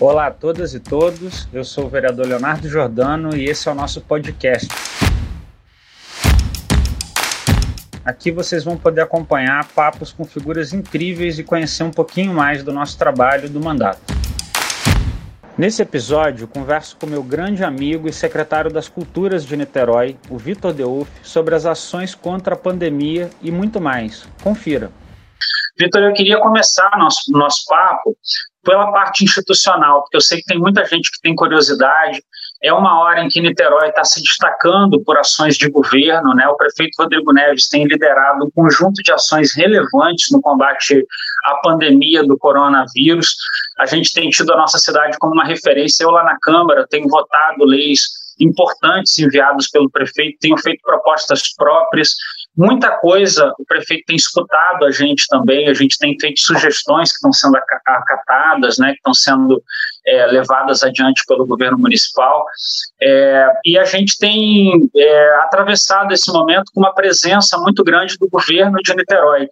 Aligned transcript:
Olá 0.00 0.28
a 0.28 0.30
todas 0.30 0.72
e 0.72 0.80
todos, 0.80 1.46
eu 1.52 1.62
sou 1.62 1.84
o 1.84 1.88
vereador 1.90 2.26
Leonardo 2.26 2.66
Jordano 2.66 3.36
e 3.36 3.44
esse 3.44 3.68
é 3.68 3.72
o 3.72 3.74
nosso 3.74 4.00
podcast. 4.00 4.66
Aqui 8.02 8.30
vocês 8.30 8.64
vão 8.64 8.78
poder 8.78 9.02
acompanhar 9.02 9.68
papos 9.74 10.10
com 10.10 10.24
figuras 10.24 10.72
incríveis 10.72 11.38
e 11.38 11.44
conhecer 11.44 11.82
um 11.82 11.90
pouquinho 11.90 12.32
mais 12.32 12.62
do 12.62 12.72
nosso 12.72 12.96
trabalho 12.96 13.50
do 13.50 13.60
mandato. 13.60 14.00
Nesse 15.58 15.82
episódio, 15.82 16.48
converso 16.48 16.96
com 16.96 17.04
meu 17.04 17.22
grande 17.22 17.62
amigo 17.62 18.08
e 18.08 18.12
secretário 18.12 18.72
das 18.72 18.88
Culturas 18.88 19.44
de 19.44 19.54
Niterói, 19.54 20.16
o 20.30 20.38
Vitor 20.38 20.72
Deuf, 20.72 21.10
sobre 21.22 21.54
as 21.54 21.66
ações 21.66 22.14
contra 22.14 22.54
a 22.54 22.58
pandemia 22.58 23.28
e 23.42 23.50
muito 23.50 23.78
mais. 23.78 24.26
Confira. 24.42 24.90
Vitor, 25.78 26.02
eu 26.04 26.14
queria 26.14 26.40
começar 26.40 26.90
nosso 26.96 27.30
nosso 27.32 27.66
papo 27.66 28.16
pela 28.62 28.92
parte 28.92 29.24
institucional, 29.24 30.02
porque 30.02 30.16
eu 30.16 30.20
sei 30.20 30.38
que 30.38 30.44
tem 30.44 30.58
muita 30.58 30.84
gente 30.84 31.10
que 31.10 31.20
tem 31.22 31.34
curiosidade. 31.34 32.22
É 32.62 32.72
uma 32.72 33.00
hora 33.00 33.22
em 33.22 33.28
que 33.28 33.40
Niterói 33.40 33.88
está 33.88 34.04
se 34.04 34.20
destacando 34.22 35.02
por 35.02 35.16
ações 35.16 35.56
de 35.56 35.68
governo, 35.70 36.34
né? 36.34 36.46
O 36.46 36.56
prefeito 36.56 36.94
Rodrigo 36.98 37.32
Neves 37.32 37.68
tem 37.70 37.86
liderado 37.86 38.44
um 38.44 38.50
conjunto 38.50 39.02
de 39.02 39.12
ações 39.12 39.54
relevantes 39.54 40.30
no 40.30 40.42
combate 40.42 41.06
à 41.46 41.54
pandemia 41.62 42.22
do 42.22 42.36
coronavírus. 42.36 43.34
A 43.78 43.86
gente 43.86 44.12
tem 44.12 44.28
tido 44.28 44.52
a 44.52 44.56
nossa 44.58 44.78
cidade 44.78 45.16
como 45.18 45.32
uma 45.32 45.44
referência. 45.44 46.04
Eu 46.04 46.10
lá 46.10 46.22
na 46.22 46.36
Câmara 46.38 46.86
tenho 46.88 47.08
votado 47.08 47.64
leis 47.64 48.20
importantes 48.38 49.18
enviadas 49.18 49.68
pelo 49.70 49.90
prefeito, 49.90 50.38
tenho 50.40 50.56
feito 50.58 50.82
propostas 50.82 51.54
próprias 51.54 52.14
Muita 52.60 52.90
coisa 52.98 53.54
o 53.58 53.64
prefeito 53.64 54.04
tem 54.06 54.16
escutado 54.16 54.84
a 54.84 54.90
gente 54.90 55.26
também, 55.30 55.70
a 55.70 55.72
gente 55.72 55.96
tem 55.96 56.14
feito 56.20 56.40
sugestões 56.40 57.08
que 57.08 57.14
estão 57.14 57.32
sendo 57.32 57.56
acatadas, 57.56 58.76
né, 58.76 58.88
que 58.90 58.98
estão 58.98 59.14
sendo 59.14 59.62
é, 60.06 60.26
levadas 60.26 60.82
adiante 60.82 61.22
pelo 61.26 61.46
governo 61.46 61.78
municipal. 61.78 62.44
É, 63.00 63.46
e 63.64 63.78
a 63.78 63.84
gente 63.84 64.18
tem 64.18 64.90
é, 64.94 65.34
atravessado 65.36 66.12
esse 66.12 66.30
momento 66.30 66.70
com 66.74 66.80
uma 66.80 66.92
presença 66.92 67.56
muito 67.56 67.82
grande 67.82 68.18
do 68.18 68.28
governo 68.28 68.76
de 68.84 68.94
Niterói. 68.94 69.48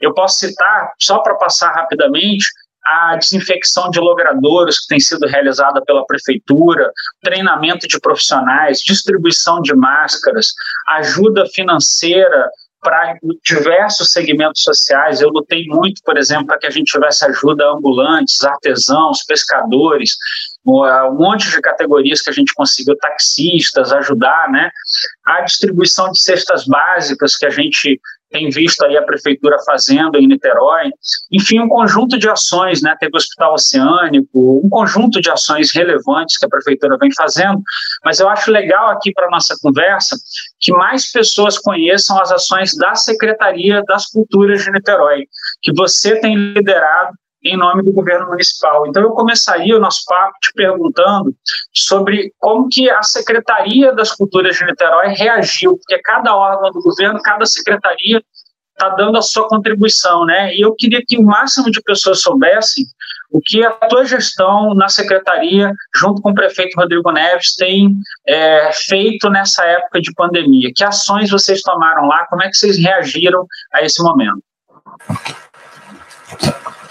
Eu 0.00 0.14
posso 0.14 0.38
citar, 0.38 0.94
só 0.98 1.18
para 1.18 1.34
passar 1.34 1.72
rapidamente, 1.72 2.46
a 2.86 3.16
desinfecção 3.16 3.90
de 3.90 3.98
logradouros 3.98 4.78
que 4.80 4.86
tem 4.86 5.00
sido 5.00 5.26
realizada 5.26 5.82
pela 5.84 6.06
prefeitura, 6.06 6.92
treinamento 7.22 7.88
de 7.88 7.98
profissionais, 7.98 8.80
distribuição 8.80 9.60
de 9.60 9.74
máscaras, 9.74 10.52
ajuda 10.88 11.44
financeira 11.46 12.48
para 12.80 13.16
diversos 13.44 14.12
segmentos 14.12 14.62
sociais. 14.62 15.20
Eu 15.20 15.30
lutei 15.30 15.64
muito, 15.66 16.00
por 16.04 16.16
exemplo, 16.16 16.46
para 16.46 16.58
que 16.58 16.68
a 16.68 16.70
gente 16.70 16.92
tivesse 16.92 17.24
ajuda 17.24 17.64
a 17.64 17.72
ambulantes, 17.72 18.44
artesãos, 18.44 19.24
pescadores, 19.24 20.16
um 20.64 21.14
monte 21.14 21.50
de 21.50 21.60
categorias 21.60 22.22
que 22.22 22.30
a 22.30 22.32
gente 22.32 22.54
conseguiu, 22.54 22.96
taxistas, 22.98 23.92
ajudar, 23.92 24.48
né? 24.52 24.70
A 25.24 25.40
distribuição 25.40 26.12
de 26.12 26.20
cestas 26.20 26.64
básicas 26.64 27.36
que 27.36 27.46
a 27.46 27.50
gente 27.50 28.00
tem 28.30 28.50
visto 28.50 28.84
aí 28.84 28.96
a 28.96 29.02
prefeitura 29.02 29.56
fazendo 29.64 30.16
em 30.16 30.26
Niterói, 30.26 30.90
enfim, 31.30 31.60
um 31.60 31.68
conjunto 31.68 32.18
de 32.18 32.28
ações, 32.28 32.82
né, 32.82 32.94
teve 32.98 33.12
o 33.14 33.16
Hospital 33.16 33.54
Oceânico, 33.54 34.60
um 34.64 34.68
conjunto 34.68 35.20
de 35.20 35.30
ações 35.30 35.74
relevantes 35.74 36.36
que 36.38 36.46
a 36.46 36.48
prefeitura 36.48 36.96
vem 36.98 37.10
fazendo, 37.14 37.60
mas 38.04 38.20
eu 38.20 38.28
acho 38.28 38.50
legal 38.50 38.90
aqui 38.90 39.12
para 39.12 39.30
nossa 39.30 39.56
conversa 39.62 40.16
que 40.60 40.72
mais 40.72 41.10
pessoas 41.10 41.58
conheçam 41.58 42.20
as 42.20 42.32
ações 42.32 42.76
da 42.76 42.94
Secretaria 42.94 43.82
das 43.86 44.06
Culturas 44.06 44.62
de 44.62 44.70
Niterói, 44.70 45.26
que 45.62 45.72
você 45.72 46.20
tem 46.20 46.36
liderado 46.36 47.14
em 47.48 47.56
nome 47.56 47.82
do 47.82 47.92
governo 47.92 48.28
municipal. 48.28 48.86
Então 48.86 49.02
eu 49.02 49.10
começaria 49.10 49.76
o 49.76 49.80
nosso 49.80 50.04
papo 50.06 50.34
te 50.40 50.52
perguntando 50.52 51.34
sobre 51.72 52.32
como 52.38 52.68
que 52.68 52.90
a 52.90 53.02
Secretaria 53.02 53.92
das 53.92 54.12
Culturas 54.12 54.56
de 54.56 54.64
Niterói 54.64 55.08
reagiu, 55.08 55.76
porque 55.76 55.98
cada 56.02 56.34
órgão 56.34 56.70
do 56.70 56.80
governo, 56.80 57.20
cada 57.22 57.46
secretaria 57.46 58.22
está 58.72 58.90
dando 58.90 59.16
a 59.16 59.22
sua 59.22 59.48
contribuição, 59.48 60.26
né? 60.26 60.54
E 60.54 60.60
eu 60.60 60.74
queria 60.74 61.02
que 61.06 61.16
o 61.16 61.22
máximo 61.22 61.70
de 61.70 61.80
pessoas 61.80 62.20
soubessem 62.20 62.84
o 63.30 63.40
que 63.40 63.64
a 63.64 63.70
tua 63.70 64.04
gestão 64.04 64.74
na 64.74 64.88
secretaria, 64.88 65.72
junto 65.94 66.22
com 66.22 66.30
o 66.30 66.34
prefeito 66.34 66.76
Rodrigo 66.76 67.10
Neves, 67.10 67.54
tem 67.56 67.94
é, 68.26 68.70
feito 68.72 69.28
nessa 69.30 69.64
época 69.64 70.00
de 70.00 70.12
pandemia. 70.14 70.70
Que 70.74 70.84
ações 70.84 71.30
vocês 71.30 71.62
tomaram 71.62 72.06
lá? 72.06 72.26
Como 72.26 72.42
é 72.42 72.48
que 72.48 72.56
vocês 72.56 72.78
reagiram 72.78 73.46
a 73.72 73.82
esse 73.82 74.02
momento? 74.02 74.42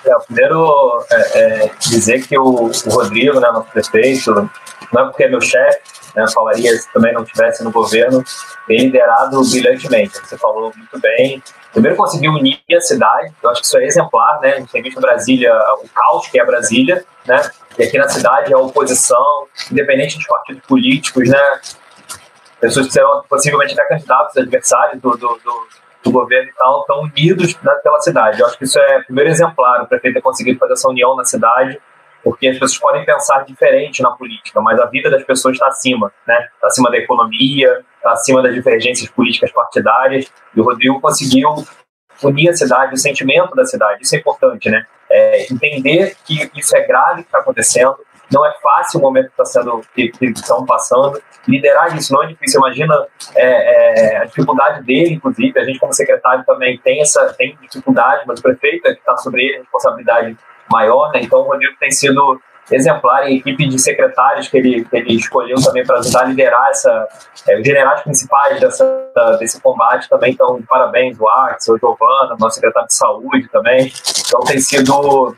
É, 0.06 0.16
primeiro, 0.26 1.04
é, 1.10 1.40
é, 1.40 1.72
dizer 1.80 2.28
que 2.28 2.38
o, 2.38 2.44
o, 2.44 2.90
Rodrigo, 2.90 3.40
né, 3.40 3.50
nosso 3.52 3.72
prefeito, 3.72 4.32
não 4.94 5.02
é 5.02 5.06
porque 5.06 5.24
é 5.24 5.30
meu 5.30 5.42
chefe, 5.42 5.80
né, 6.16 6.26
falaria 6.32 6.72
se 6.78 6.92
também 6.94 7.12
não 7.12 7.24
estivesse 7.24 7.64
no 7.64 7.72
governo, 7.72 8.24
tem 8.68 8.86
liderado 8.86 9.42
brilhantemente. 9.50 10.18
Você 10.20 10.38
falou 10.38 10.72
muito 10.76 11.00
bem. 11.00 11.42
Primeiro, 11.74 11.98
conseguiu 11.98 12.32
unir 12.34 12.62
a 12.72 12.80
cidade, 12.80 13.34
eu 13.42 13.50
acho 13.50 13.62
que 13.62 13.68
isso 13.68 13.78
é 13.78 13.86
exemplar, 13.86 14.40
né? 14.40 14.54
A 14.54 14.60
gente 14.60 14.72
tem 14.72 14.82
visto 14.82 15.02
Brasília 15.02 15.54
o 15.84 15.90
caos 15.90 16.28
que 16.28 16.40
é 16.40 16.46
Brasília, 16.46 17.04
né? 17.26 17.52
E 17.78 17.84
aqui 17.84 17.98
na 17.98 18.08
cidade 18.08 18.54
a 18.54 18.58
oposição, 18.58 19.48
independente 19.70 20.16
dos 20.16 20.26
partidos 20.26 20.62
políticos, 20.66 21.28
né? 21.28 21.60
Pessoas 22.62 22.88
que 22.88 22.94
serão 22.94 23.24
possivelmente 23.28 23.74
até 23.74 23.86
candidatos, 23.90 24.38
adversários 24.38 25.02
do, 25.02 25.12
do, 25.18 25.28
do 25.44 25.68
do 26.06 26.12
governo 26.12 26.50
e 26.50 26.54
tal 26.54 26.82
estão 26.82 27.02
unidos 27.02 27.58
naquela 27.62 28.00
cidade. 28.00 28.40
Eu 28.40 28.46
acho 28.46 28.58
que 28.58 28.64
isso 28.64 28.80
é 28.80 29.04
primeiro 29.04 29.30
exemplar, 29.30 29.82
o 29.82 29.88
prefeito 29.88 30.14
ter 30.14 30.22
conseguido 30.22 30.60
fazer 30.60 30.74
essa 30.74 30.88
união 30.88 31.16
na 31.16 31.26
cidade, 31.26 31.80
porque 32.24 32.48
as 32.48 32.58
pessoas 32.58 32.80
podem 32.80 33.06
pensar 33.06 33.44
diferente 33.44 34.02
na 34.02 34.12
política, 34.12 34.62
mas 34.62 34.80
a 34.80 34.86
vida 34.86 35.10
das 35.10 35.24
pessoas 35.24 35.56
está 35.56 35.68
acima, 35.68 36.12
né? 36.28 36.48
Está 36.56 36.68
acima 36.68 36.90
da 36.90 36.98
economia, 36.98 37.84
está 37.98 38.12
acima 38.12 38.42
das 38.42 38.54
divergências 38.54 39.10
políticas 39.10 39.52
partidárias, 39.52 40.32
e 40.56 40.62
o 40.62 40.64
Rodrigo 40.64 41.02
conseguiu 41.02 41.50
unir 42.24 42.50
a 42.50 42.54
cidade, 42.54 42.94
o 42.94 42.98
sentimento 42.98 43.54
da 43.56 43.66
cidade, 43.66 44.04
isso 44.04 44.16
é 44.16 44.20
importante, 44.20 44.70
né? 44.70 44.86
É, 45.10 45.52
entender 45.52 46.16
que 46.26 46.50
isso 46.56 46.76
é 46.76 46.82
grave 46.82 47.22
que 47.22 47.28
está 47.28 47.40
acontecendo, 47.40 47.96
não 48.32 48.46
é 48.46 48.54
fácil 48.62 49.00
o 49.00 49.04
momento 49.04 49.26
que 49.26 49.42
está 49.42 49.46
sendo 49.46 49.82
que, 49.94 50.10
que 50.10 50.26
estão 50.26 50.66
passando. 50.66 51.22
Liderar 51.48 51.96
isso 51.96 52.14
não 52.14 52.24
é 52.24 52.28
difícil. 52.28 52.60
Imagina 52.60 53.08
é, 53.36 54.14
é, 54.14 54.18
a 54.18 54.26
dificuldade 54.26 54.84
dele, 54.84 55.16
inclusive. 55.16 55.60
A 55.60 55.64
gente 55.64 55.80
como 55.80 55.94
secretário 55.94 56.44
também 56.46 56.78
tem 56.80 57.02
essa 57.02 57.34
tem 57.34 57.58
dificuldade, 57.62 58.24
mas 58.26 58.40
o 58.40 58.44
prefeito 58.44 58.88
é 58.88 58.94
que 58.94 59.00
está 59.00 59.16
sobre 59.18 59.44
ele 59.44 59.58
responsabilidade 59.60 60.38
maior. 60.72 61.12
Né? 61.12 61.22
Então 61.22 61.40
o 61.40 61.44
Rodrigo 61.44 61.76
tem 61.80 61.92
sido 61.92 62.40
exemplar 62.72 63.30
em 63.30 63.38
equipe 63.38 63.68
de 63.68 63.80
secretários 63.80 64.48
que 64.48 64.58
ele, 64.58 64.86
que 64.86 64.98
ele 64.98 65.16
escolheu 65.16 65.56
também 65.64 65.86
para 65.86 66.00
ajudar 66.00 66.22
a 66.22 66.26
liderar 66.26 66.70
essa, 66.70 67.08
é, 67.48 67.60
os 67.60 67.66
generais 67.66 68.02
principais 68.02 68.60
dessa, 68.60 69.38
desse 69.40 69.62
combate 69.62 70.10
também. 70.10 70.34
Então, 70.34 70.60
parabéns, 70.68 71.20
o 71.20 71.28
Axel, 71.28 71.76
o 71.76 71.78
Giovana, 71.78 72.36
nosso 72.40 72.56
secretário 72.56 72.88
de 72.88 72.96
saúde 72.96 73.48
também. 73.50 73.92
Então, 74.26 74.42
tem 74.42 74.60
sido 74.60 75.36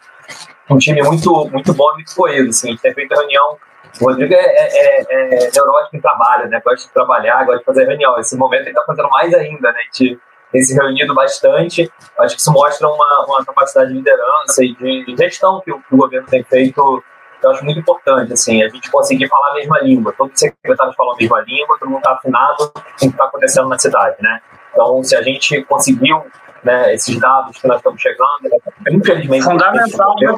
um 0.69 0.77
time 0.77 1.01
muito, 1.01 1.49
muito 1.49 1.73
bom 1.73 1.93
muito 1.93 2.15
coeso. 2.15 2.49
Assim. 2.49 2.67
A 2.67 2.71
gente 2.71 2.81
tem 2.81 2.93
feito 2.93 3.13
reunião. 3.13 3.57
O 4.01 4.05
Rodrigo 4.05 4.33
é, 4.33 4.37
é, 4.37 5.01
é, 5.01 5.47
é 5.47 5.51
neurótico 5.51 5.95
em 5.95 6.01
trabalho, 6.01 6.49
né? 6.49 6.61
Gosta 6.63 6.87
de 6.87 6.93
trabalhar, 6.93 7.45
gosta 7.45 7.59
de 7.59 7.65
fazer 7.65 7.85
reunião. 7.85 8.17
Esse 8.19 8.37
momento 8.37 8.61
ele 8.61 8.69
está 8.69 8.83
fazendo 8.83 9.09
mais 9.09 9.33
ainda, 9.33 9.71
né? 9.71 9.79
A 9.79 9.83
gente 9.83 10.19
tem 10.51 10.61
se 10.61 10.73
reunido 10.75 11.13
bastante. 11.15 11.91
Acho 12.19 12.35
que 12.35 12.41
isso 12.41 12.51
mostra 12.51 12.87
uma, 12.87 13.25
uma 13.27 13.45
capacidade 13.45 13.89
de 13.89 13.95
liderança 13.95 14.63
e 14.63 14.75
de 14.75 15.15
gestão 15.17 15.61
que 15.61 15.71
o, 15.71 15.79
que 15.79 15.95
o 15.95 15.97
governo 15.97 16.27
tem 16.27 16.43
feito 16.43 17.03
eu 17.43 17.51
acho 17.51 17.63
muito 17.63 17.79
importante, 17.79 18.33
assim, 18.33 18.63
a 18.63 18.69
gente 18.69 18.89
conseguir 18.89 19.27
falar 19.27 19.51
a 19.51 19.53
mesma 19.53 19.79
língua. 19.79 20.13
Todos 20.17 20.33
os 20.33 20.39
secretários 20.39 20.95
a 20.99 21.15
mesma 21.15 21.39
língua, 21.41 21.77
todo 21.79 21.89
mundo 21.89 21.99
está 21.99 22.13
afinado 22.13 22.71
com 22.71 22.79
o 22.79 22.83
que 22.97 23.05
está 23.05 23.25
acontecendo 23.25 23.69
na 23.69 23.77
cidade, 23.77 24.15
né? 24.19 24.41
Então, 24.71 25.03
se 25.03 25.15
a 25.15 25.21
gente 25.21 25.63
conseguiu 25.63 26.25
né, 26.63 26.93
esses 26.93 27.19
dados 27.19 27.57
que 27.57 27.67
nós 27.67 27.77
estamos 27.77 28.01
chegando, 28.01 28.49
infelizmente. 28.91 29.43
Fundamental, 29.43 30.15
né, 30.19 30.33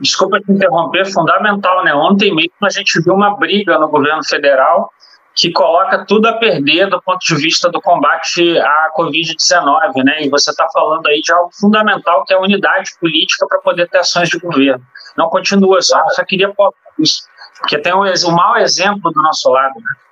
Desculpa 0.00 0.40
te 0.40 0.52
interromper, 0.52 1.06
fundamental, 1.12 1.84
né? 1.84 1.94
Ontem 1.94 2.34
mesmo 2.34 2.52
a 2.62 2.70
gente 2.70 3.00
viu 3.02 3.14
uma 3.14 3.36
briga 3.36 3.78
no 3.78 3.88
governo 3.88 4.24
federal 4.24 4.90
que 5.34 5.52
coloca 5.52 6.04
tudo 6.06 6.26
a 6.26 6.32
perder 6.32 6.88
do 6.88 7.00
ponto 7.02 7.18
de 7.18 7.34
vista 7.36 7.70
do 7.70 7.80
combate 7.80 8.58
à 8.58 8.90
Covid-19, 8.96 10.02
né? 10.02 10.22
E 10.22 10.30
você 10.30 10.50
está 10.50 10.66
falando 10.72 11.06
aí 11.06 11.20
de 11.20 11.30
algo 11.32 11.50
fundamental 11.52 12.24
que 12.24 12.32
é 12.32 12.36
a 12.36 12.40
unidade 12.40 12.92
política 12.98 13.46
para 13.46 13.60
poder 13.60 13.88
ter 13.88 13.98
ações 13.98 14.30
de 14.30 14.38
governo. 14.38 14.82
Não 15.16 15.28
continua, 15.28 15.82
só, 15.82 16.02
só 16.08 16.24
queria 16.24 16.52
isso, 16.98 17.22
porque 17.58 17.78
tem 17.78 17.94
um, 17.94 18.02
um 18.02 18.32
mau 18.32 18.56
exemplo 18.56 19.12
do 19.12 19.22
nosso 19.22 19.50
lado, 19.50 19.74
né? 19.76 20.05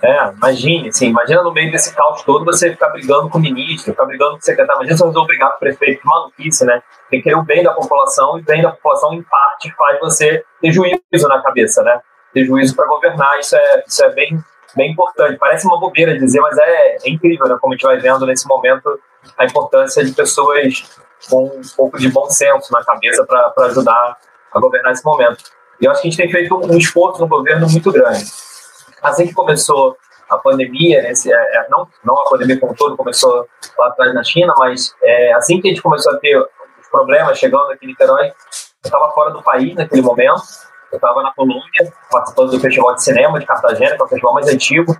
É, 0.00 0.30
imagine, 0.30 0.88
assim, 0.88 1.08
imagina 1.08 1.42
no 1.42 1.52
meio 1.52 1.72
desse 1.72 1.94
caos 1.94 2.22
todo 2.22 2.44
você 2.44 2.70
ficar 2.70 2.90
brigando 2.90 3.28
com 3.28 3.38
o 3.38 3.40
ministro, 3.40 3.92
ficar 3.92 4.04
brigando 4.04 4.32
com 4.32 4.38
o 4.38 4.42
secretário, 4.42 4.78
imagina 4.78 4.96
você 4.96 5.04
resolver 5.04 5.26
brigar 5.26 5.50
com 5.50 5.56
o 5.56 5.58
prefeito, 5.58 6.00
que 6.00 6.06
maluquice, 6.06 6.64
né? 6.64 6.82
Tem 7.10 7.18
que 7.18 7.24
querer 7.24 7.36
o 7.36 7.42
bem 7.42 7.64
da 7.64 7.72
população 7.72 8.38
e 8.38 8.42
o 8.42 8.44
bem 8.44 8.62
da 8.62 8.70
população, 8.70 9.12
em 9.12 9.22
parte, 9.22 9.74
faz 9.76 9.98
você 9.98 10.44
ter 10.60 10.70
juízo 10.70 11.28
na 11.28 11.42
cabeça, 11.42 11.82
né? 11.82 12.00
Ter 12.32 12.44
juízo 12.44 12.76
para 12.76 12.86
governar, 12.86 13.40
isso 13.40 13.56
é, 13.56 13.84
isso 13.86 14.04
é 14.04 14.10
bem, 14.12 14.38
bem 14.76 14.92
importante. 14.92 15.36
Parece 15.36 15.66
uma 15.66 15.80
bobeira 15.80 16.16
dizer, 16.16 16.40
mas 16.40 16.56
é, 16.58 16.96
é 17.04 17.10
incrível, 17.10 17.48
né? 17.48 17.56
Como 17.60 17.72
a 17.72 17.76
gente 17.76 17.86
vai 17.86 17.98
vendo 17.98 18.24
nesse 18.24 18.46
momento 18.46 19.00
a 19.36 19.44
importância 19.44 20.04
de 20.04 20.12
pessoas 20.12 20.84
com 21.28 21.46
um 21.46 21.60
pouco 21.76 21.98
de 21.98 22.08
bom 22.08 22.30
senso 22.30 22.72
na 22.72 22.84
cabeça 22.84 23.24
para 23.26 23.52
ajudar 23.66 24.16
a 24.52 24.60
governar 24.60 24.92
esse 24.92 25.04
momento. 25.04 25.42
E 25.80 25.84
eu 25.84 25.90
acho 25.90 26.02
que 26.02 26.08
a 26.08 26.10
gente 26.10 26.20
tem 26.20 26.30
feito 26.30 26.54
um 26.54 26.78
esforço 26.78 27.20
no 27.20 27.26
governo 27.26 27.68
muito 27.68 27.90
grande. 27.90 28.24
Assim 29.02 29.26
que 29.26 29.34
começou 29.34 29.96
a 30.28 30.36
pandemia, 30.38 31.02
né, 31.02 31.12
esse, 31.12 31.32
é, 31.32 31.66
não, 31.70 31.88
não 32.04 32.14
a 32.14 32.28
pandemia 32.28 32.60
como 32.60 32.74
todo, 32.74 32.96
começou 32.96 33.46
lá 33.78 33.88
atrás 33.88 34.14
na 34.14 34.22
China, 34.22 34.52
mas 34.58 34.94
é, 35.02 35.32
assim 35.34 35.60
que 35.60 35.68
a 35.68 35.70
gente 35.70 35.82
começou 35.82 36.12
a 36.12 36.18
ter 36.18 36.36
os 36.38 36.88
problemas 36.90 37.38
chegando 37.38 37.70
aqui 37.70 37.86
em 37.86 37.88
Niterói, 37.88 38.26
eu 38.26 38.32
estava 38.84 39.10
fora 39.12 39.30
do 39.30 39.42
país 39.42 39.74
naquele 39.74 40.02
momento, 40.02 40.42
eu 40.92 40.96
estava 40.96 41.22
na 41.22 41.32
Colômbia, 41.32 41.92
participando 42.10 42.50
do 42.50 42.60
Festival 42.60 42.94
de 42.94 43.02
Cinema 43.02 43.38
de 43.38 43.46
Cartagena, 43.46 43.96
que 43.96 44.02
é 44.02 44.04
o 44.04 44.08
festival 44.08 44.34
mais 44.34 44.48
antigo, 44.48 44.96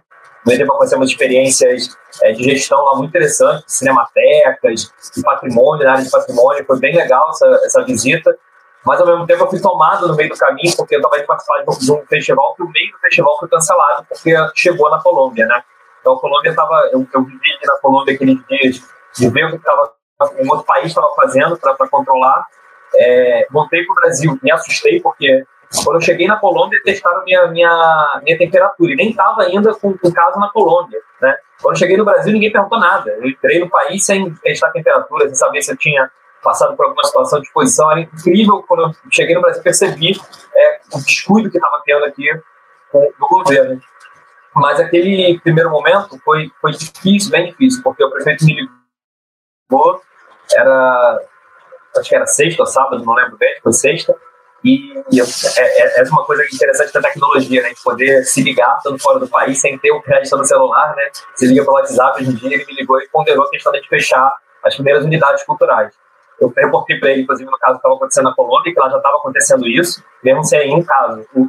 me 0.46 0.56
para 0.56 0.76
conhecer 0.76 0.96
umas 0.96 1.10
experiências 1.10 1.96
é, 2.22 2.32
de 2.32 2.42
gestão 2.42 2.82
lá 2.84 2.96
muito 2.96 3.10
interessantes, 3.10 3.64
cinematecas, 3.66 4.90
de 5.14 5.22
patrimônio, 5.22 5.84
na 5.84 5.92
área 5.92 6.04
de 6.04 6.10
patrimônio, 6.10 6.64
foi 6.64 6.78
bem 6.78 6.96
legal 6.96 7.28
essa, 7.30 7.46
essa 7.64 7.84
visita, 7.84 8.36
mas 8.84 9.00
ao 9.00 9.06
mesmo 9.06 9.26
tempo 9.26 9.44
eu 9.44 9.50
fui 9.50 9.60
tomado 9.60 10.08
no 10.08 10.16
meio 10.16 10.28
do 10.28 10.36
caminho, 10.36 10.74
porque 10.76 10.94
eu 10.94 11.00
estava 11.00 11.18
indo 11.18 11.26
participar 11.26 11.62
de 11.62 11.92
um 11.92 12.06
festival 12.06 12.54
que 12.54 12.62
o 12.62 12.68
meio 12.68 12.92
do 12.92 12.98
festival 12.98 13.38
foi 13.38 13.48
cancelado, 13.48 14.06
porque 14.08 14.34
chegou 14.54 14.90
na 14.90 15.00
Colômbia, 15.00 15.46
né? 15.46 15.62
Então 16.00 16.14
a 16.14 16.20
Colômbia 16.20 16.50
estava, 16.50 16.88
eu, 16.92 17.06
eu 17.12 17.22
vivi 17.22 17.50
na 17.64 17.78
Colômbia 17.80 18.14
aqueles 18.14 18.38
dias 18.46 18.82
de 19.16 19.28
ver 19.28 19.46
o 19.46 19.50
que 19.50 19.56
estava 19.56 19.92
um 20.40 20.50
outro 20.50 20.64
país 20.64 20.86
estava 20.86 21.08
fazendo 21.14 21.56
para 21.56 21.88
controlar. 21.88 22.46
É, 22.96 23.46
voltei 23.50 23.84
para 23.84 23.92
o 23.92 23.94
Brasil, 23.96 24.38
me 24.42 24.50
assustei, 24.50 25.00
porque 25.00 25.44
quando 25.84 25.96
eu 25.96 26.00
cheguei 26.00 26.26
na 26.26 26.36
Colômbia, 26.36 26.80
testaram 26.82 27.22
minha, 27.24 27.46
minha, 27.48 28.20
minha 28.22 28.38
temperatura, 28.38 28.92
e 28.92 28.96
nem 28.96 29.10
estava 29.10 29.42
ainda 29.42 29.74
com, 29.74 29.96
com 29.96 30.10
caso 30.10 30.38
na 30.40 30.48
Colômbia, 30.48 30.98
né? 31.20 31.36
Quando 31.60 31.74
eu 31.74 31.78
cheguei 31.78 31.96
no 31.96 32.04
Brasil, 32.04 32.32
ninguém 32.32 32.52
perguntou 32.52 32.78
nada. 32.78 33.10
Eu 33.10 33.28
entrei 33.28 33.58
no 33.60 33.68
país 33.68 34.04
sem 34.04 34.32
testar 34.36 34.68
a 34.68 34.72
temperatura, 34.72 35.26
sem 35.26 35.34
saber 35.34 35.62
se 35.62 35.72
eu 35.72 35.76
tinha 35.76 36.10
passado 36.48 36.74
por 36.76 36.86
alguma 36.86 37.04
situação 37.04 37.40
de 37.40 37.46
exposição. 37.46 37.90
Era 37.90 38.00
incrível 38.00 38.64
quando 38.66 38.84
eu 38.84 38.92
cheguei 39.12 39.34
no 39.34 39.42
Brasil, 39.42 39.62
percebi 39.62 40.18
é, 40.56 40.80
o 40.94 40.98
descuido 41.04 41.50
que 41.50 41.58
estava 41.58 41.82
tendo 41.84 42.04
aqui 42.06 42.24
com, 42.90 43.00
do 43.00 43.28
governo. 43.28 43.80
Mas 44.54 44.80
aquele 44.80 45.38
primeiro 45.40 45.70
momento 45.70 46.18
foi, 46.24 46.50
foi 46.60 46.72
difícil, 46.72 47.30
bem 47.30 47.50
difícil, 47.50 47.82
porque 47.82 48.02
o 48.02 48.10
prefeito 48.10 48.44
me 48.46 48.54
ligou, 48.54 50.00
era, 50.52 51.20
acho 51.98 52.08
que 52.08 52.16
era 52.16 52.26
sexta 52.26 52.62
ou 52.62 52.66
sábado, 52.66 53.04
não 53.04 53.14
lembro 53.14 53.36
bem, 53.36 53.54
foi 53.62 53.72
sexta, 53.72 54.16
e, 54.64 54.94
e 55.12 55.20
é, 55.20 55.24
é, 55.58 56.00
é, 56.00 56.02
uma 56.04 56.24
coisa 56.24 56.42
interessante 56.52 56.92
da 56.92 57.00
tecnologia, 57.00 57.62
né? 57.62 57.68
De 57.68 57.82
poder 57.82 58.24
se 58.24 58.42
ligar 58.42 58.78
estando 58.78 58.98
fora 58.98 59.20
do 59.20 59.28
país 59.28 59.60
sem 59.60 59.78
ter 59.78 59.92
o 59.92 60.02
crédito 60.02 60.36
no 60.36 60.44
celular, 60.44 60.96
né? 60.96 61.10
Se 61.36 61.46
liga 61.46 61.62
pelo 61.62 61.76
WhatsApp, 61.76 62.20
hoje 62.20 62.30
em 62.30 62.34
dia 62.34 62.54
ele 62.54 62.64
me 62.64 62.74
ligou 62.74 63.00
e 63.00 63.08
ponderou 63.08 63.44
a 63.44 63.50
questão 63.50 63.70
de 63.70 63.86
fechar 63.86 64.34
as 64.64 64.74
primeiras 64.74 65.04
unidades 65.04 65.44
culturais. 65.44 65.94
Eu 66.40 66.52
reportei 66.56 66.98
para 66.98 67.10
ele, 67.10 67.22
inclusive, 67.22 67.50
no 67.50 67.58
caso 67.58 67.74
que 67.74 67.78
estava 67.78 67.94
acontecendo 67.96 68.24
na 68.24 68.34
Colômbia, 68.34 68.72
que 68.72 68.80
lá 68.80 68.88
já 68.88 68.96
estava 68.96 69.16
acontecendo 69.16 69.66
isso, 69.66 70.02
mesmo 70.22 70.44
sem 70.44 70.74
um 70.74 70.82
caso. 70.84 71.26
O, 71.34 71.48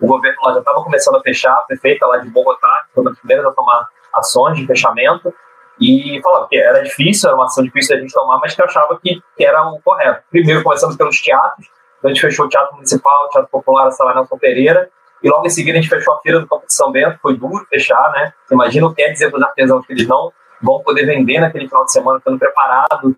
o, 0.00 0.06
governo 0.06 0.38
lá 0.44 0.52
já 0.54 0.60
estava 0.60 0.82
começando 0.82 1.16
a 1.16 1.20
fechar, 1.20 1.52
a 1.52 1.62
prefeita 1.62 2.06
lá 2.06 2.18
de 2.18 2.28
Bogotá 2.30 2.86
foi 2.94 3.02
uma 3.02 3.10
das 3.10 3.18
primeiras 3.18 3.46
a 3.46 3.52
tomar 3.52 3.88
ações 4.14 4.56
de 4.56 4.66
fechamento, 4.66 5.32
e 5.80 6.20
falava 6.22 6.48
que 6.48 6.56
era 6.56 6.82
difícil, 6.82 7.28
era 7.28 7.36
uma 7.36 7.44
ação 7.44 7.62
difícil 7.62 7.94
da 7.94 8.02
gente 8.02 8.12
tomar, 8.12 8.38
mas 8.40 8.54
que 8.54 8.60
eu 8.60 8.64
achava 8.64 8.98
que, 9.00 9.22
que 9.36 9.44
era 9.44 9.62
o 9.68 9.80
correto. 9.80 10.22
Primeiro, 10.30 10.62
começando 10.62 10.96
pelos 10.96 11.20
teatros, 11.20 11.68
então 11.98 12.10
a 12.10 12.14
gente 12.14 12.20
fechou 12.20 12.46
o 12.46 12.48
Teatro 12.48 12.74
Municipal, 12.74 13.26
o 13.26 13.28
Teatro 13.28 13.50
Popular, 13.50 13.86
a 13.86 13.90
Sala 13.90 14.14
Nelson 14.14 14.38
Pereira, 14.38 14.90
e 15.22 15.28
logo 15.28 15.46
em 15.46 15.50
seguida 15.50 15.78
a 15.78 15.80
gente 15.80 15.90
fechou 15.90 16.14
a 16.14 16.20
Feira 16.20 16.40
do 16.40 16.48
Campo 16.48 16.66
de 16.66 16.74
São 16.74 16.90
Bento, 16.90 17.18
foi 17.20 17.36
duro 17.36 17.64
fechar, 17.68 18.10
né? 18.12 18.32
Imagina 18.50 18.86
o 18.86 18.94
que 18.94 19.02
é 19.02 19.10
dizer 19.10 19.30
para 19.30 19.38
os 19.38 19.42
artesãos 19.42 19.86
que 19.86 19.92
eles 19.92 20.06
não 20.06 20.32
vão 20.62 20.82
poder 20.82 21.06
vender 21.06 21.40
naquele 21.40 21.68
final 21.68 21.84
de 21.84 21.92
semana, 21.92 22.18
estando 22.18 22.38
preparado 22.38 23.16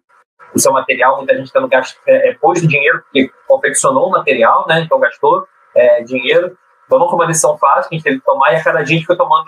o 0.54 0.58
seu 0.58 0.72
material, 0.72 1.16
muita 1.16 1.36
gente 1.36 1.52
tendo 1.52 1.68
gasto, 1.68 1.98
é, 2.06 2.30
é, 2.30 2.34
pôs 2.34 2.60
dinheiro, 2.60 3.02
porque 3.04 3.30
confeccionou 3.46 4.08
o 4.08 4.10
material, 4.10 4.66
né? 4.68 4.80
Então 4.80 4.98
gastou 4.98 5.46
é, 5.74 6.02
dinheiro. 6.02 6.56
Então 6.86 6.98
não 6.98 7.08
foi 7.08 7.18
uma 7.18 7.26
decisão 7.26 7.56
fácil 7.58 7.88
que 7.88 7.94
a 7.94 7.98
gente 7.98 8.04
teve 8.04 8.18
que 8.18 8.24
tomar, 8.24 8.52
e 8.52 8.56
a 8.56 8.64
cada 8.64 8.82
dia 8.82 8.96
a 8.96 8.98
gente 8.98 9.06
foi 9.06 9.16
tomando 9.16 9.46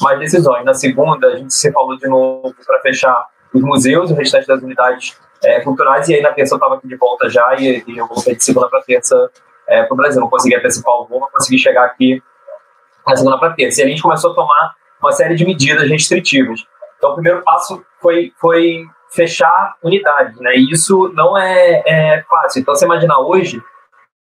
mais 0.00 0.18
decisões. 0.18 0.64
Na 0.64 0.74
segunda, 0.74 1.28
a 1.28 1.36
gente 1.36 1.52
se 1.52 1.72
falou 1.72 1.96
de 1.96 2.06
novo 2.08 2.54
para 2.66 2.80
fechar 2.80 3.26
os 3.52 3.62
museus, 3.62 4.10
o 4.10 4.14
restante 4.14 4.46
das 4.46 4.62
unidades 4.62 5.18
é, 5.42 5.60
culturais, 5.60 6.08
e 6.08 6.14
aí 6.14 6.22
na 6.22 6.32
terça 6.32 6.54
eu 6.54 6.56
estava 6.56 6.76
aqui 6.76 6.88
de 6.88 6.96
volta 6.96 7.28
já, 7.28 7.54
e, 7.56 7.82
e 7.86 7.98
eu 7.98 8.06
voltei 8.06 8.34
de 8.34 8.44
segunda 8.44 8.68
para 8.68 8.82
terça 8.82 9.30
é, 9.68 9.82
para 9.84 9.94
o 9.94 9.96
Brasil. 9.96 10.20
Não 10.20 10.28
consegui 10.28 10.54
antecipar 10.56 10.94
o 10.94 11.06
voo, 11.06 11.20
mas 11.20 11.30
consegui 11.32 11.58
chegar 11.58 11.84
aqui 11.84 12.22
na 13.06 13.16
segunda 13.16 13.38
para 13.38 13.52
terça. 13.54 13.80
E 13.80 13.84
a 13.84 13.88
gente 13.88 14.02
começou 14.02 14.32
a 14.32 14.34
tomar 14.34 14.74
uma 15.00 15.12
série 15.12 15.34
de 15.34 15.44
medidas 15.44 15.88
restritivas. 15.88 16.64
Então, 16.96 17.10
o 17.10 17.14
primeiro 17.14 17.42
passo 17.42 17.84
foi, 18.00 18.32
foi 18.40 18.84
fechar 19.14 19.76
unidades, 19.82 20.38
né? 20.40 20.54
E 20.54 20.70
isso 20.70 21.12
não 21.14 21.36
é, 21.36 21.82
é 21.86 22.22
fácil. 22.22 22.60
Então, 22.60 22.74
você 22.74 22.84
imaginar 22.84 23.18
hoje, 23.20 23.62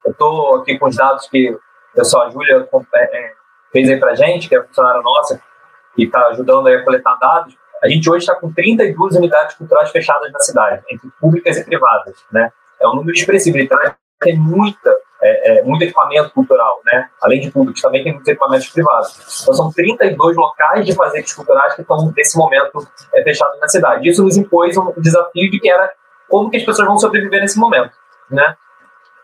eu 0.05 0.13
estou 0.13 0.57
aqui 0.57 0.79
com 0.79 0.87
os 0.87 0.97
dados 0.97 1.29
que 1.29 1.51
o 1.51 1.61
pessoal, 1.95 2.27
a 2.27 2.31
Júlia 2.31 2.69
é, 2.95 3.19
é, 3.19 3.33
fez 3.73 3.89
aí 3.89 3.99
para 3.99 4.15
gente, 4.15 4.49
que 4.49 4.57
é 4.57 4.63
funcionária 4.63 5.01
nossa, 5.03 5.41
e 5.97 6.05
está 6.05 6.27
ajudando 6.29 6.67
a 6.67 6.85
coletar 6.85 7.17
dados. 7.21 7.57
A 7.83 7.89
gente 7.89 8.09
hoje 8.09 8.25
está 8.25 8.35
com 8.35 8.53
32 8.53 9.17
unidades 9.17 9.57
culturais 9.57 9.91
fechadas 9.91 10.31
na 10.33 10.39
cidade, 10.41 10.83
entre 10.91 11.09
públicas 11.21 11.57
e 11.57 11.65
privadas, 11.65 12.25
né? 12.33 12.51
É 12.81 12.89
um 12.89 12.95
número 12.95 13.17
expressivo, 13.17 13.59
ele 13.59 13.69
traz 13.69 13.95
tem 14.23 14.39
muita, 14.39 14.97
é, 15.23 15.61
é, 15.61 15.63
muito 15.63 15.83
equipamento 15.83 16.31
cultural, 16.31 16.81
né? 16.85 17.09
Além 17.21 17.41
de 17.41 17.51
públicos, 17.51 17.81
também 17.81 18.03
tem 18.03 18.13
muitos 18.13 18.29
equipamentos 18.29 18.69
privados. 18.69 19.41
Então 19.43 19.55
são 19.55 19.73
32 19.73 20.37
locais 20.37 20.85
de 20.85 20.95
fazeres 20.95 21.33
culturais 21.33 21.75
que 21.75 21.83
estão, 21.83 22.13
nesse 22.17 22.37
momento, 22.37 22.87
é, 23.15 23.23
fechados 23.23 23.59
na 23.61 23.69
cidade. 23.69 24.09
Isso 24.09 24.23
nos 24.23 24.37
impôs 24.37 24.77
um 24.77 24.93
desafio 24.99 25.51
de 25.51 25.61
que 25.61 25.71
era 25.71 25.91
como 26.29 26.51
que 26.51 26.57
as 26.57 26.65
pessoas 26.65 26.89
vão 26.89 26.99
sobreviver 26.99 27.41
nesse 27.41 27.59
momento, 27.59 27.93
né? 28.31 28.57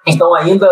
Então, 0.06 0.34
ainda 0.34 0.68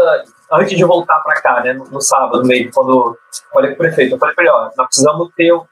antes 0.53 0.77
de 0.77 0.85
voltar 0.85 1.21
para 1.21 1.41
cá, 1.41 1.61
né, 1.61 1.73
no, 1.73 1.85
no 1.87 2.01
sábado 2.01 2.47
mesmo, 2.47 2.71
quando 2.73 3.19
falei 3.53 3.71
com 3.71 3.75
o 3.75 3.79
prefeito, 3.79 4.15
eu 4.15 4.19
falei 4.19 4.35
para 4.35 4.45
ele, 4.45 4.53
ó, 4.53 4.71
nós 4.77 4.87
precisamos 4.87 5.29
ter 5.37 5.53
um, 5.53 5.59
um 5.59 5.67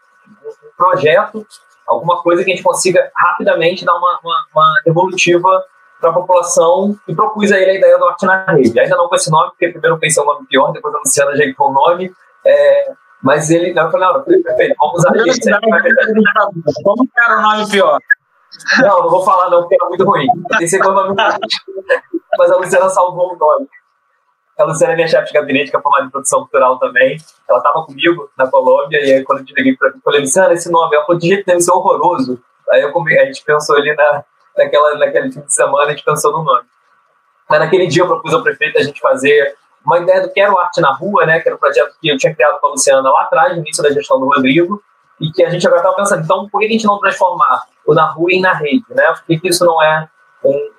projeto 0.77 1.47
alguma 1.87 2.23
coisa 2.23 2.43
que 2.43 2.51
a 2.51 2.55
gente 2.55 2.65
consiga 2.65 3.11
rapidamente 3.15 3.85
dar 3.85 3.95
uma, 3.95 4.19
uma, 4.23 4.47
uma 4.55 4.83
devolutiva 4.85 5.65
para 6.05 6.11
a 6.11 6.15
população 6.15 6.95
e 7.09 7.15
propus 7.15 7.51
a 7.51 7.59
ele 7.59 7.71
a 7.71 7.75
ideia 7.77 7.99
do 7.99 8.05
Arte 8.05 8.27
na 8.27 8.45
Rede. 8.45 8.79
Ainda 8.79 8.97
não 8.97 9.09
com 9.09 9.15
esse 9.15 9.31
nome, 9.31 9.51
porque 9.51 9.69
primeiro 9.69 9.97
eu 9.97 9.99
pensei 9.99 10.23
um 10.23 10.27
nome 10.27 10.47
pior, 10.47 10.71
depois 10.73 10.95
a 10.95 10.99
Luciana 10.99 11.31
ajeitou 11.31 11.71
o 11.71 11.73
nome, 11.73 12.13
é, 12.45 12.93
mas 13.23 13.51
ele, 13.51 13.71
eu 13.71 13.91
falei, 13.91 14.07
não, 14.07 14.23
perfeito, 14.23 14.75
vamos 14.79 14.97
usar 14.97 15.17
esse. 15.27 15.51
Como 16.83 17.09
era 17.17 17.39
o 17.39 17.43
nome 17.43 17.71
pior? 17.71 17.99
Não, 18.83 19.03
não 19.03 19.11
vou 19.11 19.25
falar 19.25 19.49
não, 19.49 19.63
porque 19.63 19.77
era 19.81 19.89
muito 19.89 20.05
ruim. 20.05 20.27
Esse 20.61 20.79
é 20.79 20.87
o 20.87 20.93
nome 20.93 21.15
mas 22.37 22.51
a 22.51 22.57
Luciana 22.57 22.89
salvou 22.91 23.33
o 23.33 23.39
nome. 23.39 23.69
A 24.59 24.65
Luciana 24.65 24.93
é 24.93 24.97
minha 24.97 25.09
chefe 25.09 25.29
de 25.29 25.33
gabinete, 25.33 25.71
que 25.71 25.77
é 25.77 25.81
formada 25.81 26.05
em 26.05 26.11
produção 26.11 26.41
cultural 26.41 26.79
também. 26.79 27.17
Ela 27.49 27.59
estava 27.59 27.85
comigo 27.87 28.29
na 28.37 28.47
Colômbia, 28.49 29.05
e 29.05 29.13
aí 29.13 29.25
quando 29.25 29.41
eu 29.41 29.55
liguei 29.57 29.77
para 29.77 29.91
mim, 29.91 29.97
eu 29.97 30.03
falei, 30.03 30.21
Luciana, 30.21 30.53
esse 30.53 30.71
nome, 30.71 30.95
ela 30.95 31.05
falou, 31.07 31.21
de 31.21 31.29
jeito 31.29 31.45
nenhum, 31.47 31.59
isso 31.59 31.71
é 31.71 31.75
horroroso. 31.75 32.43
Aí 32.73 32.83
eu, 32.83 32.93
a 32.93 33.25
gente 33.25 33.45
pensou 33.45 33.77
ali 33.77 33.95
na, 33.95 34.25
naquela, 34.57 34.97
naquele 34.97 35.33
fim 35.33 35.41
de 35.41 35.53
semana, 35.53 35.87
a 35.87 35.91
gente 35.91 36.05
pensou 36.05 36.33
no 36.33 36.43
nome. 36.43 36.67
Mas 37.49 37.61
naquele 37.61 37.87
dia 37.87 38.03
eu 38.03 38.07
propus 38.07 38.33
ao 38.33 38.43
prefeito 38.43 38.79
a 38.79 38.83
gente 38.83 39.01
fazer 39.01 39.57
uma 39.85 39.99
ideia 39.99 40.23
do 40.23 40.33
que 40.33 40.41
era 40.41 40.53
o 40.53 40.59
Arte 40.59 40.81
na 40.81 40.93
Rua, 40.93 41.27
né, 41.27 41.41
que 41.41 41.49
era 41.49 41.57
um 41.57 41.59
projeto 41.59 41.95
que 42.01 42.09
eu 42.09 42.17
tinha 42.17 42.35
criado 42.35 42.59
com 42.59 42.69
a 42.69 42.71
Luciana 42.71 43.11
lá 43.11 43.23
atrás, 43.23 43.53
no 43.53 43.59
início 43.59 43.83
da 43.83 43.93
gestão 43.93 44.19
do 44.19 44.27
Rodrigo, 44.27 44.83
e 45.21 45.31
que 45.31 45.45
a 45.45 45.51
gente 45.51 45.67
agora 45.67 45.81
estava 45.81 45.97
pensando, 45.97 46.25
então 46.25 46.49
por 46.49 46.61
que 46.61 46.67
a 46.67 46.71
gente 46.71 46.87
não 46.87 46.99
transformar 46.99 47.65
o 47.87 47.95
na 47.95 48.11
rua 48.11 48.33
em 48.33 48.41
na 48.41 48.53
rede, 48.53 48.85
né? 48.91 49.05
Por 49.13 49.25
que, 49.27 49.39
que 49.39 49.49
isso 49.49 49.65
não 49.65 49.81
é 49.83 50.09
um 50.43 50.71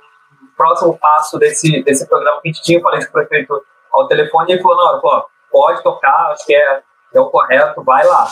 próximo 0.57 0.97
passo 0.97 1.37
desse, 1.37 1.83
desse 1.83 2.07
programa 2.07 2.41
que 2.41 2.49
a 2.49 2.51
gente 2.51 2.63
tinha? 2.63 2.79
Eu 2.79 2.81
falei 2.81 2.99
com 3.01 3.09
o 3.09 3.11
prefeito 3.11 3.63
ao 3.91 4.07
telefone 4.07 4.49
e 4.49 4.53
ele 4.53 4.61
falou, 4.61 4.77
não, 4.77 5.25
pode 5.51 5.83
tocar, 5.83 6.31
acho 6.31 6.45
que 6.45 6.55
é, 6.55 6.81
é 7.17 7.21
o 7.21 7.29
correto, 7.29 7.83
vai 7.83 8.05
lá. 8.05 8.27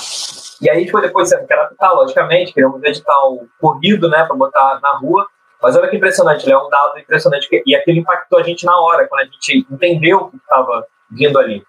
E 0.61 0.69
aí 0.69 0.89
foi 0.89 1.01
depois, 1.01 1.29
que 1.29 1.53
era 1.53 1.91
logicamente, 1.93 2.53
queríamos 2.53 2.81
um 2.81 2.85
edital 2.85 3.37
corrido, 3.59 4.09
né, 4.09 4.23
para 4.23 4.35
botar 4.35 4.79
na 4.81 4.97
rua, 4.97 5.27
mas 5.61 5.75
olha 5.75 5.87
que 5.87 5.95
impressionante, 5.95 6.49
é 6.51 6.57
um 6.57 6.69
dado 6.69 6.99
impressionante, 6.99 7.47
e 7.65 7.75
aquilo 7.75 7.99
impactou 7.99 8.39
a 8.39 8.43
gente 8.43 8.65
na 8.65 8.77
hora, 8.79 9.07
quando 9.07 9.21
a 9.21 9.25
gente 9.25 9.65
entendeu 9.69 10.17
o 10.17 10.29
que 10.29 10.37
estava 10.37 10.85
vindo 11.09 11.39
ali. 11.39 11.63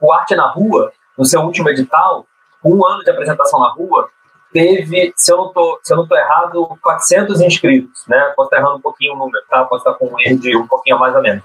O 0.00 0.12
Arte 0.12 0.34
na 0.34 0.48
Rua, 0.48 0.92
no 1.18 1.24
seu 1.24 1.40
último 1.42 1.68
edital, 1.68 2.26
um 2.64 2.86
ano 2.86 3.02
de 3.02 3.10
apresentação 3.10 3.60
na 3.60 3.70
rua, 3.70 4.08
teve, 4.52 5.12
se 5.16 5.32
eu 5.32 5.36
não 5.36 5.52
tô, 5.52 5.78
se 5.82 5.92
eu 5.92 5.96
não 5.96 6.06
errado, 6.16 6.78
400 6.82 7.40
inscritos, 7.40 8.04
né? 8.06 8.32
Posso 8.36 8.48
estar 8.48 8.58
errando 8.58 8.76
um 8.76 8.80
pouquinho 8.80 9.14
o 9.14 9.16
número, 9.16 9.44
tá? 9.48 9.64
Posso 9.64 9.88
estar 9.88 9.98
com 9.98 10.06
um 10.06 10.20
erro 10.20 10.38
de 10.38 10.56
um 10.56 10.66
pouquinho 10.66 10.98
mais 10.98 11.14
ou 11.14 11.22
menos. 11.22 11.42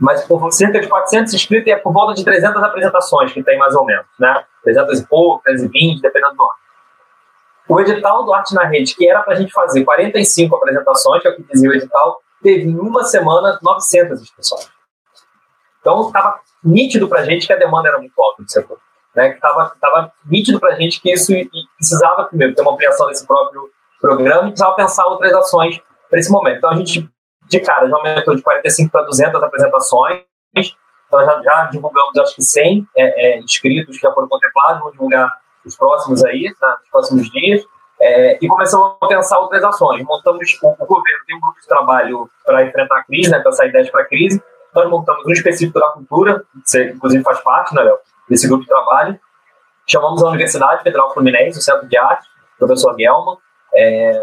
Mas 0.00 0.24
por 0.24 0.50
cerca 0.52 0.80
de 0.80 0.86
400 0.86 1.34
inscritos 1.34 1.72
é 1.72 1.76
por 1.76 1.92
volta 1.92 2.14
de 2.14 2.24
300 2.24 2.62
apresentações 2.62 3.32
que 3.32 3.42
tem 3.42 3.58
mais 3.58 3.74
ou 3.74 3.84
menos, 3.84 4.06
né? 4.18 4.44
300 4.62 5.00
e 5.00 5.06
pouco, 5.06 5.42
320, 5.42 6.00
dependendo 6.00 6.36
do 6.36 6.42
ano. 6.42 6.52
O 7.68 7.80
edital 7.80 8.24
do 8.24 8.32
Arte 8.32 8.54
na 8.54 8.64
Rede, 8.64 8.94
que 8.94 9.08
era 9.08 9.22
para 9.22 9.34
a 9.34 9.36
gente 9.36 9.52
fazer 9.52 9.84
45 9.84 10.56
apresentações, 10.56 11.20
que 11.20 11.28
é 11.28 11.30
o 11.30 11.36
que 11.36 11.42
dizia 11.42 11.68
o 11.68 11.74
edital, 11.74 12.18
teve 12.42 12.70
em 12.70 12.78
uma 12.78 13.04
semana 13.04 13.58
900 13.62 14.22
inscrições. 14.22 14.70
Então, 15.80 16.06
estava 16.06 16.40
nítido 16.62 17.08
para 17.08 17.20
a 17.20 17.24
gente 17.24 17.46
que 17.46 17.52
a 17.52 17.56
demanda 17.56 17.88
era 17.88 17.98
muito 17.98 18.12
alta 18.20 18.42
do 18.42 18.50
setor. 18.50 18.78
Né? 19.14 19.34
Estava 19.34 19.74
tava 19.80 20.12
nítido 20.26 20.58
para 20.58 20.74
a 20.74 20.76
gente 20.76 21.00
que 21.00 21.12
isso 21.12 21.32
precisava, 21.76 22.24
primeiro, 22.24 22.54
ter 22.54 22.62
uma 22.62 22.72
ampliação 22.72 23.06
desse 23.08 23.26
próprio 23.26 23.68
programa 24.00 24.48
e 24.48 24.50
precisava 24.52 24.74
pensar 24.74 25.06
outras 25.06 25.32
ações 25.34 25.80
para 26.08 26.18
esse 26.18 26.30
momento. 26.30 26.58
Então, 26.58 26.70
a 26.70 26.76
gente, 26.76 27.08
de 27.48 27.60
cara, 27.60 27.88
já 27.88 27.96
aumentou 27.96 28.34
de 28.34 28.42
45 28.42 28.90
para 28.90 29.02
200 29.02 29.42
apresentações, 29.42 30.22
Nós 31.10 31.26
já, 31.26 31.42
já 31.42 31.64
divulgamos, 31.72 32.16
acho 32.18 32.34
que 32.34 32.42
100 32.42 32.86
é, 32.96 33.26
é, 33.26 33.38
inscritos 33.38 33.96
que 33.96 34.02
já 34.02 34.12
foram 34.12 34.28
contemplados, 34.28 34.80
vamos 34.80 34.92
divulgar 34.92 35.40
os 35.64 35.76
próximos 35.76 36.24
aí, 36.24 36.44
né, 36.44 36.76
nos 36.80 36.90
próximos 36.90 37.30
dias. 37.30 37.64
É, 38.00 38.38
e 38.40 38.46
começamos 38.46 38.96
a 39.00 39.06
pensar 39.06 39.38
outras 39.40 39.64
ações. 39.64 40.04
Montamos, 40.04 40.58
o, 40.62 40.68
o 40.68 40.86
governo 40.86 41.24
tem 41.26 41.36
um 41.36 41.40
grupo 41.40 41.60
de 41.60 41.66
trabalho 41.66 42.30
para 42.44 42.64
enfrentar 42.64 42.98
a 42.98 43.04
crise, 43.04 43.30
né, 43.30 43.40
pensar 43.40 43.66
ideias 43.66 43.90
para 43.90 44.02
a 44.02 44.06
crise. 44.06 44.42
Nós 44.74 44.88
montamos 44.88 45.24
um 45.26 45.32
específico 45.32 45.80
da 45.80 45.88
cultura, 45.88 46.44
você 46.64 46.90
inclusive 46.90 47.24
faz 47.24 47.40
parte, 47.40 47.74
né, 47.74 47.82
Léo, 47.82 47.98
desse 48.28 48.46
grupo 48.46 48.62
de 48.62 48.68
trabalho. 48.68 49.18
Chamamos 49.86 50.22
a 50.22 50.28
Universidade 50.28 50.82
Federal 50.82 51.12
Fluminense, 51.14 51.58
o 51.58 51.62
Centro 51.62 51.88
de 51.88 51.96
Arte, 51.96 52.28
o 52.56 52.66
professor 52.66 52.94
Guelma, 52.94 53.38
é, 53.74 54.22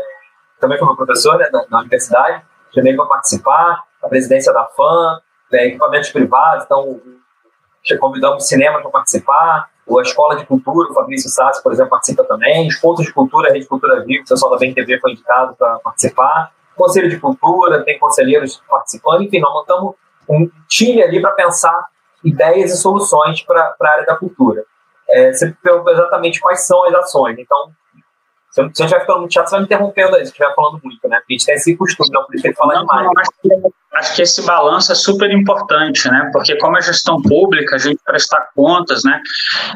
também 0.60 0.78
foi 0.78 0.88
meu 0.88 0.96
professor 0.96 1.38
né, 1.38 1.50
na, 1.52 1.66
na 1.70 1.80
universidade, 1.80 2.44
chamei 2.76 2.96
para 2.96 3.06
participar, 3.06 3.84
a 4.04 4.08
presidência 4.08 4.54
da 4.54 4.66
FAM, 4.66 5.20
é, 5.54 5.68
equipamentos 5.68 6.10
privados, 6.12 6.66
então 6.66 7.00
convidamos 8.00 8.48
cinema 8.48 8.82
para 8.82 8.90
participar, 8.90 9.70
a 9.88 10.02
Escola 10.02 10.36
de 10.36 10.46
Cultura, 10.46 10.90
o 10.90 10.94
Fabrício 10.94 11.30
Sassi, 11.30 11.62
por 11.62 11.72
exemplo, 11.72 11.92
participa 11.92 12.24
também, 12.24 12.68
os 12.68 12.76
pontos 12.76 13.06
de 13.06 13.14
cultura, 13.14 13.50
a 13.50 13.54
Rede 13.54 13.68
Cultura 13.68 14.04
Viva, 14.04 14.24
o 14.24 14.28
pessoal 14.28 14.52
da 14.52 14.58
Bem 14.58 14.74
TV 14.74 15.00
foi 15.00 15.12
indicado 15.12 15.56
para 15.56 15.80
participar, 15.80 16.52
Conselho 16.76 17.10
de 17.10 17.20
Cultura, 17.20 17.84
tem 17.84 17.98
conselheiros 17.98 18.62
participando, 18.70 19.22
enfim, 19.22 19.40
nós 19.40 19.54
montamos 19.54 19.96
um 20.28 20.50
time 20.68 21.02
ali 21.02 21.22
para 21.22 21.32
pensar 21.32 21.88
ideias 22.24 22.72
e 22.72 22.78
soluções 22.78 23.42
para 23.44 23.76
a 23.80 23.88
área 23.88 24.06
da 24.06 24.16
cultura. 24.16 24.64
É, 25.08 25.32
você 25.32 25.56
perguntou 25.64 25.94
exatamente 25.94 26.40
quais 26.42 26.66
são 26.66 26.84
as 26.86 26.94
ações, 26.96 27.38
então 27.38 27.70
se 28.56 28.62
se 28.74 28.84
eu 28.84 28.86
estiver 28.86 29.02
ficando 29.02 29.20
muito 29.20 29.34
chato, 29.34 29.48
você 29.48 29.52
vai 29.52 29.60
me 29.60 29.66
interrompendo 29.66 30.16
aí, 30.16 30.26
se 30.26 30.32
estiver 30.32 30.56
falando 30.56 30.80
muito, 30.82 31.08
né? 31.10 31.18
Porque 31.18 31.34
a 31.34 31.38
gente 31.38 31.46
tem 31.46 31.56
esse 31.56 31.76
costume, 31.76 32.10
não 32.14 32.26
por 32.26 32.36
isso 32.36 32.44
que 32.44 32.54
falar 32.54 32.80
demais. 32.80 33.06
Não, 33.06 33.72
acho, 33.96 34.16
que, 34.16 34.22
esse 34.22 34.42
balanço 34.44 34.94
é 34.94 34.96
super 34.96 35.30
importante, 35.30 36.10
né? 36.10 36.30
Porque 36.32 36.58
como 36.58 36.78
é 36.78 36.82
gestão 36.82 37.22
pública, 37.22 37.76
a 37.76 37.78
gente 37.78 38.00
prestar 38.06 38.48
contas, 38.56 39.04
né? 39.04 39.22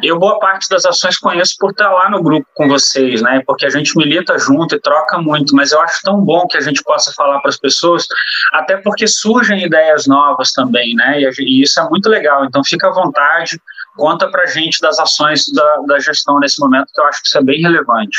Eu 0.02 0.18
boa 0.18 0.40
parte 0.40 0.70
das 0.70 0.86
ações 0.86 1.18
conheço 1.18 1.56
por 1.60 1.72
estar 1.72 1.92
lá 1.92 2.10
no 2.10 2.24
grupo 2.24 2.48
com 2.56 2.70
vocês, 2.70 3.22
né? 3.22 3.44
Porque 3.46 3.66
a 3.66 3.70
gente 3.70 3.98
milita 3.98 4.38
junto 4.38 4.76
e 4.76 4.80
troca 4.80 5.18
muito, 5.18 5.54
mas 5.54 5.74
eu 5.74 5.82
acho 5.82 6.00
tão 6.02 6.22
bom 6.22 6.48
que 6.48 6.56
a 6.56 6.62
gente 6.62 6.82
possa 6.84 7.12
falar 7.14 7.40
para 7.42 7.50
as 7.50 7.58
pessoas, 7.58 8.08
até 8.54 8.78
porque 8.78 9.08
surgem 9.08 9.66
ideias 9.66 10.08
novas 10.08 10.54
também, 10.54 10.96
né? 10.96 11.20
E, 11.20 11.30
e 11.40 11.62
isso 11.64 11.82
é 11.82 11.90
muito 11.90 12.10
legal. 12.10 12.46
Então 12.46 12.64
fica 12.64 12.88
à 12.88 12.94
vontade 12.94 13.60
Conta 14.00 14.30
para 14.32 14.46
gente 14.46 14.80
das 14.82 14.98
ações 14.98 15.46
da, 15.54 15.78
da 15.88 16.00
gestão 16.00 16.40
nesse 16.40 16.60
momento, 16.60 16.88
que 16.94 17.02
eu 17.02 17.06
acho 17.06 17.22
que 17.22 17.28
isso 17.28 17.38
é 17.38 17.44
bem 17.44 17.62
relevante. 17.62 18.18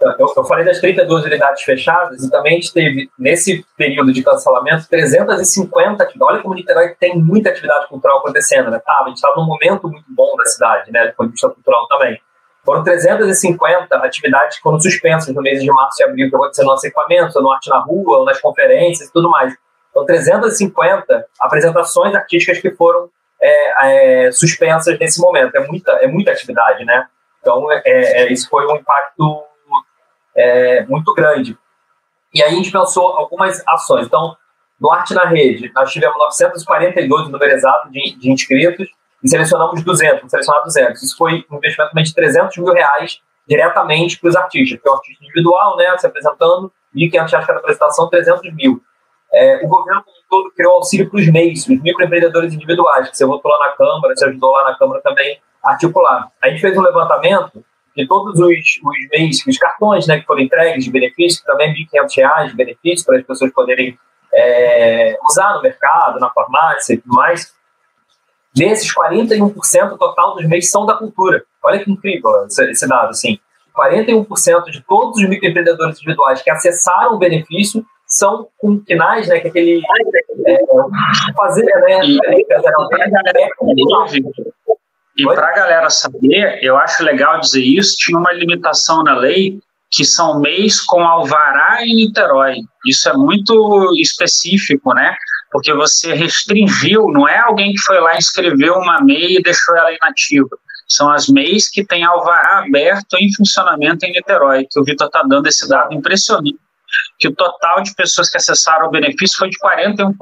Eu, 0.00 0.32
eu, 0.36 0.44
falei 0.44 0.64
das 0.64 0.80
32 0.80 1.24
unidades 1.24 1.62
fechadas 1.62 2.24
e 2.24 2.30
também 2.30 2.54
a 2.54 2.60
gente 2.60 2.72
teve, 2.72 3.10
nesse 3.16 3.64
período 3.76 4.12
de 4.12 4.22
cancelamento, 4.22 4.88
350 4.88 6.02
atividades. 6.02 6.34
Olha 6.34 6.42
como 6.42 6.54
Niterói 6.54 6.96
tem 6.98 7.16
muita 7.16 7.50
atividade 7.50 7.86
cultural 7.88 8.18
acontecendo, 8.18 8.70
né? 8.70 8.80
Tá, 8.84 9.02
a 9.04 9.08
gente 9.08 9.16
estava 9.16 9.36
num 9.36 9.46
momento 9.46 9.88
muito 9.88 10.06
bom 10.08 10.34
da 10.36 10.44
cidade, 10.46 10.90
né? 10.90 11.06
Do 11.06 11.14
ponto 11.14 11.26
de 11.28 11.32
vista 11.32 11.48
cultural 11.50 11.86
também. 11.86 12.20
Foram 12.64 12.82
350 12.82 13.94
atividades 13.96 14.56
que 14.56 14.62
foram 14.62 14.80
suspensas 14.80 15.34
no 15.34 15.42
mês 15.42 15.62
de 15.62 15.70
março 15.70 16.02
e 16.02 16.04
abril, 16.04 16.30
que 16.30 16.36
aconteceu 16.36 16.64
no 16.64 16.74
equipamento, 16.76 17.40
no 17.40 17.52
Arte 17.52 17.68
na 17.68 17.78
Rua, 17.78 18.24
nas 18.24 18.40
conferências 18.40 19.08
e 19.08 19.12
tudo 19.12 19.30
mais. 19.30 19.54
Então, 19.90 20.06
350 20.06 21.26
apresentações 21.38 22.14
artísticas 22.14 22.60
que 22.60 22.70
foram 22.72 23.08
é, 23.42 24.26
é, 24.26 24.32
suspensas 24.32 24.98
nesse 24.98 25.20
momento. 25.20 25.56
É 25.56 25.66
muita, 25.66 25.92
é 25.92 26.06
muita 26.06 26.30
atividade, 26.30 26.84
né? 26.84 27.06
Então, 27.40 27.70
é, 27.72 27.82
é 27.84 28.32
isso 28.32 28.48
foi 28.48 28.64
um 28.66 28.76
impacto 28.76 29.42
é, 30.34 30.84
muito 30.86 31.12
grande. 31.12 31.58
E 32.32 32.42
aí 32.42 32.52
a 32.52 32.54
gente 32.54 32.70
pensou 32.70 33.16
algumas 33.16 33.62
ações. 33.66 34.06
Então, 34.06 34.36
no 34.80 34.90
Arte 34.92 35.12
na 35.14 35.24
Rede, 35.24 35.70
nós 35.74 35.92
tivemos 35.92 36.16
942, 36.18 37.26
o 37.26 37.30
número 37.30 37.52
exato, 37.52 37.90
de, 37.90 38.16
de 38.16 38.30
inscritos, 38.30 38.88
e 39.22 39.28
selecionamos 39.28 39.82
200, 39.84 40.30
selecionar 40.30 40.62
200. 40.64 41.02
Isso 41.02 41.16
foi 41.16 41.44
um 41.50 41.56
investimento 41.56 42.02
de 42.02 42.14
300 42.14 42.56
mil 42.58 42.72
reais 42.72 43.20
diretamente 43.46 44.18
para 44.18 44.28
os 44.30 44.36
artistas, 44.36 44.78
porque 44.78 44.88
é 44.88 44.92
um 44.92 44.96
artista 44.96 45.24
individual, 45.24 45.76
né, 45.76 45.98
se 45.98 46.06
apresentando, 46.06 46.72
1.500 46.94 47.30
reais 47.30 47.46
cada 47.46 47.58
apresentação, 47.58 48.08
300 48.08 48.54
mil. 48.54 48.82
É, 49.32 49.64
o 49.64 49.68
governo 49.68 50.04
todo 50.28 50.50
criou 50.52 50.74
auxílio 50.74 51.08
para 51.08 51.18
os 51.18 51.26
MEIs, 51.28 51.66
os 51.66 51.80
microempreendedores 51.80 52.52
individuais, 52.52 53.08
que 53.08 53.16
você 53.16 53.24
votou 53.24 53.50
lá 53.50 53.68
na 53.68 53.72
Câmara, 53.72 54.14
você 54.14 54.26
ajudou 54.26 54.52
lá 54.52 54.64
na 54.64 54.76
Câmara 54.76 55.00
também 55.02 55.40
a 55.62 55.70
articular. 55.70 56.30
A 56.42 56.48
gente 56.48 56.60
fez 56.60 56.76
um 56.76 56.82
levantamento 56.82 57.64
de 57.96 58.06
todos 58.06 58.38
os, 58.38 58.48
os 58.48 59.08
MEIs, 59.10 59.46
os 59.46 59.58
cartões 59.58 60.06
né, 60.06 60.20
que 60.20 60.26
foram 60.26 60.40
entregues 60.40 60.84
de 60.84 60.90
benefício, 60.90 61.44
também 61.44 61.72
R$ 61.72 61.86
1.500 61.92 62.48
de 62.48 62.56
benefício 62.56 63.06
para 63.06 63.18
as 63.18 63.24
pessoas 63.24 63.52
poderem 63.52 63.98
é, 64.34 65.18
usar 65.28 65.54
no 65.54 65.62
mercado, 65.62 66.18
na 66.18 66.30
farmácia 66.30 66.94
e 66.94 66.98
tudo 66.98 67.14
mais. 67.14 67.54
Desses, 68.54 68.94
41% 68.94 69.96
total 69.96 70.34
dos 70.34 70.46
MEIs 70.46 70.70
são 70.70 70.84
da 70.84 70.94
cultura. 70.94 71.44
Olha 71.62 71.82
que 71.82 71.90
incrível 71.90 72.46
esse, 72.46 72.70
esse 72.70 72.86
dado, 72.86 73.10
assim. 73.10 73.38
41% 73.74 74.64
de 74.70 74.82
todos 74.82 75.16
os 75.18 75.28
microempreendedores 75.28 75.96
individuais 75.96 76.42
que 76.42 76.50
acessaram 76.50 77.14
o 77.14 77.18
benefício 77.18 77.84
são 78.12 78.48
com 78.58 78.78
quinais, 78.80 79.26
né? 79.28 79.40
Que 79.40 79.48
aquele 79.48 79.82
é, 80.46 80.58
fazer, 81.34 81.64
né? 81.64 82.00
E, 82.04 82.18
e 85.18 85.24
para 85.24 85.48
a 85.48 85.54
galera 85.54 85.90
saber, 85.90 86.58
eu 86.62 86.76
acho 86.76 87.02
legal 87.02 87.40
dizer 87.40 87.62
isso, 87.62 87.96
tinha 87.96 88.18
uma 88.18 88.32
limitação 88.32 89.02
na 89.02 89.16
lei 89.16 89.58
que 89.90 90.04
são 90.04 90.40
mês 90.40 90.80
com 90.80 91.02
alvará 91.02 91.84
em 91.84 91.94
Niterói. 91.96 92.56
Isso 92.86 93.08
é 93.08 93.12
muito 93.14 93.92
específico, 93.98 94.94
né? 94.94 95.14
Porque 95.50 95.72
você 95.72 96.14
restringiu, 96.14 97.08
não 97.08 97.28
é 97.28 97.38
alguém 97.38 97.72
que 97.72 97.80
foi 97.80 98.00
lá 98.00 98.16
escreveu 98.16 98.74
uma 98.74 99.02
MEI 99.02 99.36
e 99.36 99.42
deixou 99.42 99.76
ela 99.76 99.92
inativa. 99.92 100.48
São 100.88 101.10
as 101.10 101.28
MEIs 101.28 101.68
que 101.70 101.84
têm 101.84 102.04
alvará 102.04 102.60
aberto 102.60 103.14
em 103.18 103.34
funcionamento 103.34 104.04
em 104.04 104.12
Niterói, 104.12 104.66
que 104.70 104.80
o 104.80 104.84
Vitor 104.84 105.06
está 105.08 105.22
dando 105.22 105.46
esse 105.46 105.68
dado 105.68 105.94
impressionante 105.94 106.58
que 107.18 107.28
o 107.28 107.34
total 107.34 107.82
de 107.82 107.94
pessoas 107.94 108.30
que 108.30 108.36
acessaram 108.36 108.88
o 108.88 108.90
benefício 108.90 109.38
foi 109.38 109.48
de 109.48 109.58
41%, 109.58 110.14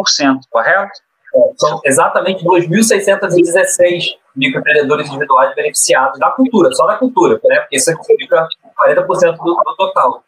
correto? 0.51 1.01
É, 1.35 1.39
são 1.57 1.81
exatamente 1.85 2.45
2.616 2.45 4.17
microempreendedores 4.35 5.09
individuais 5.09 5.55
beneficiados 5.55 6.19
da 6.19 6.31
cultura, 6.31 6.73
só 6.73 6.87
da 6.87 6.97
cultura, 6.97 7.41
né? 7.45 7.61
porque 7.61 7.77
isso 7.77 7.87
significa 7.87 8.49
40% 8.79 9.37
do, 9.37 9.55
do 9.55 9.77
total. 9.77 10.25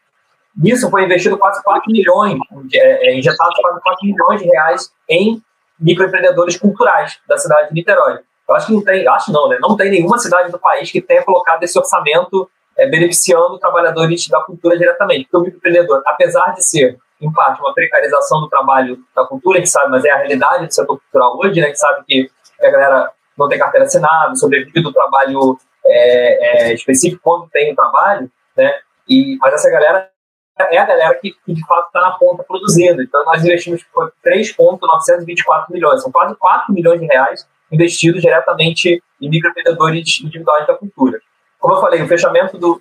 Nisso 0.57 0.91
foi 0.91 1.05
investido 1.05 1.39
quase 1.39 1.63
4 1.63 1.91
milhões, 1.91 2.39
é, 2.75 3.09
é, 3.09 3.19
injetado 3.19 3.51
quase 3.61 3.81
4 3.81 4.07
milhões 4.07 4.43
de 4.43 4.49
reais 4.49 4.93
em 5.09 5.43
microempreendedores 5.81 6.57
culturais 6.57 7.19
da 7.27 7.37
cidade 7.37 7.69
de 7.69 7.75
Niterói. 7.75 8.19
Eu 8.49 8.55
acho 8.55 8.67
que 8.67 8.73
não 8.73 8.85
tem, 8.85 9.09
acho 9.09 9.33
não, 9.33 9.49
né? 9.49 9.59
Não 9.61 9.77
tem 9.77 9.91
nenhuma 9.91 10.19
cidade 10.19 10.53
do 10.53 10.59
país 10.59 10.91
que 10.91 11.01
tenha 11.01 11.23
colocado 11.25 11.63
esse 11.63 11.79
orçamento 11.79 12.49
é, 12.83 12.87
beneficiando 12.89 13.59
trabalhadores 13.59 14.29
da 14.29 14.41
cultura 14.41 14.77
diretamente. 14.77 15.25
Porque 15.25 15.37
o 15.37 15.41
microempreendedor, 15.41 16.03
apesar 16.05 16.53
de 16.55 16.65
ser, 16.65 16.99
em 17.21 17.33
parte, 17.33 17.61
uma 17.61 17.73
precarização 17.73 18.41
do 18.41 18.49
trabalho 18.49 18.99
da 19.15 19.25
cultura, 19.25 19.59
a 19.59 19.61
gente 19.61 19.71
sabe, 19.71 19.91
mas 19.91 20.05
é 20.05 20.11
a 20.11 20.17
realidade 20.17 20.67
do 20.67 20.75
setor 20.75 20.99
cultural 20.99 21.39
hoje, 21.39 21.61
né? 21.61 21.67
A 21.67 21.69
gente 21.69 21.79
sabe 21.79 22.05
que 22.05 22.31
a 22.61 22.71
galera 22.71 23.11
não 23.39 23.49
tem 23.49 23.59
carteira 23.59 23.87
assinada, 23.87 24.35
sobrevive 24.35 24.83
do 24.83 24.93
trabalho 24.93 25.57
é, 25.87 26.71
é, 26.71 26.75
específico 26.75 27.21
quando 27.23 27.49
tem 27.51 27.73
o 27.73 27.77
trabalho, 27.77 28.31
né? 28.57 28.75
E, 29.09 29.37
mas 29.41 29.55
essa 29.55 29.71
galera 29.71 30.11
é 30.59 30.79
a 30.79 30.85
galera 30.85 31.15
que, 31.15 31.33
que 31.45 31.55
de 31.55 31.67
fato 31.67 31.87
está 31.87 32.01
na 32.01 32.13
ponta 32.13 32.43
produzindo. 32.43 33.03
Então, 33.03 33.25
nós 33.25 33.45
investimos 33.45 33.85
3,924 34.23 35.73
milhões, 35.73 36.03
são 36.03 36.11
quase 36.11 36.35
4 36.37 36.75
milhões 36.75 37.01
de 37.01 37.07
reais 37.07 37.47
investidos 37.71 38.21
diretamente 38.21 39.03
em 39.21 39.31
microempreendedores 39.31 40.21
individuais 40.21 40.67
da 40.67 40.75
cultura. 40.75 41.21
Como 41.63 41.77
eu 41.77 41.81
falei, 41.81 42.03
o 42.03 42.09
fechamento 42.09 42.59
do, 42.59 42.81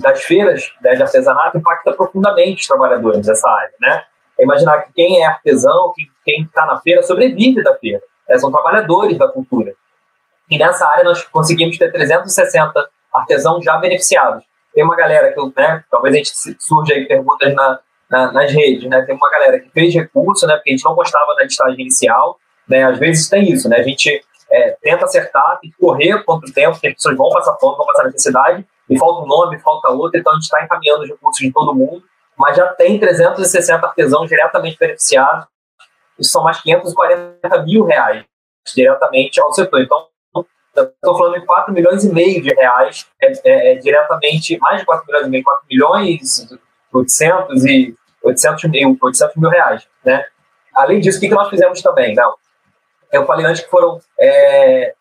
das 0.00 0.24
feiras 0.24 0.68
né, 0.82 0.96
de 0.96 1.02
artesanato 1.02 1.56
impacta 1.56 1.92
profundamente 1.92 2.62
os 2.62 2.66
trabalhadores 2.66 3.24
dessa 3.24 3.48
área, 3.48 3.72
né? 3.80 4.02
É 4.36 4.42
imaginar 4.42 4.82
que 4.82 4.92
quem 4.92 5.22
é 5.22 5.26
artesão, 5.26 5.92
quem 6.24 6.42
está 6.42 6.66
na 6.66 6.80
feira, 6.80 7.04
sobrevive 7.04 7.62
da 7.62 7.72
feira. 7.76 8.02
Né? 8.28 8.36
São 8.36 8.50
trabalhadores 8.50 9.16
da 9.16 9.28
cultura. 9.28 9.74
E 10.50 10.58
nessa 10.58 10.86
área 10.88 11.04
nós 11.04 11.22
conseguimos 11.22 11.78
ter 11.78 11.90
360 11.92 12.90
artesãos 13.14 13.64
já 13.64 13.76
beneficiados. 13.78 14.44
Tem 14.74 14.82
uma 14.82 14.96
galera 14.96 15.32
que, 15.32 15.40
né, 15.56 15.84
talvez 15.88 16.14
a 16.16 16.18
gente 16.18 16.32
surja 16.58 16.94
aí 16.94 17.06
perguntas 17.06 17.54
na, 17.54 17.78
na, 18.10 18.32
nas 18.32 18.52
redes, 18.52 18.90
né? 18.90 19.02
Tem 19.02 19.14
uma 19.14 19.30
galera 19.30 19.60
que 19.60 19.70
fez 19.70 19.94
recurso, 19.94 20.48
né? 20.48 20.56
Porque 20.56 20.70
a 20.70 20.72
gente 20.76 20.84
não 20.84 20.96
gostava 20.96 21.32
da 21.36 21.44
listagem 21.44 21.80
inicial, 21.80 22.38
né? 22.68 22.82
Às 22.82 22.98
vezes 22.98 23.28
tem 23.28 23.50
isso, 23.50 23.68
né? 23.68 23.78
A 23.78 23.82
gente 23.84 24.20
é, 24.50 24.76
tenta 24.80 25.04
acertar, 25.04 25.58
tem 25.60 25.70
que 25.70 25.76
correr 25.76 26.22
quanto 26.24 26.52
tempo, 26.52 26.72
porque 26.72 26.88
as 26.88 26.94
pessoas 26.94 27.16
vão 27.16 27.30
passar 27.30 27.56
fome, 27.58 27.76
vão 27.76 27.86
passar 27.86 28.04
necessidade, 28.04 28.66
e 28.88 28.98
falta 28.98 29.22
um 29.22 29.26
nome, 29.26 29.58
falta 29.58 29.90
outro, 29.90 30.18
então 30.18 30.32
a 30.32 30.36
gente 30.36 30.44
está 30.44 30.62
encaminhando 30.62 31.02
os 31.02 31.08
recursos 31.08 31.44
de 31.44 31.52
todo 31.52 31.74
mundo, 31.74 32.02
mas 32.38 32.56
já 32.56 32.68
tem 32.68 32.98
360 32.98 33.86
artesãos 33.86 34.28
diretamente 34.28 34.78
beneficiados, 34.78 35.46
isso 36.18 36.30
são 36.30 36.44
mais 36.44 36.60
540 36.62 37.62
mil 37.62 37.84
reais 37.84 38.24
diretamente 38.74 39.40
ao 39.40 39.52
setor. 39.52 39.80
Então, 39.80 40.06
estou 40.74 41.16
falando 41.16 41.36
em 41.36 41.44
4 41.44 41.72
milhões 41.72 42.04
e 42.04 42.12
meio 42.12 42.42
de 42.42 42.54
reais 42.54 43.06
é, 43.20 43.32
é, 43.44 43.72
é, 43.72 43.74
diretamente, 43.76 44.58
mais 44.58 44.80
de 44.80 44.86
4 44.86 45.06
milhões 45.06 45.26
e 45.26 45.30
meio, 45.30 45.44
4 45.44 45.66
milhões 45.68 46.48
800 46.92 47.64
e 47.64 47.94
800 48.22 48.64
mil, 48.70 48.98
800 49.00 49.36
mil 49.36 49.50
reais, 49.50 49.86
né? 50.04 50.24
além 50.74 51.00
disso, 51.00 51.18
o 51.18 51.20
que, 51.20 51.28
que 51.28 51.34
nós 51.34 51.48
fizemos 51.48 51.80
também? 51.80 52.14
Não, 52.14 52.34
eu 53.16 53.26
falei 53.26 53.46
antes 53.46 53.62
que 53.62 53.70
foram. 53.70 54.00
É, 54.18 54.94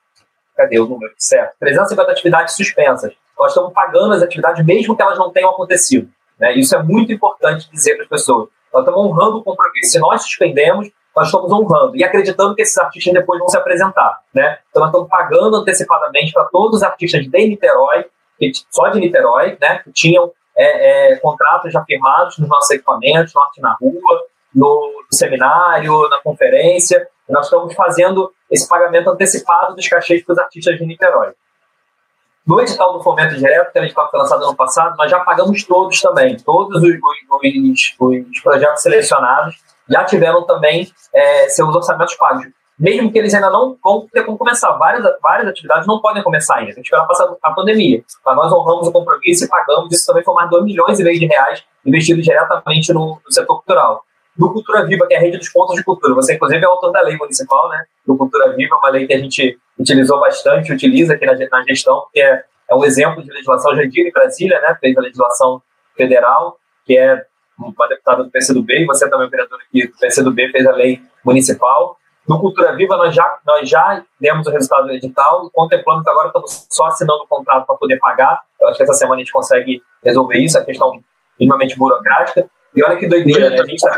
cadê 0.55 0.79
o 0.79 0.87
número? 0.87 1.13
Certo. 1.17 1.55
350 1.59 2.11
atividades 2.11 2.55
suspensas. 2.55 3.13
Nós 3.37 3.51
estamos 3.51 3.73
pagando 3.73 4.13
as 4.13 4.23
atividades 4.23 4.65
mesmo 4.65 4.95
que 4.95 5.01
elas 5.01 5.17
não 5.17 5.31
tenham 5.31 5.49
acontecido. 5.49 6.09
Né? 6.39 6.53
Isso 6.53 6.75
é 6.75 6.81
muito 6.81 7.11
importante 7.11 7.69
dizer 7.71 7.95
para 7.95 8.03
as 8.03 8.09
pessoas. 8.09 8.49
Nós 8.73 8.81
estamos 8.83 9.05
honrando 9.05 9.37
o 9.37 9.43
compromisso. 9.43 9.91
Se 9.91 9.99
nós 9.99 10.21
suspendemos, 10.23 10.89
nós 11.15 11.27
estamos 11.27 11.51
honrando 11.51 11.95
e 11.95 12.03
acreditando 12.03 12.55
que 12.55 12.61
esses 12.61 12.77
artistas 12.77 13.13
depois 13.13 13.39
vão 13.39 13.47
se 13.47 13.57
apresentar. 13.57 14.19
Né? 14.33 14.59
Então, 14.69 14.81
nós 14.81 14.89
estamos 14.89 15.09
pagando 15.09 15.55
antecipadamente 15.55 16.33
para 16.33 16.45
todos 16.45 16.77
os 16.77 16.83
artistas 16.83 17.23
de 17.23 17.47
Niterói, 17.47 18.05
só 18.69 18.89
de 18.89 18.99
Niterói, 18.99 19.57
né, 19.61 19.79
que 19.79 19.91
tinham 19.93 20.31
é, 20.57 21.13
é, 21.13 21.15
contratos 21.17 21.71
já 21.71 21.83
firmados 21.85 22.37
nos 22.37 22.49
nossos 22.49 22.69
equipamentos, 22.71 23.33
no 23.33 23.41
Arte 23.41 23.61
na 23.61 23.73
Rua, 23.79 24.25
no 24.55 25.05
seminário, 25.11 26.07
na 26.09 26.21
conferência. 26.21 27.07
Nós 27.27 27.45
estamos 27.45 27.73
fazendo 27.73 28.31
esse 28.49 28.67
pagamento 28.67 29.09
antecipado 29.09 29.75
dos 29.75 29.87
cachês 29.87 30.23
para 30.23 30.33
os 30.33 30.39
artistas 30.39 30.77
de 30.77 30.85
Niterói. 30.85 31.33
No 32.47 32.61
edital 32.61 32.93
do 32.93 33.03
Fomento 33.03 33.35
Direto, 33.35 33.71
que 33.71 33.79
a 33.79 33.81
gente 33.81 33.93
foi 33.93 34.05
lançado 34.13 34.45
ano 34.45 34.55
passado, 34.55 34.95
nós 34.97 35.09
já 35.09 35.19
pagamos 35.21 35.63
todos 35.63 35.99
também. 35.99 36.37
Todos 36.37 36.81
os, 36.81 36.89
os, 36.89 38.29
os 38.29 38.39
projetos 38.41 38.83
selecionados 38.83 39.55
já 39.89 40.03
tiveram 40.03 40.45
também 40.45 40.87
é, 41.11 41.49
seus 41.49 41.75
orçamentos 41.75 42.15
pagos. 42.15 42.45
Mesmo 42.77 43.11
que 43.11 43.17
eles 43.17 43.33
ainda 43.33 43.49
não 43.49 43.75
vão 43.83 44.07
ter 44.11 44.23
como 44.23 44.37
começar. 44.37 44.71
Várias, 44.73 45.03
várias 45.23 45.47
atividades 45.47 45.87
não 45.87 45.99
podem 46.01 46.21
começar 46.21 46.57
ainda. 46.57 46.71
A 46.71 46.75
gente 46.75 46.85
esperar 46.85 47.07
passar 47.07 47.27
a 47.41 47.51
pandemia. 47.51 48.03
Mas 48.23 48.35
nós 48.35 48.51
honramos 48.51 48.87
o 48.87 48.91
compromisso 48.91 49.45
e 49.45 49.47
pagamos. 49.47 49.91
Isso 49.91 50.05
também 50.05 50.23
foi 50.23 50.35
mais 50.35 50.47
de 50.47 50.55
2 50.55 50.65
milhões 50.65 50.99
e 50.99 51.03
meio 51.03 51.19
de 51.19 51.25
reais 51.25 51.63
investidos 51.83 52.23
diretamente 52.23 52.93
no, 52.93 53.19
no 53.25 53.31
setor 53.31 53.55
cultural 53.55 54.03
do 54.37 54.51
Cultura 54.51 54.85
Viva, 54.85 55.07
que 55.07 55.13
é 55.13 55.17
a 55.17 55.21
rede 55.21 55.37
dos 55.37 55.49
pontos 55.49 55.75
de 55.75 55.83
cultura. 55.83 56.13
Você, 56.13 56.35
inclusive, 56.35 56.63
é 56.63 56.67
autor 56.67 56.91
da 56.91 57.01
lei 57.01 57.15
municipal, 57.15 57.69
né? 57.69 57.85
Do 58.05 58.17
Cultura 58.17 58.53
Viva, 58.53 58.75
uma 58.75 58.89
lei 58.89 59.07
que 59.07 59.13
a 59.13 59.17
gente 59.17 59.57
utilizou 59.79 60.19
bastante, 60.19 60.73
utiliza 60.73 61.13
aqui 61.13 61.25
na, 61.25 61.33
na 61.33 61.63
gestão, 61.63 62.01
porque 62.01 62.21
é, 62.21 62.43
é 62.69 62.75
um 62.75 62.83
exemplo 62.83 63.23
de 63.23 63.31
legislação 63.31 63.75
Jandira 63.75 64.09
em 64.09 64.11
Brasília, 64.11 64.59
né? 64.61 64.75
Fez 64.79 64.97
a 64.97 65.01
legislação 65.01 65.61
federal, 65.95 66.57
que 66.85 66.97
é 66.97 67.25
uma 67.57 67.87
deputada 67.87 68.23
do 68.23 68.29
PCdoB, 68.29 68.73
e 68.73 68.85
você 68.85 69.09
também, 69.09 69.29
vereador 69.29 69.59
aqui 69.61 69.87
do 69.87 69.97
PCdoB, 69.97 70.51
fez 70.51 70.67
a 70.67 70.71
lei 70.71 71.01
municipal. 71.23 71.97
No 72.27 72.39
Cultura 72.39 72.75
Viva, 72.75 72.97
nós 72.97 73.13
já, 73.13 73.39
nós 73.45 73.69
já 73.69 74.03
demos 74.19 74.47
o 74.47 74.51
resultado 74.51 74.87
do 74.87 74.93
edital 74.93 75.45
e 75.45 75.51
contemplamos 75.51 76.05
agora, 76.07 76.27
estamos 76.27 76.67
só 76.69 76.87
assinando 76.87 77.23
o 77.23 77.27
contrato 77.27 77.65
para 77.65 77.75
poder 77.75 77.97
pagar. 77.99 78.41
Eu 78.59 78.67
acho 78.67 78.77
que 78.77 78.83
essa 78.83 78.93
semana 78.93 79.17
a 79.17 79.19
gente 79.19 79.31
consegue 79.31 79.81
resolver 80.03 80.37
isso, 80.39 80.57
a 80.57 80.65
questão 80.65 80.99
minimamente 81.39 81.77
burocrática. 81.77 82.49
E 82.75 82.83
olha 82.83 82.97
que 82.97 83.07
doideira, 83.07 83.49
né? 83.49 83.59
A 83.59 83.65
gente 83.65 83.81
tá 83.81 83.95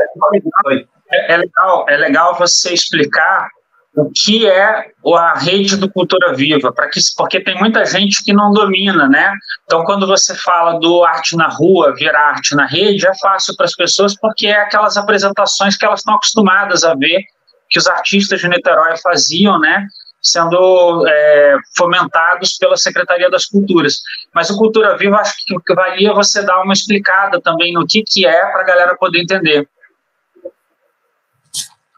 é, 1.12 1.34
é, 1.34 1.38
legal, 1.38 1.86
é 1.90 1.98
legal 1.98 2.38
você 2.38 2.74
explicar 2.74 3.48
o 3.96 4.12
que 4.12 4.46
é 4.46 4.92
a 5.16 5.40
rede 5.40 5.76
do 5.76 5.92
Cultura 5.92 6.34
Viva, 6.34 6.72
para 6.72 6.88
que 6.88 7.00
porque 7.18 7.42
tem 7.42 7.58
muita 7.58 7.84
gente 7.84 8.24
que 8.24 8.32
não 8.32 8.52
domina, 8.52 9.08
né? 9.10 9.34
Então, 9.64 9.84
quando 9.84 10.06
você 10.06 10.36
fala 10.36 10.80
do 10.80 11.04
arte 11.04 11.36
na 11.36 11.48
rua, 11.48 11.96
virar 11.96 12.36
arte 12.36 12.56
na 12.56 12.68
rede, 12.68 13.08
é 13.08 13.12
fácil 13.20 13.56
para 13.56 13.66
as 13.66 13.76
pessoas 13.76 14.16
porque 14.20 14.48
é 14.48 14.62
aquelas 14.62 14.98
apresentações 14.98 15.76
que 15.76 15.84
elas 15.84 16.02
estão 16.02 16.14
acostumadas 16.14 16.84
a 16.84 16.94
ver 16.94 17.24
que 17.70 17.80
os 17.80 17.88
artistas 17.88 18.40
de 18.40 18.48
Niterói 18.48 18.96
faziam, 18.98 19.60
né? 19.60 19.88
Sendo 20.22 21.06
é, 21.08 21.58
fomentados 21.76 22.58
pela 22.58 22.76
Secretaria 22.76 23.30
das 23.30 23.46
Culturas. 23.46 24.02
Mas 24.34 24.50
o 24.50 24.58
Cultura 24.58 24.98
Viva, 24.98 25.18
acho 25.18 25.36
que 25.46 25.74
valia 25.74 26.14
você 26.14 26.44
dar 26.44 26.62
uma 26.62 26.74
explicada 26.74 27.42
também 27.42 27.74
no 27.74 27.86
que, 27.86 28.04
que 28.04 28.26
é 28.26 28.46
para 28.52 28.62
a 28.62 28.66
galera 28.66 28.98
poder 28.98 29.22
entender. 29.22 29.68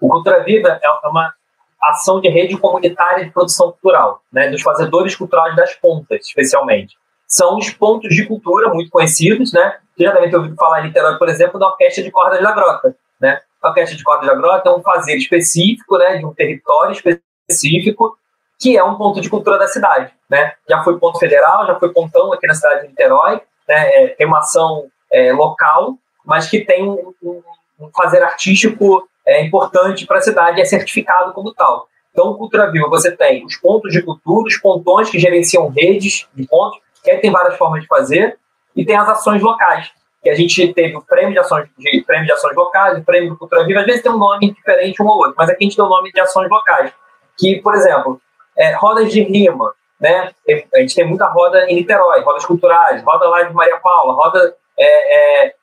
O 0.01 0.07
Cultura 0.07 0.43
Viva 0.43 0.79
é 0.81 1.07
uma 1.07 1.33
ação 1.81 2.19
de 2.19 2.29
rede 2.29 2.57
comunitária 2.57 3.25
de 3.25 3.31
produção 3.31 3.71
cultural, 3.71 4.21
né, 4.31 4.49
dos 4.49 4.61
fazedores 4.61 5.15
culturais 5.15 5.55
das 5.55 5.73
pontas, 5.75 6.27
especialmente. 6.27 6.97
São 7.27 7.57
os 7.57 7.69
pontos 7.69 8.13
de 8.13 8.25
cultura 8.25 8.69
muito 8.73 8.89
conhecidos, 8.89 9.53
né? 9.53 9.77
Você 9.95 10.03
já 10.03 10.11
deve 10.13 10.29
ter 10.29 10.37
ouvido 10.37 10.55
falar 10.55 10.85
em 10.85 10.91
por 10.91 11.29
exemplo, 11.29 11.59
da 11.59 11.67
Orquestra 11.67 12.03
de 12.03 12.09
Cordas 12.09 12.41
da 12.41 12.51
Grota, 12.51 12.95
né? 13.21 13.39
A 13.61 13.69
Orquestra 13.69 13.95
de 13.95 14.03
Cordas 14.03 14.27
da 14.27 14.33
Grota 14.33 14.69
é 14.69 14.71
um 14.71 14.81
fazer 14.81 15.15
específico, 15.15 15.97
né, 15.97 16.17
de 16.17 16.25
um 16.25 16.33
território 16.33 16.93
específico, 16.93 18.17
que 18.59 18.77
é 18.77 18.83
um 18.83 18.95
ponto 18.95 19.21
de 19.21 19.29
cultura 19.29 19.57
da 19.57 19.67
cidade. 19.67 20.11
Né? 20.29 20.53
Já 20.69 20.83
foi 20.83 20.99
ponto 20.99 21.17
federal, 21.17 21.65
já 21.65 21.79
foi 21.79 21.91
pontão 21.93 22.33
aqui 22.33 22.45
na 22.45 22.53
cidade 22.53 22.81
de 22.81 22.89
Niterói, 22.89 23.41
né? 23.67 23.89
É, 23.89 24.07
tem 24.09 24.27
uma 24.27 24.39
ação 24.39 24.87
é, 25.11 25.31
local, 25.31 25.95
mas 26.25 26.49
que 26.49 26.65
tem 26.65 26.87
um, 26.87 27.13
um, 27.23 27.89
fazer 27.95 28.21
artístico 28.21 29.07
é, 29.25 29.43
importante 29.45 30.05
para 30.05 30.17
a 30.17 30.21
cidade 30.21 30.59
é 30.59 30.65
certificado 30.65 31.33
como 31.33 31.53
tal. 31.53 31.87
Então, 32.11 32.33
Cultura 32.33 32.71
Viva, 32.71 32.89
você 32.89 33.15
tem 33.15 33.45
os 33.45 33.55
pontos 33.55 33.93
de 33.93 34.01
cultura, 34.01 34.47
os 34.47 34.57
pontões 34.57 35.09
que 35.09 35.19
gerenciam 35.19 35.69
redes 35.69 36.27
de 36.33 36.47
pontos, 36.47 36.79
que 37.03 37.11
aí 37.11 37.19
tem 37.19 37.31
várias 37.31 37.55
formas 37.55 37.81
de 37.81 37.87
fazer, 37.87 38.37
e 38.75 38.83
tem 38.83 38.97
as 38.97 39.07
ações 39.07 39.41
locais, 39.41 39.91
que 40.21 40.29
a 40.29 40.35
gente 40.35 40.73
teve 40.73 40.97
o 40.97 41.01
prêmio 41.01 41.31
de 41.31 41.39
ações, 41.39 41.69
de, 41.77 42.01
prêmio 42.01 42.25
de 42.25 42.31
ações 42.33 42.55
locais, 42.55 42.97
o 42.97 43.03
prêmio 43.03 43.29
do 43.29 43.37
Cultura 43.37 43.63
Viva, 43.63 43.81
às 43.81 43.85
vezes 43.85 44.01
tem 44.01 44.11
um 44.11 44.17
nome 44.17 44.51
diferente 44.51 45.01
um 45.01 45.07
ou 45.07 45.17
outro, 45.17 45.35
mas 45.37 45.49
aqui 45.49 45.63
a 45.63 45.67
gente 45.67 45.75
tem 45.75 45.85
o 45.85 45.89
nome 45.89 46.11
de 46.11 46.19
ações 46.19 46.49
locais, 46.49 46.91
que, 47.37 47.61
por 47.61 47.75
exemplo, 47.75 48.19
é, 48.59 48.73
rodas 48.75 49.11
de 49.11 49.21
rima, 49.21 49.73
né? 49.99 50.31
A 50.75 50.79
gente 50.79 50.93
tem 50.93 51.07
muita 51.07 51.25
roda 51.27 51.65
em 51.69 51.75
Niterói, 51.75 52.21
rodas 52.21 52.45
culturais, 52.45 53.01
roda 53.03 53.27
lá 53.29 53.43
de 53.43 53.53
Maria 53.53 53.77
Paula, 53.77 54.13
roda 54.13 54.53
é, 54.77 55.45
é, 55.47 55.55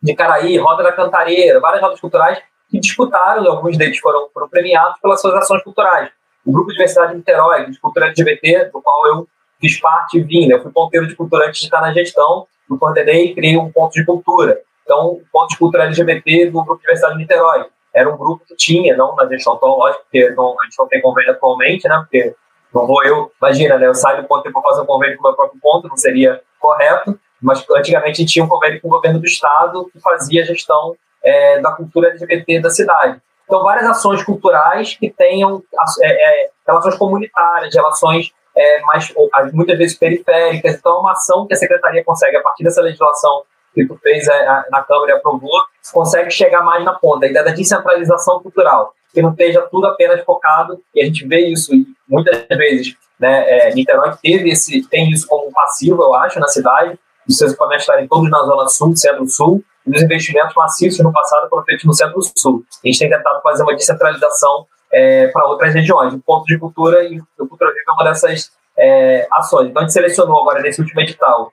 de 0.00 0.14
Caraí, 0.14 0.56
roda 0.56 0.84
da 0.84 0.92
Cantareira, 0.92 1.58
várias 1.58 1.82
rodas 1.82 2.00
culturais 2.00 2.40
que 2.70 2.78
disputaram, 2.78 3.46
alguns 3.50 3.76
deles 3.76 3.98
foram, 3.98 4.28
foram 4.32 4.48
premiados 4.48 4.98
pelas 5.00 5.20
suas 5.20 5.34
ações 5.34 5.62
culturais. 5.62 6.10
O 6.46 6.52
Grupo 6.52 6.70
Diversidade 6.70 7.12
de 7.12 7.18
Niterói, 7.18 7.70
de 7.70 7.78
Cultura 7.78 8.06
LGBT, 8.06 8.70
do 8.72 8.80
qual 8.80 9.06
eu 9.08 9.28
fiz 9.60 9.78
parte 9.80 10.18
e 10.18 10.22
vim, 10.22 10.46
né? 10.46 10.54
eu 10.54 10.62
fui 10.62 10.72
ponteiro 10.72 11.06
de 11.06 11.14
cultura 11.14 11.46
antes 11.46 11.60
de 11.60 11.66
estar 11.66 11.80
na 11.80 11.92
gestão, 11.92 12.46
eu 12.70 12.78
coordenei 12.78 13.26
e 13.26 13.34
criei 13.34 13.56
um 13.56 13.70
ponto 13.70 13.92
de 13.92 14.04
cultura. 14.04 14.58
Então, 14.82 15.08
o 15.08 15.22
ponto 15.30 15.50
de 15.50 15.58
cultura 15.58 15.84
LGBT 15.84 16.46
do 16.46 16.64
Grupo 16.64 16.80
Diversidade 16.80 17.14
de 17.14 17.20
Niterói 17.20 17.66
era 17.94 18.12
um 18.12 18.16
grupo 18.16 18.44
que 18.46 18.56
tinha, 18.56 18.96
não 18.96 19.14
na 19.14 19.26
gestão 19.26 19.56
tão 19.56 19.70
lógico, 19.70 20.04
porque 20.04 20.30
não, 20.30 20.54
a 20.60 20.64
gente 20.64 20.78
não 20.78 20.88
tem 20.88 21.00
convênio 21.00 21.32
atualmente, 21.32 21.88
né? 21.88 21.96
Porque 21.98 22.34
não 22.74 22.86
vou 22.86 23.04
eu, 23.04 23.30
imagina, 23.40 23.78
né? 23.78 23.86
Eu 23.86 23.94
saio 23.94 24.22
do 24.22 24.28
ponto 24.28 24.50
para 24.50 24.62
fazer 24.62 24.80
um 24.80 24.86
convênio 24.86 25.16
com 25.16 25.24
o 25.24 25.28
meu 25.28 25.36
próprio 25.36 25.60
ponto, 25.60 25.88
não 25.88 25.96
seria 25.96 26.40
correto, 26.58 27.18
mas 27.40 27.64
antigamente 27.70 28.24
tinha 28.24 28.44
um 28.44 28.48
convênio 28.48 28.80
com 28.80 28.88
o 28.88 28.90
governo 28.90 29.18
do 29.18 29.26
estado 29.26 29.90
que 29.92 30.00
fazia 30.00 30.42
a 30.42 30.46
gestão 30.46 30.94
é, 31.22 31.60
da 31.60 31.72
cultura 31.72 32.08
LGBT 32.08 32.60
da 32.60 32.70
cidade. 32.70 33.20
Então, 33.44 33.62
várias 33.62 33.86
ações 33.86 34.24
culturais 34.24 34.96
que 34.96 35.10
tenham 35.10 35.62
é, 36.00 36.44
é, 36.44 36.50
relações 36.66 36.96
comunitárias, 36.96 37.74
relações 37.74 38.32
é, 38.56 38.80
mais, 38.82 39.12
muitas 39.52 39.76
vezes 39.76 39.98
periféricas. 39.98 40.76
Então, 40.76 40.96
é 40.96 41.00
uma 41.00 41.12
ação 41.12 41.46
que 41.46 41.52
a 41.52 41.56
secretaria 41.56 42.04
consegue, 42.04 42.36
a 42.36 42.42
partir 42.42 42.64
dessa 42.64 42.80
legislação 42.80 43.42
tu 43.86 43.98
fez 44.02 44.28
é, 44.28 44.64
na 44.70 44.82
Câmara 44.82 45.12
e 45.12 45.14
aprovou, 45.14 45.62
consegue 45.92 46.30
chegar 46.30 46.62
mais 46.62 46.84
na 46.84 46.94
ponta. 46.94 47.26
A 47.26 47.28
ideia 47.28 47.44
da 47.44 47.52
descentralização 47.52 48.40
cultural, 48.42 48.92
que 49.12 49.22
não 49.22 49.30
esteja 49.30 49.62
tudo 49.70 49.86
apenas 49.86 50.22
focado, 50.24 50.78
e 50.94 51.02
a 51.02 51.04
gente 51.04 51.26
vê 51.26 51.46
isso 51.46 51.72
muitas 52.08 52.46
vezes. 52.48 52.94
Né, 53.18 53.44
é, 53.48 53.74
Niterói 53.74 54.12
teve 54.22 54.50
esse, 54.50 54.86
tem 54.88 55.10
isso 55.10 55.26
como 55.28 55.52
passivo, 55.52 56.02
eu 56.02 56.14
acho, 56.14 56.40
na 56.40 56.48
cidade, 56.48 56.98
os 57.28 57.36
seus 57.36 57.52
equipamentos 57.52 57.84
estarem 57.84 58.08
todos 58.08 58.28
na 58.28 58.40
zona 58.40 58.68
sul, 58.68 58.96
centro-sul, 58.96 59.62
e 59.86 59.96
os 59.96 60.02
investimentos 60.02 60.54
maciços 60.54 60.98
no 61.04 61.12
passado 61.12 61.48
foram 61.48 61.64
feitos 61.64 61.84
no 61.84 61.94
centro-sul. 61.94 62.64
A 62.84 62.86
gente 62.86 62.98
tem 62.98 63.10
tentado 63.10 63.40
fazer 63.42 63.62
uma 63.62 63.74
descentralização 63.74 64.66
é, 64.92 65.28
para 65.28 65.46
outras 65.46 65.72
regiões. 65.74 66.12
O 66.12 66.20
ponto 66.20 66.44
de 66.46 66.58
cultura 66.58 67.02
e 67.04 67.18
o 67.38 67.46
Cultura 67.48 67.70
Viva 67.70 67.84
é 67.88 67.92
uma 67.92 68.04
dessas 68.04 68.50
é, 68.76 69.26
ações. 69.32 69.68
Então, 69.68 69.82
a 69.82 69.84
gente 69.84 69.92
selecionou 69.92 70.40
agora, 70.40 70.60
nesse 70.60 70.80
último 70.80 71.00
edital, 71.00 71.52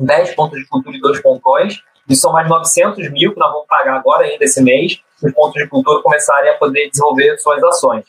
10 0.00 0.34
pontos 0.34 0.58
de 0.58 0.66
cultura 0.66 0.96
e 0.96 1.00
2 1.00 1.20
pontões, 1.22 1.82
e 2.08 2.16
são 2.16 2.32
mais 2.32 2.48
900 2.48 3.10
mil 3.12 3.32
que 3.32 3.38
nós 3.38 3.52
vamos 3.52 3.66
pagar 3.68 3.96
agora 3.96 4.24
ainda 4.24 4.44
esse 4.44 4.62
mês, 4.62 5.00
os 5.22 5.32
pontos 5.32 5.62
de 5.62 5.68
cultura 5.68 6.02
começarem 6.02 6.50
a 6.50 6.54
poder 6.54 6.90
desenvolver 6.90 7.38
suas 7.38 7.62
ações. 7.62 8.04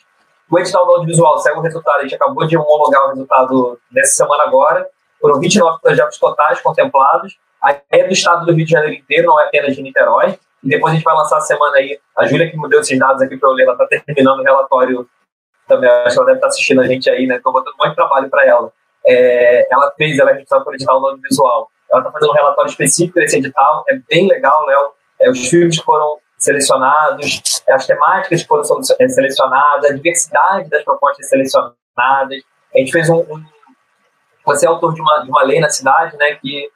O 0.49 0.59
edital 0.59 0.85
do 0.85 0.93
audiovisual 0.93 1.37
segue 1.37 1.59
o 1.59 1.61
resultado, 1.61 1.99
a 1.99 2.01
gente 2.03 2.15
acabou 2.15 2.45
de 2.45 2.57
homologar 2.57 3.05
o 3.05 3.09
resultado 3.09 3.79
nessa 3.91 4.15
semana 4.15 4.43
agora, 4.43 4.87
foram 5.19 5.39
29 5.39 5.79
projetos 5.81 6.17
totais 6.17 6.59
contemplados, 6.61 7.37
é 7.91 8.03
do 8.03 8.11
estado 8.11 8.45
do 8.45 8.53
Rio 8.53 8.65
de 8.65 8.71
Janeiro 8.71 8.95
inteiro, 8.95 9.27
não 9.27 9.39
é 9.39 9.45
apenas 9.45 9.75
de 9.75 9.83
Niterói, 9.83 10.37
e 10.63 10.69
depois 10.69 10.91
a 10.91 10.95
gente 10.95 11.03
vai 11.03 11.15
lançar 11.15 11.37
a 11.37 11.41
semana 11.41 11.77
aí, 11.77 11.99
a 12.17 12.25
Júlia 12.25 12.49
que 12.49 12.57
me 12.57 12.67
deu 12.69 12.81
esses 12.81 12.97
dados 12.97 13.21
aqui 13.21 13.37
para 13.37 13.49
eu 13.49 13.53
ler, 13.53 13.63
ela 13.63 13.73
está 13.73 13.87
terminando 14.05 14.39
o 14.39 14.43
relatório 14.43 15.07
também, 15.67 15.89
acho 15.89 16.15
que 16.15 16.19
ela 16.19 16.25
deve 16.25 16.37
estar 16.37 16.47
tá 16.47 16.47
assistindo 16.47 16.81
a 16.81 16.87
gente 16.87 17.09
aí, 17.09 17.27
né, 17.27 17.37
estou 17.37 17.53
botando 17.53 17.75
muito 17.79 17.95
trabalho 17.95 18.29
para 18.29 18.45
ela. 18.45 18.71
É, 19.05 19.67
ela 19.71 19.91
fez, 19.97 20.19
ela 20.19 20.31
é 20.31 20.33
responsável 20.33 20.65
pelo 20.65 20.75
edital 20.75 20.99
do 20.99 21.07
audiovisual. 21.07 21.69
Ela 21.91 22.01
está 22.01 22.11
fazendo 22.11 22.31
um 22.31 22.35
relatório 22.35 22.69
específico 22.69 23.19
desse 23.19 23.37
edital, 23.37 23.83
é 23.89 23.99
bem 24.09 24.27
legal, 24.27 24.65
Léo. 24.65 24.91
É, 25.19 25.29
os 25.29 25.47
filmes 25.49 25.77
foram 25.77 26.17
selecionados, 26.37 27.41
as 27.69 27.85
temáticas 27.85 28.41
foram 28.43 28.63
é, 28.99 29.07
selecionadas, 29.07 29.91
a 29.91 29.93
diversidade 29.93 30.69
das 30.69 30.83
propostas 30.83 31.27
selecionadas. 31.27 32.41
A 32.73 32.77
gente 32.77 32.91
fez 32.91 33.09
um. 33.09 33.19
um 33.19 33.43
você 34.43 34.65
é 34.65 34.69
autor 34.69 34.93
de 34.93 35.01
uma, 35.01 35.19
de 35.19 35.29
uma 35.29 35.43
lei 35.43 35.59
na 35.59 35.69
cidade, 35.69 36.17
né, 36.17 36.33
que 36.35 36.67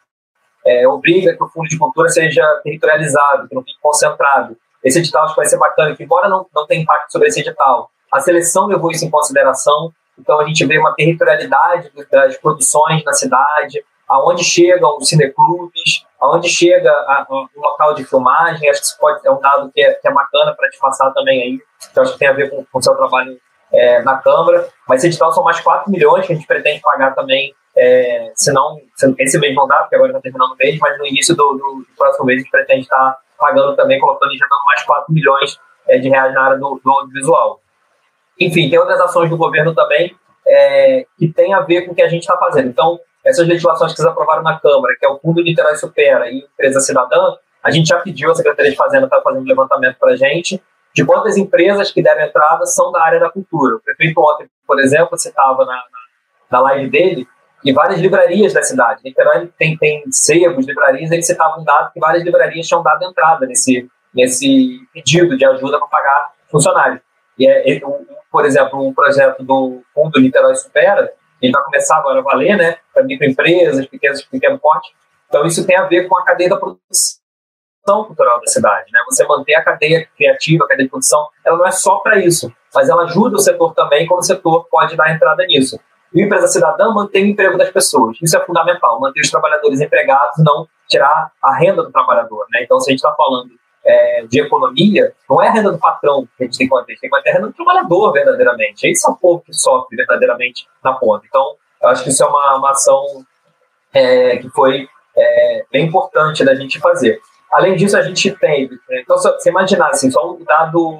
é, 0.65 0.87
obriga 0.87 1.35
que 1.35 1.43
o 1.43 1.47
fundo 1.47 1.67
de 1.67 1.79
cultura 1.79 2.09
seja 2.09 2.43
territorializado, 2.63 3.47
que 3.47 3.55
não 3.55 3.63
fique 3.63 3.79
concentrado. 3.81 4.55
esse 4.83 4.99
edital 4.99 5.23
acho 5.23 5.33
que 5.33 5.41
vai 5.41 5.47
ser 5.47 5.57
bacana, 5.57 5.95
que 5.95 6.03
embora 6.03 6.29
não, 6.29 6.45
não 6.53 6.67
tenha 6.67 6.81
impacto 6.81 7.11
sobre 7.11 7.27
esse 7.27 7.39
edital, 7.39 7.89
a 8.11 8.19
seleção 8.19 8.67
levou 8.67 8.91
isso 8.91 9.03
em 9.03 9.09
consideração, 9.09 9.91
então 10.17 10.39
a 10.39 10.45
gente 10.45 10.63
vê 10.65 10.77
uma 10.77 10.93
territorialidade 10.93 11.91
das 12.11 12.37
produções 12.37 13.03
na 13.03 13.13
cidade, 13.13 13.83
aonde 14.07 14.43
chegam 14.43 14.97
os 14.97 15.07
cineclubes, 15.07 16.05
aonde 16.19 16.49
chega 16.49 16.91
a, 16.91 17.25
o 17.29 17.47
local 17.55 17.93
de 17.93 18.03
filmagem, 18.03 18.69
acho 18.69 18.81
que 18.81 18.87
isso 18.87 18.97
pode, 18.99 19.25
é 19.25 19.31
um 19.31 19.39
dado 19.39 19.71
que 19.71 19.81
é, 19.81 19.93
que 19.93 20.07
é 20.07 20.11
bacana 20.11 20.53
para 20.53 20.69
te 20.69 20.77
passar 20.79 21.11
também 21.11 21.41
aí, 21.41 21.59
que 21.93 21.99
acho 21.99 22.13
que 22.13 22.19
tem 22.19 22.27
a 22.27 22.33
ver 22.33 22.49
com, 22.49 22.65
o 22.71 22.81
seu 22.81 22.95
trabalho 22.95 23.37
é, 23.73 24.01
na 24.03 24.17
Câmara, 24.17 24.67
mas 24.87 24.99
esse 24.99 25.07
edital 25.07 25.31
são 25.31 25.43
mais 25.43 25.59
4 25.59 25.91
milhões 25.91 26.25
que 26.25 26.33
a 26.33 26.35
gente 26.35 26.47
pretende 26.47 26.81
pagar 26.81 27.15
também, 27.15 27.53
é, 27.75 28.31
se 28.35 28.53
não, 28.53 28.79
esse 29.19 29.37
mês 29.37 29.55
não 29.55 29.67
dá, 29.67 29.77
porque 29.77 29.95
agora 29.95 30.11
está 30.11 30.21
terminando 30.21 30.51
o 30.51 30.55
mês, 30.55 30.77
mas 30.79 30.97
no 30.97 31.05
início 31.05 31.35
do, 31.35 31.53
do, 31.53 31.85
próximo 31.97 32.25
mês 32.25 32.39
a 32.39 32.41
gente 32.41 32.51
pretende 32.51 32.81
estar 32.81 33.17
pagando 33.37 33.75
também, 33.75 33.99
colocando 33.99 34.31
e 34.31 34.35
injetando 34.35 34.61
mais 34.65 34.83
4 34.83 35.13
milhões 35.13 35.59
é, 35.87 35.97
de 35.97 36.07
reais 36.07 36.33
na 36.33 36.43
área 36.43 36.57
do, 36.57 36.79
do 36.81 36.91
audiovisual. 36.91 37.59
Enfim, 38.39 38.69
tem 38.69 38.79
outras 38.79 38.99
ações 38.99 39.29
do 39.29 39.37
governo 39.37 39.73
também 39.73 40.15
é, 40.47 41.05
que 41.17 41.27
tem 41.27 41.53
a 41.53 41.61
ver 41.61 41.83
com 41.83 41.91
o 41.91 41.95
que 41.95 42.01
a 42.01 42.07
gente 42.07 42.21
está 42.21 42.37
fazendo. 42.37 42.69
Então, 42.69 42.99
essas 43.25 43.47
legislações 43.47 43.91
que 43.91 43.97
vocês 43.97 44.07
aprovaram 44.07 44.43
na 44.43 44.59
Câmara, 44.59 44.95
que 44.99 45.05
é 45.05 45.09
o 45.09 45.19
Fundo 45.19 45.41
Niterói 45.41 45.75
Supera 45.75 46.29
e 46.29 46.39
Empresa 46.39 46.79
Cidadã, 46.79 47.35
a 47.63 47.71
gente 47.71 47.87
já 47.87 47.99
pediu, 47.99 48.31
a 48.31 48.35
Secretaria 48.35 48.71
de 48.71 48.77
Fazenda 48.77 49.05
está 49.05 49.19
fazendo 49.21 49.41
um 49.41 49.47
levantamento 49.47 49.97
para 49.99 50.11
a 50.11 50.15
gente, 50.15 50.61
de 50.93 51.03
quantas 51.03 51.35
empresas 51.35 51.91
que 51.91 52.01
deram 52.01 52.23
entrada 52.23 52.65
são 52.67 52.91
da 52.91 53.03
área 53.03 53.19
da 53.19 53.29
cultura. 53.29 53.75
O 53.75 53.79
prefeito 53.79 54.21
ontem, 54.21 54.47
por 54.67 54.79
exemplo, 54.79 55.09
você 55.11 55.29
estava 55.29 55.65
na, 55.65 55.73
na, 55.73 55.81
na, 56.51 56.59
live 56.61 56.89
dele, 56.89 57.27
e 57.63 57.73
várias 57.73 57.99
livrarias 57.99 58.53
da 58.53 58.61
cidade. 58.61 59.01
Niterói 59.03 59.49
tem, 59.57 59.75
tem 59.75 60.03
sebos, 60.11 60.67
livrarias, 60.67 61.09
ele 61.11 61.23
citava 61.23 61.59
um 61.59 61.63
dado 61.63 61.91
que 61.91 61.99
várias 61.99 62.23
livrarias 62.23 62.67
tinham 62.67 62.83
dado 62.83 63.03
entrada 63.03 63.47
nesse, 63.47 63.89
nesse 64.13 64.79
pedido 64.93 65.35
de 65.35 65.43
ajuda 65.43 65.79
para 65.79 65.87
pagar 65.87 66.31
funcionários. 66.51 67.01
E, 67.39 67.47
é, 67.47 67.81
por 68.31 68.45
exemplo, 68.45 68.87
o 68.87 68.93
projeto 68.93 69.43
do 69.43 69.81
Fundo 69.93 70.21
Niterói 70.21 70.55
Supera, 70.55 71.11
ele 71.41 71.51
vai 71.51 71.63
começar 71.63 71.97
agora 71.97 72.19
a 72.19 72.23
valer, 72.23 72.57
né, 72.57 72.77
para 72.93 73.03
microempresas, 73.03 73.85
pequenos, 73.87 74.23
pequeno 74.23 74.59
porte. 74.59 74.93
Então, 75.27 75.45
isso 75.45 75.65
tem 75.65 75.77
a 75.77 75.83
ver 75.83 76.07
com 76.07 76.17
a 76.17 76.23
cadeia 76.23 76.49
da 76.49 76.57
produção 76.57 77.19
cultural 78.05 78.39
da 78.39 78.47
cidade, 78.47 78.91
né? 78.91 78.99
Você 79.05 79.25
manter 79.25 79.55
a 79.55 79.63
cadeia 79.63 80.07
criativa, 80.17 80.65
a 80.65 80.67
cadeia 80.67 80.85
de 80.85 80.89
produção, 80.89 81.27
ela 81.45 81.57
não 81.57 81.67
é 81.67 81.71
só 81.71 81.97
para 81.97 82.17
isso, 82.17 82.51
mas 82.73 82.89
ela 82.89 83.03
ajuda 83.03 83.35
o 83.35 83.39
setor 83.39 83.73
também 83.73 84.07
quando 84.07 84.21
o 84.21 84.25
setor 84.25 84.67
pode 84.69 84.95
dar 84.95 85.13
entrada 85.13 85.45
nisso. 85.45 85.79
E 86.13 86.21
a 86.21 86.25
empresa 86.25 86.47
cidadã 86.47 86.91
mantém 86.91 87.25
o 87.25 87.27
emprego 87.27 87.57
das 87.57 87.69
pessoas. 87.69 88.17
Isso 88.21 88.37
é 88.37 88.45
fundamental, 88.45 88.99
manter 88.99 89.21
os 89.21 89.29
trabalhadores 89.29 89.81
empregados, 89.81 90.37
não 90.39 90.67
tirar 90.87 91.31
a 91.41 91.55
renda 91.55 91.83
do 91.83 91.91
trabalhador, 91.91 92.45
né? 92.51 92.63
Então, 92.63 92.79
se 92.79 92.89
a 92.89 92.91
gente 92.91 92.99
está 92.99 93.13
falando 93.15 93.49
é, 93.85 94.25
de 94.27 94.41
economia, 94.41 95.13
não 95.29 95.41
é 95.41 95.47
a 95.47 95.51
renda 95.51 95.71
do 95.71 95.77
patrão 95.77 96.27
que 96.37 96.43
a 96.43 96.45
gente 96.45 96.57
tem 96.57 96.67
que 96.67 96.73
manter, 96.73 96.93
a 96.93 96.95
gente 96.95 97.29
a 97.29 97.33
renda 97.33 97.47
do 97.47 97.53
trabalhador 97.53 98.11
verdadeiramente. 98.11 98.87
Esse 98.87 99.07
é 99.07 99.11
o 99.11 99.15
povo 99.15 99.43
que 99.45 99.53
sofre 99.53 99.95
verdadeiramente 99.95 100.67
na 100.83 100.93
ponta. 100.93 101.25
Então, 101.27 101.55
eu 101.81 101.89
acho 101.89 102.03
que 102.03 102.09
isso 102.09 102.23
é 102.23 102.27
uma, 102.27 102.57
uma 102.57 102.71
ação 102.71 103.05
é, 103.93 104.37
que 104.37 104.49
foi 104.49 104.87
é, 105.15 105.65
bem 105.71 105.85
importante 105.85 106.43
da 106.43 106.55
gente 106.55 106.79
fazer. 106.79 107.19
Além 107.51 107.75
disso, 107.75 107.95
a 107.95 108.01
gente 108.01 108.31
tem. 108.31 108.69
Então, 108.91 109.17
se 109.17 109.29
você 109.29 109.49
imaginar, 109.49 109.89
assim, 109.89 110.09
só 110.09 110.33
um 110.33 110.43
dado 110.43 110.97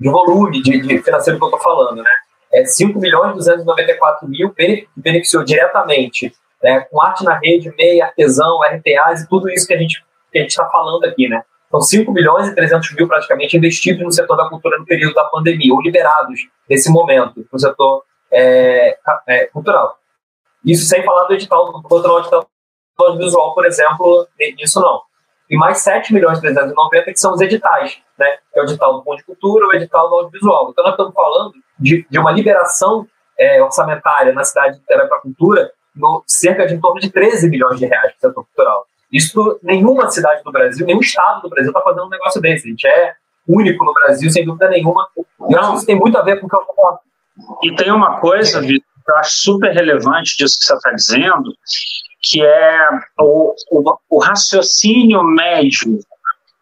de 0.00 0.08
volume 0.08 0.62
de, 0.62 0.80
de 0.80 1.02
financeiro 1.02 1.38
que 1.38 1.44
eu 1.44 1.48
estou 1.48 1.60
falando, 1.60 2.02
né? 2.02 2.10
É 2.52 2.64
5 2.64 2.98
milhões 2.98 3.34
294 3.34 4.26
mil 4.26 4.54
beneficiou 4.96 5.44
diretamente 5.44 6.32
né, 6.62 6.80
com 6.90 7.02
arte 7.02 7.22
na 7.22 7.38
rede, 7.38 7.72
MEI, 7.76 8.00
artesão, 8.00 8.60
RTAs 8.62 9.22
e 9.22 9.28
tudo 9.28 9.50
isso 9.50 9.66
que 9.66 9.74
a 9.74 9.78
gente 9.78 10.02
que 10.30 10.38
a 10.38 10.42
gente 10.42 10.50
está 10.50 10.68
falando 10.68 11.04
aqui, 11.04 11.28
né? 11.28 11.42
São 11.70 11.80
5 11.80 12.10
milhões 12.12 12.48
e 12.48 12.54
300 12.54 12.94
mil 12.94 13.06
praticamente 13.06 13.56
investidos 13.56 14.02
no 14.02 14.12
setor 14.12 14.36
da 14.36 14.48
cultura 14.48 14.78
no 14.78 14.86
período 14.86 15.14
da 15.14 15.24
pandemia, 15.24 15.72
ou 15.72 15.82
liberados 15.82 16.40
nesse 16.68 16.90
momento 16.90 17.46
no 17.52 17.58
setor 17.58 18.04
é, 18.32 18.98
é, 19.26 19.46
cultural. 19.46 19.98
Isso 20.64 20.86
sem 20.86 21.02
falar 21.04 21.24
do 21.24 21.34
edital, 21.34 21.66
do 21.66 21.82
controle 21.82 22.22
edital 22.22 22.46
audiovisual, 22.98 23.54
por 23.54 23.64
exemplo, 23.64 24.26
nisso 24.56 24.80
não. 24.80 25.02
E 25.50 25.56
mais 25.56 25.78
7 25.78 26.12
milhões 26.12 26.38
e 26.38 26.40
390 26.42 27.04
que 27.04 27.16
são 27.16 27.32
os 27.32 27.40
editais, 27.40 27.98
né? 28.18 28.26
Que 28.52 28.58
é 28.58 28.62
o 28.62 28.64
edital 28.64 28.94
do 28.94 29.04
Fundo 29.04 29.16
de 29.16 29.24
Cultura, 29.24 29.66
o 29.66 29.72
edital 29.72 30.08
do 30.08 30.14
audiovisual. 30.16 30.70
Então 30.70 30.84
nós 30.84 30.92
estamos 30.92 31.14
falando 31.14 31.54
de, 31.78 32.06
de 32.10 32.18
uma 32.18 32.32
liberação 32.32 33.06
é, 33.38 33.62
orçamentária 33.62 34.32
na 34.32 34.44
cidade 34.44 34.74
de 34.74 34.80
Niterói 34.80 35.06
para 35.06 35.18
a 35.18 35.22
cultura 35.22 35.72
no 35.94 36.22
cerca 36.26 36.66
de 36.66 36.74
em 36.74 36.80
torno 36.80 37.00
de 37.00 37.10
13 37.10 37.48
milhões 37.48 37.78
de 37.78 37.86
reais 37.86 38.12
para 38.12 38.28
o 38.28 38.30
setor 38.30 38.44
cultural. 38.44 38.86
Isso 39.12 39.58
nenhuma 39.62 40.10
cidade 40.10 40.42
do 40.44 40.52
Brasil, 40.52 40.86
nenhum 40.86 41.00
estado 41.00 41.42
do 41.42 41.48
Brasil 41.48 41.70
está 41.70 41.80
fazendo 41.80 42.06
um 42.06 42.10
negócio 42.10 42.40
desse. 42.40 42.66
A 42.66 42.70
gente 42.70 42.86
é 42.86 43.14
único 43.46 43.84
no 43.84 43.94
Brasil, 43.94 44.30
sem 44.30 44.44
dúvida 44.44 44.68
nenhuma. 44.68 45.08
Não. 45.40 45.74
Isso 45.74 45.86
tem 45.86 45.96
muito 45.96 46.18
a 46.18 46.22
ver 46.22 46.38
com 46.38 46.46
o 46.46 46.48
que 46.48 46.56
eu 46.56 46.60
falando. 46.76 46.98
E 47.62 47.74
tem 47.74 47.90
uma 47.90 48.20
coisa, 48.20 48.60
Vitor, 48.60 48.84
que 49.04 49.12
eu 49.12 49.16
acho 49.16 49.30
super 49.38 49.72
relevante 49.72 50.36
disso 50.36 50.58
que 50.58 50.64
você 50.64 50.74
está 50.74 50.92
dizendo, 50.92 51.54
que 52.22 52.42
é 52.44 52.88
o, 53.18 53.54
o, 53.70 53.98
o 54.10 54.18
raciocínio 54.18 55.22
médio 55.22 55.98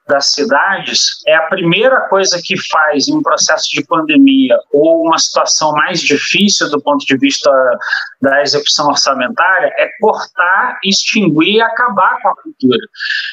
das 0.08 0.32
cidades 0.32 1.22
é 1.26 1.34
a 1.34 1.42
primeira 1.48 2.02
coisa 2.08 2.40
que 2.42 2.54
faz 2.70 3.08
em 3.08 3.14
um 3.14 3.22
processo 3.22 3.68
de 3.70 3.84
pandemia 3.84 4.56
ou 4.72 5.04
uma 5.04 5.18
situação 5.18 5.72
mais 5.72 6.00
difícil 6.00 6.70
do 6.70 6.80
ponto 6.80 7.04
de 7.04 7.16
vista 7.16 7.50
da 8.22 8.40
execução 8.40 8.86
orçamentária 8.86 9.72
é 9.76 9.88
cortar, 10.00 10.78
extinguir 10.84 11.56
e 11.56 11.60
acabar 11.60 12.20
com 12.22 12.28
a 12.28 12.36
cultura. 12.36 12.86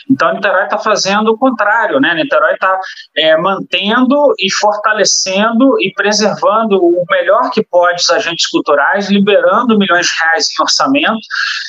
Então, 0.09 0.33
Niterói 0.33 0.63
está 0.63 0.79
fazendo 0.79 1.29
o 1.29 1.37
contrário, 1.37 1.99
né? 1.99 2.15
Niterói 2.15 2.53
está 2.53 2.79
é, 3.15 3.37
mantendo 3.37 4.33
e 4.39 4.51
fortalecendo 4.51 5.79
e 5.79 5.93
preservando 5.93 6.83
o 6.83 7.05
melhor 7.09 7.51
que 7.51 7.63
pode 7.63 8.01
os 8.01 8.09
agentes 8.09 8.47
culturais, 8.47 9.09
liberando 9.09 9.77
milhões 9.77 10.07
de 10.07 10.13
reais 10.23 10.47
em 10.49 10.61
orçamento 10.61 11.21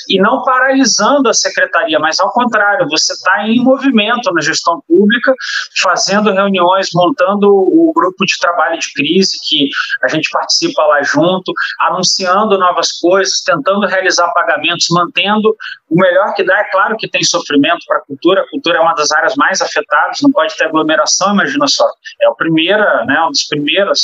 e 0.09 0.19
não 0.19 0.43
paralisando 0.43 1.29
a 1.29 1.33
secretaria, 1.33 1.99
mas 1.99 2.19
ao 2.19 2.31
contrário, 2.31 2.87
você 2.89 3.13
está 3.13 3.47
em 3.47 3.63
movimento 3.63 4.31
na 4.33 4.41
gestão 4.41 4.81
pública 4.87 4.94
pública, 4.95 5.33
fazendo 5.81 6.31
reuniões, 6.31 6.89
montando 6.93 7.47
o 7.49 7.91
grupo 7.93 8.25
de 8.25 8.37
trabalho 8.39 8.79
de 8.79 8.91
crise 8.93 9.37
que 9.43 9.69
a 10.03 10.07
gente 10.07 10.29
participa 10.31 10.81
lá 10.83 11.03
junto, 11.03 11.51
anunciando 11.81 12.57
novas 12.57 12.93
coisas, 12.93 13.41
tentando 13.41 13.85
realizar 13.85 14.31
pagamentos, 14.33 14.87
mantendo 14.91 15.55
o 15.89 15.99
melhor 15.99 16.33
que 16.33 16.43
dá. 16.43 16.59
É 16.59 16.71
claro 16.71 16.97
que 16.97 17.07
tem 17.07 17.23
sofrimento 17.23 17.85
para 17.87 17.97
a 17.97 18.01
cultura, 18.01 18.41
a 18.41 18.49
cultura 18.49 18.77
é 18.77 18.81
uma 18.81 18.93
das 18.93 19.11
áreas 19.11 19.35
mais 19.35 19.61
afetadas, 19.61 20.21
não 20.21 20.31
pode 20.31 20.55
ter 20.55 20.65
aglomeração, 20.65 21.33
imagina 21.33 21.67
só. 21.67 21.87
É 22.21 22.27
a 22.27 22.33
primeira, 22.33 23.05
né, 23.05 23.19
uma 23.19 23.29
das 23.29 23.47
primeiras 23.47 23.99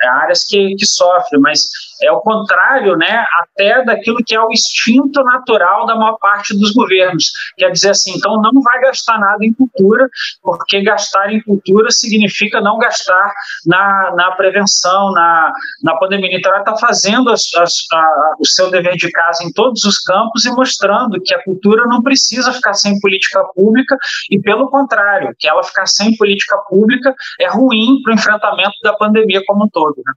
é, 0.00 0.08
áreas 0.08 0.44
que, 0.44 0.74
que 0.76 0.86
sofrem, 0.86 1.40
mas 1.40 1.62
é 2.02 2.12
o 2.12 2.20
contrário, 2.20 2.96
né, 2.96 3.24
até 3.40 3.84
daquilo 3.84 4.22
que 4.24 4.34
é 4.34 4.40
o 4.40 4.50
instinto 4.52 5.22
natural 5.24 5.86
da 5.86 5.96
maior 5.96 6.16
parte 6.18 6.56
dos 6.56 6.72
governos. 6.72 7.30
Quer 7.56 7.70
dizer 7.70 7.90
assim, 7.90 8.16
então 8.16 8.40
não 8.40 8.62
vai 8.62 8.80
gastar 8.80 9.18
nada 9.18 9.44
em 9.44 9.52
cultura, 9.52 10.08
porque 10.42 10.80
gastar 10.82 11.32
em 11.32 11.42
cultura 11.42 11.90
significa 11.90 12.60
não 12.60 12.78
gastar 12.78 13.32
na, 13.66 14.14
na 14.14 14.30
prevenção, 14.32 15.10
na, 15.12 15.52
na 15.82 15.96
pandemia. 15.96 16.36
Então 16.36 16.52
ela 16.52 16.60
está 16.60 16.76
fazendo 16.76 17.30
as, 17.30 17.52
as, 17.56 17.72
a, 17.92 18.34
o 18.38 18.46
seu 18.46 18.70
dever 18.70 18.96
de 18.96 19.10
casa 19.10 19.42
em 19.42 19.52
todos 19.52 19.84
os 19.84 19.98
campos 19.98 20.44
e 20.44 20.52
mostrando 20.52 21.07
que 21.22 21.34
a 21.34 21.42
cultura 21.42 21.86
não 21.86 22.02
precisa 22.02 22.52
ficar 22.52 22.74
sem 22.74 22.98
política 23.00 23.44
pública 23.54 23.96
e, 24.30 24.40
pelo 24.40 24.68
contrário, 24.68 25.34
que 25.38 25.48
ela 25.48 25.62
ficar 25.62 25.86
sem 25.86 26.16
política 26.16 26.56
pública 26.68 27.14
é 27.40 27.48
ruim 27.48 28.00
para 28.02 28.12
o 28.12 28.14
enfrentamento 28.14 28.74
da 28.82 28.92
pandemia 28.94 29.42
como 29.46 29.64
um 29.64 29.68
todo. 29.68 29.96
Né? 30.04 30.12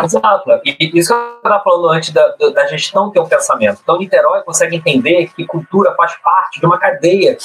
Exato. 0.00 0.50
E 0.64 0.98
isso 0.98 1.12
que 1.12 1.20
eu 1.20 1.36
estava 1.38 1.62
falando 1.62 1.90
antes 1.90 2.10
da, 2.10 2.26
da 2.54 2.66
gestão 2.66 3.10
ter 3.10 3.20
um 3.20 3.28
pensamento. 3.28 3.80
Então, 3.82 3.98
Niterói 3.98 4.42
consegue 4.42 4.76
entender 4.76 5.28
que 5.34 5.44
cultura 5.44 5.94
faz 5.96 6.16
parte 6.22 6.60
de 6.60 6.66
uma 6.66 6.78
cadeia 6.78 7.36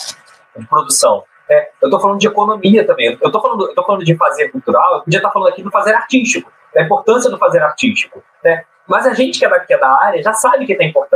de 0.56 0.68
produção. 0.68 1.24
É, 1.50 1.72
eu 1.82 1.88
estou 1.88 2.00
falando 2.00 2.20
de 2.20 2.28
economia 2.28 2.86
também. 2.86 3.18
Eu 3.20 3.28
estou 3.28 3.42
falando, 3.42 3.74
falando 3.76 4.06
de 4.06 4.16
fazer 4.16 4.50
cultural, 4.50 4.96
eu 4.96 5.02
podia 5.02 5.18
estar 5.18 5.32
falando 5.32 5.50
aqui 5.50 5.64
do 5.64 5.72
fazer 5.72 5.94
artístico, 5.94 6.52
da 6.74 6.84
importância 6.84 7.30
do 7.30 7.38
fazer 7.38 7.62
artístico. 7.62 8.24
Né? 8.44 8.64
Mas 8.88 9.08
a 9.08 9.14
gente 9.14 9.40
que 9.40 9.46
é, 9.46 9.50
da, 9.50 9.60
que 9.60 9.74
é 9.74 9.78
da 9.78 9.90
área 9.90 10.22
já 10.22 10.34
sabe 10.34 10.66
que 10.66 10.76
tem 10.76 10.90
importância. 10.90 11.13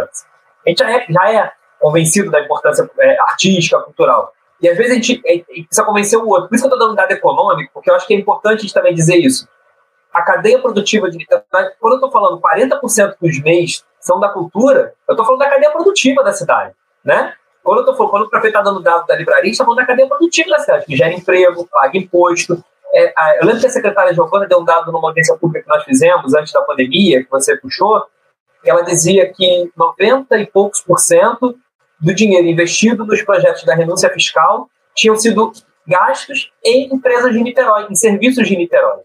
A 0.68 0.70
gente 0.70 0.80
já 0.80 0.92
é, 0.92 1.06
já 1.10 1.32
é 1.32 1.52
convencido 1.80 2.30
da 2.30 2.42
importância 2.42 2.88
é, 3.00 3.18
artística, 3.22 3.80
cultural. 3.80 4.34
E 4.62 4.68
às 4.68 4.78
vezes 4.78 4.92
a 4.92 4.96
gente, 4.96 5.22
a 5.26 5.32
gente 5.32 5.46
precisa 5.46 5.84
convencer 5.84 6.20
o 6.20 6.28
outro. 6.28 6.50
Por 6.50 6.56
isso 6.56 6.64
que 6.64 6.70
eu 6.70 6.76
estou 6.76 6.88
dando 6.88 6.98
dado 6.98 7.12
econômico, 7.12 7.72
porque 7.74 7.90
eu 7.90 7.96
acho 7.96 8.06
que 8.06 8.14
é 8.14 8.18
importante 8.18 8.60
a 8.60 8.62
gente 8.62 8.74
também 8.74 8.94
dizer 8.94 9.16
isso 9.16 9.48
a 10.18 10.24
cadeia 10.24 10.60
produtiva 10.60 11.10
de 11.12 11.18
literatura, 11.18 11.76
quando 11.80 11.94
eu 11.94 11.98
estou 11.98 12.12
falando 12.12 12.42
40% 12.42 13.16
dos 13.22 13.40
MEIs 13.42 13.86
são 14.00 14.20
da 14.20 14.30
cultura, 14.30 14.94
eu 15.08 15.14
estou 15.14 15.24
falando 15.24 15.40
da 15.40 15.50
cadeia 15.50 15.72
produtiva 15.72 16.24
da 16.24 16.34
cidade, 16.34 16.74
né? 17.06 17.34
Quando, 17.64 17.80
eu 17.80 17.86
tô 17.86 17.96
falando, 17.96 18.12
quando 18.12 18.24
o 18.24 18.30
prefeito 18.30 18.58
está 18.58 18.62
dando 18.62 18.82
dado 18.82 19.06
da 19.06 19.16
livraria, 19.16 19.52
está 19.52 19.64
falando 19.64 19.80
da 19.80 19.86
cadeia 19.86 20.08
produtiva 20.08 20.50
da 20.50 20.60
cidade, 20.60 20.86
que 20.86 20.96
gera 20.96 21.14
emprego, 21.14 21.68
paga 21.70 21.98
imposto. 21.98 22.64
É, 22.94 23.14
a, 23.16 23.38
eu 23.38 23.46
lembro 23.46 23.60
que 23.60 23.68
a 23.68 23.70
secretária 23.70 24.14
Giovana 24.14 24.48
deu 24.48 24.60
um 24.60 24.64
dado 24.64 24.92
numa 24.92 25.10
audiência 25.10 25.38
pública 25.38 25.66
que 25.66 25.70
nós 25.70 25.84
fizemos 25.84 26.34
antes 26.34 26.54
da 26.54 26.62
pandemia, 26.62 27.24
que 27.24 27.30
você 27.30 27.58
puxou, 27.58 28.06
ela 28.70 28.82
dizia 28.82 29.32
que 29.32 29.72
90 29.76 30.38
e 30.38 30.46
poucos 30.46 30.82
por 30.82 31.00
cento 31.00 31.56
do 32.00 32.14
dinheiro 32.14 32.48
investido 32.48 33.06
nos 33.06 33.22
projetos 33.22 33.64
da 33.64 33.76
renúncia 33.76 34.10
fiscal 34.10 34.70
tinham 34.96 35.16
sido 35.16 35.52
gastos 35.88 36.52
em 36.64 36.94
empresas 36.94 37.32
de 37.32 37.42
Niterói, 37.42 37.88
em 37.90 37.96
serviços 37.96 38.48
de 38.48 38.56
Niterói. 38.56 39.02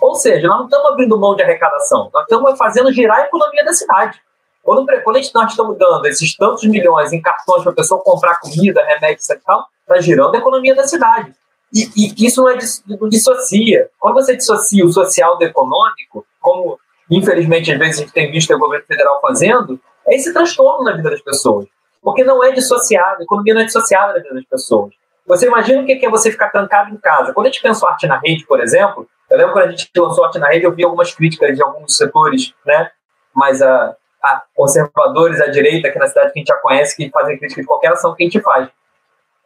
Ou 0.00 0.14
seja, 0.14 0.46
nós 0.48 0.58
não 0.58 0.64
estamos 0.66 0.90
abrindo 0.90 1.18
mão 1.18 1.36
de 1.36 1.42
arrecadação, 1.42 2.10
nós 2.12 2.22
estamos 2.22 2.58
fazendo 2.58 2.92
girar 2.92 3.18
a 3.18 3.24
economia 3.24 3.64
da 3.64 3.72
cidade. 3.72 4.20
Quando, 4.62 4.86
quando 5.02 5.16
nós 5.34 5.50
estamos 5.50 5.78
dando 5.78 6.06
esses 6.06 6.36
tantos 6.36 6.64
milhões 6.64 7.12
em 7.12 7.20
cartões 7.20 7.62
para 7.62 7.72
a 7.72 7.74
pessoa 7.74 8.02
comprar 8.02 8.38
comida, 8.40 8.84
remédio 8.84 9.22
e 9.30 9.36
tal, 9.38 9.66
está 9.80 10.00
girando 10.00 10.34
a 10.34 10.38
economia 10.38 10.74
da 10.74 10.86
cidade. 10.86 11.34
E, 11.72 11.88
e 11.96 12.26
isso 12.26 12.42
não, 12.42 12.50
é, 12.50 12.58
não 12.88 13.08
dissocia. 13.08 13.88
Quando 13.98 14.14
você 14.14 14.36
dissocia 14.36 14.84
o 14.84 14.92
social 14.92 15.38
do 15.38 15.44
econômico, 15.44 16.26
como 16.40 16.78
infelizmente 17.10 17.72
às 17.72 17.78
vezes 17.78 17.98
a 17.98 18.00
gente 18.02 18.12
tem 18.12 18.30
visto 18.30 18.54
o 18.54 18.58
governo 18.58 18.86
federal 18.86 19.20
fazendo, 19.20 19.80
é 20.06 20.14
esse 20.14 20.32
transtorno 20.32 20.84
na 20.84 20.96
vida 20.96 21.10
das 21.10 21.20
pessoas. 21.20 21.66
Porque 22.02 22.24
não 22.24 22.42
é 22.42 22.52
dissociado, 22.52 23.20
a 23.20 23.22
economia 23.22 23.54
não 23.54 23.60
é 23.60 23.64
dissociada 23.64 24.14
da 24.14 24.20
vida 24.20 24.34
das 24.34 24.44
pessoas. 24.44 24.94
Você 25.26 25.46
imagina 25.46 25.82
o 25.82 25.86
que 25.86 26.04
é 26.04 26.10
você 26.10 26.30
ficar 26.30 26.48
trancado 26.48 26.92
em 26.92 26.96
casa. 26.96 27.32
Quando 27.32 27.46
a 27.46 27.50
gente 27.50 27.62
pensou 27.62 27.88
arte 27.88 28.06
na 28.06 28.18
rede, 28.18 28.44
por 28.46 28.60
exemplo, 28.60 29.06
eu 29.30 29.38
lembro 29.38 29.52
quando 29.52 29.66
a 29.66 29.70
gente 29.70 29.88
lançou 29.96 30.24
arte 30.24 30.38
na 30.38 30.48
rede, 30.48 30.64
eu 30.64 30.74
vi 30.74 30.82
algumas 30.82 31.14
críticas 31.14 31.54
de 31.54 31.62
alguns 31.62 31.96
setores, 31.96 32.52
né? 32.66 32.90
Mas 33.32 33.62
a, 33.62 33.94
a 34.22 34.42
conservadores 34.54 35.40
à 35.40 35.46
direita 35.46 35.88
aqui 35.88 35.98
na 35.98 36.06
cidade 36.06 36.32
que 36.32 36.38
a 36.38 36.40
gente 36.40 36.48
já 36.48 36.56
conhece, 36.56 36.96
que 36.96 37.10
fazem 37.10 37.38
crítica 37.38 37.60
de 37.60 37.66
qualquer 37.66 37.92
ação 37.92 38.14
que 38.14 38.24
a 38.24 38.26
gente 38.26 38.40
faz. 38.40 38.68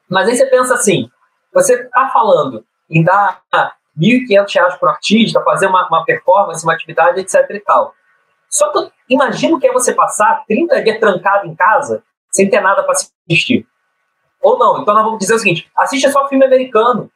Mas 0.08 0.28
aí 0.28 0.36
você 0.36 0.46
pensa 0.46 0.74
assim, 0.74 1.10
você 1.52 1.74
está 1.74 2.08
falando 2.08 2.64
em 2.88 3.02
dar 3.02 3.42
1.500 3.98 4.78
para 4.78 4.86
o 4.86 4.90
artista, 4.90 5.40
fazer 5.42 5.66
uma, 5.66 5.86
uma 5.88 6.04
performance, 6.04 6.64
uma 6.64 6.74
atividade, 6.74 7.20
etc 7.20 7.44
e 7.50 7.60
tal. 7.60 7.94
Só 8.48 8.70
que 8.70 8.90
imagina 9.08 9.56
o 9.56 9.60
que 9.60 9.66
é 9.66 9.72
você 9.72 9.92
passar 9.92 10.44
30 10.46 10.82
dias 10.82 11.00
trancado 11.00 11.46
em 11.46 11.54
casa, 11.54 12.02
sem 12.30 12.48
ter 12.48 12.60
nada 12.60 12.82
para 12.82 12.92
assistir. 12.92 13.66
Ou 14.42 14.58
não, 14.58 14.82
então 14.82 14.94
nós 14.94 15.04
vamos 15.04 15.18
dizer 15.18 15.34
o 15.34 15.38
seguinte, 15.38 15.70
assiste 15.76 16.10
só 16.10 16.28
filme 16.28 16.44
americano, 16.44 17.10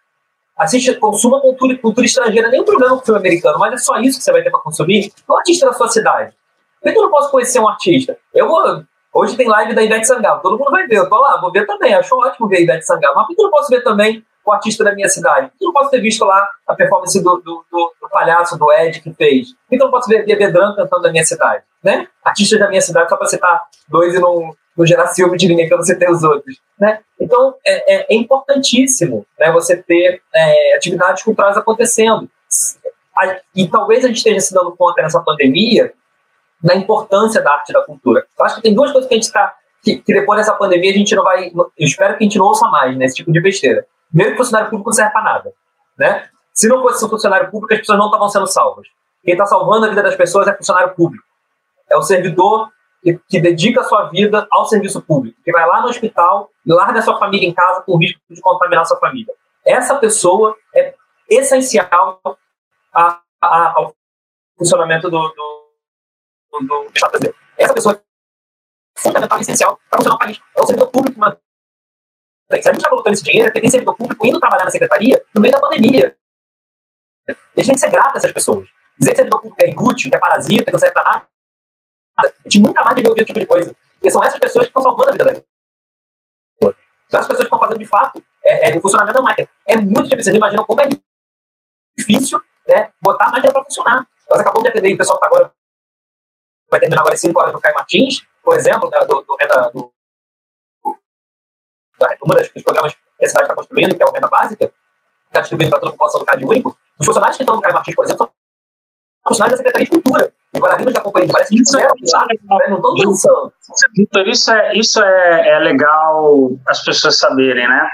assiste, 0.56 0.94
consuma 0.94 1.40
cultura, 1.40 1.76
cultura 1.78 2.06
estrangeira, 2.06 2.48
nem 2.48 2.64
problema 2.64 2.96
com 2.96 3.04
filme 3.04 3.20
americano, 3.20 3.58
mas 3.58 3.74
é 3.74 3.76
só 3.76 3.98
isso 3.98 4.18
que 4.18 4.24
você 4.24 4.32
vai 4.32 4.42
ter 4.42 4.50
para 4.50 4.60
consumir. 4.60 5.12
O 5.28 5.36
artista 5.36 5.66
da 5.66 5.72
sua 5.72 5.88
cidade. 5.88 6.34
Por 6.82 6.92
que 6.92 6.98
eu 6.98 7.02
não 7.02 7.10
posso 7.10 7.30
conhecer 7.30 7.60
um 7.60 7.68
artista? 7.68 8.16
Eu 8.32 8.48
vou, 8.48 8.84
Hoje 9.12 9.36
tem 9.36 9.48
live 9.48 9.74
da 9.74 9.82
Ivete 9.82 10.06
Sangalo, 10.06 10.40
todo 10.40 10.58
mundo 10.58 10.70
vai 10.70 10.86
ver. 10.86 10.96
Eu 10.96 11.08
tô 11.08 11.20
lá, 11.20 11.40
vou 11.40 11.50
ver 11.50 11.66
também. 11.66 11.94
Acho 11.94 12.14
ótimo 12.16 12.46
ver 12.46 12.58
a 12.58 12.60
Ivete 12.60 12.86
Sangalo. 12.86 13.16
Mas 13.16 13.26
por 13.26 13.34
que 13.34 13.40
eu 13.40 13.44
não 13.44 13.50
posso 13.50 13.68
ver 13.68 13.82
também 13.82 14.24
o 14.48 14.52
artista 14.52 14.84
da 14.84 14.94
minha 14.94 15.08
cidade? 15.08 15.50
Eu 15.60 15.66
não 15.66 15.72
posso 15.72 15.90
ter 15.90 16.00
visto 16.00 16.24
lá 16.24 16.48
a 16.66 16.74
performance 16.74 17.22
do, 17.22 17.36
do, 17.36 17.64
do, 17.70 17.92
do 18.00 18.08
palhaço, 18.10 18.58
do 18.58 18.72
Ed, 18.72 19.00
que 19.00 19.12
fez? 19.12 19.48
Que 19.68 19.82
eu 19.82 19.90
posso 19.90 20.08
ver 20.08 20.24
Bebê 20.24 20.50
Dran 20.50 20.74
cantando 20.74 21.02
da 21.02 21.10
minha 21.10 21.24
cidade? 21.24 21.62
Né? 21.82 22.08
Artistas 22.24 22.58
da 22.58 22.68
minha 22.68 22.80
cidade, 22.80 23.08
só 23.08 23.16
para 23.16 23.26
citar 23.26 23.62
dois 23.88 24.14
e 24.14 24.18
não, 24.18 24.54
não 24.76 24.86
gerar 24.86 25.06
ciúme 25.08 25.36
de 25.36 25.48
ninguém, 25.48 25.68
eu 25.68 25.76
não 25.76 25.84
citei 25.84 26.10
os 26.10 26.22
outros. 26.22 26.60
Né? 26.78 27.00
Então, 27.20 27.54
é, 27.66 27.94
é, 27.94 28.06
é 28.10 28.14
importantíssimo 28.14 29.26
né, 29.38 29.50
você 29.52 29.76
ter 29.76 30.22
é, 30.34 30.76
atividades 30.76 31.22
culturais 31.22 31.56
acontecendo. 31.56 32.28
E 33.54 33.68
talvez 33.68 34.04
a 34.04 34.08
gente 34.08 34.18
esteja 34.18 34.40
se 34.40 34.54
dando 34.54 34.76
conta 34.76 35.02
nessa 35.02 35.20
pandemia 35.20 35.92
na 36.62 36.74
importância 36.74 37.40
da 37.42 37.52
arte 37.52 37.70
e 37.70 37.72
da 37.72 37.82
cultura. 37.82 38.24
Eu 38.38 38.44
acho 38.44 38.56
que 38.56 38.62
tem 38.62 38.74
duas 38.74 38.92
coisas 38.92 39.08
que 39.08 39.14
a 39.14 39.16
gente 39.16 39.26
está. 39.26 39.54
Que, 39.82 39.98
que, 39.98 40.12
depois 40.12 40.38
dessa 40.38 40.54
pandemia 40.54 40.90
a 40.90 40.94
gente 40.94 41.14
não 41.14 41.22
vai. 41.22 41.50
Eu 41.54 41.70
espero 41.78 42.16
que 42.16 42.24
a 42.24 42.26
gente 42.26 42.38
não 42.38 42.46
ouça 42.46 42.66
mais, 42.68 42.96
né? 42.96 43.06
Tipo 43.06 43.32
de 43.32 43.40
besteira. 43.40 43.86
Que 44.16 44.36
funcionário 44.36 44.70
público 44.70 44.90
não 44.90 44.94
serve 44.94 45.12
para 45.12 45.22
nada. 45.22 45.52
Né? 45.98 46.28
Se 46.52 46.68
não 46.68 46.82
fosse 46.82 47.04
um 47.04 47.08
funcionário 47.08 47.50
público, 47.50 47.74
as 47.74 47.80
pessoas 47.80 47.98
não 47.98 48.06
estavam 48.06 48.28
sendo 48.28 48.46
salvas. 48.46 48.86
Quem 49.22 49.32
está 49.32 49.46
salvando 49.46 49.86
a 49.86 49.88
vida 49.88 50.02
das 50.02 50.16
pessoas 50.16 50.46
é 50.48 50.56
funcionário 50.56 50.94
público. 50.94 51.24
É 51.90 51.96
o 51.96 52.02
servidor 52.02 52.70
que, 53.02 53.18
que, 53.28 53.40
dedica 53.40 53.80
a 53.80 53.84
sua 53.84 54.08
vida 54.08 54.46
ao 54.50 54.64
serviço 54.66 55.00
público, 55.02 55.40
que 55.44 55.52
vai 55.52 55.66
lá 55.66 55.82
no 55.82 55.88
hospital 55.88 56.50
e 56.64 56.72
larga 56.72 56.98
a 56.98 57.02
sua 57.02 57.18
família 57.18 57.48
em 57.48 57.54
casa 57.54 57.82
com 57.82 57.96
risco 57.96 58.20
de 58.28 58.40
contaminar 58.40 58.82
a 58.82 58.84
sua 58.84 58.98
família. 58.98 59.32
Essa 59.64 59.96
pessoa 59.96 60.56
é 60.74 60.94
essencial 61.28 62.20
a, 62.92 63.20
a, 63.40 63.72
ao 63.76 63.94
funcionamento 64.56 65.10
do, 65.10 65.28
do 65.28 65.58
do, 66.66 66.86
Estado 66.94 67.10
brasileiro. 67.10 67.36
Essa 67.56 67.74
pessoa 67.74 67.94
é 67.94 68.00
fundamental 69.00 69.38
e 69.38 69.40
essencial 69.42 69.80
para 69.90 69.98
funcionar 69.98 70.16
o 70.16 70.18
país. 70.18 70.40
É 70.56 70.60
o 70.60 70.66
servidor 70.66 70.90
público, 70.90 71.20
Se 72.50 72.56
a 72.56 72.72
gente 72.72 72.76
está 72.76 72.88
colocando 72.88 73.12
esse 73.12 73.22
dinheiro, 73.22 73.48
porque 73.48 73.60
tem 73.60 73.70
servidor 73.70 73.94
público 73.96 74.26
indo 74.26 74.40
trabalhar 74.40 74.64
na 74.64 74.70
secretaria 74.70 75.22
no 75.34 75.40
meio 75.40 75.52
da 75.52 75.60
pandemia. 75.60 76.16
A 77.28 77.32
gente 77.32 77.66
tem 77.66 77.74
que 77.74 77.80
ser 77.80 77.90
grato 77.90 78.14
a 78.14 78.18
essas 78.18 78.32
pessoas. 78.32 78.68
Dizer 78.98 79.10
que 79.10 79.16
servidor 79.16 79.40
público 79.40 79.62
é 79.62 79.70
inútil, 79.70 80.10
que 80.10 80.16
é 80.16 80.18
parasita, 80.18 80.64
que 80.64 80.72
não 80.72 80.78
serve 80.78 80.94
para 80.94 81.04
nada, 81.04 81.28
a 82.18 82.48
gente 82.48 82.60
nunca 82.60 82.82
mais 82.82 82.96
devia 82.96 83.10
ouvir 83.10 83.20
esse 83.20 83.26
tipo 83.26 83.40
de 83.40 83.46
coisa. 83.46 83.76
Porque 83.94 84.10
são 84.10 84.24
essas 84.24 84.38
pessoas 84.38 84.64
que 84.64 84.70
estão 84.70 84.82
salvando 84.82 85.10
a 85.10 85.12
vida 85.12 85.24
da 85.24 85.34
gente. 85.34 85.46
São 86.60 87.20
essas 87.20 87.28
pessoas 87.28 87.38
que 87.38 87.44
estão 87.44 87.58
fazendo, 87.58 87.78
de 87.78 87.86
fato, 87.86 88.22
é, 88.44 88.70
é, 88.70 88.76
o 88.76 88.80
funcionamento 88.80 89.16
da 89.16 89.22
máquina. 89.22 89.48
É 89.66 89.76
muito 89.76 90.04
difícil. 90.04 90.24
Vocês 90.24 90.36
imaginam 90.36 90.64
como 90.64 90.80
é 90.80 90.88
difícil 91.98 92.40
né, 92.66 92.90
botar 93.00 93.26
a 93.26 93.32
máquina 93.32 93.52
para 93.52 93.64
funcionar. 93.64 94.08
Nós 94.30 94.40
acabamos 94.40 94.62
de 94.62 94.70
atender 94.70 94.94
o 94.94 94.98
pessoal 94.98 95.18
que 95.18 95.26
está 95.26 95.36
agora 95.36 95.52
vai 96.70 96.80
terminar 96.80 97.00
agora 97.00 97.14
às 97.14 97.20
5 97.20 97.40
horas 97.40 97.52
no 97.52 97.60
Caio 97.60 97.74
Martins, 97.74 98.26
por 98.42 98.56
exemplo, 98.56 98.90
da, 98.90 99.00
do, 99.04 99.22
do, 99.22 99.36
da, 99.36 99.68
do, 99.70 99.92
da, 101.98 102.16
uma 102.22 102.34
das, 102.34 102.48
dos 102.50 102.62
programas 102.62 102.94
que 102.94 103.24
a 103.24 103.28
cidade 103.28 103.44
está 103.44 103.54
construindo, 103.54 103.96
que 103.96 104.02
é 104.02 104.06
o 104.06 104.12
Renda 104.12 104.28
Básica, 104.28 104.72
está 105.26 105.40
distribuindo 105.40 105.70
para 105.70 105.80
toda 105.80 105.90
a 105.90 105.92
população 105.92 106.20
do 106.20 106.26
Cade 106.26 106.44
Único. 106.44 106.76
Os 106.98 107.06
funcionários 107.06 107.36
que 107.36 107.42
estão 107.42 107.56
no 107.56 107.62
Caio 107.62 107.74
Martins, 107.74 107.94
por 107.94 108.04
exemplo, 108.04 108.26
são 108.26 108.32
funcionários 109.28 109.58
da 109.58 109.64
Secretaria 109.64 109.84
de 109.84 109.90
Cultura. 109.90 110.32
Agora, 110.54 110.74
a 110.74 110.76
da 110.78 111.00
companhia 111.02 111.28
parece 111.30 111.50
que 111.50 111.58
fizeram, 111.58 111.94
sabe? 112.06 112.40
Não 112.48 112.76
estão 112.76 112.94
dançando. 112.94 113.52
Vitor, 113.94 114.26
isso, 114.26 114.50
é, 114.50 114.74
isso 114.74 115.02
é, 115.02 115.48
é 115.50 115.58
legal 115.58 116.50
as 116.66 116.82
pessoas 116.82 117.18
saberem, 117.18 117.68
né? 117.68 117.88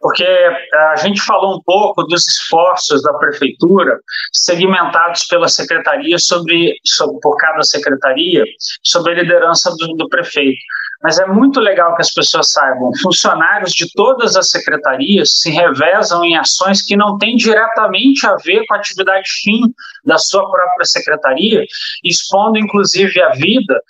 Porque 0.00 0.24
a 0.24 0.96
gente 0.96 1.20
falou 1.20 1.56
um 1.56 1.62
pouco 1.62 2.02
dos 2.04 2.26
esforços 2.26 3.02
da 3.02 3.12
prefeitura 3.14 4.00
segmentados 4.32 5.24
pela 5.24 5.48
secretaria 5.48 6.18
sobre, 6.18 6.76
sobre 6.82 7.20
por 7.20 7.36
cada 7.36 7.62
secretaria, 7.62 8.42
sob 8.82 9.10
a 9.10 9.14
liderança 9.14 9.70
do, 9.76 9.94
do 9.94 10.08
prefeito. 10.08 10.58
Mas 11.02 11.18
é 11.18 11.26
muito 11.26 11.60
legal 11.60 11.94
que 11.94 12.02
as 12.02 12.12
pessoas 12.12 12.50
saibam, 12.50 12.90
funcionários 13.00 13.72
de 13.72 13.90
todas 13.92 14.36
as 14.36 14.50
secretarias 14.50 15.30
se 15.36 15.50
revezam 15.50 16.24
em 16.24 16.36
ações 16.36 16.82
que 16.82 16.96
não 16.96 17.16
têm 17.18 17.36
diretamente 17.36 18.26
a 18.26 18.34
ver 18.36 18.64
com 18.66 18.74
a 18.74 18.78
atividade 18.78 19.28
fim 19.42 19.60
da 20.04 20.18
sua 20.18 20.50
própria 20.50 20.84
secretaria, 20.84 21.64
expondo 22.04 22.58
inclusive 22.58 23.22
a 23.22 23.30
vida 23.30 23.80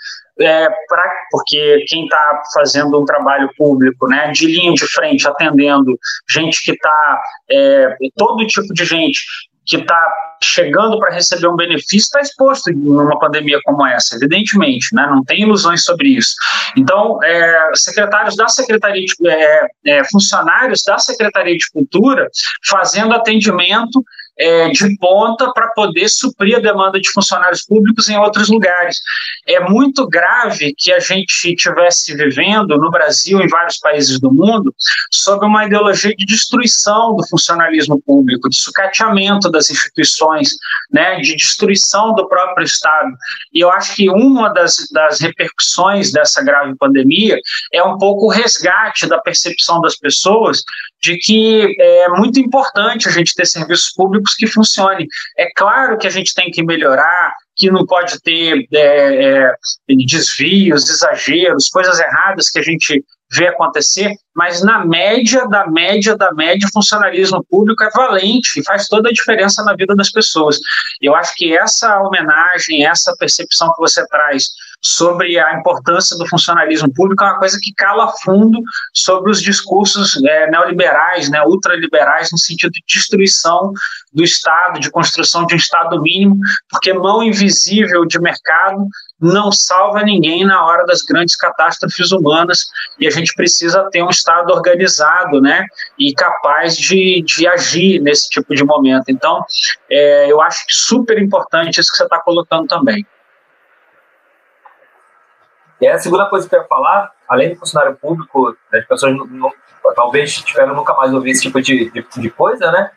é, 0.41 0.69
pra, 0.89 1.13
porque 1.31 1.85
quem 1.89 2.05
está 2.05 2.43
fazendo 2.55 3.01
um 3.01 3.05
trabalho 3.05 3.51
público, 3.57 4.07
né, 4.07 4.31
de 4.31 4.47
linha 4.47 4.73
de 4.73 4.87
frente, 4.87 5.27
atendendo 5.27 5.99
gente 6.29 6.63
que 6.63 6.73
está, 6.73 7.21
é, 7.51 7.97
todo 8.17 8.47
tipo 8.47 8.73
de 8.73 8.85
gente 8.85 9.21
que 9.69 9.77
está 9.77 10.13
chegando 10.43 10.99
para 10.99 11.15
receber 11.15 11.49
um 11.49 11.57
benefício 11.57 11.99
está 11.99 12.21
exposto 12.21 12.73
numa 12.73 13.19
pandemia 13.19 13.61
como 13.65 13.87
essa, 13.87 14.17
evidentemente, 14.17 14.95
né? 14.95 15.07
não 15.07 15.23
tem 15.23 15.43
ilusões 15.43 15.85
sobre 15.85 16.11
isso. 16.11 16.35
Então, 16.77 17.23
é, 17.23 17.71
secretários 17.75 18.35
da 18.37 18.49
Secretaria 18.49 19.05
de, 19.05 19.29
é, 19.29 19.67
é, 19.87 20.05
funcionários 20.11 20.83
da 20.87 20.99
Secretaria 20.99 21.57
de 21.57 21.71
Cultura 21.71 22.29
fazendo 22.67 23.13
atendimento 23.13 24.03
é, 24.39 24.69
de 24.71 24.97
ponta 24.99 25.53
para 25.53 25.69
poder 25.69 26.09
suprir 26.09 26.57
a 26.57 26.61
demanda 26.61 27.01
de 27.01 27.11
funcionários 27.11 27.65
públicos 27.65 28.09
em 28.09 28.17
outros 28.17 28.49
lugares. 28.49 29.01
É 29.47 29.61
muito 29.61 30.07
grave 30.07 30.75
que 30.77 30.93
a 30.93 31.01
gente 31.01 31.51
estivesse 31.51 32.15
vivendo 32.15 32.79
no 32.79 32.91
Brasil 32.91 33.41
em 33.41 33.49
vários 33.49 33.79
países 33.79 34.21
do 34.21 34.33
mundo 34.33 34.75
sob 35.11 35.45
uma 35.45 35.67
ideologia 35.67 36.15
de 36.15 36.25
destruição 36.25 37.17
do 37.17 37.27
funcionalismo 37.29 38.01
público, 38.01 38.49
de 38.49 38.57
sucateamento 38.57 39.51
das 39.51 39.71
instituições, 39.71 40.51
né, 40.91 41.21
de 41.21 41.35
destruição 41.35 42.15
do 42.15 42.29
próprio 42.29 42.65
Estado. 42.65 43.11
E 43.53 43.61
eu 43.61 43.71
acho 43.71 43.97
que 43.97 44.09
uma 44.09 44.53
das, 44.53 44.89
das 44.93 45.21
repercussões 45.21 46.13
dessa 46.13 46.43
grave 46.43 46.77
pandemia 46.77 47.39
é 47.73 47.83
um 47.83 47.99
pouco 47.99 48.27
o 48.27 48.31
resgate 48.31 49.07
da 49.07 49.19
percepção 49.19 49.81
das 49.81 49.97
pessoas 49.97 50.63
de 51.01 51.17
que 51.19 51.77
é 51.81 52.09
muito 52.09 52.41
importante 52.41 53.09
a 53.09 53.13
gente 53.13 53.35
ter 53.35 53.47
serviços 53.47 53.93
públicos 53.95 54.35
que 54.35 54.47
funcionem. 54.47 55.07
É 55.37 55.49
claro 55.55 55.99
que 55.99 56.07
a 56.07 56.11
gente 56.11 56.35
tem 56.35 56.51
que 56.51 56.63
melhorar, 56.63 57.35
que 57.57 57.71
não 57.71 57.87
pode 57.87 58.21
ter 58.21 58.67
é, 58.73 58.79
é, 58.79 59.53
desvios, 59.89 60.89
exageros, 60.89 61.69
coisas 61.69 61.99
erradas 61.99 62.49
que 62.51 62.59
a 62.59 62.63
gente 62.63 63.05
vê 63.31 63.49
acontecer, 63.49 64.15
mas 64.35 64.63
na 64.63 64.85
média, 64.85 65.47
da 65.49 65.67
média, 65.67 66.17
da 66.17 66.33
média, 66.33 66.67
o 66.67 66.73
funcionalismo 66.73 67.45
público 67.45 67.85
é 67.85 67.91
valente 67.91 68.59
e 68.59 68.65
faz 68.65 68.89
toda 68.89 69.11
a 69.11 69.13
diferença 69.13 69.63
na 69.65 69.75
vida 69.75 69.95
das 69.95 70.11
pessoas. 70.11 70.59
Eu 71.01 71.15
acho 71.15 71.35
que 71.37 71.57
essa 71.57 72.01
homenagem, 72.01 72.87
essa 72.87 73.15
percepção 73.19 73.71
que 73.75 73.81
você 73.81 74.07
traz 74.07 74.45
sobre 74.81 75.39
a 75.39 75.59
importância 75.59 76.17
do 76.17 76.27
funcionalismo 76.27 76.93
público 76.93 77.25
é 77.25 77.27
uma 77.27 77.39
coisa 77.39 77.59
que 77.61 77.73
cala 77.75 78.13
fundo 78.23 78.61
sobre 78.95 79.31
os 79.31 79.43
discursos 79.43 80.23
é, 80.25 80.51
neoliberais, 80.51 81.29
né, 81.29 81.43
ultraliberais, 81.45 82.31
no 82.31 82.39
sentido 82.39 82.71
de 82.73 82.83
destruição 82.87 83.73
do 84.13 84.23
Estado, 84.23 84.79
de 84.79 84.91
construção 84.91 85.45
de 85.47 85.55
um 85.55 85.57
Estado 85.57 86.01
mínimo, 86.01 86.39
porque 86.71 86.93
mão 86.93 87.23
invisível 87.23 88.05
de 88.05 88.21
mercado 88.21 88.87
não 89.21 89.51
salva 89.51 90.03
ninguém 90.05 90.45
na 90.45 90.65
hora 90.65 90.87
das 90.87 91.03
grandes 91.03 91.35
catástrofes 91.35 92.13
humanas 92.13 92.67
e 93.01 93.07
a 93.07 93.11
gente 93.11 93.35
precisa 93.35 93.89
ter 93.91 94.03
um 94.03 94.11
Estado 94.11 94.53
organizado 94.53 95.41
né, 95.41 95.65
e 95.99 96.15
capaz 96.15 96.77
de, 96.77 97.23
de 97.23 97.49
agir 97.49 98.01
nesse 98.01 98.29
tipo 98.29 98.55
de 98.55 98.65
momento. 98.65 99.05
Então, 99.09 99.43
é, 99.91 100.31
eu 100.31 100.41
acho 100.41 100.65
super 100.69 101.21
importante 101.21 101.81
isso 101.81 101.91
que 101.91 101.97
você 101.97 102.05
está 102.05 102.21
colocando 102.21 102.69
também. 102.69 103.05
E 105.81 105.87
a 105.87 105.99
segunda 105.99 106.27
coisa 106.27 106.49
que 106.49 106.55
eu 106.55 106.61
ia 106.61 106.67
falar, 106.67 107.13
além 107.29 107.51
do 107.51 107.57
funcionário 107.59 107.97
público, 107.97 108.57
as 108.73 108.85
pessoas 108.85 109.17
não, 109.17 109.27
não, 109.27 109.53
talvez 109.95 110.31
esperam 110.31 110.75
nunca 110.75 110.95
mais 110.95 111.13
ouvir 111.15 111.31
esse 111.31 111.43
tipo 111.43 111.61
de, 111.61 111.91
de, 111.91 112.07
de, 112.17 112.31
coisa, 112.31 112.71
né? 112.73 112.91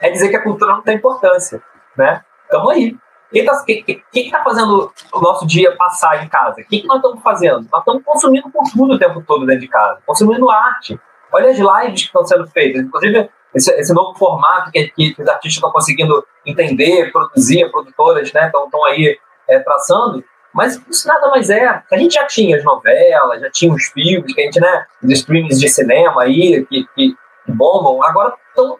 É 0.00 0.10
dizer 0.10 0.28
que 0.28 0.36
a 0.36 0.42
cultura 0.42 0.72
não 0.72 0.82
tem 0.82 0.96
importância, 0.96 1.60
né? 1.96 2.22
Estamos 2.44 2.70
aí. 2.70 2.96
Quem 3.30 3.42
está 3.42 4.38
tá 4.38 4.44
fazendo 4.44 4.90
o 5.12 5.20
nosso 5.20 5.46
dia 5.46 5.76
passar 5.76 6.24
em 6.24 6.28
casa? 6.28 6.60
O 6.60 6.64
que, 6.64 6.80
que 6.80 6.86
nós 6.86 6.96
estamos 6.96 7.22
fazendo? 7.22 7.66
Nós 7.70 7.80
estamos 7.80 8.02
consumindo 8.04 8.50
cultura 8.50 8.94
o 8.94 8.98
tempo 8.98 9.22
todo 9.26 9.44
dentro 9.44 9.60
de 9.60 9.68
casa, 9.68 10.00
consumindo 10.06 10.48
arte. 10.48 10.98
Olha 11.30 11.50
as 11.50 11.58
lives 11.58 12.02
que 12.02 12.06
estão 12.06 12.24
sendo 12.24 12.46
feitas. 12.46 12.82
Inclusive, 12.82 13.28
esse, 13.54 13.70
esse 13.72 13.92
novo 13.92 14.16
formato 14.18 14.70
que, 14.70 14.88
que, 14.88 15.14
os 15.18 15.28
artistas 15.28 15.54
estão 15.54 15.70
conseguindo 15.70 16.24
entender, 16.46 17.12
produzir, 17.12 17.70
produtoras 17.70 18.32
né, 18.32 18.46
estão 18.46 18.84
aí 18.86 19.18
é, 19.46 19.58
traçando. 19.60 20.24
Mas 20.58 20.74
isso 20.90 21.06
nada 21.06 21.28
mais 21.28 21.50
é. 21.50 21.68
A 21.68 21.96
gente 21.96 22.14
já 22.14 22.26
tinha 22.26 22.56
as 22.56 22.64
novelas, 22.64 23.40
já 23.40 23.48
tinha 23.48 23.72
os 23.72 23.84
filmes, 23.84 24.34
que 24.34 24.40
a 24.40 24.44
gente, 24.44 24.60
né? 24.60 24.86
Os 25.00 25.12
streams 25.12 25.60
de 25.60 25.68
cinema 25.68 26.24
aí, 26.24 26.66
que, 26.68 26.84
que, 26.96 27.16
bombam, 27.46 28.02
agora 28.02 28.34
estão 28.48 28.76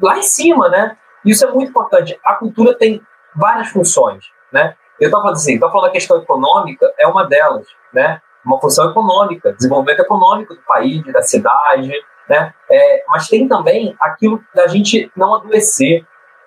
lá 0.00 0.16
em 0.16 0.22
cima, 0.22 0.70
né? 0.70 0.96
Isso 1.22 1.44
é 1.44 1.52
muito 1.52 1.68
importante. 1.68 2.18
A 2.24 2.32
cultura 2.32 2.74
tem 2.74 3.02
várias 3.36 3.68
funções, 3.68 4.24
né? 4.50 4.74
Eu 4.98 5.08
estava 5.08 5.30
assim, 5.32 5.56
estava 5.56 5.70
falando 5.70 5.88
da 5.88 5.92
questão 5.92 6.16
econômica, 6.16 6.90
é 6.98 7.06
uma 7.06 7.26
delas, 7.26 7.66
né? 7.92 8.22
Uma 8.42 8.58
função 8.58 8.90
econômica, 8.90 9.52
desenvolvimento 9.52 10.00
econômico 10.00 10.54
do 10.54 10.62
país, 10.62 11.04
da 11.12 11.20
cidade, 11.20 11.92
né? 12.26 12.54
É, 12.70 13.04
mas 13.06 13.28
tem 13.28 13.46
também 13.46 13.94
aquilo 14.00 14.42
da 14.54 14.66
gente 14.66 15.12
não 15.14 15.34
adoecer. 15.34 16.06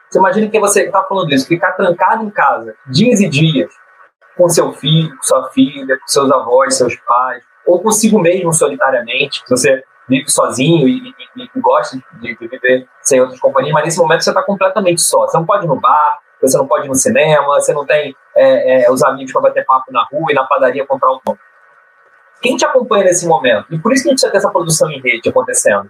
Você 0.09 0.17
imagina 0.17 0.49
que 0.49 0.59
você 0.59 0.85
está 0.85 1.03
falando 1.03 1.31
isso, 1.31 1.47
ficar 1.47 1.73
trancado 1.73 2.23
em 2.23 2.31
casa 2.31 2.75
dias 2.87 3.21
e 3.21 3.29
dias, 3.29 3.71
com 4.41 4.49
seu 4.49 4.73
filho, 4.73 5.15
com 5.15 5.23
sua 5.23 5.49
filha, 5.51 5.99
com 5.99 6.07
seus 6.07 6.31
avós, 6.31 6.75
seus 6.75 6.95
pais, 6.95 7.43
ou 7.65 7.79
consigo 7.79 8.19
mesmo 8.19 8.51
solitariamente, 8.51 9.43
se 9.45 9.49
você 9.49 9.83
vive 10.09 10.29
sozinho 10.29 10.87
e, 10.87 11.13
e, 11.37 11.43
e 11.43 11.59
gosta 11.61 11.95
de, 12.19 12.35
de, 12.35 12.47
viver 12.47 12.87
sem 13.01 13.21
outras 13.21 13.39
companhias, 13.39 13.71
mas 13.71 13.85
nesse 13.85 13.99
momento 13.99 14.23
você 14.23 14.31
está 14.31 14.41
completamente 14.41 14.99
só. 15.01 15.27
Você 15.27 15.37
não 15.37 15.45
pode 15.45 15.65
ir 15.65 15.67
no 15.67 15.79
bar, 15.79 16.17
você 16.41 16.57
não 16.57 16.67
pode 16.67 16.87
ir 16.87 16.89
no 16.89 16.95
cinema, 16.95 17.45
você 17.45 17.71
não 17.71 17.85
tem 17.85 18.15
é, 18.35 18.85
é, 18.85 18.91
os 18.91 19.03
amigos 19.03 19.31
para 19.31 19.41
bater 19.43 19.63
papo 19.63 19.91
na 19.91 20.03
rua 20.11 20.31
e 20.31 20.33
na 20.33 20.43
padaria 20.43 20.85
comprar 20.87 21.13
um 21.13 21.19
pão. 21.19 21.37
Quem 22.41 22.57
te 22.57 22.65
acompanha 22.65 23.03
nesse 23.03 23.27
momento? 23.27 23.67
E 23.69 23.77
por 23.77 23.93
isso 23.93 24.03
que 24.03 24.09
a 24.09 24.11
gente 24.11 24.21
precisa 24.21 24.31
ter 24.31 24.37
essa 24.39 24.49
produção 24.49 24.89
em 24.89 24.99
rede 24.99 25.29
acontecendo. 25.29 25.89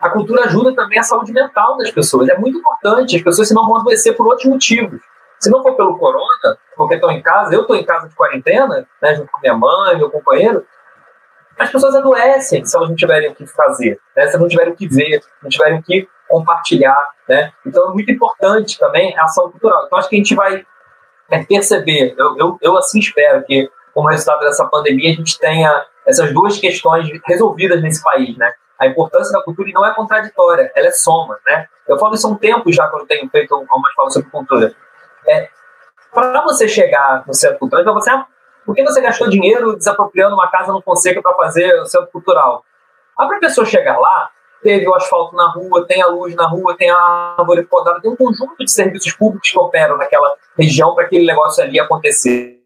A 0.00 0.08
cultura 0.08 0.46
ajuda 0.46 0.74
também 0.74 0.98
a 0.98 1.02
saúde 1.02 1.30
mental 1.30 1.76
das 1.76 1.90
pessoas. 1.90 2.30
É 2.30 2.38
muito 2.38 2.56
importante. 2.56 3.16
As 3.16 3.22
pessoas 3.22 3.46
senão 3.46 3.66
vão 3.66 3.76
adoecer 3.76 4.16
por 4.16 4.26
outros 4.26 4.46
motivos. 4.46 5.02
Se 5.40 5.50
não 5.50 5.62
for 5.62 5.74
pelo 5.74 5.98
corona, 5.98 6.58
porque 6.76 6.94
estão 6.94 7.10
em 7.10 7.22
casa, 7.22 7.54
eu 7.54 7.62
estou 7.62 7.74
em 7.74 7.84
casa 7.84 8.08
de 8.08 8.14
quarentena, 8.14 8.86
né, 9.00 9.14
junto 9.14 9.32
com 9.32 9.40
minha 9.40 9.54
mãe, 9.54 9.96
meu 9.96 10.10
companheiro, 10.10 10.66
as 11.58 11.70
pessoas 11.70 11.94
adoecem 11.94 12.64
se 12.64 12.76
elas 12.76 12.88
não 12.88 12.96
tiverem 12.96 13.30
o 13.30 13.34
que 13.34 13.46
fazer, 13.46 13.98
né, 14.14 14.26
se 14.26 14.30
elas 14.30 14.40
não 14.40 14.48
tiverem 14.48 14.72
o 14.72 14.76
que 14.76 14.86
ver, 14.86 15.22
não 15.42 15.48
tiverem 15.48 15.78
o 15.78 15.82
que 15.82 16.08
compartilhar. 16.28 17.08
Né? 17.28 17.52
Então 17.66 17.90
é 17.90 17.92
muito 17.92 18.10
importante 18.10 18.78
também 18.78 19.16
a 19.18 19.24
ação 19.24 19.50
cultural. 19.50 19.84
Então 19.86 19.98
acho 19.98 20.08
que 20.08 20.16
a 20.16 20.18
gente 20.18 20.34
vai 20.34 20.64
é, 21.30 21.44
perceber, 21.44 22.14
eu, 22.18 22.36
eu, 22.36 22.58
eu 22.60 22.76
assim 22.76 22.98
espero 22.98 23.42
que, 23.44 23.70
como 23.94 24.08
resultado 24.08 24.40
dessa 24.40 24.66
pandemia, 24.66 25.10
a 25.10 25.14
gente 25.14 25.38
tenha 25.38 25.86
essas 26.06 26.32
duas 26.32 26.58
questões 26.58 27.08
resolvidas 27.26 27.82
nesse 27.82 28.02
país, 28.02 28.36
né? 28.36 28.52
A 28.78 28.86
importância 28.86 29.32
da 29.32 29.42
cultura 29.42 29.70
não 29.74 29.84
é 29.84 29.94
contraditória, 29.94 30.72
ela 30.74 30.88
é 30.88 30.90
soma, 30.90 31.38
né? 31.46 31.66
Eu 31.86 31.98
falo 31.98 32.14
isso 32.14 32.26
há 32.26 32.30
um 32.30 32.36
tempo 32.36 32.72
já, 32.72 32.88
quando 32.88 33.06
tenho 33.06 33.28
feito 33.28 33.54
algumas 33.54 33.92
falas 33.94 34.14
sobre 34.14 34.30
cultura. 34.30 34.74
É, 35.28 35.48
para 36.12 36.42
você 36.42 36.68
chegar 36.68 37.24
no 37.26 37.34
centro 37.34 37.58
cultural, 37.58 37.82
então 37.82 37.94
você, 37.94 38.10
ah, 38.10 38.26
por 38.64 38.74
que 38.74 38.82
você 38.82 39.00
gastou 39.00 39.28
dinheiro 39.28 39.76
desapropriando 39.76 40.34
uma 40.34 40.50
casa 40.50 40.72
no 40.72 40.82
Fonseca 40.82 41.22
para 41.22 41.34
fazer 41.34 41.80
o 41.80 41.86
centro 41.86 42.08
cultural? 42.08 42.64
Ah, 43.16 43.26
para 43.26 43.36
a 43.36 43.40
pessoa 43.40 43.66
chegar 43.66 43.98
lá, 43.98 44.30
teve 44.62 44.88
o 44.88 44.94
asfalto 44.94 45.34
na 45.36 45.50
rua, 45.50 45.86
tem 45.86 46.02
a 46.02 46.06
luz 46.06 46.34
na 46.34 46.46
rua, 46.46 46.76
tem 46.76 46.90
a 46.90 47.34
árvore 47.38 47.64
podada, 47.64 48.00
tem 48.00 48.10
um 48.10 48.16
conjunto 48.16 48.56
de 48.58 48.70
serviços 48.70 49.12
públicos 49.12 49.50
que 49.50 49.58
operam 49.58 49.96
naquela 49.96 50.34
região 50.58 50.94
para 50.94 51.04
aquele 51.04 51.26
negócio 51.26 51.62
ali 51.62 51.78
acontecer. 51.80 52.60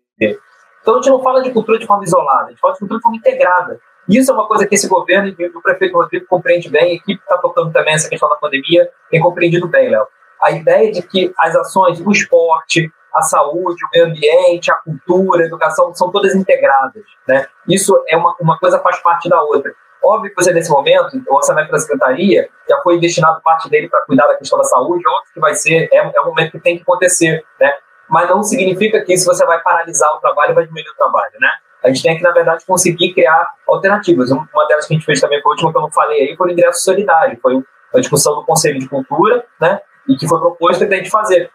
Então 0.82 0.94
a 0.94 0.96
gente 0.98 1.10
não 1.10 1.22
fala 1.22 1.42
de 1.42 1.50
cultura 1.50 1.78
de 1.78 1.86
forma 1.86 2.04
isolada, 2.04 2.46
a 2.46 2.50
gente 2.50 2.60
fala 2.60 2.74
de 2.74 2.80
cultura 2.80 2.98
de 2.98 3.02
forma 3.02 3.16
integrada. 3.16 3.80
Isso 4.08 4.30
é 4.30 4.34
uma 4.34 4.46
coisa 4.46 4.66
que 4.66 4.74
esse 4.74 4.86
governo 4.86 5.28
e 5.28 5.46
o 5.46 5.62
prefeito 5.62 5.96
Rodrigo 5.96 6.26
compreende 6.26 6.68
bem, 6.68 6.92
a 6.92 6.94
equipe 6.94 7.22
está 7.22 7.38
tocando 7.38 7.72
também 7.72 7.94
essa 7.94 8.08
questão 8.08 8.28
da 8.28 8.36
pandemia, 8.36 8.90
tem 9.10 9.20
compreendido 9.20 9.66
bem, 9.66 9.88
Léo. 9.88 10.06
A 10.42 10.50
ideia 10.50 10.92
de 10.92 11.02
que 11.02 11.32
as 11.38 11.54
ações, 11.56 12.00
o 12.00 12.10
esporte, 12.10 12.90
a 13.14 13.22
saúde, 13.22 13.84
o 13.84 13.88
meio 13.92 14.06
ambiente, 14.06 14.70
a 14.70 14.74
cultura, 14.74 15.44
a 15.44 15.46
educação, 15.46 15.94
são 15.94 16.10
todas 16.10 16.34
integradas. 16.34 17.04
Né? 17.26 17.46
Isso 17.68 17.94
é 18.08 18.16
uma, 18.16 18.34
uma 18.40 18.58
coisa 18.58 18.78
faz 18.80 18.98
parte 19.00 19.28
da 19.28 19.40
outra. 19.42 19.72
Óbvio 20.02 20.34
que 20.34 20.42
você, 20.42 20.52
nesse 20.52 20.70
momento, 20.70 21.22
o 21.28 21.34
orçamento 21.34 21.70
da 21.70 21.78
secretaria 21.78 22.48
já 22.68 22.78
foi 22.82 23.00
destinado 23.00 23.40
parte 23.42 23.70
dele 23.70 23.88
para 23.88 24.04
cuidar 24.04 24.26
da 24.26 24.36
questão 24.36 24.58
da 24.58 24.64
saúde, 24.64 25.02
óbvio 25.08 25.32
que 25.32 25.40
vai 25.40 25.54
ser, 25.54 25.88
é, 25.90 25.96
é 25.96 26.20
um 26.20 26.26
momento 26.26 26.52
que 26.52 26.60
tem 26.60 26.76
que 26.76 26.82
acontecer, 26.82 27.42
né? 27.58 27.72
Mas 28.10 28.28
não 28.28 28.42
significa 28.42 29.02
que 29.02 29.14
isso 29.14 29.24
você 29.24 29.46
vai 29.46 29.62
paralisar 29.62 30.12
o 30.14 30.20
trabalho 30.20 30.54
vai 30.54 30.66
diminuir 30.66 30.90
o 30.90 30.96
trabalho, 30.96 31.32
né? 31.40 31.48
A 31.82 31.88
gente 31.88 32.02
tem 32.02 32.16
que, 32.16 32.22
na 32.22 32.32
verdade, 32.32 32.64
conseguir 32.66 33.12
criar 33.12 33.46
alternativas. 33.68 34.30
Uma 34.30 34.66
delas 34.66 34.86
que 34.86 34.94
a 34.94 34.96
gente 34.96 35.04
fez 35.04 35.20
também, 35.20 35.40
foi 35.42 35.50
a 35.50 35.52
última 35.52 35.70
que 35.70 35.76
eu 35.76 35.82
não 35.82 35.90
falei 35.90 36.28
aí, 36.28 36.36
foi 36.36 36.48
o 36.48 36.52
ingresso 36.52 36.82
solidário. 36.82 37.38
Foi 37.42 37.62
a 37.94 38.00
discussão 38.00 38.34
do 38.34 38.44
Conselho 38.44 38.78
de 38.78 38.88
Cultura, 38.88 39.44
né? 39.60 39.80
E 40.08 40.16
que 40.16 40.28
foi 40.28 40.38
proposto 40.38 40.84
a 40.84 40.96
gente 40.96 41.10
fazer. 41.10 41.50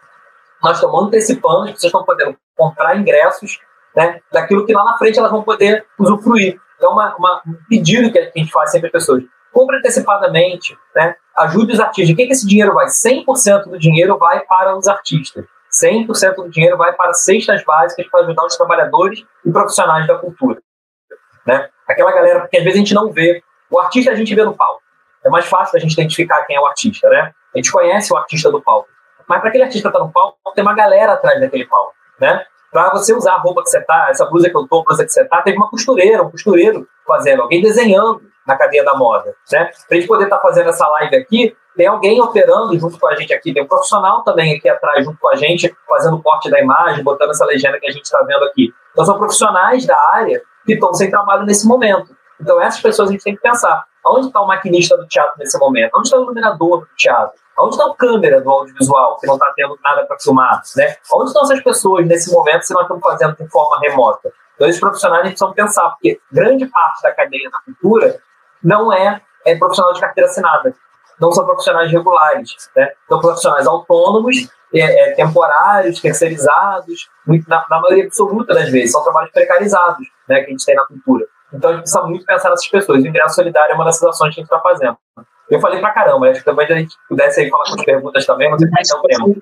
Nós 0.62 0.76
estamos 0.76 1.04
antecipando, 1.04 1.64
as 1.64 1.72
pessoas 1.72 1.90
estão 1.90 2.04
podendo 2.04 2.36
comprar 2.56 2.96
ingressos 2.96 3.58
né, 3.96 4.20
daquilo 4.32 4.66
que 4.66 4.72
lá 4.72 4.84
na 4.84 4.98
frente 4.98 5.18
elas 5.18 5.30
vão 5.30 5.42
poder 5.42 5.86
usufruir. 5.98 6.60
É 6.80 6.86
uma, 6.86 7.14
uma, 7.16 7.42
um 7.46 7.54
pedido 7.68 8.10
que 8.10 8.18
a 8.18 8.30
gente 8.34 8.50
faz 8.50 8.70
sempre 8.70 8.86
às 8.88 8.92
pessoas. 8.92 9.22
Compre 9.52 9.76
antecipadamente, 9.78 10.76
né? 10.94 11.14
ajude 11.36 11.72
os 11.72 11.80
artistas. 11.80 12.12
O 12.12 12.16
que, 12.16 12.26
que 12.26 12.32
esse 12.32 12.46
dinheiro 12.46 12.72
vai? 12.74 12.86
100% 12.86 13.64
do 13.64 13.78
dinheiro 13.78 14.18
vai 14.18 14.40
para 14.40 14.76
os 14.76 14.86
artistas. 14.88 15.44
100% 15.82 16.34
do 16.36 16.50
dinheiro 16.50 16.76
vai 16.76 16.92
para 16.92 17.12
cestas 17.12 17.64
básicas 17.64 18.06
para 18.08 18.20
ajudar 18.20 18.44
os 18.44 18.56
trabalhadores 18.56 19.24
e 19.44 19.50
profissionais 19.50 20.06
da 20.06 20.18
cultura. 20.18 20.60
Né? 21.46 21.68
Aquela 21.88 22.12
galera, 22.12 22.40
porque 22.40 22.58
às 22.58 22.64
vezes 22.64 22.76
a 22.76 22.80
gente 22.80 22.94
não 22.94 23.12
vê. 23.12 23.42
O 23.70 23.78
artista 23.78 24.10
a 24.10 24.14
gente 24.14 24.34
vê 24.34 24.44
no 24.44 24.54
palco. 24.54 24.82
É 25.24 25.28
mais 25.28 25.46
fácil 25.46 25.76
a 25.76 25.80
gente 25.80 25.92
identificar 25.92 26.44
quem 26.44 26.56
é 26.56 26.60
o 26.60 26.66
artista, 26.66 27.08
né? 27.08 27.32
A 27.54 27.58
gente 27.58 27.72
conhece 27.72 28.12
o 28.12 28.16
artista 28.16 28.50
do 28.50 28.62
palco. 28.62 28.88
Mas 29.28 29.40
para 29.40 29.48
aquele 29.48 29.64
artista 29.64 29.88
estar 29.88 29.98
tá 29.98 30.04
no 30.04 30.12
palco, 30.12 30.38
tem 30.54 30.62
uma 30.62 30.74
galera 30.74 31.12
atrás 31.12 31.40
daquele 31.40 31.66
palco, 31.66 31.94
né? 32.20 32.44
para 32.70 32.90
você 32.90 33.12
usar 33.12 33.34
a 33.34 33.38
roupa 33.38 33.62
que 33.62 33.68
você 33.68 33.80
tá, 33.82 34.08
essa 34.10 34.24
blusa 34.26 34.48
que 34.48 34.56
eu 34.56 34.66
tô, 34.66 34.80
a 34.80 34.84
blusa 34.84 35.04
que 35.04 35.10
você 35.10 35.24
tá, 35.24 35.42
teve 35.42 35.56
uma 35.56 35.68
costureira, 35.68 36.22
um 36.22 36.30
costureiro 36.30 36.86
fazendo, 37.06 37.42
alguém 37.42 37.60
desenhando 37.60 38.22
na 38.46 38.56
cadeia 38.56 38.84
da 38.84 38.94
moda, 38.94 39.34
né? 39.52 39.70
Pra 39.88 39.96
gente 39.96 40.06
poder 40.06 40.24
estar 40.24 40.36
tá 40.36 40.42
fazendo 40.42 40.70
essa 40.70 40.86
live 40.86 41.16
aqui, 41.16 41.56
tem 41.76 41.86
alguém 41.86 42.20
operando 42.20 42.78
junto 42.78 42.98
com 42.98 43.08
a 43.08 43.16
gente 43.16 43.34
aqui, 43.34 43.52
tem 43.52 43.62
um 43.62 43.66
profissional 43.66 44.22
também 44.22 44.56
aqui 44.56 44.68
atrás 44.68 45.04
junto 45.04 45.18
com 45.18 45.28
a 45.28 45.36
gente, 45.36 45.74
fazendo 45.88 46.16
o 46.16 46.22
corte 46.22 46.50
da 46.50 46.60
imagem, 46.60 47.02
botando 47.02 47.30
essa 47.30 47.44
legenda 47.44 47.78
que 47.78 47.86
a 47.86 47.90
gente 47.90 48.04
está 48.04 48.22
vendo 48.22 48.44
aqui. 48.44 48.72
Então 48.92 49.04
são 49.04 49.18
profissionais 49.18 49.84
da 49.86 49.96
área 50.12 50.40
que 50.64 50.74
estão 50.74 50.92
sem 50.94 51.10
trabalho 51.10 51.44
nesse 51.44 51.66
momento. 51.66 52.14
Então 52.40 52.60
essas 52.60 52.80
pessoas 52.80 53.08
a 53.08 53.12
gente 53.12 53.24
tem 53.24 53.34
que 53.34 53.42
pensar, 53.42 53.84
onde 54.06 54.28
está 54.28 54.40
o 54.40 54.46
maquinista 54.46 54.96
do 54.96 55.06
teatro 55.06 55.34
nesse 55.38 55.58
momento? 55.58 55.90
Onde 55.96 56.06
está 56.06 56.18
o 56.18 56.22
iluminador 56.22 56.80
do 56.80 56.88
teatro? 56.96 57.39
Onde 57.62 57.76
está 57.76 57.86
a 57.86 57.94
câmera 57.94 58.40
do 58.40 58.50
audiovisual, 58.50 59.16
que 59.18 59.26
não 59.26 59.34
está 59.34 59.52
tendo 59.54 59.78
nada 59.82 60.04
para 60.06 60.18
filmar? 60.18 60.62
Né? 60.76 60.96
Onde 61.12 61.28
estão 61.28 61.42
essas 61.42 61.62
pessoas 61.62 62.06
nesse 62.06 62.32
momento 62.32 62.62
se 62.62 62.72
nós 62.74 62.82
estamos 62.82 63.02
fazendo 63.02 63.36
de 63.36 63.48
forma 63.48 63.78
remota? 63.80 64.32
Então, 64.54 64.68
esses 64.68 64.80
profissionais 64.80 65.22
a 65.22 65.24
gente 65.26 65.38
precisa 65.38 65.54
pensar, 65.54 65.90
porque 65.90 66.20
grande 66.30 66.66
parte 66.66 67.02
da 67.02 67.12
cadeia 67.12 67.50
da 67.50 67.58
cultura 67.60 68.20
não 68.62 68.92
é, 68.92 69.20
é 69.46 69.56
profissional 69.56 69.92
de 69.92 70.00
carteira 70.00 70.28
assinada, 70.28 70.74
não 71.20 71.32
são 71.32 71.44
profissionais 71.44 71.90
regulares, 71.90 72.70
né? 72.76 72.92
são 73.08 73.20
profissionais 73.20 73.66
autônomos, 73.66 74.48
é, 74.74 75.10
é, 75.10 75.14
temporários, 75.14 76.00
terceirizados, 76.00 77.08
muito, 77.26 77.48
na, 77.48 77.64
na, 77.68 77.80
maioria 77.80 78.04
absoluta 78.04 78.54
das 78.54 78.70
vezes, 78.70 78.92
são 78.92 79.02
trabalhos 79.02 79.30
precarizados 79.32 80.06
né, 80.28 80.40
que 80.40 80.46
a 80.46 80.50
gente 80.50 80.64
tem 80.64 80.74
na 80.74 80.86
cultura. 80.86 81.26
Então 81.52 81.70
a 81.70 81.72
gente 81.74 81.82
precisa 81.82 82.02
muito 82.04 82.24
pensar 82.24 82.50
nessas 82.50 82.68
pessoas. 82.68 83.02
O 83.02 83.06
ingresso 83.06 83.34
solidário 83.34 83.72
é 83.72 83.74
uma 83.74 83.84
das 83.84 84.00
ações 84.02 84.34
que 84.34 84.40
a 84.40 84.44
gente 84.44 84.52
está 84.52 84.60
fazendo. 84.60 84.96
Eu 85.50 85.60
falei 85.60 85.80
pra 85.80 85.90
caramba, 85.90 86.28
acho 86.28 86.40
que 86.40 86.46
talvez 86.46 86.70
a 86.70 86.74
gente 86.74 86.94
pudesse 87.08 87.40
aí 87.40 87.50
falar 87.50 87.64
com 87.64 87.74
as 87.74 87.84
perguntas 87.84 88.24
também, 88.24 88.48
mas 88.48 88.88
é 88.88 88.94
o 88.94 89.02
tema. 89.02 89.34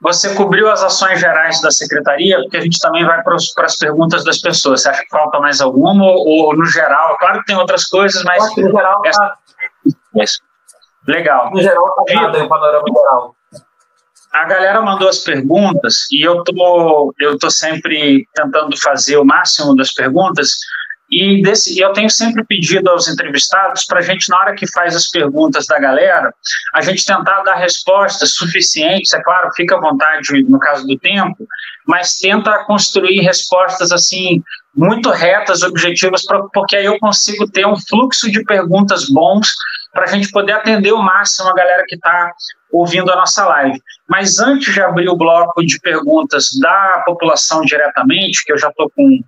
Você 0.00 0.34
cobriu 0.34 0.70
as 0.70 0.82
ações 0.82 1.20
gerais 1.20 1.60
da 1.60 1.70
secretaria, 1.70 2.38
porque 2.38 2.56
a 2.56 2.60
gente 2.60 2.78
também 2.78 3.04
vai 3.04 3.22
para 3.22 3.34
as 3.36 3.76
perguntas 3.76 4.24
das 4.24 4.40
pessoas. 4.40 4.82
Você 4.82 4.88
acha 4.88 5.02
que 5.02 5.10
falta 5.10 5.38
mais 5.40 5.60
alguma 5.60 6.04
ou, 6.04 6.56
no 6.56 6.64
geral? 6.66 7.16
Claro 7.18 7.40
que 7.40 7.46
tem 7.46 7.56
outras 7.56 7.84
coisas, 7.84 8.22
mas. 8.24 8.42
Acho 8.42 8.54
que 8.54 8.62
no 8.62 8.70
geral 8.70 9.02
tá... 9.02 9.38
Legal. 11.06 11.50
No 11.50 11.60
geral, 11.60 11.94
tá 12.06 12.14
nada, 12.14 12.44
o 12.44 12.48
panorama 12.48 12.84
geral. 12.88 13.36
a 14.32 14.44
galera 14.44 14.80
mandou 14.80 15.08
as 15.08 15.18
perguntas 15.18 16.10
e 16.10 16.26
eu 16.26 16.42
tô, 16.42 17.14
eu 17.20 17.38
tô 17.38 17.50
sempre 17.50 18.26
tentando 18.34 18.74
fazer 18.80 19.18
o 19.18 19.24
máximo 19.24 19.76
das 19.76 19.92
perguntas 19.92 20.56
e 21.10 21.42
desse, 21.42 21.78
eu 21.78 21.92
tenho 21.92 22.08
sempre 22.08 22.44
pedido 22.44 22.88
aos 22.90 23.08
entrevistados 23.08 23.84
para 23.84 23.98
a 23.98 24.02
gente, 24.02 24.28
na 24.28 24.38
hora 24.38 24.54
que 24.54 24.70
faz 24.72 24.96
as 24.96 25.08
perguntas 25.08 25.66
da 25.66 25.78
galera, 25.78 26.34
a 26.74 26.80
gente 26.80 27.04
tentar 27.04 27.42
dar 27.42 27.56
respostas 27.56 28.34
suficientes, 28.34 29.12
é 29.12 29.22
claro, 29.22 29.50
fica 29.54 29.76
à 29.76 29.80
vontade 29.80 30.42
no 30.44 30.58
caso 30.58 30.86
do 30.86 30.98
tempo, 30.98 31.46
mas 31.86 32.18
tenta 32.18 32.64
construir 32.64 33.20
respostas 33.20 33.92
assim 33.92 34.42
muito 34.74 35.10
retas, 35.10 35.62
objetivas, 35.62 36.24
pra, 36.24 36.42
porque 36.52 36.76
aí 36.76 36.86
eu 36.86 36.98
consigo 36.98 37.48
ter 37.48 37.66
um 37.66 37.76
fluxo 37.88 38.30
de 38.30 38.42
perguntas 38.44 39.08
bons 39.08 39.54
para 39.92 40.04
a 40.04 40.08
gente 40.08 40.30
poder 40.30 40.52
atender 40.52 40.92
o 40.92 41.02
máximo 41.02 41.48
a 41.48 41.54
galera 41.54 41.84
que 41.86 41.94
está 41.94 42.32
ouvindo 42.72 43.10
a 43.12 43.16
nossa 43.16 43.46
live. 43.46 43.80
Mas 44.08 44.40
antes 44.40 44.74
de 44.74 44.82
abrir 44.82 45.08
o 45.08 45.16
bloco 45.16 45.64
de 45.64 45.78
perguntas 45.78 46.48
da 46.60 47.02
população 47.06 47.60
diretamente, 47.60 48.44
que 48.44 48.52
eu 48.52 48.58
já 48.58 48.68
estou 48.68 48.90
com, 48.90 49.20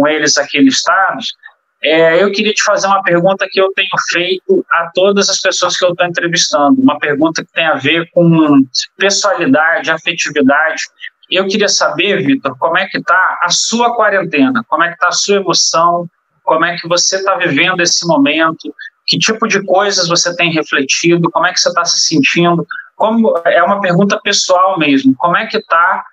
com 0.00 0.08
eles 0.08 0.38
aqui 0.38 0.58
listados, 0.58 1.34
é, 1.82 2.22
eu 2.22 2.30
queria 2.32 2.52
te 2.52 2.62
fazer 2.62 2.86
uma 2.86 3.02
pergunta 3.02 3.46
que 3.50 3.60
eu 3.60 3.70
tenho 3.74 3.88
feito 4.10 4.64
a 4.72 4.90
todas 4.94 5.28
as 5.28 5.40
pessoas 5.40 5.76
que 5.76 5.84
eu 5.84 5.90
estou 5.90 6.06
entrevistando, 6.06 6.80
uma 6.80 6.98
pergunta 6.98 7.44
que 7.44 7.52
tem 7.52 7.66
a 7.66 7.74
ver 7.74 8.08
com 8.12 8.62
pessoalidade, 8.98 9.90
afetividade. 9.90 10.82
Eu 11.30 11.46
queria 11.46 11.68
saber, 11.68 12.22
Vitor, 12.24 12.56
como 12.58 12.76
é 12.76 12.86
que 12.86 12.98
está 12.98 13.38
a 13.42 13.50
sua 13.50 13.94
quarentena, 13.94 14.62
como 14.68 14.84
é 14.84 14.88
que 14.88 14.94
está 14.94 15.08
a 15.08 15.12
sua 15.12 15.36
emoção, 15.36 16.06
como 16.42 16.64
é 16.64 16.76
que 16.76 16.88
você 16.88 17.16
está 17.16 17.36
vivendo 17.36 17.80
esse 17.80 18.06
momento, 18.06 18.74
que 19.06 19.18
tipo 19.18 19.46
de 19.46 19.64
coisas 19.64 20.08
você 20.08 20.34
tem 20.36 20.52
refletido, 20.52 21.30
como 21.30 21.46
é 21.46 21.52
que 21.52 21.60
você 21.60 21.68
está 21.68 21.84
se 21.84 22.00
sentindo, 22.00 22.66
como 22.96 23.34
é 23.46 23.62
uma 23.62 23.80
pergunta 23.80 24.20
pessoal 24.22 24.78
mesmo, 24.78 25.14
como 25.16 25.36
é 25.36 25.46
que 25.46 25.56
está 25.56 26.04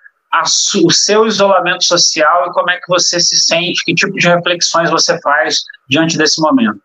o 0.84 0.90
seu 0.90 1.26
isolamento 1.26 1.84
social 1.84 2.46
e 2.46 2.52
como 2.52 2.70
é 2.70 2.76
que 2.76 2.88
você 2.88 3.18
se 3.18 3.36
sente, 3.36 3.84
que 3.84 3.94
tipo 3.94 4.12
de 4.12 4.28
reflexões 4.28 4.90
você 4.90 5.18
faz 5.20 5.62
diante 5.88 6.18
desse 6.18 6.40
momento? 6.40 6.80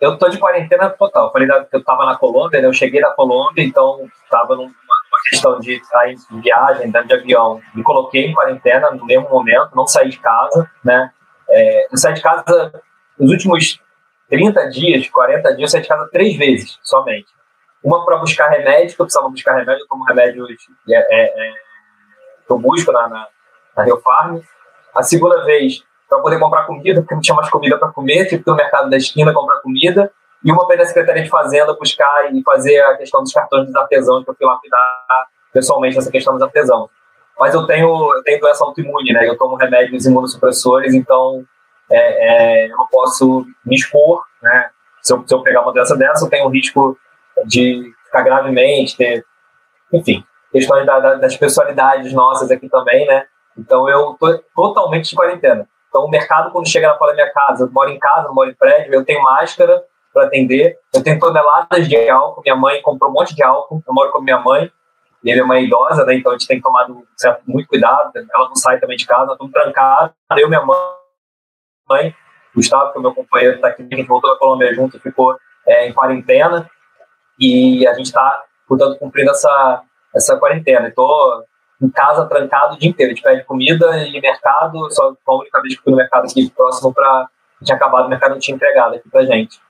Eu 0.00 0.14
estou 0.14 0.30
de 0.30 0.38
quarentena 0.38 0.88
total. 0.88 1.30
Falei 1.32 1.46
que 1.46 1.76
eu 1.76 1.80
estava 1.80 2.06
na 2.06 2.16
Colômbia, 2.16 2.60
né? 2.60 2.66
eu 2.66 2.72
cheguei 2.72 3.00
da 3.00 3.10
Colômbia, 3.10 3.62
então 3.62 4.08
estava 4.24 4.56
numa, 4.56 4.72
questão 5.28 5.60
de 5.60 5.74
estar 5.74 6.10
em 6.10 6.16
viagem, 6.40 6.88
andando 6.88 7.08
de 7.08 7.14
avião. 7.14 7.60
Me 7.74 7.82
coloquei 7.82 8.26
em 8.26 8.34
quarentena 8.34 8.90
no 8.90 9.04
mesmo 9.04 9.28
momento, 9.28 9.70
não 9.74 9.86
saí 9.86 10.08
de 10.08 10.18
casa, 10.18 10.70
né? 10.82 11.12
É, 11.48 11.92
eu 11.92 11.98
saí 11.98 12.14
de 12.14 12.22
casa 12.22 12.82
nos 13.18 13.30
últimos 13.30 13.78
30 14.30 14.70
dias, 14.70 15.08
40 15.08 15.56
dias, 15.56 15.60
eu 15.60 15.68
saí 15.68 15.82
de 15.82 15.88
casa 15.88 16.08
três 16.10 16.36
vezes 16.36 16.78
somente. 16.82 17.28
Uma 17.82 18.04
para 18.04 18.18
buscar 18.18 18.48
remédio, 18.48 18.94
que 18.94 19.00
eu 19.00 19.06
precisava 19.06 19.28
buscar 19.30 19.54
remédio, 19.54 19.86
como 19.88 20.04
remédio 20.04 20.46
é, 20.46 20.94
é, 20.94 21.48
é, 21.48 21.52
que 22.46 22.52
eu 22.52 22.58
busco 22.58 22.92
na, 22.92 23.08
na, 23.08 23.26
na 23.76 23.84
Rio 23.84 24.00
Farm. 24.00 24.40
A 24.94 25.02
segunda 25.02 25.44
vez, 25.44 25.82
para 26.08 26.20
poder 26.20 26.38
comprar 26.38 26.66
comida, 26.66 27.00
porque 27.00 27.14
não 27.14 27.22
tinha 27.22 27.34
mais 27.34 27.48
comida 27.48 27.78
para 27.78 27.88
comer, 27.88 28.26
tive 28.26 28.42
que 28.42 28.50
ir 28.50 28.52
no 28.52 28.56
mercado 28.56 28.90
da 28.90 28.96
esquina 28.96 29.32
comprar 29.32 29.60
comida. 29.60 30.12
E 30.44 30.50
uma 30.50 30.66
para 30.66 30.82
a 30.82 30.86
Secretaria 30.86 31.22
de 31.22 31.28
Fazenda 31.28 31.74
buscar 31.74 32.34
e 32.34 32.42
fazer 32.42 32.80
a 32.80 32.96
questão 32.96 33.22
dos 33.22 33.32
cartões 33.32 33.66
dos 33.66 33.76
artesãos, 33.76 34.24
que 34.24 34.30
eu 34.30 34.34
fui 34.34 34.46
lapidar 34.46 34.80
pessoalmente 35.52 35.98
essa 35.98 36.10
questão 36.10 36.34
dos 36.34 36.42
artesãos. 36.42 36.90
Mas 37.38 37.54
eu 37.54 37.66
tenho, 37.66 37.88
eu 37.88 38.22
tenho 38.22 38.40
doença 38.40 38.64
autoimune, 38.64 39.12
né? 39.12 39.26
Eu 39.26 39.36
tomo 39.36 39.56
remédios 39.56 40.04
imunossupressores, 40.04 40.94
então 40.94 41.44
é, 41.90 42.66
é, 42.66 42.70
eu 42.70 42.76
não 42.76 42.86
posso 42.86 43.46
me 43.64 43.74
expor, 43.74 44.24
né? 44.42 44.70
Se 45.02 45.14
eu, 45.14 45.24
se 45.26 45.34
eu 45.34 45.42
pegar 45.42 45.62
uma 45.62 45.72
doença 45.72 45.96
dessa, 45.96 46.24
eu 46.24 46.30
tenho 46.30 46.46
um 46.46 46.50
risco 46.50 46.98
de 47.46 47.92
ficar 48.06 48.22
gravemente, 48.22 48.96
ter, 48.96 49.24
enfim, 49.92 50.24
questões 50.52 50.84
da, 50.86 50.98
da, 50.98 51.14
das 51.14 51.36
personalidades 51.36 52.12
nossas 52.12 52.50
aqui 52.50 52.68
também, 52.68 53.06
né? 53.06 53.26
Então 53.56 53.88
eu 53.88 54.16
tô 54.18 54.38
totalmente 54.54 55.10
de 55.10 55.16
quarentena. 55.16 55.68
Então 55.88 56.04
o 56.04 56.10
mercado, 56.10 56.50
quando 56.50 56.68
chega 56.68 56.88
na 56.88 56.94
porta 56.94 57.14
da 57.14 57.22
minha 57.22 57.32
casa, 57.32 57.64
eu 57.64 57.70
moro 57.70 57.90
em 57.90 57.98
casa, 57.98 58.28
eu 58.28 58.34
moro 58.34 58.50
em 58.50 58.54
prédio, 58.54 58.94
eu 58.94 59.04
tenho 59.04 59.22
máscara 59.22 59.82
para 60.12 60.26
atender, 60.26 60.76
eu 60.94 61.02
tenho 61.02 61.18
toneladas 61.18 61.88
de 61.88 62.08
álcool, 62.08 62.42
minha 62.42 62.56
mãe 62.56 62.82
comprou 62.82 63.10
um 63.10 63.14
monte 63.14 63.34
de 63.34 63.42
álcool, 63.42 63.82
eu 63.86 63.94
moro 63.94 64.10
com 64.10 64.20
minha 64.20 64.38
mãe, 64.38 64.70
e 65.22 65.32
minha 65.32 65.44
mãe 65.44 65.62
é 65.62 65.64
idosa, 65.64 66.04
né? 66.04 66.14
Então 66.14 66.32
a 66.32 66.34
gente 66.38 66.46
tem 66.46 66.56
que 66.56 66.62
tomar 66.62 66.86
certo, 67.16 67.42
muito 67.46 67.68
cuidado, 67.68 68.10
ela 68.14 68.48
não 68.48 68.56
sai 68.56 68.80
também 68.80 68.96
de 68.96 69.06
casa, 69.06 69.32
estamos 69.32 69.52
trancados, 69.52 70.14
eu 70.36 70.48
minha 70.48 70.64
mãe, 71.88 72.14
Gustavo, 72.54 72.92
que 72.92 72.98
é 72.98 73.00
o 73.00 73.02
meu 73.02 73.14
companheiro, 73.14 73.56
está 73.56 73.68
aqui, 73.68 73.86
a 73.90 73.96
gente 73.96 74.08
voltou 74.08 74.30
da 74.32 74.38
Colômbia 74.38 74.74
junto, 74.74 74.98
ficou 74.98 75.36
é, 75.66 75.86
em 75.86 75.92
quarentena, 75.92 76.68
e 77.40 77.86
a 77.86 77.94
gente 77.94 78.06
está, 78.06 78.42
portanto, 78.68 78.98
cumprindo 78.98 79.30
essa, 79.30 79.82
essa 80.14 80.36
quarentena. 80.36 80.88
Estou 80.88 81.44
em 81.82 81.88
casa 81.88 82.26
trancado 82.26 82.74
o 82.74 82.78
dia 82.78 82.90
inteiro. 82.90 83.12
A 83.12 83.14
gente 83.14 83.24
pede 83.24 83.44
comida 83.44 83.98
e 84.06 84.20
mercado, 84.20 84.90
só 84.90 85.14
a 85.26 85.34
única 85.34 85.62
vez 85.62 85.76
que 85.76 85.82
fui 85.82 85.92
no 85.92 85.96
mercado 85.96 86.26
aqui 86.26 86.50
próximo 86.50 86.92
para 86.92 87.28
tinha 87.62 87.76
acabado, 87.76 88.06
o 88.06 88.08
mercado 88.08 88.32
não 88.32 88.38
tinha 88.38 88.54
entregado 88.54 88.94
aqui 88.94 89.08
pra 89.08 89.24
gente. 89.24 89.60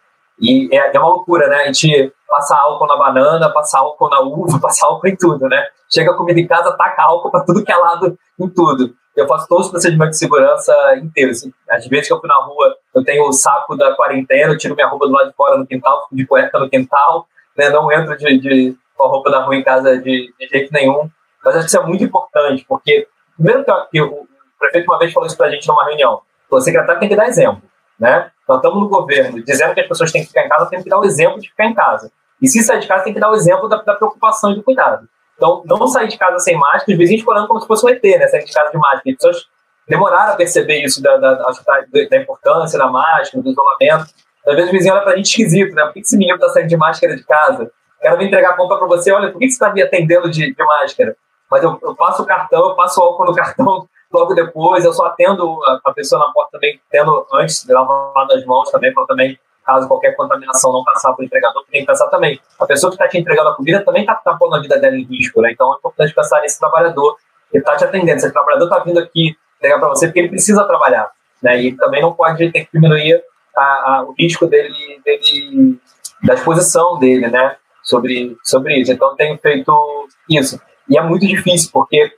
E 0.41 0.69
é, 0.75 0.95
é, 0.95 0.99
uma 0.99 1.09
loucura, 1.09 1.49
né? 1.49 1.57
A 1.57 1.67
gente 1.67 2.13
passa 2.29 2.57
álcool 2.57 2.87
na 2.87 2.97
banana, 2.97 3.53
passa 3.53 3.79
álcool 3.79 4.09
na 4.09 4.21
uva, 4.21 4.59
passa 4.63 4.87
álcool 4.87 5.09
em 5.09 5.17
tudo, 5.17 5.49
né? 5.49 5.67
Chega 5.93 6.13
a 6.13 6.17
comida 6.17 6.41
em 6.41 6.47
casa, 6.47 6.77
taca 6.77 7.03
álcool 7.03 7.31
para 7.31 7.45
tudo 7.45 7.65
que 7.65 7.73
é 7.73 7.77
lado 7.77 8.19
em 8.39 8.49
tudo. 8.49 8.95
Eu 9.15 9.27
faço 9.27 9.47
todos 9.49 9.67
os 9.67 9.73
procedimentos 9.73 10.13
de 10.13 10.19
segurança 10.19 10.73
inteiros. 10.97 11.39
Assim. 11.39 11.53
Às 11.69 11.87
vezes 11.87 12.07
que 12.07 12.13
eu 12.13 12.21
fui 12.21 12.29
na 12.29 12.37
rua, 12.37 12.77
eu 12.95 13.05
tenho 13.05 13.29
o 13.29 13.33
saco 13.33 13.77
da 13.77 13.95
quarentena, 13.95 14.53
eu 14.53 14.57
tiro 14.57 14.75
minha 14.75 14.87
roupa 14.87 15.07
do 15.07 15.13
lado 15.13 15.31
de 15.31 15.37
fora 15.37 15.59
no 15.59 15.67
quintal, 15.67 16.05
fico 16.05 16.17
de 16.17 16.27
cueca 16.27 16.59
no 16.59 16.71
quintal, 16.71 17.27
né? 17.57 17.69
Não 17.71 17.91
entro 17.93 18.17
de, 18.17 18.39
de, 18.39 18.77
com 18.97 19.05
a 19.05 19.09
roupa 19.09 19.31
da 19.31 19.41
rua 19.41 19.57
em 19.57 19.63
casa 19.63 19.99
de, 19.99 20.33
de, 20.39 20.49
jeito 20.49 20.73
nenhum. 20.73 21.09
Mas 21.45 21.55
acho 21.55 21.65
que 21.65 21.71
isso 21.71 21.79
é 21.79 21.87
muito 21.87 22.05
importante, 22.05 22.65
porque, 22.69 23.09
primeiro 23.37 23.65
que, 23.91 24.01
o 24.01 24.27
prefeito 24.59 24.91
uma 24.91 24.99
vez 24.99 25.13
falou 25.13 25.27
isso 25.27 25.37
para 25.37 25.47
a 25.47 25.51
gente 25.51 25.67
numa 25.67 25.85
reunião, 25.85 26.21
o 26.51 26.61
secretário 26.61 27.01
tem 27.01 27.09
que 27.09 27.17
dar 27.17 27.29
exemplo, 27.29 27.63
né? 27.99 28.31
Nós 28.47 28.59
estamos 28.59 28.81
no 28.81 28.89
governo 28.89 29.43
dizendo 29.43 29.73
que 29.73 29.81
as 29.81 29.89
pessoas 29.89 30.13
têm 30.13 30.23
que 30.23 30.29
ficar 30.29 30.45
em 30.45 30.49
casa, 30.49 30.69
tem 30.69 30.83
que 30.83 30.89
dar 30.91 30.99
o 30.99 31.05
exemplo 31.05 31.41
de 31.41 31.49
ficar 31.49 31.67
em 31.67 31.75
casa. 31.75 32.13
E 32.43 32.49
se 32.49 32.63
sair 32.63 32.81
de 32.81 32.89
casa, 32.89 33.05
tem 33.05 33.15
que 33.15 33.21
dar 33.21 33.31
o 33.31 33.35
exemplo 33.35 33.69
da, 33.69 33.77
da 33.77 33.95
preocupação 33.95 34.53
e 34.53 34.57
do 34.57 34.63
cuidado. 34.63 35.09
Então, 35.37 35.63
não 35.65 35.87
sair 35.87 36.09
de 36.09 36.19
casa 36.19 36.39
sem 36.39 36.57
máscara, 36.57 36.85
os 36.89 36.99
vizinhos 36.99 37.25
falando 37.25 37.47
como 37.47 37.61
se 37.61 37.67
fosse 37.67 37.87
um 37.87 37.89
ET, 37.89 38.03
né? 38.03 38.27
Sair 38.29 38.45
de 38.45 38.53
casa 38.53 38.71
de 38.71 38.77
máscara. 38.77 39.03
As 39.07 39.17
pessoas 39.17 39.47
demoraram 39.89 40.35
a 40.35 40.37
perceber 40.37 40.83
isso 40.83 41.03
da, 41.03 41.17
da, 41.17 41.35
da, 41.35 42.17
importância 42.17 42.79
da 42.79 42.87
máscara, 42.89 43.43
do 43.43 43.51
isolamento. 43.51 44.13
Às 44.51 44.57
vezes 44.57 44.71
o 44.71 44.73
vizinho 44.73 44.95
olha 44.95 45.05
pra 45.05 45.17
gente 45.17 45.27
esquisito, 45.27 45.75
né? 45.75 45.85
Por 45.85 45.95
que 45.95 46.01
esse 46.01 46.17
menino 46.17 46.39
tá 46.39 46.49
saindo 46.49 46.69
de 46.69 46.77
máscara 46.77 47.15
de 47.15 47.25
casa? 47.25 47.71
O 47.99 48.03
cara 48.03 48.17
vem 48.17 48.27
entregar 48.27 48.51
a 48.51 48.57
compra 48.57 48.79
pra 48.79 48.87
você, 48.89 49.13
olha, 49.13 49.31
por 49.31 49.39
que 49.39 49.49
você 49.49 49.59
tá 49.59 49.73
me 49.73 49.81
atendendo 49.81 50.29
de, 50.29 50.53
de 50.53 50.65
máscara? 50.65 51.17
Mas 51.49 51.63
eu, 51.63 51.79
eu, 51.83 51.95
passo 51.95 52.23
o 52.23 52.27
cartão, 52.27 52.71
eu 52.71 52.75
passo 52.75 53.01
o 53.01 53.05
álcool 53.05 53.27
no 53.27 53.35
cartão 53.37 53.87
logo 54.13 54.35
depois, 54.35 54.85
eu 54.85 54.93
só 54.93 55.07
atendo 55.07 55.61
a, 55.65 55.81
a 55.85 55.93
pessoa 55.93 56.25
na 56.27 56.33
porta 56.33 56.53
também, 56.53 56.81
tendo 56.91 57.27
antes 57.33 57.65
de 57.65 57.73
lavar 57.73 58.27
as 58.33 58.45
mãos 58.45 58.71
também, 58.71 58.93
para 58.93 59.07
também, 59.07 59.39
caso 59.65 59.87
qualquer 59.87 60.17
contaminação 60.17 60.73
não 60.73 60.83
passar 60.83 61.13
para 61.13 61.23
o 61.23 61.25
entregador, 61.25 61.65
tem 61.71 61.83
que 61.83 61.87
pensar 61.87 62.09
também. 62.09 62.41
A 62.59 62.67
pessoa 62.67 62.91
que 62.91 62.97
está 62.97 63.07
te 63.07 63.19
entregando 63.19 63.51
a 63.51 63.55
comida 63.55 63.85
também 63.85 64.03
está 64.03 64.17
tá 64.17 64.35
pondo 64.35 64.57
a 64.57 64.61
vida 64.61 64.79
dela 64.79 64.97
em 64.97 65.05
risco, 65.05 65.41
né? 65.41 65.53
Então 65.53 65.73
é 65.73 65.77
importante 65.77 66.13
pensar 66.13 66.41
nesse 66.41 66.59
trabalhador 66.59 67.17
que 67.53 67.59
está 67.59 67.77
te 67.77 67.85
atendendo. 67.85 68.17
Esse 68.17 68.33
trabalhador 68.33 68.65
está 68.65 68.79
vindo 68.81 68.99
aqui 68.99 69.37
entregar 69.59 69.79
para 69.79 69.89
você 69.89 70.07
porque 70.07 70.19
ele 70.19 70.29
precisa 70.29 70.65
trabalhar, 70.65 71.11
né? 71.43 71.63
E 71.63 71.77
também 71.77 72.03
não 72.03 72.13
pode 72.13 72.51
ter 72.51 72.65
que 72.65 72.69
diminuir 72.73 73.23
a, 73.57 73.63
a, 73.63 74.03
o 74.03 74.15
risco 74.19 74.47
dele, 74.47 75.01
dele, 75.05 75.79
da 76.23 76.35
exposição 76.35 76.99
dele, 76.99 77.29
né? 77.29 77.57
Sobre, 77.83 78.37
sobre 78.45 78.79
isso. 78.79 78.93
Então, 78.93 79.17
tenho 79.17 79.39
feito 79.39 80.09
isso. 80.29 80.61
E 80.89 80.99
é 80.99 81.03
muito 81.03 81.27
difícil, 81.27 81.71
porque 81.73 82.13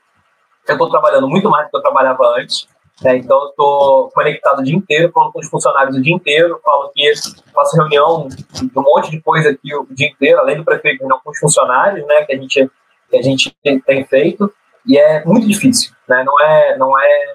eu 0.69 0.73
estou 0.75 0.91
trabalhando 0.91 1.29
muito 1.29 1.49
mais 1.49 1.67
do 1.67 1.71
que 1.71 1.77
eu 1.77 1.83
trabalhava 1.83 2.35
antes. 2.39 2.67
Né? 3.03 3.17
Então, 3.17 3.39
eu 3.43 3.51
estou 3.51 4.11
conectado 4.11 4.61
o 4.61 4.63
dia 4.63 4.77
inteiro, 4.77 5.11
falando 5.13 5.33
com 5.33 5.41
os 5.41 5.49
funcionários 5.49 5.97
o 5.97 6.03
dia 6.03 6.15
inteiro, 6.15 6.61
falo 6.65 6.91
que 6.95 7.13
faço 7.55 7.77
reunião 7.77 8.29
de 8.29 8.71
um 8.77 8.83
monte 8.83 9.11
de 9.11 9.21
coisa 9.21 9.51
aqui 9.51 9.75
o 9.75 9.87
dia 9.91 10.09
inteiro, 10.09 10.41
além 10.41 10.57
do 10.57 10.65
prefeito, 10.65 11.07
com 11.07 11.31
os 11.31 11.39
funcionários, 11.39 12.07
né? 12.07 12.25
Que 12.25 12.35
a 12.35 12.37
gente, 12.37 12.71
que 13.11 13.17
a 13.17 13.23
gente 13.23 13.57
tem 13.85 14.05
feito. 14.05 14.53
E 14.87 14.99
é 14.99 15.25
muito 15.25 15.47
difícil, 15.47 15.93
né? 16.09 16.25
Não 16.25 16.41
é, 16.41 16.77
não 16.77 16.99
é 16.99 17.35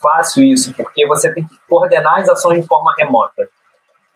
fácil 0.00 0.44
isso, 0.44 0.72
porque 0.74 1.06
você 1.06 1.32
tem 1.32 1.46
que 1.46 1.56
coordenar 1.68 2.20
as 2.20 2.28
ações 2.28 2.60
de 2.60 2.66
forma 2.66 2.94
remota. 2.96 3.48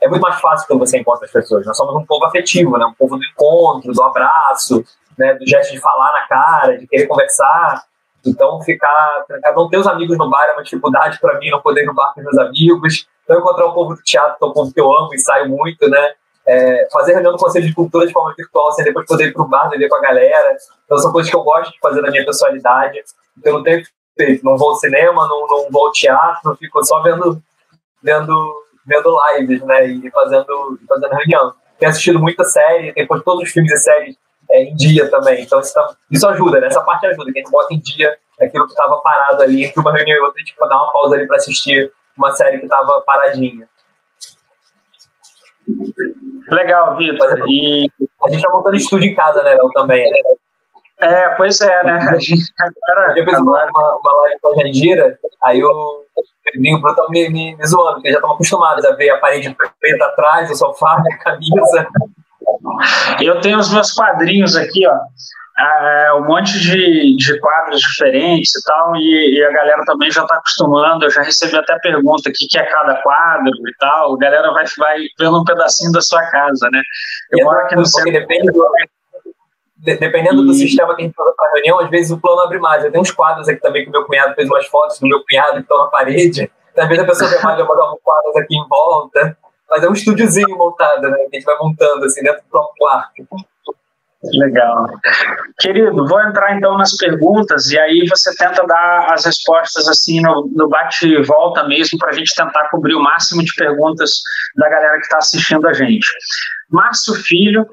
É 0.01 0.09
muito 0.09 0.23
mais 0.23 0.41
fácil 0.41 0.67
quando 0.67 0.81
você 0.81 0.99
encontra 0.99 1.27
as 1.27 1.33
pessoas. 1.33 1.67
Nós 1.67 1.77
somos 1.77 1.95
um 1.95 2.07
povo 2.07 2.25
afetivo, 2.25 2.79
né? 2.79 2.87
um 2.87 2.95
povo 2.95 3.17
do 3.17 3.25
encontro, 3.25 3.93
do 3.93 4.03
abraço, 4.03 4.83
né? 5.19 5.35
do 5.35 5.47
gesto 5.47 5.73
de 5.73 5.79
falar 5.79 6.13
na 6.13 6.27
cara, 6.27 6.79
de 6.79 6.87
querer 6.87 7.07
conversar. 7.07 7.83
Então, 8.27 8.61
ficar 8.63 9.25
trancado, 9.27 9.57
não 9.57 9.69
ter 9.69 9.79
os 9.79 9.87
amigos 9.87 10.17
no 10.17 10.29
bar 10.29 10.47
é 10.47 10.53
uma 10.53 10.63
dificuldade 10.63 11.19
para 11.21 11.39
mim, 11.39 11.51
não 11.51 11.61
poder 11.61 11.83
ir 11.83 11.87
no 11.87 11.95
bar 11.95 12.13
com 12.15 12.21
meus 12.21 12.39
amigos. 12.39 13.07
Então, 13.25 13.39
encontrar 13.39 13.67
o 13.67 13.75
povo 13.75 13.95
do 13.95 14.03
teatro, 14.03 14.37
que 14.39 14.45
é 14.45 14.47
um 14.47 14.53
povo 14.53 14.73
que 14.73 14.81
eu 14.81 14.93
amo 14.93 15.15
e 15.15 15.19
saio 15.19 15.49
muito, 15.49 15.89
né? 15.89 16.13
É, 16.47 16.89
fazer 16.91 17.13
reunião 17.13 17.33
do 17.33 17.39
Conselho 17.39 17.67
de 17.67 17.75
Cultura 17.75 18.07
de 18.07 18.13
forma 18.13 18.35
virtual, 18.37 18.73
sem 18.73 18.85
depois 18.85 19.07
poder 19.07 19.29
ir 19.29 19.33
para 19.33 19.43
o 19.43 19.49
bar, 19.49 19.69
beber 19.69 19.89
com 19.89 19.97
a 19.97 20.01
galera. 20.01 20.57
Então, 20.85 20.99
são 20.99 21.13
coisas 21.13 21.31
que 21.31 21.37
eu 21.37 21.43
gosto 21.43 21.73
de 21.73 21.79
fazer 21.81 22.01
na 22.01 22.11
minha 22.11 22.25
personalidade. 22.25 23.03
Então, 23.39 23.53
eu 23.53 23.59
não 23.59 23.63
tenho 23.63 23.83
não 24.43 24.57
vou 24.57 24.71
ao 24.71 24.77
cinema, 24.77 25.27
não, 25.29 25.47
não 25.47 25.71
vou 25.71 25.87
ao 25.87 25.93
teatro, 25.93 26.57
fico 26.57 26.83
só 26.85 27.03
vendo, 27.03 27.43
vendo, 28.03 28.65
vendo 28.87 29.19
lives, 29.35 29.63
né? 29.63 29.87
E 29.87 30.11
fazendo, 30.11 30.79
fazendo 30.89 31.13
reunião. 31.13 31.55
Tenho 31.79 31.91
assistido 31.91 32.19
muita 32.19 32.45
série, 32.45 32.93
depois 32.93 33.23
todos 33.23 33.45
os 33.45 33.51
filmes 33.51 33.73
e 33.73 33.77
séries 33.79 34.17
é, 34.51 34.65
em 34.65 34.75
dia 34.75 35.11
também. 35.11 35.43
Então 35.43 35.61
isso, 35.61 35.73
tá, 35.73 35.95
isso 36.11 36.27
ajuda, 36.29 36.61
né? 36.61 36.67
Essa 36.67 36.83
parte 36.83 37.07
ajuda, 37.07 37.33
que 37.33 37.39
a 37.39 37.43
gente 37.43 37.51
bota 37.51 37.75
em 37.75 37.79
dia 37.79 38.17
aquilo 38.41 38.67
que 38.67 38.73
estava 38.73 38.97
parado 38.99 39.43
ali 39.43 39.65
entre 39.65 39.81
uma 39.81 39.93
reunião 39.93 40.17
e 40.17 40.21
outra, 40.21 40.43
tipo, 40.43 40.67
dar 40.67 40.77
uma 40.77 40.93
pausa 40.93 41.15
ali 41.15 41.27
para 41.27 41.37
assistir 41.37 41.93
uma 42.17 42.33
série 42.33 42.59
que 42.59 42.65
estava 42.65 43.01
paradinha. 43.03 43.69
Legal, 46.51 46.97
Vitor. 46.97 47.45
E... 47.49 47.91
A 48.25 48.29
gente 48.29 48.39
está 48.39 48.51
montando 48.51 48.77
estúdio 48.77 49.11
em 49.11 49.15
casa, 49.15 49.43
né, 49.43 49.55
Léo, 49.55 49.71
também. 49.73 50.11
Né? 50.11 50.19
É, 51.01 51.29
pois 51.31 51.61
é, 51.61 51.85
né? 51.85 51.99
A 52.11 52.19
gente 52.19 52.53
agora. 52.59 53.19
Eu 53.19 53.25
fiz 53.25 53.39
uma, 53.39 53.65
uma, 53.65 53.97
uma 53.97 54.21
live 54.23 54.41
com 54.41 54.49
a 54.49 54.63
Jandira, 54.63 55.19
aí 55.43 55.61
eu 55.61 55.71
vim 56.57 56.75
o 56.75 56.81
Bruno 56.81 57.09
me, 57.09 57.29
me, 57.31 57.57
me 57.57 57.67
zoando, 57.67 57.95
porque 57.95 58.11
já 58.11 58.17
estamos 58.17 58.35
acostumados 58.35 58.85
a 58.85 58.95
ver 58.95 59.11
a 59.11 59.19
parede 59.19 59.57
preta 59.81 60.05
atrás, 60.05 60.51
o 60.51 60.55
sofá, 60.55 61.03
a 61.11 61.19
camisa. 61.19 61.89
Eu 63.21 63.41
tenho 63.41 63.59
os 63.59 63.73
meus 63.73 63.93
quadrinhos 63.93 64.57
aqui, 64.57 64.87
ó. 64.87 64.95
É, 65.59 66.15
um 66.15 66.25
monte 66.25 66.59
de, 66.59 67.17
de 67.17 67.39
quadros 67.39 67.81
diferentes 67.81 68.55
e 68.55 68.65
tal, 68.65 68.97
e, 68.97 69.37
e 69.37 69.45
a 69.45 69.53
galera 69.53 69.83
também 69.85 70.11
já 70.11 70.23
está 70.23 70.37
acostumando. 70.37 71.05
Eu 71.05 71.11
já 71.11 71.23
recebi 71.23 71.57
até 71.57 71.79
pergunta: 71.81 72.31
o 72.31 72.33
que, 72.33 72.47
que 72.47 72.59
é 72.59 72.65
cada 72.65 72.95
quadro 73.03 73.51
e 73.51 73.75
tal. 73.79 74.15
A 74.15 74.19
galera 74.19 74.53
vai, 74.53 74.65
vai 74.79 74.99
vendo 75.19 75.41
um 75.41 75.45
pedacinho 75.45 75.93
da 75.93 76.01
sua 76.01 76.23
casa, 76.31 76.69
né? 76.71 76.81
Eu 77.33 77.45
moro 77.45 77.59
aqui 77.61 77.77
no 77.77 77.87
centro. 77.87 78.13
Depende 78.13 78.51
do, 78.53 78.65
dependendo 79.83 80.45
do 80.45 80.53
sistema 80.53 80.95
que 80.95 81.03
a 81.03 81.05
gente 81.07 81.15
usa 81.19 81.33
para 81.37 81.53
reunião, 81.55 81.81
às 81.81 81.91
vezes 81.91 82.11
o 82.11 82.21
plano 82.21 82.43
abre 82.43 82.59
mais. 82.59 82.85
Eu 82.85 82.91
tenho 82.91 83.03
uns 83.03 83.11
quadros 83.11 83.49
aqui 83.49 83.61
também 83.61 83.85
que 83.85 83.89
o 83.89 83.93
meu 83.93 84.05
cunhado 84.05 84.35
fez 84.35 84.49
umas 84.49 84.67
fotos 84.67 84.99
do 84.99 85.09
meu 85.09 85.23
cunhado 85.25 85.55
que 85.55 85.61
estão 85.61 85.79
na 85.79 85.87
parede. 85.87 86.51
Às 86.77 86.89
vezes 86.89 87.05
a 87.05 87.07
pessoa 87.07 87.31
vê 87.31 87.39
mais, 87.41 87.59
eu 87.59 87.67
vou 87.67 87.77
dar 87.77 87.93
uns 87.93 88.01
quadros 88.03 88.37
aqui 88.37 88.57
em 88.57 88.69
volta. 88.69 89.37
Mas 89.69 89.85
é 89.85 89.89
um 89.89 89.93
estúdiozinho 89.93 90.57
montado, 90.57 91.03
né? 91.03 91.17
Que 91.17 91.37
a 91.37 91.39
gente 91.39 91.45
vai 91.45 91.57
montando 91.59 92.05
assim 92.05 92.23
dentro 92.23 92.43
do 92.43 92.51
próprio 92.51 92.75
quarto. 92.79 93.27
Legal. 94.23 94.85
Querido, 95.59 96.07
vou 96.07 96.21
entrar 96.21 96.55
então 96.55 96.77
nas 96.77 96.95
perguntas 96.97 97.71
e 97.71 97.79
aí 97.79 98.07
você 98.07 98.35
tenta 98.37 98.67
dar 98.67 99.07
as 99.13 99.25
respostas 99.25 99.89
assim 99.89 100.21
no, 100.21 100.47
no 100.55 100.69
bate-volta 100.69 101.67
mesmo 101.67 101.99
para 101.99 102.11
a 102.11 102.13
gente 102.13 102.35
tentar 102.35 102.69
cobrir 102.69 102.95
o 102.95 103.03
máximo 103.03 103.43
de 103.43 103.55
perguntas 103.55 104.21
da 104.57 104.69
galera 104.69 104.99
que 104.99 105.05
está 105.05 105.17
assistindo 105.17 105.67
a 105.67 105.73
gente. 105.73 106.07
Márcio 106.69 107.15
Filho 107.15 107.67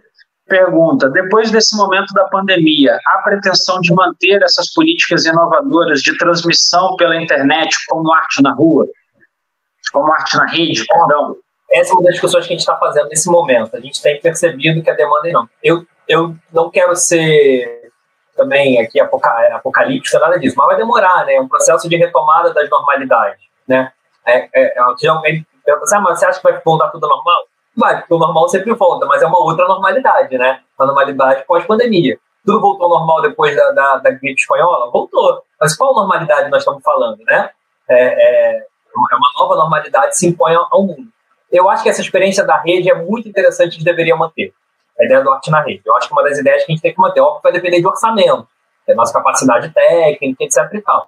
pergunta: 0.47 1.09
depois 1.09 1.51
desse 1.51 1.75
momento 1.75 2.13
da 2.13 2.25
pandemia, 2.25 2.99
há 3.05 3.21
pretensão 3.23 3.79
de 3.81 3.93
manter 3.93 4.41
essas 4.41 4.73
políticas 4.73 5.25
inovadoras 5.25 6.01
de 6.01 6.17
transmissão 6.17 6.95
pela 6.95 7.21
internet 7.21 7.75
como 7.87 8.13
arte 8.13 8.41
na 8.41 8.53
rua? 8.53 8.87
Como 9.91 10.11
arte 10.11 10.35
na 10.37 10.45
rede, 10.47 10.85
perdão? 10.85 11.35
Essa 11.71 11.91
é 11.91 11.93
uma 11.93 12.03
das 12.03 12.13
discussões 12.13 12.45
que 12.45 12.53
a 12.53 12.55
gente 12.55 12.61
está 12.61 12.77
fazendo 12.77 13.09
nesse 13.09 13.29
momento. 13.29 13.75
A 13.75 13.79
gente 13.79 14.01
tem 14.01 14.19
percebido 14.21 14.81
que 14.81 14.89
a 14.89 14.95
demanda 14.95 15.29
é 15.29 15.31
não. 15.31 15.49
Eu 15.63 15.85
eu 16.07 16.35
não 16.53 16.69
quero 16.69 16.95
ser 16.95 17.91
também 18.35 18.79
aqui 18.79 18.99
apocalíptico, 18.99 20.19
nada 20.19 20.39
disso, 20.39 20.55
mas 20.57 20.67
vai 20.67 20.77
demorar, 20.77 21.25
né? 21.25 21.35
É 21.35 21.41
um 21.41 21.47
processo 21.47 21.89
de 21.89 21.97
retomada 21.97 22.53
das 22.53 22.69
normalidades, 22.69 23.41
né? 23.67 23.91
É, 24.25 24.47
é, 24.53 24.77
é, 24.77 24.81
assim, 24.81 25.07
ah, 25.07 26.01
você 26.01 26.25
acha 26.25 26.39
que 26.39 26.49
vai 26.49 26.61
voltar 26.63 26.89
tudo 26.89 27.07
normal? 27.07 27.47
Vai, 27.77 27.99
porque 27.99 28.13
o 28.15 28.17
normal 28.17 28.49
sempre 28.49 28.73
volta, 28.73 29.05
mas 29.05 29.21
é 29.21 29.27
uma 29.27 29.39
outra 29.39 29.67
normalidade, 29.67 30.35
né? 30.35 30.61
A 30.79 30.85
normalidade 30.85 31.45
pós-pandemia. 31.45 32.17
Tudo 32.43 32.59
voltou 32.59 32.85
ao 32.85 32.97
normal 32.97 33.21
depois 33.21 33.55
da, 33.55 33.71
da, 33.71 33.97
da, 33.97 34.09
gripe 34.09 34.41
espanhola? 34.41 34.89
Voltou. 34.89 35.43
Mas 35.61 35.77
qual 35.77 35.93
normalidade 35.93 36.49
nós 36.49 36.63
estamos 36.63 36.81
falando, 36.81 37.19
né? 37.23 37.51
É, 37.87 37.97
é, 37.97 38.57
é 38.57 39.15
uma 39.15 39.29
nova 39.39 39.55
normalidade 39.55 40.07
que 40.07 40.15
se 40.15 40.27
impõe 40.27 40.55
ao 40.55 40.83
mundo. 40.83 41.07
Eu 41.51 41.69
acho 41.69 41.83
que 41.83 41.89
essa 41.89 42.01
experiência 42.01 42.43
da 42.43 42.57
rede 42.57 42.89
é 42.89 42.95
muito 42.95 43.29
interessante, 43.29 43.69
a 43.69 43.71
gente 43.73 43.85
deveria 43.85 44.15
manter 44.15 44.51
a 44.99 45.05
ideia 45.05 45.21
do 45.21 45.31
arte 45.31 45.51
na 45.51 45.61
rede. 45.61 45.83
Eu 45.85 45.95
acho 45.95 46.07
que 46.07 46.13
uma 46.13 46.23
das 46.23 46.39
ideias 46.39 46.65
que 46.65 46.71
a 46.71 46.75
gente 46.75 46.81
tem 46.81 46.93
que 46.93 46.99
manter, 46.99 47.21
óbvio, 47.21 47.41
vai 47.43 47.51
depender 47.51 47.79
de 47.79 47.87
orçamento, 47.87 48.47
da 48.87 48.95
nossa 48.95 49.13
capacidade 49.13 49.69
técnica, 49.69 50.43
etc 50.43 50.73
e 50.73 50.81
tal. 50.81 51.07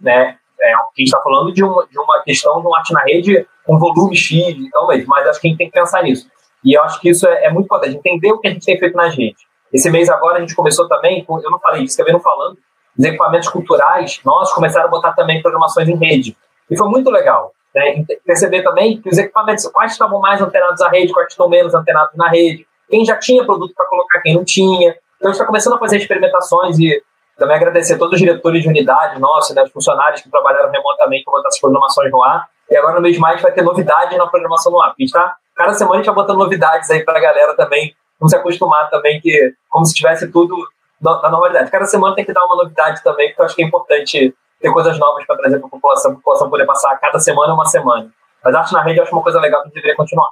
Né? 0.00 0.38
É, 0.60 0.74
a 0.74 0.78
gente 0.96 1.06
está 1.06 1.20
falando 1.20 1.52
de 1.52 1.62
uma, 1.62 1.86
de 1.86 1.98
uma 1.98 2.22
questão 2.22 2.60
um 2.60 2.74
arte 2.74 2.92
na 2.92 3.02
rede 3.02 3.46
com 3.64 3.78
volume 3.78 4.16
X, 4.16 4.56
então, 4.58 4.88
mas 5.06 5.26
acho 5.28 5.40
que 5.40 5.46
a 5.46 5.50
gente 5.50 5.58
tem 5.58 5.70
que 5.70 5.78
pensar 5.78 6.02
nisso. 6.02 6.26
E 6.64 6.76
eu 6.76 6.82
acho 6.82 7.00
que 7.00 7.10
isso 7.10 7.26
é, 7.26 7.44
é 7.44 7.50
muito 7.50 7.66
importante, 7.66 7.96
entender 7.96 8.32
o 8.32 8.38
que 8.38 8.48
a 8.48 8.50
gente 8.50 8.64
tem 8.64 8.78
feito 8.78 8.96
na 8.96 9.08
gente. 9.08 9.46
Esse 9.72 9.90
mês 9.90 10.08
agora 10.08 10.38
a 10.38 10.40
gente 10.40 10.54
começou 10.54 10.88
também, 10.88 11.24
eu 11.28 11.50
não 11.50 11.60
falei 11.60 11.84
isso, 11.84 12.02
não 12.04 12.20
falando, 12.20 12.58
os 12.98 13.04
equipamentos 13.04 13.48
culturais, 13.48 14.20
nós 14.24 14.52
começaram 14.52 14.86
a 14.86 14.90
botar 14.90 15.12
também 15.12 15.40
programações 15.40 15.88
em 15.88 15.96
rede. 15.96 16.36
E 16.70 16.76
foi 16.76 16.88
muito 16.88 17.10
legal. 17.10 17.52
Né? 17.74 18.04
Perceber 18.24 18.62
também 18.62 19.00
que 19.00 19.08
os 19.08 19.18
equipamentos, 19.18 19.66
quais 19.68 19.92
estavam 19.92 20.20
mais 20.20 20.40
antenados 20.40 20.80
à 20.80 20.88
rede, 20.88 21.12
quais 21.12 21.28
estão 21.28 21.48
menos 21.48 21.74
antenados 21.74 22.14
na 22.16 22.28
rede, 22.28 22.66
quem 22.88 23.04
já 23.04 23.16
tinha 23.16 23.44
produto 23.44 23.72
para 23.74 23.86
colocar, 23.86 24.20
quem 24.20 24.34
não 24.34 24.44
tinha. 24.44 24.96
Então, 25.16 25.28
a 25.30 25.32
gente 25.32 25.34
está 25.34 25.46
começando 25.46 25.74
a 25.74 25.78
fazer 25.78 25.98
experimentações 25.98 26.78
e 26.78 27.00
também 27.38 27.56
agradecer 27.56 27.94
a 27.94 27.98
todos 27.98 28.14
os 28.14 28.20
diretores 28.20 28.62
de 28.62 28.68
unidade 28.68 29.20
nossos, 29.20 29.54
né, 29.54 29.62
os 29.62 29.70
funcionários 29.70 30.20
que 30.20 30.28
trabalharam 30.28 30.70
remotamente 30.70 31.24
para 31.24 31.32
botar 31.32 31.48
as 31.48 31.60
programações 31.60 32.10
no 32.10 32.22
ar. 32.22 32.48
E 32.68 32.76
agora, 32.76 32.96
no 32.96 33.00
mês 33.00 33.14
de 33.14 33.20
maio, 33.20 33.40
vai 33.40 33.52
ter 33.52 33.62
novidade 33.62 34.16
na 34.16 34.26
programação 34.26 34.72
no 34.72 34.80
ar. 34.80 34.88
A 34.88 34.94
gente 34.98 35.12
tá, 35.12 35.36
cada 35.54 35.72
semana 35.72 35.94
a 35.94 35.98
gente 35.98 36.06
vai 36.06 36.14
botando 36.16 36.38
novidades 36.38 36.90
aí 36.90 37.04
para 37.04 37.18
a 37.18 37.22
galera 37.22 37.54
também, 37.54 37.94
não 38.20 38.28
se 38.28 38.36
acostumar 38.36 38.90
também, 38.90 39.20
que 39.20 39.54
como 39.70 39.84
se 39.86 39.94
tivesse 39.94 40.30
tudo 40.30 40.56
na 41.00 41.30
normalidade. 41.30 41.70
Cada 41.70 41.86
semana 41.86 42.14
tem 42.14 42.24
que 42.24 42.32
dar 42.32 42.44
uma 42.44 42.56
novidade 42.56 43.02
também, 43.04 43.28
porque 43.28 43.40
eu 43.40 43.46
acho 43.46 43.54
que 43.54 43.62
é 43.62 43.66
importante 43.66 44.34
ter 44.60 44.72
coisas 44.72 44.98
novas 44.98 45.24
para 45.24 45.36
trazer 45.36 45.58
para 45.58 45.68
a 45.68 45.70
população, 45.70 46.10
a 46.10 46.14
população 46.16 46.50
poder 46.50 46.66
passar 46.66 46.98
cada 46.98 47.20
semana 47.20 47.54
uma 47.54 47.64
semana. 47.66 48.10
Mas 48.44 48.54
arte 48.54 48.72
na 48.72 48.82
rede 48.82 48.98
eu 48.98 49.04
acho 49.04 49.12
uma 49.12 49.22
coisa 49.22 49.40
legal 49.40 49.62
que 49.62 49.68
deveria 49.70 49.96
continuar. 49.96 50.30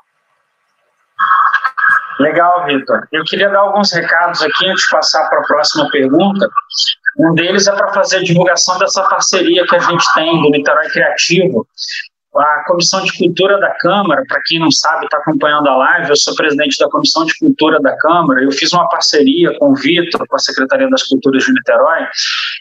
Legal, 2.19 2.64
Vitor. 2.67 3.07
Eu 3.12 3.25
queria 3.25 3.51
dar 3.51 3.61
alguns 3.61 3.93
recados 3.93 4.43
aqui 4.43 4.69
antes 4.69 4.85
de 4.85 4.91
passar 4.91 5.29
para 5.29 5.41
a 5.41 5.45
próxima 5.45 5.91
pergunta. 5.91 6.49
Um 7.19 7.35
deles 7.35 7.67
é 7.67 7.73
para 7.73 7.93
fazer 7.93 8.19
a 8.19 8.23
divulgação 8.23 8.79
dessa 8.79 9.03
parceria 9.05 9.67
que 9.67 9.77
a 9.77 9.79
gente 9.79 10.05
tem 10.14 10.43
do 10.43 10.51
Niterói 10.51 10.89
Criativo, 10.91 11.67
a 12.39 12.64
Comissão 12.66 13.03
de 13.03 13.16
Cultura 13.16 13.59
da 13.59 13.70
Câmara, 13.78 14.22
para 14.28 14.41
quem 14.47 14.59
não 14.59 14.70
sabe, 14.70 15.05
está 15.05 15.18
acompanhando 15.18 15.68
a 15.68 15.76
live, 15.76 16.11
eu 16.11 16.16
sou 16.16 16.34
presidente 16.34 16.76
da 16.78 16.89
Comissão 16.89 17.24
de 17.24 17.37
Cultura 17.39 17.80
da 17.80 17.97
Câmara. 17.97 18.43
Eu 18.43 18.51
fiz 18.53 18.72
uma 18.72 18.89
parceria 18.89 19.57
com 19.59 19.72
o 19.72 19.74
Vitor, 19.74 20.26
com 20.26 20.37
a 20.37 20.39
Secretaria 20.39 20.89
das 20.91 21.05
Culturas 21.05 21.45
de 21.45 21.53
Niterói, 21.53 22.07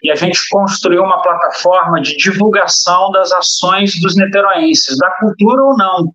e 0.03 0.11
a 0.11 0.15
gente 0.15 0.39
construiu 0.49 1.03
uma 1.03 1.21
plataforma 1.21 2.01
de 2.01 2.15
divulgação 2.17 3.11
das 3.11 3.32
ações 3.32 3.99
dos 4.01 4.15
niteroenses, 4.15 4.97
da 4.97 5.09
cultura 5.19 5.63
ou 5.63 5.78
não. 5.78 6.11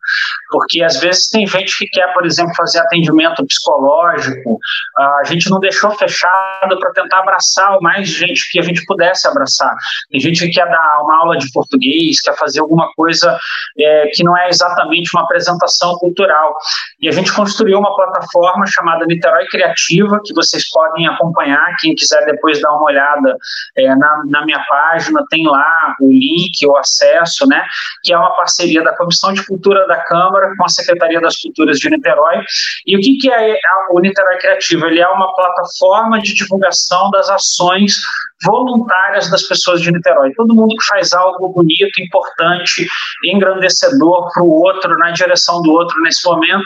Porque 0.50 0.82
às 0.82 0.98
vezes 0.98 1.28
tem 1.28 1.46
gente 1.46 1.76
que 1.78 1.86
quer, 1.86 2.12
por 2.12 2.26
exemplo, 2.26 2.54
fazer 2.56 2.80
atendimento 2.80 3.44
psicológico, 3.46 4.58
a 4.96 5.24
gente 5.24 5.50
não 5.50 5.60
deixou 5.60 5.90
fechado 5.92 6.78
para 6.78 6.92
tentar 6.92 7.20
abraçar 7.20 7.76
o 7.78 7.82
mais 7.82 8.08
gente 8.08 8.50
que 8.50 8.58
a 8.58 8.62
gente 8.62 8.84
pudesse 8.86 9.26
abraçar. 9.28 9.74
Tem 10.10 10.20
gente 10.20 10.40
que 10.40 10.50
quer 10.50 10.68
dar 10.68 11.02
uma 11.02 11.18
aula 11.18 11.36
de 11.36 11.50
português, 11.52 12.20
quer 12.20 12.36
fazer 12.36 12.60
alguma 12.60 12.92
coisa 12.94 13.38
é, 13.78 14.10
que 14.12 14.22
não 14.22 14.36
é 14.36 14.48
exatamente 14.48 15.10
uma 15.14 15.22
apresentação 15.22 15.96
cultural. 15.98 16.54
E 17.00 17.08
a 17.08 17.12
gente 17.12 17.32
construiu 17.32 17.78
uma 17.78 17.94
plataforma 17.94 18.66
chamada 18.66 19.06
Niterói 19.06 19.46
Criativa, 19.46 20.20
que 20.24 20.34
vocês 20.34 20.68
podem 20.70 21.06
acompanhar, 21.06 21.74
quem 21.80 21.94
quiser 21.94 22.24
depois 22.26 22.60
dar 22.60 22.72
uma 22.72 22.84
olhada 22.84 23.36
é, 23.76 23.94
na, 23.94 24.22
na 24.26 24.44
minha 24.44 24.62
página, 24.68 25.24
tem 25.30 25.46
lá 25.46 25.94
o 26.00 26.10
link, 26.10 26.66
o 26.66 26.76
acesso, 26.76 27.46
né, 27.46 27.64
que 28.02 28.12
é 28.12 28.18
uma 28.18 28.34
parceria 28.36 28.82
da 28.82 28.96
Comissão 28.96 29.32
de 29.32 29.44
Cultura 29.44 29.86
da 29.86 29.96
Câmara 30.04 30.52
com 30.56 30.64
a 30.64 30.68
Secretaria 30.68 31.20
das 31.20 31.36
Culturas 31.36 31.78
de 31.78 31.90
Niterói. 31.90 32.42
E 32.86 32.96
o 32.96 33.00
que, 33.00 33.16
que 33.16 33.30
é 33.30 33.56
o 33.90 34.00
Niterói 34.00 34.38
Criativo? 34.38 34.86
Ele 34.86 35.00
é 35.00 35.08
uma 35.08 35.34
plataforma 35.34 36.20
de 36.20 36.34
divulgação 36.34 37.10
das 37.10 37.28
ações 37.28 38.00
voluntárias 38.44 39.30
das 39.30 39.42
pessoas 39.42 39.80
de 39.80 39.90
Niterói. 39.90 40.32
Todo 40.34 40.54
mundo 40.54 40.74
que 40.76 40.86
faz 40.86 41.12
algo 41.12 41.48
bonito, 41.48 42.00
importante, 42.00 42.88
engrandecedor 43.24 44.32
para 44.32 44.42
o 44.42 44.50
outro, 44.50 44.96
na 44.98 45.10
direção 45.10 45.60
do 45.62 45.72
outro 45.72 46.00
nesse 46.02 46.26
momento, 46.26 46.64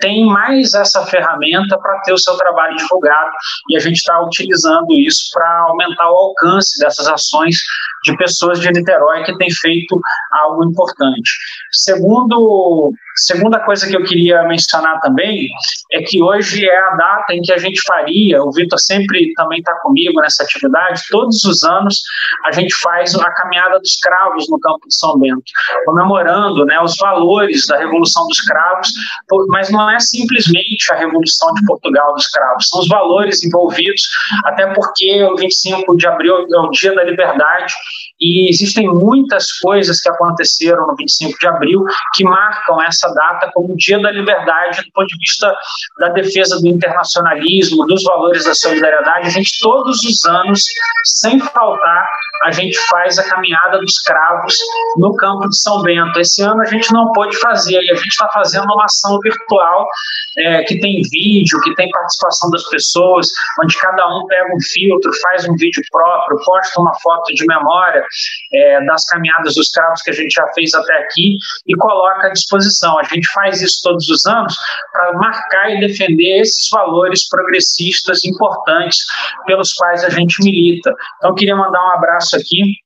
tem 0.00 0.26
mais 0.26 0.74
essa 0.74 1.04
ferramenta 1.06 1.78
para 1.78 2.00
ter 2.00 2.12
o 2.12 2.18
seu 2.18 2.36
trabalho 2.36 2.76
divulgado 2.76 3.30
e 3.70 3.76
a 3.76 3.80
gente 3.80 3.96
está 3.96 4.20
utilizando 4.20 4.92
isso 4.92 5.30
para 5.32 5.66
aumentar 5.68 6.10
o 6.10 6.16
alcance 6.16 6.78
dessas 6.78 7.06
ações 7.06 7.56
de 8.04 8.16
pessoas 8.16 8.60
de 8.60 8.70
Niterói 8.70 9.24
que 9.24 9.36
têm 9.38 9.50
feito 9.50 10.00
algo 10.32 10.64
importante. 10.64 11.30
Segundo 11.72 12.94
Segunda 13.16 13.60
coisa 13.60 13.86
que 13.86 13.96
eu 13.96 14.02
queria 14.02 14.42
mencionar 14.42 15.00
também 15.00 15.48
é 15.92 16.02
que 16.02 16.20
hoje 16.20 16.68
é 16.68 16.76
a 16.76 16.96
data 16.96 17.32
em 17.32 17.40
que 17.42 17.52
a 17.52 17.58
gente 17.58 17.80
faria, 17.86 18.42
o 18.42 18.50
Vitor 18.50 18.78
sempre 18.80 19.32
também 19.34 19.60
está 19.60 19.72
comigo 19.82 20.20
nessa 20.20 20.42
atividade, 20.42 21.00
todos 21.14 21.44
os 21.44 21.62
anos 21.62 22.02
a 22.44 22.50
gente 22.50 22.74
faz 22.74 23.14
a 23.14 23.30
caminhada 23.30 23.78
dos 23.78 23.96
cravos 23.98 24.48
no 24.50 24.58
campo 24.58 24.88
de 24.88 24.96
São 24.96 25.16
Bento, 25.16 25.44
comemorando 25.86 26.64
né, 26.64 26.80
os 26.80 26.96
valores 26.96 27.68
da 27.68 27.78
Revolução 27.78 28.26
dos 28.26 28.40
Cravos, 28.40 28.88
mas 29.46 29.70
não 29.70 29.88
é 29.88 30.00
simplesmente 30.00 30.92
a 30.92 30.96
Revolução 30.96 31.54
de 31.54 31.64
Portugal 31.66 32.12
dos 32.14 32.26
Cravos, 32.26 32.68
são 32.68 32.80
os 32.80 32.88
valores 32.88 33.44
envolvidos, 33.44 34.02
até 34.44 34.66
porque 34.74 35.22
o 35.22 35.36
25 35.36 35.96
de 35.96 36.06
abril 36.08 36.34
é 36.52 36.58
o 36.58 36.70
Dia 36.70 36.92
da 36.96 37.04
Liberdade 37.04 37.72
e 38.24 38.48
existem 38.48 38.88
muitas 38.88 39.52
coisas 39.58 40.00
que 40.00 40.08
aconteceram 40.08 40.86
no 40.86 40.96
25 40.96 41.38
de 41.38 41.46
abril 41.46 41.84
que 42.14 42.24
marcam 42.24 42.82
essa 42.82 43.12
data 43.12 43.50
como 43.52 43.74
o 43.74 43.76
Dia 43.76 44.00
da 44.00 44.10
Liberdade 44.10 44.82
do 44.82 44.92
ponto 44.92 45.08
de 45.08 45.18
vista 45.18 45.54
da 45.98 46.08
defesa 46.08 46.58
do 46.58 46.66
internacionalismo, 46.66 47.86
dos 47.86 48.02
valores 48.02 48.44
da 48.44 48.54
solidariedade. 48.54 49.26
A 49.26 49.30
gente, 49.30 49.58
todos 49.60 50.02
os 50.02 50.24
anos, 50.24 50.64
sem 51.04 51.38
faltar, 51.38 52.08
a 52.44 52.50
gente 52.50 52.78
faz 52.88 53.18
a 53.18 53.28
caminhada 53.28 53.78
dos 53.78 53.98
cravos 54.00 54.56
no 54.96 55.14
campo 55.16 55.48
de 55.48 55.58
São 55.58 55.82
Bento. 55.82 56.18
Esse 56.18 56.42
ano 56.42 56.62
a 56.62 56.66
gente 56.66 56.92
não 56.92 57.12
pôde 57.12 57.36
fazer, 57.38 57.80
e 57.82 57.90
a 57.90 57.94
gente 57.94 58.08
está 58.08 58.28
fazendo 58.32 58.64
uma 58.64 58.84
ação 58.84 59.18
virtual 59.20 59.86
é, 60.38 60.62
que 60.64 60.78
tem 60.78 61.02
vídeo, 61.10 61.60
que 61.60 61.74
tem 61.74 61.90
participação 61.90 62.50
das 62.50 62.64
pessoas, 62.70 63.28
onde 63.62 63.76
cada 63.78 64.06
um 64.16 64.26
pega 64.26 64.54
um 64.54 64.60
filtro, 64.60 65.10
faz 65.22 65.48
um 65.48 65.54
vídeo 65.56 65.82
próprio, 65.90 66.38
posta 66.44 66.80
uma 66.80 66.94
foto 67.00 67.32
de 67.34 67.46
memória 67.46 68.04
é, 68.52 68.84
das 68.84 69.04
caminhadas 69.06 69.54
dos 69.54 69.68
cravos 69.70 70.02
que 70.02 70.10
a 70.10 70.14
gente 70.14 70.32
já 70.32 70.46
fez 70.54 70.74
até 70.74 70.92
aqui 70.98 71.36
e 71.66 71.74
coloca 71.76 72.28
à 72.28 72.32
disposição. 72.32 72.98
A 72.98 73.04
gente 73.04 73.26
faz 73.32 73.60
isso 73.60 73.80
todos 73.82 74.08
os 74.08 74.24
anos 74.26 74.56
para 74.92 75.12
marcar 75.14 75.70
e 75.70 75.80
defender 75.80 76.40
esses 76.40 76.68
valores 76.70 77.28
progressistas 77.28 78.24
importantes 78.24 78.98
pelos 79.46 79.72
quais 79.74 80.04
a 80.04 80.10
gente 80.10 80.42
milita. 80.42 80.92
Então, 81.18 81.34
queria 81.34 81.56
mandar 81.56 81.82
um 81.84 81.92
abraço 81.92 82.36
aqui 82.36 82.84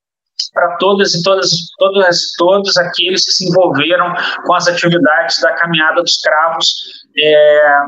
para 0.52 0.76
todas 0.76 1.14
e 1.14 1.22
todas, 1.22 1.50
todas, 1.78 2.32
todos 2.36 2.76
aqueles 2.76 3.24
que 3.24 3.32
se 3.32 3.48
envolveram 3.48 4.12
com 4.44 4.54
as 4.54 4.66
atividades 4.66 5.40
da 5.40 5.52
Caminhada 5.54 6.02
dos 6.02 6.18
Cravos, 6.20 6.74
é, 7.20 7.82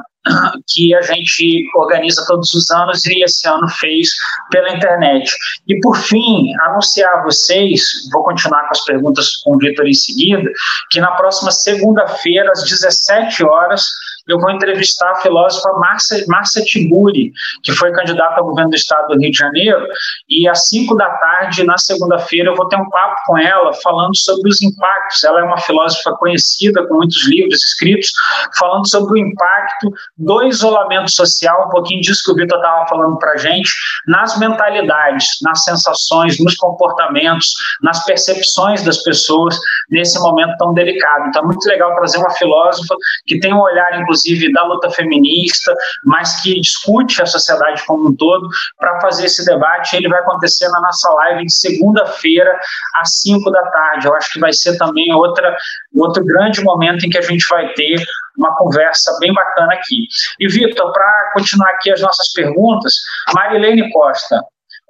que 0.69 0.95
a 0.95 1.03
gente 1.03 1.69
organiza 1.77 2.25
todos 2.27 2.53
os 2.53 2.71
anos 2.71 3.05
e 3.07 3.23
esse 3.25 3.49
ano 3.49 3.67
fez 3.69 4.11
pela 4.51 4.71
internet. 4.71 5.31
E 5.67 5.81
por 5.81 5.97
fim, 5.97 6.53
anunciar 6.63 7.13
a 7.15 7.23
vocês, 7.23 7.83
vou 8.13 8.23
continuar 8.25 8.63
com 8.63 8.73
as 8.73 8.85
perguntas 8.85 9.37
com 9.39 9.55
o 9.55 9.59
Vitor 9.59 9.87
em 9.87 9.95
seguida, 9.95 10.51
que 10.91 11.01
na 11.01 11.13
próxima 11.13 11.51
segunda-feira, 11.51 12.51
às 12.53 12.65
17 12.65 13.45
horas, 13.45 13.91
eu 14.29 14.39
vou 14.39 14.51
entrevistar 14.51 15.11
a 15.11 15.17
filósofa 15.17 15.73
Márcia, 15.79 16.25
Márcia 16.29 16.63
Tiburi, 16.65 17.33
que 17.63 17.73
foi 17.73 17.93
candidata 17.93 18.41
ao 18.41 18.47
governo 18.47 18.71
do 18.71 18.77
estado 18.77 19.09
do 19.09 19.21
Rio 19.21 19.31
de 19.31 19.39
Janeiro, 19.39 19.87
e 20.29 20.49
às 20.49 20.69
5 20.69 20.95
da 20.97 21.09
tarde, 21.09 21.65
na 21.65 21.79
segunda-feira, 21.79 22.51
eu 22.51 22.57
vou 22.57 22.69
ter 22.69 22.77
um 22.77 22.89
papo 22.89 23.17
com 23.27 23.39
ela 23.39 23.73
falando 23.83 24.17
sobre 24.17 24.49
os 24.49 24.63
impactos. 24.63 25.25
Ela 25.25 25.41
é 25.41 25.43
uma 25.45 25.59
filósofa 25.59 26.13
conhecida, 26.13 26.87
com 26.87 26.95
muitos 26.95 27.27
livros 27.27 27.63
escritos, 27.65 28.11
falando 28.59 28.89
sobre 28.89 29.15
o 29.15 29.19
impacto 29.19 29.93
do 30.17 30.43
isolamento 30.45 31.11
social, 31.11 31.67
um 31.67 31.71
pouquinho 31.71 32.01
disso 32.01 32.23
que 32.25 32.33
o 32.33 32.35
Vitor 32.35 32.59
estava 32.59 32.87
falando 32.87 33.19
para 33.19 33.33
a 33.33 33.37
gente, 33.37 33.71
nas 34.07 34.39
mentalidades, 34.39 35.39
nas 35.43 35.63
sensações, 35.65 36.39
nos 36.43 36.55
comportamentos, 36.57 37.55
nas 37.83 38.05
percepções 38.05 38.85
das 38.85 39.03
pessoas 39.03 39.59
nesse 39.91 40.19
momento 40.21 40.57
tão 40.59 40.73
delicado. 40.73 41.29
Então 41.29 41.43
é 41.43 41.47
muito 41.47 41.65
legal 41.67 41.95
trazer 41.97 42.19
uma 42.19 42.31
filósofa 42.31 42.95
que 43.27 43.39
tem 43.41 43.53
um 43.53 43.61
olhar, 43.61 44.01
inclusive, 44.01 44.10
da 44.53 44.65
luta 44.65 44.91
feminista, 44.91 45.75
mas 46.05 46.41
que 46.43 46.61
discute 46.61 47.23
a 47.23 47.27
sociedade 47.27 47.85
como 47.87 48.09
um 48.09 48.17
todo, 48.17 48.49
para 48.79 49.01
fazer 49.01 49.27
esse 49.27 49.45
debate. 49.45 49.97
Ele 49.97 50.09
vai 50.09 50.21
acontecer 50.21 50.69
na 50.69 50.81
nossa 50.81 51.11
live 51.15 51.47
de 51.47 51.53
segunda-feira, 51.53 52.59
às 52.97 53.21
5 53.21 53.51
da 53.51 53.63
tarde. 53.71 54.07
Eu 54.07 54.15
acho 54.15 54.33
que 54.33 54.41
vai 54.41 54.53
ser 54.53 54.77
também 54.79 55.13
outra, 55.13 55.57
outro 55.97 56.25
grande 56.25 56.63
momento 56.63 57.05
em 57.05 57.11
que 57.11 57.19
a 57.19 57.23
gente 57.23 57.45
vai 57.49 57.73
ter 57.75 58.03
uma 58.37 58.55
conversa 58.57 59.17
bem 59.21 59.33
bacana 59.33 59.75
aqui. 59.75 60.07
E, 60.39 60.49
Vitor, 60.49 60.93
para 60.93 61.31
continuar 61.35 61.71
aqui 61.71 61.91
as 61.91 62.01
nossas 62.01 62.33
perguntas, 62.33 62.95
Marilene 63.35 63.91
Costa. 63.93 64.41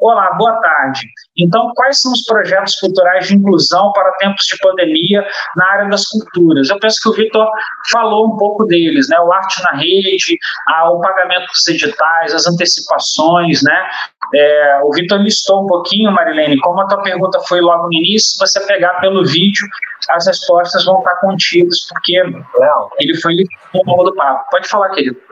Olá, 0.01 0.32
boa 0.32 0.59
tarde. 0.62 1.07
Então, 1.36 1.72
quais 1.74 2.01
são 2.01 2.11
os 2.11 2.24
projetos 2.24 2.74
culturais 2.76 3.28
de 3.28 3.36
inclusão 3.36 3.92
para 3.92 4.11
tempos 4.12 4.46
de 4.46 4.57
pandemia 4.57 5.22
na 5.55 5.72
área 5.72 5.90
das 5.90 6.07
culturas? 6.07 6.70
Eu 6.70 6.80
penso 6.80 7.01
que 7.03 7.09
o 7.11 7.12
Vitor 7.12 7.46
falou 7.92 8.26
um 8.26 8.36
pouco 8.38 8.64
deles, 8.64 9.11
né? 9.11 9.20
O 9.20 9.30
Arte 9.30 9.62
na 9.62 9.72
Rede, 9.72 10.38
a, 10.68 10.90
o 10.90 11.01
pagamento 11.01 11.44
dos 11.48 11.68
editais, 11.68 12.32
as 12.32 12.46
antecipações, 12.46 13.62
né? 13.62 13.88
É, 14.34 14.80
o 14.84 14.90
Vitor 14.92 15.18
listou 15.18 15.64
um 15.64 15.66
pouquinho, 15.66 16.11
Marilene, 16.11 16.59
como 16.61 16.80
a 16.80 16.86
tua 16.86 17.03
pergunta 17.03 17.38
foi 17.46 17.61
logo 17.61 17.88
no 17.88 17.92
início, 17.92 18.30
se 18.30 18.38
você 18.38 18.66
pegar 18.66 19.01
pelo 19.01 19.22
vídeo, 19.26 19.68
as 20.09 20.26
respostas 20.26 20.82
vão 20.86 21.01
estar 21.01 21.16
contidas, 21.16 21.86
porque 21.90 22.16
ele 23.01 23.20
foi 23.20 23.36
ao 23.74 23.82
longo 23.84 24.05
do 24.05 24.14
papo. 24.14 24.46
Pode 24.51 24.66
falar, 24.66 24.88
querido. 24.90 25.30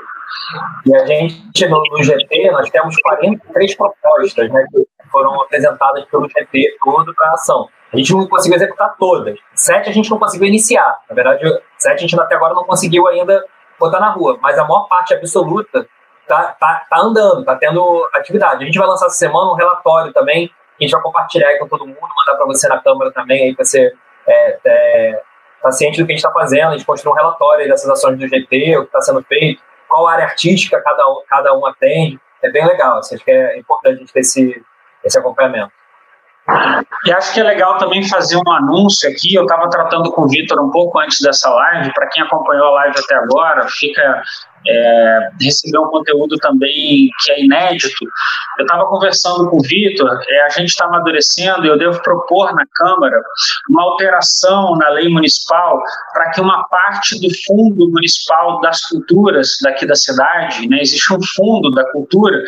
E 0.86 0.96
a 0.96 1.06
gente, 1.06 1.68
no, 1.68 1.82
no 1.90 2.02
GT, 2.02 2.50
nós 2.50 2.70
temos 2.70 2.96
43 3.02 3.76
propostas 3.76 4.50
né, 4.50 4.64
que 4.70 4.86
foram 5.10 5.40
apresentadas 5.42 6.04
pelo 6.06 6.28
GT 6.28 6.76
todo 6.82 7.14
para 7.14 7.32
ação. 7.32 7.68
A 7.92 7.96
gente 7.96 8.12
não 8.12 8.26
conseguiu 8.26 8.56
executar 8.56 8.94
todas. 8.98 9.38
Sete 9.54 9.88
a 9.88 9.92
gente 9.92 10.10
não 10.10 10.18
conseguiu 10.18 10.46
iniciar. 10.46 10.98
Na 11.08 11.14
verdade, 11.14 11.42
sete 11.78 11.96
a 11.96 12.00
gente 12.00 12.20
até 12.20 12.34
agora 12.34 12.54
não 12.54 12.64
conseguiu 12.64 13.06
ainda 13.08 13.44
botar 13.78 14.00
na 14.00 14.10
rua. 14.10 14.38
Mas 14.40 14.58
a 14.58 14.64
maior 14.64 14.86
parte 14.88 15.14
absoluta 15.14 15.86
tá, 16.26 16.56
tá, 16.60 16.86
tá 16.88 16.98
andando, 16.98 17.44
tá 17.44 17.56
tendo 17.56 18.08
atividade. 18.14 18.62
A 18.62 18.66
gente 18.66 18.78
vai 18.78 18.86
lançar 18.86 19.06
essa 19.06 19.16
semana 19.16 19.52
um 19.52 19.56
relatório 19.56 20.12
também, 20.12 20.48
que 20.48 20.84
a 20.84 20.86
gente 20.86 20.92
vai 20.92 21.02
compartilhar 21.02 21.58
com 21.58 21.66
todo 21.66 21.86
mundo, 21.86 21.98
mandar 22.00 22.36
para 22.36 22.46
você 22.46 22.68
na 22.68 22.78
Câmara 22.80 23.10
também, 23.10 23.44
aí 23.44 23.54
para 23.54 23.64
você 23.64 23.92
é, 24.26 24.58
é, 24.64 25.22
tá 25.62 25.72
ciente 25.72 26.00
do 26.00 26.06
que 26.06 26.12
a 26.12 26.14
gente 26.14 26.24
está 26.24 26.32
fazendo. 26.32 26.68
A 26.68 26.72
gente 26.72 26.84
construiu 26.84 27.12
um 27.12 27.16
relatório 27.16 27.66
dessas 27.66 27.88
ações 27.88 28.18
do 28.18 28.28
GT, 28.28 28.76
o 28.76 28.82
que 28.82 28.88
está 28.88 29.00
sendo 29.00 29.22
feito, 29.22 29.62
qual 29.88 30.06
área 30.06 30.24
artística 30.24 30.80
cada 30.82 31.04
cada 31.28 31.54
um 31.56 31.66
atende. 31.66 32.20
É 32.42 32.50
bem 32.50 32.64
legal, 32.66 32.98
assim, 32.98 33.16
acho 33.16 33.24
que 33.24 33.30
é 33.30 33.58
importante 33.58 33.96
a 33.96 33.98
gente 33.98 34.12
ter 34.12 34.20
esse, 34.20 34.62
esse 35.04 35.18
acompanhamento. 35.18 35.72
E 37.04 37.12
acho 37.12 37.34
que 37.34 37.40
é 37.40 37.42
legal 37.42 37.76
também 37.78 38.06
fazer 38.08 38.36
um 38.36 38.52
anúncio 38.52 39.08
aqui. 39.10 39.34
Eu 39.34 39.42
estava 39.42 39.68
tratando 39.68 40.10
com 40.12 40.22
o 40.22 40.28
Vitor 40.28 40.58
um 40.60 40.70
pouco 40.70 40.98
antes 40.98 41.20
dessa 41.20 41.50
live. 41.50 41.92
Para 41.92 42.08
quem 42.08 42.22
acompanhou 42.22 42.68
a 42.68 42.70
live 42.82 42.96
até 42.98 43.14
agora, 43.16 43.66
fica 43.68 44.22
é, 44.68 45.30
receber 45.40 45.78
um 45.78 45.88
conteúdo 45.88 46.36
também 46.36 47.08
que 47.24 47.32
é 47.32 47.42
inédito. 47.42 48.04
Eu 48.58 48.64
estava 48.64 48.86
conversando 48.86 49.48
com 49.48 49.56
o 49.56 49.62
Vitor, 49.62 50.20
é, 50.28 50.42
a 50.42 50.48
gente 50.50 50.68
está 50.68 50.84
amadurecendo 50.84 51.64
e 51.64 51.68
eu 51.68 51.78
devo 51.78 52.00
propor 52.02 52.54
na 52.54 52.64
Câmara 52.74 53.20
uma 53.70 53.82
alteração 53.82 54.76
na 54.76 54.90
lei 54.90 55.08
municipal 55.08 55.82
para 56.12 56.30
que 56.30 56.40
uma 56.40 56.64
parte 56.68 57.18
do 57.20 57.28
fundo 57.46 57.88
municipal 57.90 58.60
das 58.60 58.84
culturas 58.86 59.56
daqui 59.62 59.86
da 59.86 59.94
cidade, 59.94 60.68
né, 60.68 60.78
existe 60.80 61.12
um 61.14 61.20
fundo 61.34 61.70
da 61.70 61.84
cultura, 61.90 62.42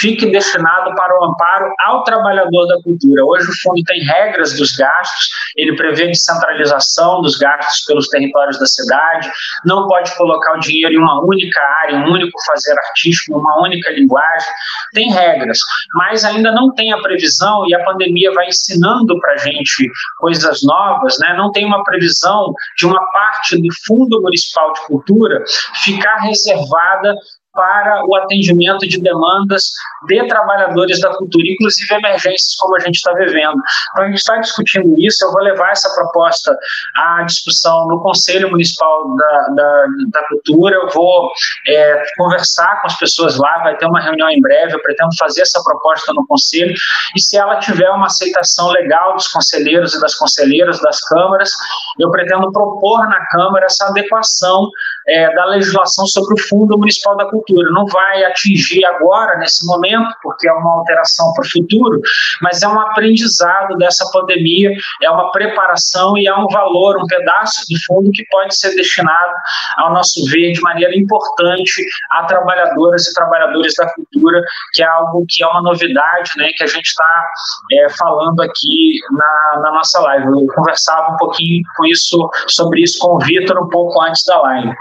fique 0.00 0.30
destinado 0.30 0.94
para 0.94 1.20
o 1.20 1.24
amparo 1.24 1.72
ao 1.86 2.04
trabalhador 2.04 2.66
da 2.66 2.80
cultura. 2.82 3.24
Hoje 3.24 3.48
o 3.50 3.60
fundo 3.62 3.82
tem 3.84 4.02
regras 4.04 4.56
dos 4.56 4.76
gastos, 4.76 5.28
ele 5.56 5.74
prevê 5.76 6.06
descentralização 6.06 7.20
dos 7.22 7.36
gastos 7.36 7.84
pelos 7.86 8.08
territórios 8.08 8.58
da 8.58 8.66
cidade, 8.66 9.30
não 9.64 9.88
pode 9.88 10.14
colocar 10.16 10.54
o 10.54 10.60
dinheiro 10.60 10.94
em 10.94 10.98
uma 10.98 11.22
única 11.22 11.63
área, 11.82 11.98
um 11.98 12.12
único 12.12 12.38
fazer 12.46 12.72
artístico, 12.72 13.38
uma 13.38 13.62
única 13.62 13.90
linguagem. 13.92 14.48
Tem 14.92 15.10
regras, 15.10 15.58
mas 15.94 16.24
ainda 16.24 16.52
não 16.52 16.72
tem 16.74 16.92
a 16.92 16.98
previsão, 16.98 17.66
e 17.68 17.74
a 17.74 17.84
pandemia 17.84 18.32
vai 18.32 18.48
ensinando 18.48 19.18
para 19.20 19.32
a 19.32 19.36
gente 19.36 19.90
coisas 20.18 20.62
novas, 20.62 21.18
né? 21.18 21.34
não 21.36 21.50
tem 21.52 21.64
uma 21.64 21.82
previsão 21.84 22.52
de 22.76 22.86
uma 22.86 23.00
parte 23.12 23.56
do 23.56 23.68
Fundo 23.86 24.20
Municipal 24.22 24.72
de 24.72 24.86
Cultura 24.86 25.42
ficar 25.82 26.16
reservada 26.16 27.14
para 27.54 28.04
o 28.06 28.16
atendimento 28.16 28.86
de 28.86 29.00
demandas 29.00 29.72
de 30.06 30.26
trabalhadores 30.26 31.00
da 31.00 31.14
cultura, 31.14 31.44
inclusive 31.46 31.94
emergências 31.94 32.54
como 32.56 32.76
a 32.76 32.80
gente 32.80 32.96
está 32.96 33.12
vivendo. 33.14 33.56
Então, 33.92 34.04
a 34.04 34.06
gente 34.08 34.18
está 34.18 34.36
discutindo 34.38 34.94
isso, 34.98 35.24
eu 35.24 35.32
vou 35.32 35.42
levar 35.42 35.70
essa 35.70 35.88
proposta 35.94 36.56
à 36.96 37.22
discussão 37.22 37.86
no 37.86 38.02
Conselho 38.02 38.50
Municipal 38.50 39.16
da, 39.16 39.48
da, 39.54 39.86
da 40.08 40.28
Cultura, 40.28 40.74
eu 40.74 40.88
vou 40.90 41.30
é, 41.68 42.02
conversar 42.16 42.80
com 42.80 42.88
as 42.88 42.98
pessoas 42.98 43.38
lá, 43.38 43.58
vai 43.62 43.76
ter 43.76 43.86
uma 43.86 44.00
reunião 44.00 44.28
em 44.28 44.40
breve, 44.40 44.74
eu 44.74 44.82
pretendo 44.82 45.10
fazer 45.18 45.42
essa 45.42 45.62
proposta 45.62 46.12
no 46.12 46.26
Conselho, 46.26 46.74
e 47.16 47.20
se 47.20 47.36
ela 47.36 47.58
tiver 47.60 47.88
uma 47.90 48.06
aceitação 48.06 48.68
legal 48.70 49.14
dos 49.14 49.28
conselheiros 49.28 49.94
e 49.94 50.00
das 50.00 50.14
conselheiras 50.14 50.80
das 50.80 51.00
câmaras, 51.00 51.50
eu 51.98 52.10
pretendo 52.10 52.50
propor 52.52 53.08
na 53.08 53.24
Câmara 53.26 53.66
essa 53.66 53.86
adequação 53.86 54.70
é, 55.08 55.34
da 55.34 55.44
legislação 55.46 56.06
sobre 56.06 56.34
o 56.34 56.48
Fundo 56.48 56.78
Municipal 56.78 57.16
da 57.16 57.26
Cultura. 57.26 57.70
Não 57.70 57.86
vai 57.86 58.24
atingir 58.24 58.84
agora, 58.86 59.38
nesse 59.38 59.66
momento, 59.66 60.08
porque 60.22 60.48
é 60.48 60.52
uma 60.52 60.78
alteração 60.78 61.32
para 61.34 61.44
o 61.44 61.50
futuro, 61.50 62.00
mas 62.40 62.62
é 62.62 62.68
um 62.68 62.80
aprendizado 62.80 63.76
dessa 63.76 64.08
pandemia, 64.12 64.72
é 65.02 65.10
uma 65.10 65.30
preparação 65.30 66.16
e 66.16 66.26
é 66.26 66.34
um 66.34 66.46
valor, 66.48 66.96
um 67.02 67.06
pedaço 67.06 67.64
de 67.68 67.84
fundo 67.86 68.10
que 68.12 68.24
pode 68.30 68.56
ser 68.56 68.74
destinado, 68.74 69.34
ao 69.78 69.92
nosso 69.92 70.24
ver, 70.30 70.52
de 70.52 70.60
maneira 70.60 70.96
importante 70.96 71.84
a 72.12 72.24
trabalhadoras 72.24 73.06
e 73.06 73.14
trabalhadores 73.14 73.74
da 73.76 73.92
cultura, 73.92 74.42
que 74.72 74.82
é 74.82 74.86
algo 74.86 75.24
que 75.28 75.42
é 75.42 75.46
uma 75.46 75.62
novidade, 75.62 76.30
né, 76.36 76.48
que 76.56 76.64
a 76.64 76.66
gente 76.66 76.86
está 76.86 77.30
é, 77.72 77.88
falando 77.98 78.40
aqui 78.40 78.98
na, 79.12 79.60
na 79.62 79.72
nossa 79.72 80.00
live. 80.00 80.26
Eu 80.26 80.46
conversava 80.54 81.12
um 81.12 81.16
pouquinho 81.16 81.62
com 81.76 81.86
isso, 81.86 82.30
sobre 82.48 82.82
isso 82.82 82.98
com 82.98 83.16
o 83.16 83.18
Vitor 83.18 83.62
um 83.62 83.68
pouco 83.68 84.00
antes 84.02 84.22
da 84.24 84.40
live. 84.40 84.74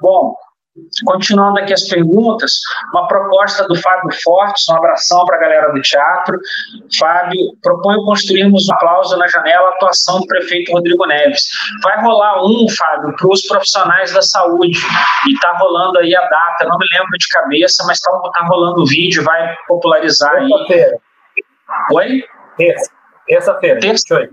Bom, 0.00 0.34
Continuando 1.04 1.58
aqui 1.58 1.72
as 1.72 1.88
perguntas, 1.88 2.52
uma 2.92 3.06
proposta 3.08 3.66
do 3.66 3.74
Fábio 3.76 4.10
Fortes, 4.22 4.68
um 4.68 4.76
abração 4.76 5.24
para 5.24 5.36
a 5.36 5.40
galera 5.40 5.72
do 5.72 5.80
teatro. 5.80 6.38
Fábio, 6.98 7.40
proponho 7.62 8.04
construirmos 8.04 8.68
uma 8.68 8.78
cláusula 8.78 9.18
na 9.18 9.26
janela 9.26 9.70
atuação 9.70 10.20
do 10.20 10.26
prefeito 10.26 10.72
Rodrigo 10.72 11.06
Neves. 11.06 11.48
Vai 11.82 12.00
rolar 12.02 12.44
um, 12.44 12.66
Fábio, 12.76 13.14
para 13.16 13.28
os 13.28 13.42
profissionais 13.46 14.12
da 14.12 14.22
saúde, 14.22 14.78
e 15.26 15.32
está 15.32 15.56
rolando 15.58 15.98
aí 15.98 16.14
a 16.14 16.20
data, 16.20 16.64
não 16.66 16.78
me 16.78 16.86
lembro 16.92 17.18
de 17.18 17.28
cabeça, 17.28 17.84
mas 17.86 17.98
está 17.98 18.10
tá 18.10 18.46
rolando 18.46 18.82
o 18.82 18.86
vídeo, 18.86 19.24
vai 19.24 19.56
popularizar 19.66 20.32
aí. 20.32 20.48
Oi? 21.92 22.24
Terça. 22.56 22.90
Terça-feira. 23.26 23.80
Terça-feira. 23.80 24.30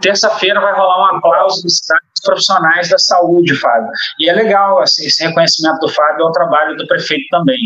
Terça-feira 0.00 0.60
vai 0.60 0.72
rolar 0.72 1.12
uma 1.12 1.20
cláusula 1.20 1.62
dos 1.62 1.80
profissionais 2.24 2.88
da 2.88 2.98
saúde, 2.98 3.54
Fábio. 3.58 3.90
E 4.18 4.28
é 4.28 4.32
legal 4.32 4.80
assim, 4.80 5.06
esse 5.06 5.24
reconhecimento 5.24 5.80
do 5.80 5.88
Fábio 5.88 6.26
ao 6.26 6.32
trabalho 6.32 6.76
do 6.76 6.86
prefeito 6.86 7.26
também. 7.30 7.58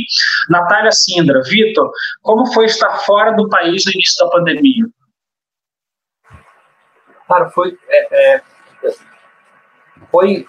Natália 0.48 0.92
Sindra, 0.92 1.40
Vitor, 1.42 1.90
como 2.22 2.52
foi 2.52 2.66
estar 2.66 2.96
fora 2.98 3.32
do 3.32 3.48
país 3.48 3.84
no 3.86 3.92
início 3.92 4.24
da 4.24 4.30
pandemia? 4.30 4.84
Cara, 7.28 7.48
foi, 7.50 7.76
é, 7.88 8.34
é, 8.36 8.42
foi 10.10 10.46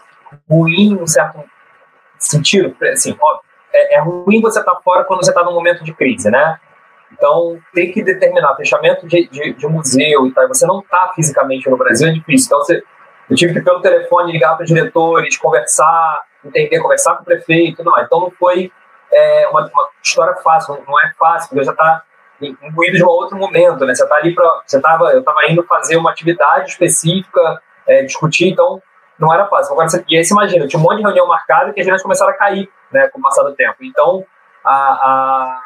ruim 0.50 0.92
em 0.92 1.02
um 1.02 1.08
certo 1.08 1.44
sentido. 2.20 2.76
Assim, 2.92 3.16
ó, 3.20 3.40
é, 3.74 3.96
é 3.96 4.02
ruim 4.02 4.42
você 4.42 4.60
estar 4.60 4.76
fora 4.84 5.04
quando 5.06 5.24
você 5.24 5.32
está 5.32 5.44
num 5.44 5.54
momento 5.54 5.84
de 5.84 5.94
crise, 5.94 6.30
né? 6.30 6.60
Então, 7.18 7.57
tem 7.74 7.91
que 7.91 8.03
determinar 8.03 8.55
fechamento 8.55 9.07
de, 9.07 9.28
de, 9.30 9.53
de 9.53 9.68
museu 9.68 10.28
e 10.28 10.34
tal. 10.34 10.47
Você 10.47 10.66
não 10.66 10.80
está 10.80 11.11
fisicamente 11.16 11.70
no 11.70 11.78
Brasil, 11.78 12.07
é 12.07 12.11
difícil. 12.11 12.47
Então, 12.47 12.59
você, 12.59 12.84
eu 13.30 13.36
tive 13.36 13.53
que, 13.53 13.61
pelo 13.61 13.82
telefone, 13.82 14.32
ligar 14.32 14.55
para 14.55 14.66
diretores, 14.66 15.38
conversar, 15.38 16.24
entender, 16.43 16.80
conversar 16.80 17.16
com 17.16 17.22
o 17.24 17.26
prefeito. 17.26 17.84
Não, 17.84 17.93
então, 17.99 18.20
não 18.20 18.32
foi 18.32 18.72
é, 19.11 19.47
uma, 19.47 19.61
uma, 19.61 19.89
história 20.03 20.36
fácil, 20.36 20.84
não, 20.88 20.99
é 20.99 21.11
fácil, 21.18 21.49
porque 21.49 21.63
já 21.63 21.72
está 21.72 22.03
imbuído 22.41 22.97
de 22.97 23.03
um 23.03 23.07
outro 23.07 23.38
momento, 23.38 23.86
né? 23.86 23.95
Você 23.95 24.03
está 24.03 24.16
ali 24.16 24.36
para, 24.36 24.61
você 24.66 24.82
tava, 24.82 25.11
eu 25.11 25.20
estava 25.20 25.39
indo 25.49 25.63
fazer 25.63 25.95
uma 25.95 26.11
atividade 26.11 26.72
específica, 26.72 27.61
é, 27.88 28.03
discutir, 28.03 28.49
então 28.49 28.82
não 29.18 29.34
era 29.34 29.47
fácil. 29.47 29.72
Agora, 29.72 29.88
você, 29.88 30.03
e 30.07 30.18
aí 30.18 30.24
você 30.24 30.34
imagina, 30.34 30.68
tinha 30.68 30.80
um 30.80 30.84
monte 30.84 30.97
de 30.97 31.03
reunião 31.03 31.28
marcada 31.28 31.72
que 31.72 31.80
as 31.80 31.86
reuniões 31.86 32.03
começaram 32.03 32.32
a 32.32 32.36
cair, 32.36 32.70
né, 32.91 33.07
com 33.07 33.20
o 33.20 33.22
passar 33.22 33.43
do 33.43 33.55
tempo. 33.55 33.78
Então, 33.82 34.26
a, 34.63 34.74
a 34.74 35.61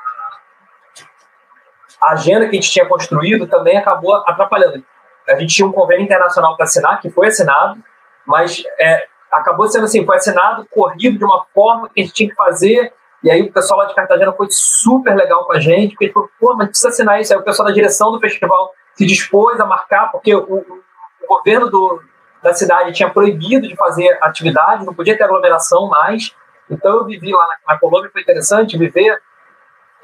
a 2.01 2.11
agenda 2.11 2.47
que 2.47 2.57
a 2.57 2.61
gente 2.61 2.71
tinha 2.71 2.85
construído 2.85 3.47
também 3.47 3.77
acabou 3.77 4.15
atrapalhando. 4.15 4.83
A 5.27 5.35
gente 5.35 5.55
tinha 5.55 5.67
um 5.67 5.71
convênio 5.71 6.05
internacional 6.05 6.55
para 6.55 6.65
assinar, 6.65 6.99
que 7.01 7.09
foi 7.09 7.27
assinado, 7.27 7.79
mas 8.25 8.63
é, 8.79 9.07
acabou 9.31 9.67
sendo 9.67 9.85
assim, 9.85 10.05
foi 10.05 10.15
assinado, 10.15 10.65
corrido 10.71 11.17
de 11.17 11.23
uma 11.23 11.45
forma 11.53 11.89
que 11.89 12.01
a 12.01 12.03
gente 12.03 12.13
tinha 12.13 12.29
que 12.29 12.35
fazer, 12.35 12.93
e 13.21 13.29
aí 13.29 13.41
o 13.41 13.51
pessoal 13.51 13.81
lá 13.81 13.85
de 13.85 13.93
Cartagena 13.93 14.31
foi 14.31 14.47
super 14.49 15.15
legal 15.15 15.45
com 15.45 15.53
a 15.53 15.59
gente, 15.59 15.91
porque 15.91 16.05
ele 16.05 16.13
falou, 16.13 16.29
pô, 16.39 16.55
mas 16.55 16.69
precisa 16.69 16.89
assinar 16.89 17.19
isso. 17.19 17.33
Aí 17.33 17.39
o 17.39 17.43
pessoal 17.43 17.67
da 17.67 17.73
direção 17.73 18.11
do 18.11 18.19
festival 18.19 18.73
se 18.93 19.05
dispôs 19.05 19.59
a 19.59 19.65
marcar, 19.65 20.09
porque 20.11 20.33
o, 20.33 20.41
o 20.41 21.27
governo 21.27 21.69
do, 21.69 22.01
da 22.41 22.53
cidade 22.53 22.93
tinha 22.93 23.09
proibido 23.09 23.67
de 23.67 23.75
fazer 23.75 24.17
atividade, 24.21 24.85
não 24.85 24.93
podia 24.93 25.17
ter 25.17 25.23
aglomeração 25.23 25.87
mais. 25.87 26.33
Então 26.69 26.97
eu 26.97 27.05
vivi 27.05 27.31
lá 27.31 27.45
na, 27.45 27.73
na 27.73 27.79
Colômbia, 27.79 28.09
foi 28.11 28.21
interessante 28.21 28.77
viver 28.77 29.21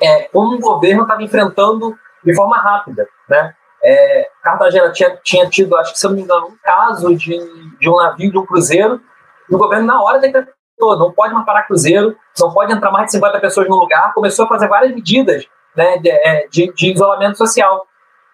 é, 0.02 0.24
como 0.24 0.56
o 0.56 0.60
governo 0.60 1.04
estava 1.04 1.24
enfrentando 1.24 1.98
de 2.24 2.36
forma 2.36 2.58
rápida. 2.58 3.08
Né? 3.30 3.54
É, 3.84 4.30
Cartagena 4.42 4.92
tinha, 4.92 5.16
tinha 5.24 5.50
tido, 5.50 5.78
acho 5.78 5.94
que 5.94 6.00
se 6.00 6.06
eu 6.06 6.10
não 6.10 6.18
me 6.18 6.24
engano, 6.24 6.48
um 6.48 6.58
caso 6.64 7.16
de, 7.16 7.38
de 7.80 7.90
um 7.90 7.98
navio, 7.98 8.32
de 8.32 8.38
um 8.38 8.46
cruzeiro, 8.46 9.02
e 9.50 9.56
o 9.56 9.58
governo, 9.58 9.86
na 9.86 10.02
hora, 10.02 10.20
decretou: 10.20 10.98
não 10.98 11.12
pode 11.12 11.34
mais 11.34 11.46
parar 11.46 11.64
cruzeiro, 11.64 12.18
não 12.40 12.52
pode 12.52 12.74
entrar 12.74 12.92
mais 12.92 13.06
de 13.06 13.12
50 13.14 13.40
pessoas 13.40 13.70
no 13.70 13.76
lugar, 13.76 14.14
começou 14.14 14.46
a 14.46 14.48
fazer 14.48 14.68
várias 14.68 14.94
medidas 14.94 15.46
né, 15.76 15.98
de, 16.00 16.10
é, 16.10 16.48
de, 16.48 16.74
de 16.74 16.94
isolamento 16.94 17.38
social. 17.38 17.86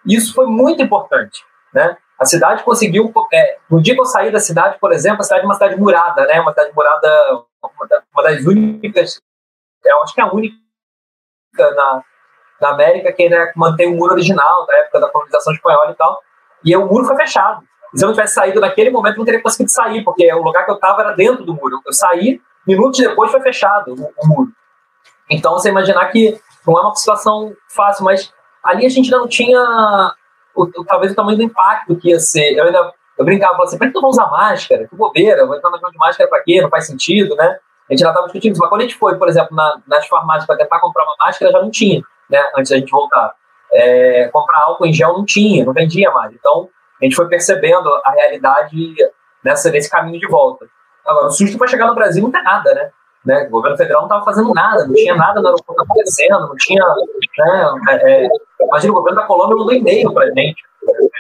Isso 0.06 0.34
foi 0.34 0.46
muito 0.46 0.82
importante. 0.82 1.44
Né? 1.74 1.98
A 2.18 2.26
cidade 2.26 2.64
conseguiu. 2.64 3.12
É, 3.34 3.58
no 3.70 3.82
dia 3.82 3.94
que 3.94 4.02
eu 4.02 4.06
saí 4.06 4.32
da 4.32 4.40
cidade, 4.40 4.78
por 4.80 4.92
exemplo, 4.92 5.22
a 5.22 5.24
cidade 5.24 5.42
é 5.42 5.46
uma 5.46 5.54
cidade 5.54 5.76
murada, 5.76 6.26
né? 6.26 6.40
uma 6.40 6.52
cidade 6.52 6.72
murada, 6.74 7.44
uma 8.14 8.24
das 8.24 8.46
únicas, 8.46 9.20
eu 9.84 9.98
é, 9.98 10.04
acho 10.04 10.14
que 10.14 10.22
é 10.22 10.24
a 10.24 10.32
única 10.32 10.56
na, 11.58 12.02
na 12.60 12.70
América 12.70 13.12
que 13.12 13.24
ainda 13.24 13.52
mantém 13.56 13.88
o 13.88 13.98
muro 13.98 14.14
original 14.14 14.66
da 14.66 14.76
época 14.78 15.00
da 15.00 15.10
colonização 15.10 15.54
espanhola 15.54 15.92
e 15.92 15.96
tal. 15.96 16.22
E 16.64 16.76
o 16.76 16.86
muro 16.86 17.06
foi 17.06 17.16
fechado. 17.16 17.62
Se 17.96 18.04
eu 18.04 18.08
não 18.08 18.14
tivesse 18.14 18.36
saído 18.36 18.62
naquele 18.62 18.90
momento, 18.90 19.16
eu 19.16 19.20
não 19.20 19.26
teria 19.26 19.42
conseguido 19.42 19.72
sair, 19.72 20.04
porque 20.04 20.32
o 20.34 20.42
lugar 20.42 20.64
que 20.64 20.72
eu 20.72 20.76
estava 20.76 21.02
era 21.02 21.12
dentro 21.12 21.44
do 21.44 21.54
muro. 21.54 21.82
Eu 21.86 21.92
saí, 21.92 22.40
minutos 22.66 23.00
depois 23.00 23.32
foi 23.32 23.42
fechado 23.42 23.94
o, 23.94 24.14
o 24.18 24.28
muro. 24.28 24.52
Então, 25.30 25.54
você 25.54 25.70
imaginar 25.70 26.06
que 26.08 26.40
não 26.66 26.78
é 26.78 26.82
uma 26.82 26.96
situação 26.96 27.54
fácil, 27.70 28.06
mas 28.06 28.34
ali 28.64 28.86
a 28.86 28.90
gente 28.90 29.06
ainda 29.06 29.20
não 29.20 29.28
tinha 29.28 29.60
o, 30.56 30.64
o, 30.64 30.86
talvez 30.86 31.12
o 31.12 31.16
tamanho 31.16 31.38
do 31.38 31.44
impacto 31.44 31.96
que 31.98 32.10
ia 32.10 32.20
ser. 32.20 32.54
Eu 32.54 32.66
ainda 32.66 32.94
eu 33.18 33.26
brincava, 33.26 33.54
falava 33.54 33.68
assim, 33.68 33.78
pra 33.78 33.92
que 33.92 33.98
eu 33.98 34.02
vou 34.02 34.10
usar 34.10 34.28
máscara? 34.28 34.88
Que 34.88 34.96
bobeira, 34.96 35.46
vou 35.46 35.56
entrar 35.56 35.70
avião 35.70 35.92
de 35.92 35.98
máscara 35.98 36.30
pra 36.30 36.42
quê? 36.44 36.62
Não 36.62 36.70
faz 36.70 36.88
sentido, 36.88 37.36
né? 37.36 37.60
A 37.92 37.94
gente 37.94 38.04
já 38.04 38.10
estava 38.10 38.26
discutindo 38.28 38.54
isso, 38.54 38.62
mas 38.62 38.70
quando 38.70 38.82
a 38.82 38.84
gente 38.86 38.98
foi, 38.98 39.18
por 39.18 39.28
exemplo, 39.28 39.54
na, 39.54 39.82
nas 39.86 40.08
farmácias 40.08 40.46
para 40.46 40.56
tentar 40.56 40.80
comprar 40.80 41.04
uma 41.04 41.16
máscara, 41.26 41.52
já 41.52 41.62
não 41.62 41.70
tinha, 41.70 42.02
né, 42.30 42.40
antes 42.58 42.72
da 42.72 42.78
gente 42.78 42.90
voltar. 42.90 43.34
É, 43.74 44.30
comprar 44.32 44.60
álcool 44.60 44.86
em 44.86 44.94
gel 44.94 45.12
não 45.12 45.26
tinha, 45.26 45.66
não 45.66 45.74
vendia 45.74 46.10
mais. 46.12 46.34
Então, 46.34 46.70
a 47.02 47.04
gente 47.04 47.18
foi 47.18 47.28
percebendo 47.28 47.90
a 48.06 48.12
realidade 48.12 48.96
nessa, 49.44 49.70
nesse 49.70 49.90
caminho 49.90 50.22
de 50.22 50.28
volta. 50.28 50.66
Agora, 51.06 51.28
o 51.28 51.32
susto 51.32 51.58
para 51.58 51.68
chegar 51.68 51.88
no 51.88 51.96
Brasil 51.96 52.24
não 52.24 52.32
tem 52.32 52.42
nada, 52.42 52.74
né? 52.74 52.92
né? 53.26 53.48
O 53.48 53.52
governo 53.52 53.76
federal 53.76 54.04
não 54.04 54.08
estava 54.08 54.24
fazendo 54.24 54.54
nada, 54.54 54.88
não 54.88 54.94
tinha 54.94 55.16
nada 55.16 55.42
no 55.42 55.48
aeroporto 55.48 55.82
acontecendo, 55.82 56.48
não 56.48 56.56
tinha. 56.56 56.82
Né, 56.86 57.78
é, 57.90 58.26
é 58.26 58.30
imagina, 58.62 58.94
o 58.94 58.96
governo 58.96 59.20
da 59.20 59.28
Colômbia 59.28 59.58
mandou 59.58 59.74
e-mail 59.74 60.14
para 60.14 60.28
a 60.28 60.32
gente 60.32 60.64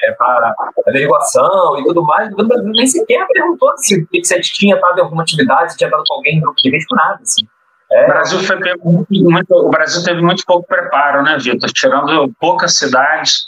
é, 0.03 0.11
para 0.13 0.53
averiguação 0.87 1.79
e 1.79 1.83
tudo 1.83 2.03
mais, 2.03 2.31
o 2.31 2.35
governo 2.35 2.71
nem 2.71 2.87
sequer 2.87 3.25
perguntou 3.27 3.71
se, 3.77 4.07
se 4.23 4.41
tinha 4.41 4.75
estado 4.75 4.99
em 4.99 5.01
alguma 5.01 5.23
atividade, 5.23 5.71
se 5.71 5.77
tinha 5.77 5.87
estado 5.87 6.03
com 6.07 6.15
alguém 6.15 6.39
no 6.39 6.53
grupo 6.53 6.95
nada. 6.95 7.19
Assim. 7.21 7.47
É. 7.91 8.05
O, 8.05 8.07
Brasil 8.07 8.39
foi 8.39 8.57
muito, 8.79 9.51
o 9.51 9.69
Brasil 9.69 10.03
teve 10.03 10.21
muito 10.21 10.43
pouco 10.45 10.67
preparo, 10.67 11.23
né, 11.23 11.37
Vitor? 11.37 11.69
Tirando 11.71 12.31
poucas 12.39 12.75
cidades, 12.75 13.45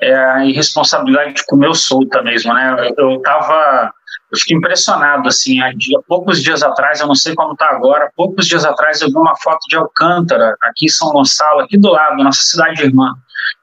é 0.00 0.14
a 0.14 0.44
irresponsabilidade 0.44 1.34
de 1.34 1.46
comer 1.46 1.74
solta 1.74 2.22
mesmo, 2.22 2.52
né? 2.52 2.92
Eu 2.96 3.16
estava 3.16 3.92
eu 4.30 4.38
fiquei 4.38 4.56
impressionado, 4.56 5.28
assim, 5.28 5.60
há, 5.60 5.72
dia, 5.72 5.98
poucos 6.06 6.42
dias 6.42 6.62
atrás, 6.62 7.00
eu 7.00 7.06
não 7.06 7.14
sei 7.14 7.34
como 7.34 7.52
está 7.52 7.66
agora, 7.70 8.10
poucos 8.16 8.46
dias 8.46 8.64
atrás 8.64 9.00
eu 9.00 9.08
vi 9.08 9.16
uma 9.16 9.36
foto 9.36 9.60
de 9.68 9.76
Alcântara, 9.76 10.56
aqui 10.62 10.86
em 10.86 10.88
São 10.88 11.10
Gonçalo, 11.10 11.60
aqui 11.60 11.78
do 11.78 11.90
lado, 11.90 12.22
nossa 12.22 12.42
cidade 12.42 12.82
irmã, 12.82 13.14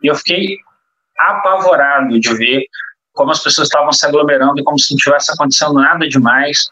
e 0.02 0.08
eu 0.08 0.16
fiquei 0.16 0.58
apavorado 1.20 2.20
de 2.20 2.34
ver 2.36 2.66
como 3.14 3.32
as 3.32 3.42
pessoas 3.42 3.68
estavam 3.68 3.92
se 3.92 4.06
aglomerando 4.06 4.64
como 4.64 4.80
se 4.80 4.94
não 4.94 4.98
tivesse 4.98 5.32
acontecendo 5.32 5.74
nada 5.74 6.08
demais. 6.08 6.70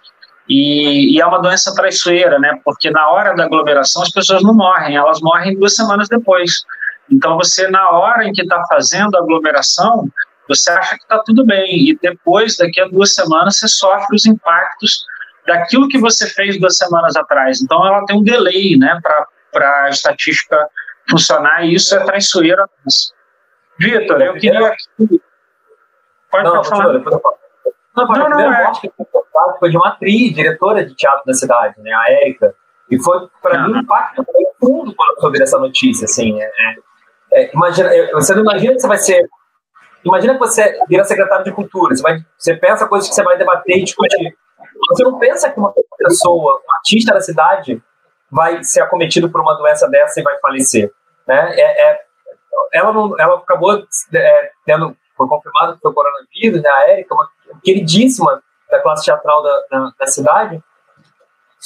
E, 0.49 1.15
e, 1.15 1.21
é 1.21 1.25
uma 1.25 1.41
doença 1.41 1.73
traiçoeira, 1.73 2.39
né? 2.39 2.59
Porque 2.65 2.89
na 2.89 3.09
hora 3.09 3.33
da 3.35 3.45
aglomeração 3.45 4.01
as 4.01 4.09
pessoas 4.09 4.43
não 4.43 4.53
morrem, 4.53 4.95
elas 4.95 5.21
morrem 5.21 5.57
duas 5.57 5.75
semanas 5.75 6.09
depois. 6.09 6.63
Então 7.09 7.37
você, 7.37 7.67
na 7.69 7.89
hora 7.91 8.25
em 8.25 8.33
que 8.33 8.41
está 8.41 8.61
fazendo 8.67 9.15
a 9.15 9.19
aglomeração, 9.19 10.09
você 10.47 10.71
acha 10.71 10.95
que 10.97 11.03
está 11.03 11.19
tudo 11.19 11.45
bem. 11.45 11.89
E 11.89 11.97
depois, 12.01 12.57
daqui 12.57 12.81
a 12.81 12.87
duas 12.87 13.13
semanas, 13.13 13.57
você 13.57 13.67
sofre 13.67 14.15
os 14.15 14.25
impactos 14.25 15.05
daquilo 15.45 15.87
que 15.87 15.99
você 15.99 16.27
fez 16.27 16.59
duas 16.59 16.75
semanas 16.75 17.15
atrás. 17.15 17.61
Então 17.61 17.85
ela 17.85 18.03
tem 18.05 18.17
um 18.17 18.23
delay, 18.23 18.77
né? 18.77 18.99
Para 19.51 19.85
a 19.85 19.89
estatística 19.89 20.57
funcionar 21.09 21.65
e 21.65 21.75
isso 21.75 21.95
é 21.95 22.03
traiçoeira. 22.03 22.67
Vitor, 23.81 24.21
eu 24.21 24.33
queria. 24.35 24.75
Pode, 26.29 26.43
não, 26.43 26.63
falar. 26.63 26.93
Não, 26.93 28.07
não, 28.07 28.29
não, 28.29 28.29
não 28.29 28.53
é. 28.53 28.71
que 28.79 28.91
foi 29.59 29.69
de 29.69 29.77
uma 29.77 29.89
atriz, 29.89 30.33
diretora 30.33 30.85
de 30.85 30.95
teatro 30.95 31.25
da 31.25 31.33
cidade, 31.33 31.75
né, 31.81 31.91
a 31.93 32.11
Érica. 32.11 32.55
E 32.89 33.01
foi, 33.01 33.27
para 33.41 33.67
mim, 33.67 33.73
um 33.73 33.79
impacto 33.79 34.23
profundo 34.23 34.93
quando 34.95 35.15
eu 35.15 35.21
soube 35.21 35.39
dessa 35.39 35.57
notícia. 35.57 36.05
Assim, 36.05 36.39
é, 36.41 36.45
é, 36.45 37.43
é 37.43 37.51
imagina, 37.53 37.89
você 38.13 38.35
não 38.35 38.41
imagina 38.43 38.73
que 38.73 38.79
você 38.79 38.87
vai 38.87 38.97
ser. 38.97 39.29
Imagina 40.03 40.33
que 40.33 40.39
você 40.39 40.79
vira 40.87 41.03
secretário 41.03 41.45
de 41.45 41.51
cultura, 41.51 41.95
você, 41.95 42.01
vai, 42.01 42.19
você 42.37 42.55
pensa 42.55 42.87
coisas 42.87 43.07
que 43.07 43.15
você 43.15 43.23
vai 43.23 43.37
debater 43.37 43.77
e 43.77 43.83
discutir. 43.83 44.35
Você 44.89 45.03
não 45.03 45.19
pensa 45.19 45.49
que 45.49 45.59
uma 45.59 45.73
pessoa, 45.97 46.55
um 46.55 46.75
artista 46.77 47.13
da 47.13 47.21
cidade, 47.21 47.81
vai 48.31 48.63
ser 48.63 48.81
acometido 48.81 49.29
por 49.29 49.41
uma 49.41 49.53
doença 49.55 49.87
dessa 49.89 50.19
e 50.19 50.23
vai 50.23 50.39
falecer. 50.39 50.91
Né? 51.27 51.53
É, 51.55 51.91
é 51.91 52.01
ela, 52.73 52.93
não, 52.93 53.19
ela 53.19 53.35
acabou 53.37 53.83
é, 54.13 54.51
tendo, 54.65 54.95
foi 55.15 55.27
confirmado 55.27 55.75
que 55.75 55.81
foi 55.81 55.93
coronavírus, 55.93 56.61
né? 56.61 56.69
A 56.69 56.89
Érica, 56.89 57.13
uma 57.13 57.29
queridíssima 57.63 58.41
da 58.69 58.79
classe 58.79 59.05
teatral 59.05 59.43
da, 59.43 59.63
da, 59.69 59.91
da, 59.99 60.07
cidade. 60.07 60.63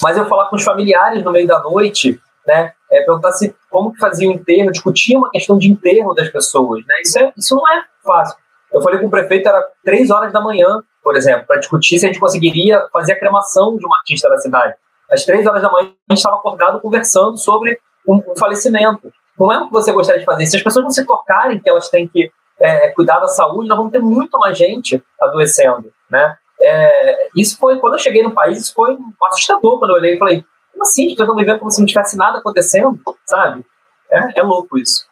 Mas 0.02 0.18
eu 0.18 0.26
falar 0.26 0.50
com 0.50 0.56
os 0.56 0.64
familiares 0.64 1.24
no 1.24 1.32
meio 1.32 1.48
da 1.48 1.60
noite, 1.60 2.20
né? 2.46 2.74
É, 2.92 3.04
perguntar 3.04 3.32
se 3.32 3.56
como 3.70 3.94
que 3.94 4.00
fazia 4.00 4.30
o 4.30 4.32
enterro, 4.32 4.72
discutia 4.72 5.18
uma 5.18 5.30
questão 5.30 5.58
de 5.58 5.70
enterro 5.70 6.14
das 6.14 6.30
pessoas, 6.30 6.86
né? 6.86 6.96
Isso, 7.02 7.20
é, 7.20 7.34
isso 7.38 7.56
não 7.56 7.68
é 7.70 7.84
fácil. 8.04 8.38
Eu 8.72 8.82
falei 8.82 9.00
com 9.00 9.08
o 9.08 9.10
prefeito, 9.10 9.48
era 9.48 9.66
três 9.84 10.10
horas 10.10 10.34
da 10.34 10.42
manhã, 10.42 10.82
por 11.02 11.16
exemplo, 11.16 11.46
para 11.46 11.60
discutir 11.60 12.00
se 12.00 12.06
a 12.06 12.10
gente 12.10 12.20
conseguiria 12.20 12.88
fazer 12.92 13.14
a 13.14 13.20
cremação 13.20 13.78
de 13.78 13.86
uma 13.86 13.98
artista 13.98 14.28
da 14.28 14.38
cidade. 14.38 14.76
às 15.10 15.24
três 15.24 15.46
horas 15.46 15.62
da 15.62 15.72
manhã, 15.72 15.90
a 16.10 16.14
gente 16.14 16.20
estava 16.20 16.38
acordado 16.38 16.82
conversando 16.82 17.38
sobre 17.38 17.80
um, 18.08 18.16
um, 18.16 18.36
falecimento. 18.38 19.14
Não 19.40 19.52
é 19.52 19.60
o 19.60 19.68
que 19.68 19.74
você 19.74 19.92
gostaria 19.92 20.20
de 20.20 20.26
fazer. 20.26 20.46
Se 20.46 20.58
as 20.58 20.64
pessoas 20.64 20.84
não 20.84 20.92
se 20.92 21.06
tocarem 21.06 21.60
que 21.60 21.70
elas 21.70 21.90
têm 21.90 22.08
que 22.08 22.32
é, 22.60 22.90
cuidar 22.90 23.20
da 23.20 23.28
saúde, 23.28 23.68
nós 23.68 23.78
vamos 23.78 23.92
ter 23.92 24.00
muito 24.00 24.38
mais 24.40 24.58
gente 24.58 25.04
adoecendo, 25.22 25.92
né? 26.10 26.38
É, 26.62 27.30
isso 27.36 27.58
foi, 27.58 27.80
quando 27.80 27.94
eu 27.94 28.00
cheguei 28.00 28.24
no 28.24 28.32
país, 28.32 28.58
isso 28.60 28.74
foi 28.74 28.98
assustador 29.30 29.78
quando 29.78 29.92
eu 29.92 29.98
olhei 29.98 30.16
e 30.16 30.18
falei, 30.20 30.46
como 30.72 30.84
assim? 30.84 31.08
As 31.08 31.12
pessoas 31.12 31.28
estão 31.28 31.36
vivendo 31.36 31.60
como 31.60 31.72
se 31.72 31.80
não 31.80 31.86
tivesse 31.86 32.18
nada 32.18 32.40
acontecendo, 32.40 32.98
sabe? 33.26 33.66
É, 34.10 34.40
é 34.40 34.44
louco 34.44 34.78
isso. 34.78 35.06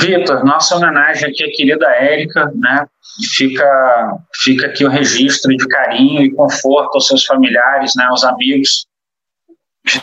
Vitor, 0.00 0.44
nossa 0.44 0.76
homenagem 0.76 1.28
aqui 1.28 1.44
à 1.44 1.50
querida 1.52 1.86
Érica, 1.90 2.50
né? 2.54 2.86
Fica, 3.34 4.18
fica 4.42 4.66
aqui 4.66 4.84
o 4.84 4.88
registro 4.88 5.54
de 5.54 5.68
carinho 5.68 6.22
e 6.22 6.34
conforto 6.34 6.94
aos 6.94 7.06
seus 7.06 7.24
familiares, 7.24 7.92
né, 7.94 8.04
aos 8.04 8.24
amigos, 8.24 8.86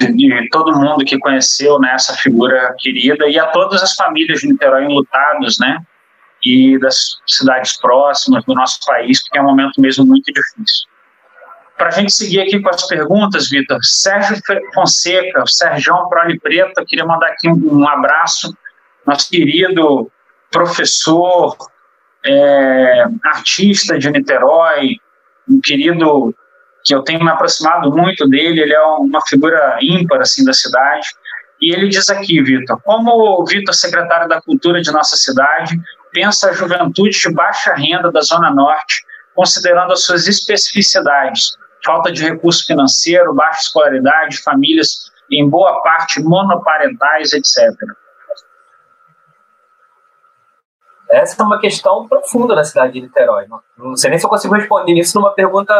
e 0.02 0.50
todo 0.50 0.78
mundo 0.78 1.06
que 1.06 1.18
conheceu 1.18 1.80
né, 1.80 1.92
essa 1.94 2.14
figura 2.14 2.76
querida 2.78 3.28
e 3.28 3.40
a 3.40 3.48
todas 3.48 3.82
as 3.82 3.94
famílias 3.94 4.42
de 4.42 4.48
Niterói 4.48 4.86
enlutados, 4.86 5.58
né? 5.60 5.82
E 6.44 6.78
das 6.80 7.18
cidades 7.28 7.78
próximas 7.78 8.44
do 8.46 8.54
nosso 8.54 8.80
país, 8.86 9.24
porque 9.24 9.40
é 9.40 9.42
um 9.42 9.46
momento 9.46 9.80
mesmo 9.80 10.06
muito 10.06 10.32
difícil. 10.32 10.88
Para 11.78 11.88
a 11.88 11.92
gente 11.92 12.12
seguir 12.12 12.42
aqui 12.42 12.60
com 12.62 12.70
as 12.70 12.86
perguntas, 12.88 13.50
Vitor, 13.50 13.80
Sérgio 13.82 14.38
Fonseca, 14.74 15.44
Sérgio 15.48 15.96
Prole 16.10 16.40
Preto, 16.40 16.74
eu 16.78 16.86
queria 16.86 17.06
mandar 17.06 17.28
aqui 17.28 17.50
um, 17.50 17.80
um 17.80 17.88
abraço, 17.88 18.54
nosso 19.06 19.30
querido 19.30 20.12
professor, 20.52 21.56
é, 22.26 23.06
artista 23.24 23.98
de 23.98 24.10
Niterói, 24.10 24.98
um 25.50 25.60
querido 25.62 26.34
que 26.90 26.96
eu 26.96 27.04
tenho 27.04 27.24
me 27.24 27.30
aproximado 27.30 27.92
muito 27.92 28.28
dele, 28.28 28.62
ele 28.62 28.74
é 28.74 28.82
uma 28.82 29.22
figura 29.28 29.78
ímpar 29.80 30.22
assim 30.22 30.44
da 30.44 30.54
cidade. 30.54 31.08
E 31.62 31.72
ele 31.72 31.88
diz 31.88 32.10
aqui, 32.10 32.42
Vitor, 32.42 32.82
como 32.82 33.12
o 33.12 33.46
Vitor, 33.46 33.76
secretário 33.76 34.28
da 34.28 34.42
Cultura 34.42 34.82
de 34.82 34.92
nossa 34.92 35.16
cidade, 35.16 35.80
pensa 36.12 36.50
a 36.50 36.54
juventude 36.54 37.16
de 37.16 37.32
baixa 37.32 37.76
renda 37.76 38.12
da 38.12 38.22
Zona 38.22 38.50
Norte, 38.50 39.04
considerando 39.36 39.94
as 39.94 40.04
suas 40.04 40.28
especificidades, 40.28 41.56
falta 41.86 42.12
de 42.12 42.24
recurso 42.24 42.66
financeiro, 42.66 43.36
baixa 43.36 43.62
escolaridade, 43.62 44.42
famílias 44.42 45.12
em 45.32 45.48
boa 45.48 45.84
parte 45.84 46.20
monoparentais, 46.24 47.34
etc. 47.34 47.70
Essa 51.12 51.40
é 51.40 51.46
uma 51.46 51.60
questão 51.60 52.08
profunda 52.08 52.56
na 52.56 52.64
cidade 52.64 52.94
de 52.94 53.02
Niterói. 53.02 53.46
Não, 53.78 53.96
sei 53.96 54.10
nem 54.10 54.18
se 54.18 54.26
eu 54.26 54.30
consigo 54.30 54.56
responder 54.56 54.94
isso 54.94 55.20
numa 55.20 55.36
pergunta. 55.36 55.72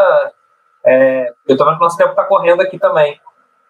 É, 0.84 1.28
eu 1.46 1.52
estou 1.54 1.66
vendo 1.66 1.76
que 1.76 1.82
o 1.82 1.84
nosso 1.84 1.96
tempo 1.96 2.10
está 2.10 2.24
correndo 2.24 2.62
aqui 2.62 2.78
também. 2.78 3.20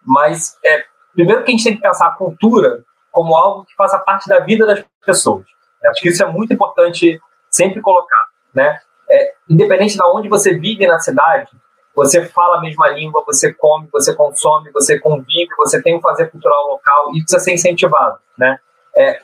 Mas, 0.03 0.57
é, 0.63 0.83
primeiro 1.13 1.43
que 1.43 1.51
a 1.51 1.51
gente 1.51 1.63
tem 1.63 1.75
que 1.75 1.81
pensar 1.81 2.07
a 2.07 2.11
cultura 2.11 2.83
como 3.11 3.35
algo 3.35 3.65
que 3.65 3.75
faça 3.75 3.99
parte 3.99 4.27
da 4.27 4.39
vida 4.39 4.65
das 4.65 4.83
pessoas. 5.05 5.45
Eu 5.83 5.91
acho 5.91 6.01
que 6.01 6.09
isso 6.09 6.23
é 6.23 6.27
muito 6.27 6.53
importante 6.53 7.19
sempre 7.49 7.81
colocar. 7.81 8.27
Né? 8.53 8.79
É, 9.09 9.33
independente 9.49 9.97
de 9.97 10.03
onde 10.03 10.29
você 10.29 10.57
vive 10.57 10.87
na 10.87 10.99
cidade, 10.99 11.51
você 11.93 12.25
fala 12.25 12.57
a 12.57 12.61
mesma 12.61 12.87
língua, 12.89 13.23
você 13.25 13.53
come, 13.53 13.87
você 13.91 14.15
consome, 14.15 14.71
você 14.71 14.99
convive, 14.99 15.49
você 15.57 15.81
tem 15.81 15.97
um 15.97 16.01
fazer 16.01 16.31
cultural 16.31 16.67
local, 16.67 17.09
e 17.13 17.21
precisa 17.21 17.39
ser 17.39 17.53
incentivado, 17.53 18.17
né? 18.37 18.57
É, 18.95 19.21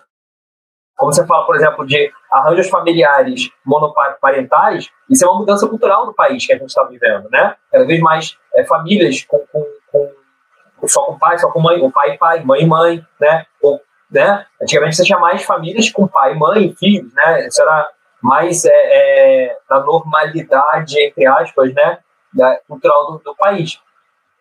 como 0.97 1.13
você 1.13 1.25
fala, 1.25 1.45
por 1.45 1.55
exemplo, 1.55 1.85
de 1.85 2.11
arranjos 2.31 2.69
familiares 2.69 3.49
monoparentais, 3.63 4.89
isso 5.09 5.23
é 5.23 5.29
uma 5.29 5.39
mudança 5.39 5.67
cultural 5.67 6.07
no 6.07 6.13
país 6.13 6.45
que 6.45 6.53
a 6.53 6.57
gente 6.57 6.67
está 6.67 6.83
vivendo, 6.83 7.29
né? 7.29 7.55
Cada 7.71 7.85
vez 7.85 8.01
mais 8.01 8.37
é, 8.55 8.65
famílias 8.65 9.23
com, 9.23 9.39
com, 9.51 9.65
com, 9.91 10.87
só 10.87 11.05
com 11.05 11.17
pai, 11.17 11.37
só 11.37 11.51
com 11.51 11.61
mãe, 11.61 11.79
ou 11.79 11.91
pai 11.91 12.15
e 12.15 12.17
pai, 12.17 12.43
mãe 12.43 12.63
e 12.63 12.65
mãe, 12.65 13.05
né? 13.21 13.45
Ou, 13.61 13.79
né? 14.11 14.45
Antigamente 14.61 14.95
você 14.95 15.03
tinha 15.03 15.19
mais 15.19 15.43
famílias 15.43 15.89
com 15.91 16.07
pai, 16.07 16.33
mãe 16.33 16.75
filhos, 16.77 17.13
né? 17.13 17.47
Isso 17.47 17.61
era 17.61 17.87
mais 18.21 18.65
é, 18.65 18.71
é, 18.73 19.57
da 19.69 19.79
normalidade, 19.79 20.99
entre 20.99 21.27
aspas, 21.27 21.73
né? 21.73 21.99
da, 22.33 22.59
cultural 22.67 23.11
do, 23.11 23.19
do, 23.19 23.35
país. 23.35 23.79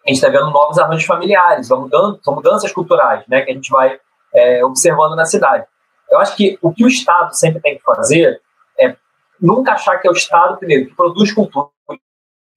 A 0.05 0.11
gente 0.11 0.17
está 0.17 0.29
vendo 0.29 0.51
novos 0.51 0.79
arranjos 0.79 1.05
familiares, 1.05 1.71
mudanças, 1.71 2.21
são 2.23 2.35
mudanças 2.35 2.73
culturais 2.73 3.25
né, 3.29 3.43
que 3.43 3.51
a 3.51 3.55
gente 3.55 3.71
vai 3.71 3.99
é, 4.33 4.65
observando 4.65 5.17
na 5.17 5.25
cidade. 5.25 5.67
Eu 6.11 6.19
acho 6.19 6.37
que 6.37 6.59
o 6.63 6.73
que 6.73 6.85
o 6.85 6.89
Estado 6.89 7.35
sempre 7.35 7.61
tem 7.61 7.77
que 7.77 7.83
fazer 7.83 8.41
é 8.79 8.97
nunca 9.41 9.73
achar 9.73 9.99
que 9.99 10.07
é 10.07 10.11
o 10.11 10.15
Estado, 10.15 10.57
primeiro, 10.57 10.89
que 10.89 10.95
produz 10.95 11.33
cultura 11.33 11.69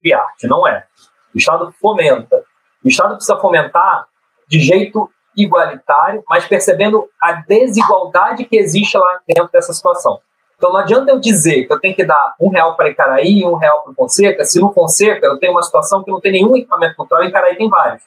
e 0.02 0.12
arte. 0.12 0.46
Não 0.46 0.66
é. 0.66 0.86
O 1.34 1.38
Estado 1.38 1.72
fomenta. 1.80 2.44
O 2.84 2.88
Estado 2.88 3.14
precisa 3.16 3.38
fomentar 3.38 4.06
de 4.48 4.58
jeito 4.60 5.10
igualitário, 5.36 6.22
mas 6.28 6.46
percebendo 6.46 7.08
a 7.20 7.32
desigualdade 7.32 8.44
que 8.44 8.56
existe 8.56 8.96
lá 8.98 9.20
dentro 9.26 9.50
dessa 9.52 9.72
situação. 9.72 10.20
Então 10.56 10.72
não 10.72 10.80
adianta 10.80 11.10
eu 11.10 11.18
dizer 11.18 11.64
que 11.64 11.72
eu 11.72 11.80
tenho 11.80 11.94
que 11.94 12.04
dar 12.04 12.34
um 12.38 12.50
real 12.50 12.76
para 12.76 12.90
Icaraí 12.90 13.38
e 13.38 13.46
um 13.46 13.54
real 13.54 13.82
para 13.82 13.92
o 13.92 13.94
Fonseca, 13.94 14.44
se 14.44 14.60
no 14.60 14.72
Fonseca 14.72 15.26
eu 15.26 15.38
tenho 15.38 15.52
uma 15.52 15.62
situação 15.62 16.04
que 16.04 16.10
não 16.10 16.20
tem 16.20 16.32
nenhum 16.32 16.54
equipamento 16.54 16.96
cultural, 16.96 17.24
em 17.24 17.28
Icaraí 17.28 17.56
tem 17.56 17.68
vários. 17.68 18.02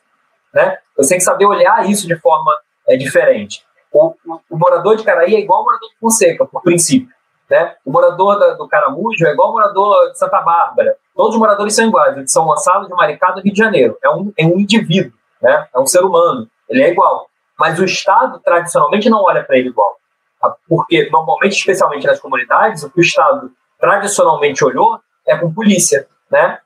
Né? 0.54 0.78
Eu 0.96 1.08
tenho 1.08 1.20
que 1.20 1.26
saber 1.26 1.46
olhar 1.46 1.90
isso 1.90 2.08
de 2.08 2.16
forma 2.16 2.52
é, 2.88 2.96
diferente. 2.96 3.66
O, 3.94 4.08
o, 4.26 4.40
o, 4.50 4.58
morador 4.58 4.96
de 4.96 5.04
Icaraí 5.04 5.36
é 5.36 5.40
igual 5.40 5.60
ao 5.60 5.66
morador 5.66 5.90
de 5.90 5.98
Fonseca, 6.00 6.46
por 6.46 6.62
princípio. 6.64 7.14
Né? 7.50 7.76
O 7.86 7.92
morador 7.92 8.40
da, 8.40 8.54
do 8.54 8.68
Caramujo 8.68 9.26
é 9.26 9.32
igual 9.32 9.50
ao 9.50 9.54
morador 9.54 10.12
de 10.12 10.18
Santa 10.18 10.42
Bárbara. 10.42 10.98
Todos 11.16 11.36
os 11.36 11.40
moradores 11.40 11.76
são 11.76 11.88
iguais, 11.88 12.16
de 12.16 12.32
São 12.32 12.46
Gonçalo, 12.46 12.88
de 12.88 12.94
Maricá, 12.94 13.32
do 13.32 13.42
Rio 13.42 13.54
de 13.54 13.60
Janeiro. 13.60 13.98
É 14.04 14.10
um, 14.10 14.34
é 14.38 14.46
um 14.46 14.60
indivíduo, 14.60 15.14
né? 15.42 15.68
é 15.74 15.80
um 15.80 15.86
ser 15.86 16.04
humano, 16.04 16.50
ele 16.68 16.82
é 16.82 16.90
igual. 16.90 17.28
Mas 17.60 17.80
o 17.80 17.86
Estado, 17.86 18.40
tradicionalmente, 18.44 19.10
não 19.10 19.24
olha 19.24 19.44
para 19.44 19.58
ele 19.58 19.70
igual. 19.70 19.96
Porque, 20.68 21.10
normalmente, 21.12 21.54
especialmente 21.54 22.08
nas 22.08 22.20
comunidades, 22.20 22.84
o 22.84 22.90
que 22.90 23.00
o 23.00 23.02
Estado 23.02 23.52
tradicionalmente 23.80 24.66
olhou 24.66 25.00
é 25.26 25.38
com 25.38 25.54
polícia, 25.54 26.08
né? 26.32 26.60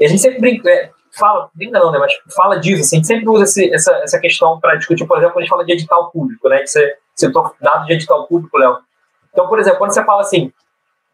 E 0.00 0.06
a 0.06 0.08
gente 0.08 0.20
sempre 0.20 0.40
brinca, 0.40 0.68
é, 0.70 0.90
fala, 1.18 1.50
brinca 1.54 1.78
não, 1.78 1.90
né? 1.90 1.98
Mas 1.98 2.12
fala 2.34 2.58
disso, 2.58 2.82
assim, 2.82 2.96
a 2.96 2.98
gente 2.98 3.06
sempre 3.06 3.28
usa 3.28 3.44
esse, 3.44 3.72
essa, 3.72 3.92
essa 3.96 4.18
questão 4.18 4.58
para 4.58 4.76
discutir, 4.76 5.06
por 5.06 5.18
exemplo, 5.18 5.34
quando 5.34 5.42
a 5.42 5.44
gente 5.44 5.50
fala 5.50 5.64
de 5.64 5.72
edital 5.72 6.10
público, 6.10 6.48
né? 6.48 6.58
Que 6.58 6.66
você 6.66 6.96
citou 7.14 7.54
dado 7.60 7.86
de 7.86 7.92
edital 7.92 8.26
público, 8.26 8.56
Léo. 8.58 8.78
Então, 9.32 9.46
por 9.48 9.58
exemplo, 9.58 9.78
quando 9.78 9.92
você 9.92 10.04
fala 10.04 10.22
assim, 10.22 10.52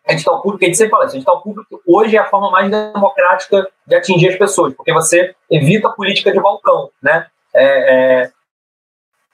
edital 0.09 0.41
público, 0.41 0.65
a 0.65 0.67
gente 0.67 0.77
sempre 0.77 0.91
fala 0.91 1.07
isso, 1.07 1.17
edital 1.17 1.43
público 1.43 1.83
hoje 1.87 2.17
é 2.17 2.21
a 2.21 2.25
forma 2.25 2.51
mais 2.51 2.71
democrática 2.71 3.69
de 3.87 3.95
atingir 3.95 4.29
as 4.29 4.37
pessoas, 4.37 4.75
porque 4.75 4.93
você 4.93 5.35
evita 5.51 5.89
a 5.89 5.93
política 5.93 6.33
de 6.33 6.41
balcão, 6.41 6.91
né? 7.03 7.27
É, 7.55 8.23
é, 8.25 8.31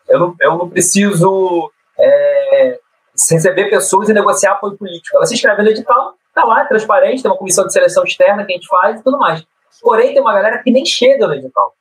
eu, 0.09 0.19
não, 0.19 0.37
eu 0.41 0.59
não 0.59 0.69
preciso 0.69 1.71
é, 1.99 2.79
receber 3.33 3.71
pessoas 3.71 4.09
e 4.09 4.13
negociar 4.13 4.53
apoio 4.53 4.77
político. 4.77 5.17
Ela 5.17 5.27
se 5.27 5.35
inscreve 5.35 5.63
no 5.63 5.71
edital, 5.71 6.15
tá 6.35 6.45
lá, 6.45 6.63
é 6.63 6.67
transparente, 6.67 7.23
tem 7.23 7.31
uma 7.31 7.37
comissão 7.37 7.67
de 7.67 7.73
seleção 7.73 8.05
externa 8.05 8.45
que 8.45 8.53
a 8.53 8.57
gente 8.57 8.69
faz 8.69 9.01
e 9.01 9.03
tudo 9.03 9.19
mais. 9.19 9.45
Porém, 9.85 10.15
tem 10.15 10.23
uma 10.23 10.33
galera 10.33 10.63
que 10.63 10.71
nem 10.71 10.85
chega 10.85 11.27
no 11.27 11.35
edital. 11.35 11.75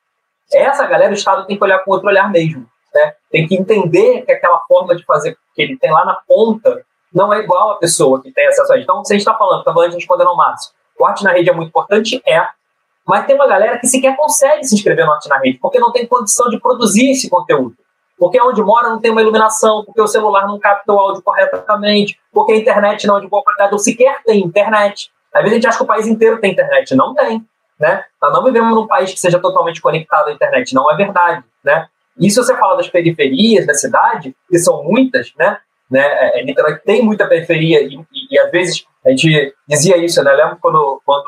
Essa 0.52 0.86
galera, 0.86 1.12
o 1.12 1.16
Estado 1.16 1.48
tem 1.48 1.58
que 1.58 1.64
olhar 1.64 1.80
com 1.80 1.92
outro 1.92 2.08
olhar 2.08 2.30
mesmo. 2.30 2.68
Né? 2.94 3.14
Tem 3.32 3.48
que 3.48 3.56
entender 3.56 4.24
que 4.24 4.32
aquela 4.32 4.60
forma 4.68 4.96
de 4.96 5.04
fazer 5.06 5.38
que 5.56 5.62
ele 5.62 5.78
tem 5.78 5.90
lá 5.90 6.06
na 6.06 6.16
ponta 6.28 6.86
não 7.14 7.34
é 7.34 7.40
igual 7.40 7.72
a 7.72 7.78
pessoa 7.78 8.22
que 8.22 8.32
tem 8.32 8.46
acesso 8.46 8.72
a 8.74 8.76
isso. 8.76 8.84
Então, 8.84 9.04
se 9.06 9.14
a 9.14 9.16
gente 9.16 9.22
está 9.22 9.34
falando, 9.34 9.60
está 9.60 9.74
falando 9.74 9.92
de 9.92 9.96
respondendo 9.96 10.28
ao 10.28 10.36
Márcio, 10.36 10.72
o 11.00 11.06
Arte 11.06 11.24
na 11.24 11.32
Rede 11.32 11.50
é 11.50 11.54
muito 11.54 11.70
importante? 11.70 12.22
É. 12.28 12.46
Mas 13.08 13.26
tem 13.26 13.36
uma 13.36 13.48
galera 13.48 13.80
que 13.80 13.88
sequer 13.88 14.16
consegue 14.16 14.64
se 14.66 14.76
inscrever 14.76 15.06
no 15.06 15.14
Arte 15.14 15.30
na 15.30 15.40
Rede, 15.40 15.58
porque 15.60 15.80
não 15.80 15.92
tem 15.92 16.06
condição 16.06 16.50
de 16.50 16.60
produzir 16.60 17.12
esse 17.12 17.30
conteúdo 17.30 17.76
porque 18.18 18.42
onde 18.42 18.64
mora 18.64 18.90
não 18.90 19.02
tem 19.02 19.12
uma 19.12 19.22
iluminação, 19.22 19.84
porque 19.84 20.02
o 20.02 20.08
celular 20.08 20.48
não 20.48 20.58
capta 20.58 20.94
o 20.94 20.98
áudio 20.98 21.22
corretamente, 21.22 22.18
porque 22.32 22.54
a 22.54 22.56
internet 22.56 23.06
não 23.06 23.18
é 23.18 23.22
de 23.22 23.28
boa 23.28 23.44
qualidade, 23.44 23.74
ou 23.74 23.80
sequer 23.80 24.24
tem 24.24 24.40
internet. 24.42 25.12
Às 25.34 25.42
vezes 25.42 25.52
a 25.52 25.56
gente 25.56 25.68
acha 25.68 25.78
que 25.78 25.84
o 25.84 25.88
país 25.88 26.08
inteiro 26.08 26.40
tem 26.40 26.52
internet, 26.54 26.96
não 26.96 27.14
tem. 27.14 27.46
Né? 27.84 28.02
Nós 28.22 28.32
não 28.32 28.46
vivemos 28.46 28.74
num 28.74 28.88
país 28.88 29.12
que 29.12 29.20
seja 29.20 29.42
totalmente 29.42 29.82
conectado 29.82 30.30
à 30.30 30.32
internet, 30.32 30.74
não 30.74 30.90
é 30.90 30.96
verdade. 30.96 31.44
Né? 31.62 31.86
E 32.18 32.30
se 32.30 32.38
você 32.38 32.56
fala 32.56 32.78
das 32.78 32.88
periferias 32.88 33.68
da 33.68 33.74
cidade, 33.74 34.34
que 34.50 34.58
são 34.58 34.86
muitas, 34.86 35.34
né? 35.38 35.58
né? 35.92 36.00
É, 36.00 36.50
é 36.50 36.76
tem 36.86 37.04
muita 37.04 37.28
periferia 37.28 37.82
e, 37.82 37.96
e, 37.96 38.28
e, 38.36 38.40
às 38.40 38.50
vezes 38.52 38.86
a 39.06 39.10
gente 39.10 39.54
dizia 39.68 39.98
isso, 39.98 40.24
né? 40.24 40.32
Eu 40.32 40.38
lembro 40.38 40.58
quando, 40.62 41.02
quando 41.06 41.28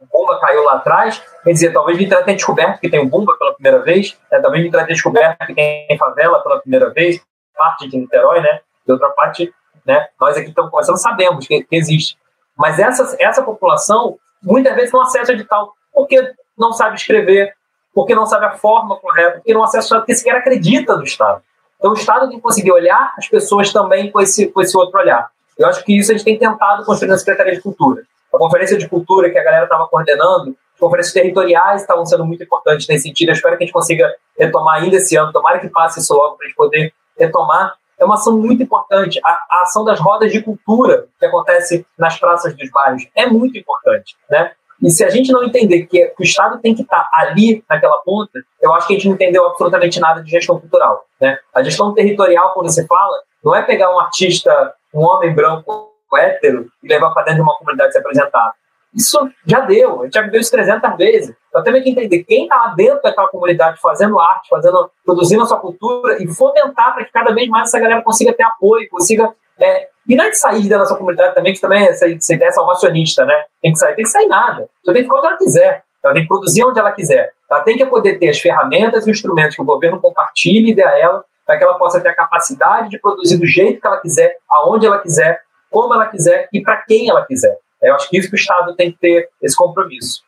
o 0.00 0.06
Bumba 0.10 0.40
caiu 0.40 0.64
lá 0.64 0.72
atrás, 0.72 1.22
quer 1.44 1.52
dizer, 1.52 1.72
talvez 1.72 1.96
Niterói 1.96 2.24
tenha 2.24 2.36
descoberto 2.36 2.80
que 2.80 2.90
tem 2.90 2.98
o 2.98 3.08
Bumba 3.08 3.38
pela 3.38 3.54
primeira 3.54 3.78
vez, 3.78 4.18
né? 4.32 4.40
talvez 4.40 4.64
Niterói 4.64 4.86
tenha 4.86 4.94
descoberto 4.96 5.46
que 5.46 5.54
tem 5.54 5.96
favela 5.96 6.42
pela 6.42 6.58
primeira 6.58 6.90
vez, 6.90 7.22
parte 7.56 7.88
de 7.88 7.96
Niterói, 7.96 8.40
né? 8.40 8.58
De 8.84 8.92
outra 8.92 9.08
parte, 9.10 9.54
né? 9.86 10.08
Nós 10.20 10.36
aqui 10.36 10.48
estamos 10.48 10.68
conversando, 10.68 10.98
sabemos 10.98 11.46
que, 11.46 11.62
que 11.62 11.76
existe. 11.76 12.18
Mas 12.58 12.80
essa, 12.80 13.16
essa 13.20 13.40
população, 13.44 14.18
muitas 14.42 14.74
vezes, 14.74 14.90
não 14.92 15.02
acessa 15.02 15.32
edital, 15.32 15.72
porque 15.92 16.32
não 16.56 16.72
sabe 16.72 16.96
escrever, 16.96 17.52
porque 17.94 18.14
não 18.14 18.26
sabe 18.26 18.46
a 18.46 18.52
forma 18.52 18.96
correta, 18.96 19.36
porque 19.36 19.54
não 19.54 19.64
acessa 19.64 19.96
porque 19.96 20.14
sequer 20.14 20.36
acredita 20.36 20.96
no 20.96 21.04
Estado. 21.04 21.42
Então, 21.78 21.90
o 21.90 21.94
Estado 21.94 22.28
tem 22.28 22.36
que 22.36 22.42
conseguir 22.42 22.72
olhar 22.72 23.12
as 23.18 23.28
pessoas 23.28 23.72
também 23.72 24.10
com 24.10 24.20
esse, 24.20 24.46
com 24.46 24.60
esse 24.60 24.76
outro 24.76 24.98
olhar. 24.98 25.30
Eu 25.58 25.68
acho 25.68 25.84
que 25.84 25.98
isso 25.98 26.10
a 26.10 26.14
gente 26.14 26.24
tem 26.24 26.38
tentado 26.38 26.84
construir 26.84 27.08
na 27.08 27.18
Secretaria 27.18 27.54
de 27.54 27.60
Cultura 27.60 28.02
a 28.34 28.38
conferência 28.38 28.78
de 28.78 28.88
cultura 28.88 29.30
que 29.30 29.38
a 29.38 29.44
galera 29.44 29.64
estava 29.64 29.86
coordenando, 29.86 30.56
conferências 30.80 31.12
territoriais 31.12 31.82
estavam 31.82 32.04
sendo 32.06 32.24
muito 32.24 32.42
importantes 32.42 32.88
nesse 32.88 33.04
sentido. 33.04 33.28
Eu 33.28 33.34
espero 33.34 33.56
que 33.56 33.64
a 33.64 33.66
gente 33.66 33.74
consiga 33.74 34.12
retomar 34.38 34.82
ainda 34.82 34.96
esse 34.96 35.14
ano, 35.16 35.32
tomara 35.32 35.60
que 35.60 35.68
passe 35.68 36.00
isso 36.00 36.14
logo 36.14 36.36
para 36.36 36.46
a 36.46 36.48
gente 36.48 36.56
poder 36.56 36.92
retomar. 37.18 37.74
É 37.98 38.04
uma 38.04 38.14
ação 38.14 38.36
muito 38.36 38.62
importante. 38.62 39.20
A, 39.24 39.30
a, 39.30 39.62
ação 39.62 39.84
das 39.84 40.00
rodas 40.00 40.32
de 40.32 40.42
cultura 40.42 41.06
que 41.20 41.26
acontece 41.26 41.86
nas 41.96 42.18
praças 42.18 42.56
dos 42.56 42.68
bairros 42.70 43.06
é 43.14 43.26
muito 43.26 43.56
importante, 43.56 44.16
né? 44.28 44.52
E 44.82 44.90
se 44.90 45.04
a 45.04 45.10
gente 45.10 45.30
não 45.30 45.44
entender 45.44 45.86
que, 45.86 46.06
que 46.06 46.22
o 46.22 46.24
Estado 46.24 46.60
tem 46.60 46.74
que 46.74 46.82
estar 46.82 47.08
ali, 47.12 47.64
naquela 47.70 47.98
ponta, 48.04 48.40
eu 48.60 48.72
acho 48.74 48.88
que 48.88 48.94
a 48.94 48.96
gente 48.96 49.06
não 49.06 49.14
entendeu 49.14 49.46
absolutamente 49.46 50.00
nada 50.00 50.22
de 50.22 50.30
gestão 50.30 50.58
cultural. 50.58 51.04
Né? 51.20 51.38
A 51.54 51.62
gestão 51.62 51.94
territorial, 51.94 52.52
quando 52.52 52.68
você 52.68 52.84
fala, 52.86 53.16
não 53.44 53.54
é 53.54 53.62
pegar 53.62 53.94
um 53.94 54.00
artista, 54.00 54.74
um 54.92 55.00
homem 55.00 55.32
branco 55.32 55.92
hétero 56.14 56.66
e 56.82 56.88
levar 56.88 57.10
para 57.10 57.22
dentro 57.22 57.36
de 57.36 57.42
uma 57.42 57.56
comunidade 57.56 57.92
se 57.92 57.98
apresentar. 57.98 58.52
Isso 58.94 59.18
já 59.46 59.60
deu, 59.60 60.02
a 60.02 60.04
gente 60.04 60.14
já 60.14 60.22
viveu 60.22 60.40
isso 60.40 60.50
300 60.50 60.96
vezes. 60.96 61.34
Então 61.48 61.62
temos 61.62 61.82
que 61.82 61.90
entender 61.90 62.24
quem 62.24 62.44
está 62.44 62.74
dentro 62.76 63.00
daquela 63.02 63.28
comunidade 63.28 63.80
fazendo 63.80 64.20
arte, 64.20 64.48
fazendo, 64.50 64.90
produzindo 65.04 65.42
a 65.42 65.46
sua 65.46 65.58
cultura 65.58 66.22
e 66.22 66.28
fomentar 66.28 66.94
para 66.94 67.04
que 67.04 67.12
cada 67.12 67.32
vez 67.32 67.48
mais 67.48 67.68
essa 67.68 67.78
galera 67.78 68.02
consiga 68.02 68.34
ter 68.34 68.42
apoio, 68.42 68.88
consiga. 68.90 69.32
É, 69.58 69.88
e 70.08 70.16
não 70.16 70.24
é 70.24 70.30
de 70.30 70.38
sair 70.38 70.68
da 70.68 70.78
nossa 70.78 70.96
comunidade 70.96 71.34
também, 71.34 71.52
que 71.52 71.60
também 71.60 71.84
é 71.84 71.90
essa, 71.90 72.06
ideia 72.06 72.50
salvacionista, 72.52 73.24
né? 73.24 73.34
Tem 73.60 73.72
que 73.72 73.78
sair, 73.78 73.94
tem 73.94 74.04
que 74.04 74.10
sair 74.10 74.26
nada. 74.26 74.68
Só 74.84 74.92
tem 74.92 75.02
que 75.02 75.08
ficar 75.08 75.18
onde 75.18 75.26
ela 75.28 75.36
quiser. 75.36 75.84
Ela 76.02 76.14
tem 76.14 76.22
que 76.22 76.28
produzir 76.28 76.64
onde 76.64 76.78
ela 76.80 76.92
quiser. 76.92 77.32
Ela 77.48 77.60
tem 77.60 77.76
que 77.76 77.86
poder 77.86 78.18
ter 78.18 78.28
as 78.28 78.40
ferramentas 78.40 79.06
e 79.06 79.10
os 79.10 79.16
instrumentos 79.16 79.54
que 79.54 79.62
o 79.62 79.64
governo 79.64 80.00
compartilhe 80.00 80.70
e 80.70 80.74
dê 80.74 80.82
a 80.82 80.98
ela, 80.98 81.24
para 81.46 81.56
que 81.56 81.64
ela 81.64 81.74
possa 81.74 82.00
ter 82.00 82.08
a 82.08 82.14
capacidade 82.14 82.88
de 82.88 82.98
produzir 82.98 83.38
do 83.38 83.46
jeito 83.46 83.80
que 83.80 83.86
ela 83.86 84.00
quiser, 84.00 84.36
aonde 84.50 84.86
ela 84.86 84.98
quiser, 84.98 85.40
como 85.70 85.94
ela 85.94 86.06
quiser 86.06 86.48
e 86.52 86.60
para 86.60 86.78
quem 86.78 87.08
ela 87.08 87.24
quiser. 87.24 87.56
Eu 87.80 87.94
acho 87.94 88.08
que 88.08 88.18
isso 88.18 88.28
que 88.28 88.34
o 88.34 88.36
Estado 88.36 88.74
tem 88.74 88.92
que 88.92 88.98
ter 88.98 89.28
esse 89.40 89.56
compromisso. 89.56 90.22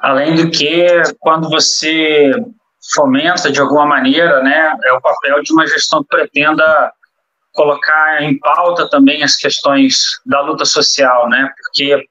Além 0.00 0.36
do 0.36 0.50
que, 0.50 0.86
quando 1.20 1.48
você 1.48 2.32
fomenta 2.94 3.50
de 3.50 3.60
alguma 3.60 3.86
maneira, 3.86 4.42
né, 4.42 4.76
é 4.84 4.92
o 4.92 5.00
papel 5.00 5.42
de 5.42 5.52
uma 5.52 5.66
gestão 5.66 6.02
que 6.02 6.08
pretenda 6.08 6.92
colocar 7.54 8.22
em 8.22 8.38
pauta 8.38 8.88
também 8.90 9.22
as 9.22 9.36
questões 9.36 10.20
da 10.26 10.40
luta 10.40 10.64
social, 10.64 11.28
né, 11.28 11.48
porque 11.56 12.04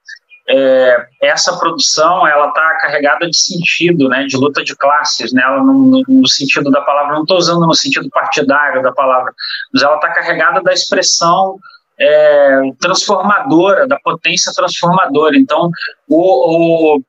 é, 0.50 1.08
essa 1.22 1.58
produção 1.58 2.28
ela 2.28 2.48
está 2.48 2.78
carregada 2.82 3.30
de 3.30 3.38
sentido, 3.38 4.10
né, 4.10 4.26
de 4.26 4.36
luta 4.38 4.64
de 4.64 4.76
classes, 4.76 5.32
né, 5.34 5.42
ela 5.44 5.64
no, 5.64 6.02
no 6.08 6.28
sentido 6.28 6.72
da 6.72 6.82
palavra, 6.82 7.14
não 7.14 7.22
estou 7.22 7.38
usando 7.38 7.66
no 7.66 7.76
sentido 7.76 8.10
partidário 8.10 8.82
da 8.82 8.92
palavra, 8.92 9.34
mas 9.74 9.84
ela 9.84 9.96
está 9.96 10.10
carregada 10.12 10.62
da 10.62 10.74
expressão 10.74 11.60
é, 12.00 12.62
transformadora, 12.80 13.88
da 13.88 13.98
potência 14.04 14.52
transformadora. 14.56 15.38
Então, 15.38 15.70
o, 16.10 16.96
o, 16.96 17.02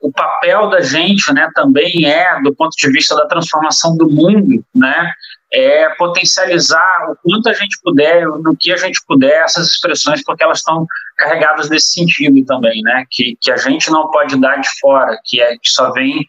o, 0.00 0.12
papel 0.12 0.68
da 0.68 0.80
gente 0.80 1.32
né, 1.32 1.48
também 1.54 2.06
é, 2.06 2.40
do 2.42 2.54
ponto 2.54 2.76
de 2.76 2.90
vista 2.90 3.16
da 3.16 3.26
transformação 3.26 3.96
do 3.96 4.08
mundo, 4.08 4.64
né, 4.74 5.12
é 5.52 5.88
potencializar 5.90 7.10
o 7.10 7.16
quanto 7.22 7.48
a 7.48 7.52
gente 7.52 7.78
puder, 7.82 8.26
no 8.26 8.56
que 8.56 8.72
a 8.72 8.76
gente 8.76 9.00
puder, 9.06 9.42
essas 9.42 9.66
expressões, 9.68 10.22
porque 10.22 10.42
elas 10.42 10.58
estão 10.58 10.86
carregadas 11.16 11.68
desse 11.68 11.92
sentido 11.92 12.44
também, 12.44 12.82
né, 12.82 13.04
que, 13.10 13.36
que 13.40 13.50
a 13.50 13.56
gente 13.56 13.90
não 13.90 14.10
pode 14.10 14.38
dar 14.38 14.60
de 14.60 14.68
fora, 14.80 15.18
que, 15.24 15.40
é, 15.40 15.52
que 15.56 15.70
só 15.70 15.90
vem 15.92 16.20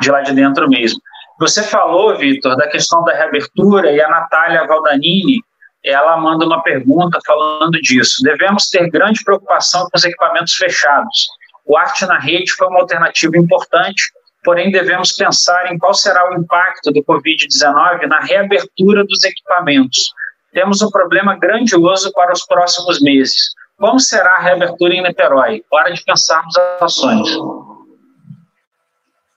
de 0.00 0.10
lá 0.10 0.20
de 0.22 0.32
dentro 0.32 0.68
mesmo. 0.68 1.00
Você 1.40 1.62
falou, 1.62 2.16
Vitor, 2.16 2.56
da 2.56 2.68
questão 2.68 3.02
da 3.02 3.14
reabertura 3.14 3.90
e 3.90 4.00
a 4.00 4.08
Natália 4.08 4.66
Valdanini 4.66 5.40
ela 5.82 6.16
manda 6.18 6.44
uma 6.44 6.62
pergunta 6.62 7.18
falando 7.26 7.80
disso. 7.80 8.22
Devemos 8.22 8.68
ter 8.68 8.90
grande 8.90 9.24
preocupação 9.24 9.82
com 9.82 9.96
os 9.96 10.04
equipamentos 10.04 10.54
fechados. 10.54 11.28
O 11.64 11.76
arte 11.76 12.04
na 12.04 12.18
rede 12.18 12.52
foi 12.52 12.68
uma 12.68 12.80
alternativa 12.80 13.36
importante, 13.36 14.12
porém 14.44 14.70
devemos 14.70 15.12
pensar 15.12 15.72
em 15.72 15.78
qual 15.78 15.94
será 15.94 16.30
o 16.30 16.34
impacto 16.34 16.90
do 16.92 17.02
Covid-19 17.04 18.06
na 18.06 18.20
reabertura 18.20 19.04
dos 19.04 19.22
equipamentos. 19.24 20.12
Temos 20.52 20.82
um 20.82 20.90
problema 20.90 21.38
grandioso 21.38 22.12
para 22.12 22.32
os 22.32 22.44
próximos 22.44 23.00
meses. 23.00 23.54
Como 23.78 24.00
será 24.00 24.34
a 24.34 24.40
reabertura 24.40 24.94
em 24.94 25.02
Niterói? 25.02 25.64
Hora 25.70 25.92
de 25.92 26.02
pensarmos 26.04 26.56
as 26.56 26.82
ações. 26.82 27.28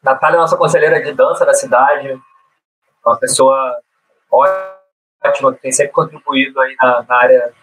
Natália 0.03 0.39
nossa 0.39 0.57
conselheira 0.57 1.01
de 1.01 1.13
dança 1.13 1.45
da 1.45 1.53
cidade, 1.53 2.19
uma 3.05 3.17
pessoa 3.17 3.77
ótima 4.29 5.53
que 5.53 5.61
tem 5.61 5.71
sempre 5.71 5.93
contribuído 5.93 6.59
aí 6.59 6.75
na, 6.81 7.03
na, 7.07 7.15
área 7.15 7.53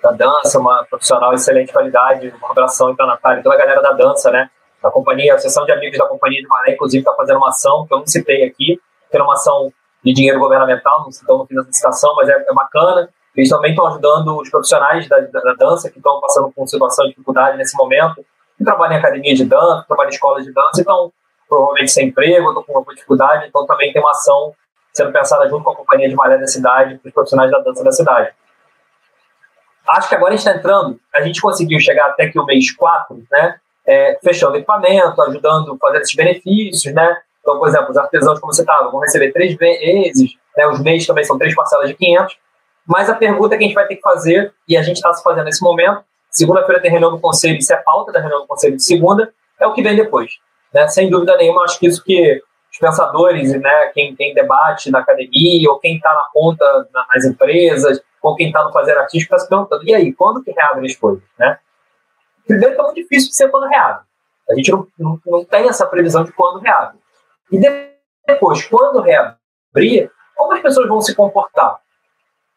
da 0.00 0.12
dança, 0.12 0.60
uma 0.60 0.84
profissional 0.84 1.30
de 1.30 1.40
excelente 1.40 1.72
qualidade, 1.72 2.32
uma 2.38 2.50
abração 2.52 2.90
então, 2.90 3.06
Natália, 3.06 3.42
toda 3.42 3.56
a 3.56 3.58
galera 3.58 3.82
da 3.82 3.92
dança, 3.92 4.30
né? 4.30 4.48
A 4.82 4.90
companhia, 4.90 5.32
a 5.32 5.36
Associação 5.36 5.64
de 5.64 5.72
Amigos 5.72 5.98
da 5.98 6.06
Companhia 6.06 6.40
de 6.40 6.48
Maré, 6.48 6.72
inclusive, 6.72 7.00
está 7.00 7.14
fazendo 7.14 7.38
uma 7.38 7.48
ação 7.48 7.86
que 7.86 7.94
eu 7.94 7.98
não 7.98 8.06
citei 8.06 8.44
aqui, 8.44 8.80
que 9.10 9.16
é 9.16 9.22
uma 9.22 9.34
ação 9.34 9.72
de 10.04 10.12
dinheiro 10.12 10.38
governamental, 10.38 11.02
não 11.02 11.10
citamos 11.10 11.42
no 11.42 11.46
fim 11.46 11.54
da 11.54 11.62
licitação, 11.62 12.14
mas 12.14 12.28
é, 12.28 12.32
é 12.32 12.54
bacana. 12.54 13.08
Eles 13.36 13.50
também 13.50 13.70
estão 13.70 13.86
ajudando 13.86 14.36
os 14.40 14.50
profissionais 14.50 15.08
da, 15.08 15.18
da, 15.20 15.40
da 15.40 15.54
dança 15.54 15.90
que 15.90 15.98
estão 15.98 16.20
passando 16.20 16.50
por 16.50 16.66
situação 16.66 17.04
de 17.06 17.10
dificuldade 17.10 17.56
nesse 17.56 17.76
momento, 17.76 18.24
que 18.56 18.64
trabalham 18.64 18.94
em 18.94 18.98
academia 18.98 19.34
de 19.34 19.44
dança, 19.44 19.84
trabalham 19.86 20.10
em 20.10 20.14
escolas 20.14 20.44
de 20.44 20.52
dança, 20.52 20.80
então 20.80 21.12
provavelmente 21.48 21.90
sem 21.90 22.08
emprego, 22.08 22.48
estão 22.48 22.62
com 22.62 22.76
alguma 22.76 22.94
dificuldade, 22.94 23.46
então 23.48 23.66
também 23.66 23.92
tem 23.92 24.02
uma 24.02 24.10
ação 24.10 24.54
sendo 24.92 25.12
pensada 25.12 25.48
junto 25.48 25.64
com 25.64 25.70
a 25.70 25.76
companhia 25.76 26.08
de 26.08 26.14
maré 26.14 26.36
da 26.36 26.46
cidade, 26.46 26.98
para 26.98 27.08
os 27.08 27.14
profissionais 27.14 27.50
da 27.50 27.58
dança 27.60 27.82
da 27.82 27.92
cidade. 27.92 28.34
Acho 29.88 30.08
que 30.08 30.14
agora 30.14 30.34
a 30.34 30.36
gente 30.36 30.46
está 30.46 30.58
entrando, 30.58 31.00
a 31.14 31.22
gente 31.22 31.40
conseguiu 31.40 31.80
chegar 31.80 32.08
até 32.08 32.24
aqui 32.24 32.38
o 32.38 32.44
mês 32.44 32.74
4, 32.76 33.24
né, 33.30 33.58
é, 33.88 34.18
fechando 34.22 34.56
equipamento, 34.56 35.20
ajudando, 35.22 35.76
fazendo 35.80 36.02
esses 36.02 36.14
benefícios, 36.14 36.92
né, 36.94 37.16
então, 37.40 37.58
por 37.58 37.68
exemplo, 37.68 37.90
os 37.90 37.96
artesãos, 37.96 38.38
como 38.38 38.52
você 38.52 38.60
estava, 38.60 38.90
vão 38.90 39.00
receber 39.00 39.32
três 39.32 39.56
vezes, 39.56 40.34
né, 40.54 40.66
os 40.66 40.80
mês 40.80 41.06
também 41.06 41.24
são 41.24 41.38
três 41.38 41.54
parcelas 41.54 41.88
de 41.88 41.94
500, 41.94 42.36
mas 42.86 43.08
a 43.08 43.14
pergunta 43.14 43.56
que 43.56 43.64
a 43.64 43.66
gente 43.66 43.74
vai 43.74 43.86
ter 43.86 43.96
que 43.96 44.02
fazer, 44.02 44.52
e 44.68 44.76
a 44.76 44.82
gente 44.82 44.96
está 44.96 45.12
se 45.14 45.22
fazendo 45.22 45.46
nesse 45.46 45.62
momento, 45.62 46.02
segunda-feira 46.30 46.82
tem 46.82 46.90
reunião 46.90 47.10
do 47.10 47.18
conselho, 47.18 47.56
isso 47.56 47.72
é 47.72 47.76
pauta 47.76 48.12
da 48.12 48.20
reunião 48.20 48.42
do 48.42 48.46
conselho 48.46 48.76
de 48.76 48.84
segunda, 48.84 49.32
é 49.58 49.66
o 49.66 49.72
que 49.72 49.82
vem 49.82 49.96
depois. 49.96 50.32
Né? 50.74 50.86
Sem 50.88 51.08
dúvida 51.08 51.36
nenhuma, 51.38 51.64
acho 51.64 51.78
que 51.78 51.86
isso 51.86 52.04
que 52.04 52.42
os 52.70 52.78
pensadores, 52.78 53.50
né, 53.58 53.90
quem 53.94 54.14
tem 54.14 54.34
debate 54.34 54.90
na 54.90 54.98
academia, 54.98 55.70
ou 55.70 55.78
quem 55.78 55.96
está 55.96 56.12
na 56.12 56.26
ponta 56.32 56.88
nas 57.12 57.24
empresas, 57.24 58.02
ou 58.22 58.36
quem 58.36 58.48
está 58.48 58.62
no 58.62 58.72
fazer 58.72 58.96
artístico, 58.98 59.34
está 59.34 59.38
se 59.38 59.48
perguntando, 59.48 59.84
e 59.86 59.94
aí, 59.94 60.12
quando 60.12 60.42
que 60.42 60.50
reabre 60.50 60.86
as 60.86 60.96
coisas? 60.96 61.22
Né? 61.38 61.58
Primeiro 62.48 62.74
que 62.74 62.80
é 62.80 62.84
muito 62.84 62.96
difícil 62.96 63.28
de 63.28 63.36
ser 63.36 63.48
quando 63.48 63.68
reabre. 63.68 64.02
A 64.50 64.54
gente 64.54 64.72
não, 64.72 64.86
não, 64.98 65.20
não 65.24 65.44
tem 65.44 65.68
essa 65.68 65.86
previsão 65.86 66.24
de 66.24 66.32
quando 66.32 66.60
reabre. 66.60 66.98
E 67.52 67.60
depois, 68.26 68.66
quando 68.66 69.00
reabrir, 69.00 70.10
como 70.34 70.52
as 70.54 70.60
pessoas 70.60 70.88
vão 70.88 71.00
se 71.00 71.14
comportar? 71.14 71.78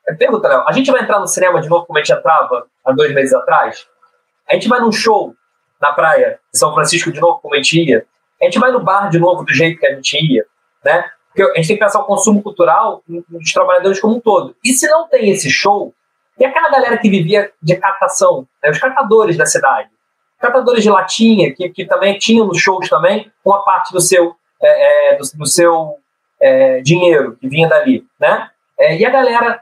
É 0.07 0.13
pergunta, 0.13 0.47
Léo, 0.47 0.63
a 0.67 0.71
gente 0.71 0.91
vai 0.91 1.03
entrar 1.03 1.19
no 1.19 1.27
cinema 1.27 1.61
de 1.61 1.69
novo 1.69 1.85
como 1.85 1.99
a 1.99 2.01
gente 2.01 2.17
entrava 2.17 2.65
há 2.83 2.91
dois 2.91 3.13
meses 3.13 3.33
atrás? 3.33 3.85
A 4.49 4.55
gente 4.55 4.67
vai 4.67 4.79
num 4.79 4.91
show 4.91 5.35
na 5.79 5.91
praia 5.91 6.39
de 6.51 6.57
São 6.57 6.73
Francisco 6.73 7.11
de 7.11 7.19
novo 7.19 7.39
como 7.39 7.53
a 7.53 7.57
gente 7.57 7.79
ia? 7.79 8.07
a 8.41 8.45
gente 8.45 8.59
vai 8.59 8.71
no 8.71 8.83
bar 8.83 9.09
de 9.09 9.19
novo 9.19 9.43
do 9.43 9.53
jeito 9.53 9.79
que 9.79 9.85
a 9.85 9.93
gente 9.93 10.17
ia, 10.17 10.45
né? 10.83 11.05
Porque 11.27 11.43
a 11.43 11.55
gente 11.57 11.67
tem 11.67 11.77
que 11.77 11.83
pensar 11.83 11.99
o 11.99 12.05
consumo 12.05 12.41
cultural 12.41 13.03
dos 13.07 13.53
trabalhadores 13.53 13.99
como 14.01 14.17
um 14.17 14.19
todo. 14.19 14.55
E 14.63 14.73
se 14.73 14.87
não 14.87 15.07
tem 15.07 15.29
esse 15.29 15.49
show, 15.49 15.93
e 16.41 16.45
aquela 16.45 16.71
galera 16.71 16.97
que 16.97 17.07
vivia 17.07 17.51
de 17.61 17.75
catação, 17.75 18.47
né? 18.63 18.71
os 18.71 18.79
catadores 18.79 19.37
da 19.37 19.45
cidade, 19.45 19.89
catadores 20.39 20.81
de 20.81 20.89
latinha, 20.89 21.53
que, 21.53 21.69
que 21.69 21.85
também 21.85 22.17
tinham 22.17 22.47
nos 22.47 22.59
shows 22.59 22.89
também 22.89 23.31
uma 23.45 23.63
parte 23.63 23.93
do 23.93 24.01
seu, 24.01 24.35
é, 24.59 25.13
é, 25.13 25.17
do, 25.17 25.23
do, 25.35 25.45
seu 25.45 25.97
é, 26.41 26.81
dinheiro 26.81 27.37
que 27.39 27.47
vinha 27.47 27.69
dali, 27.69 28.03
né? 28.19 28.49
É, 28.79 28.97
e 28.97 29.05
a 29.05 29.11
galera, 29.11 29.61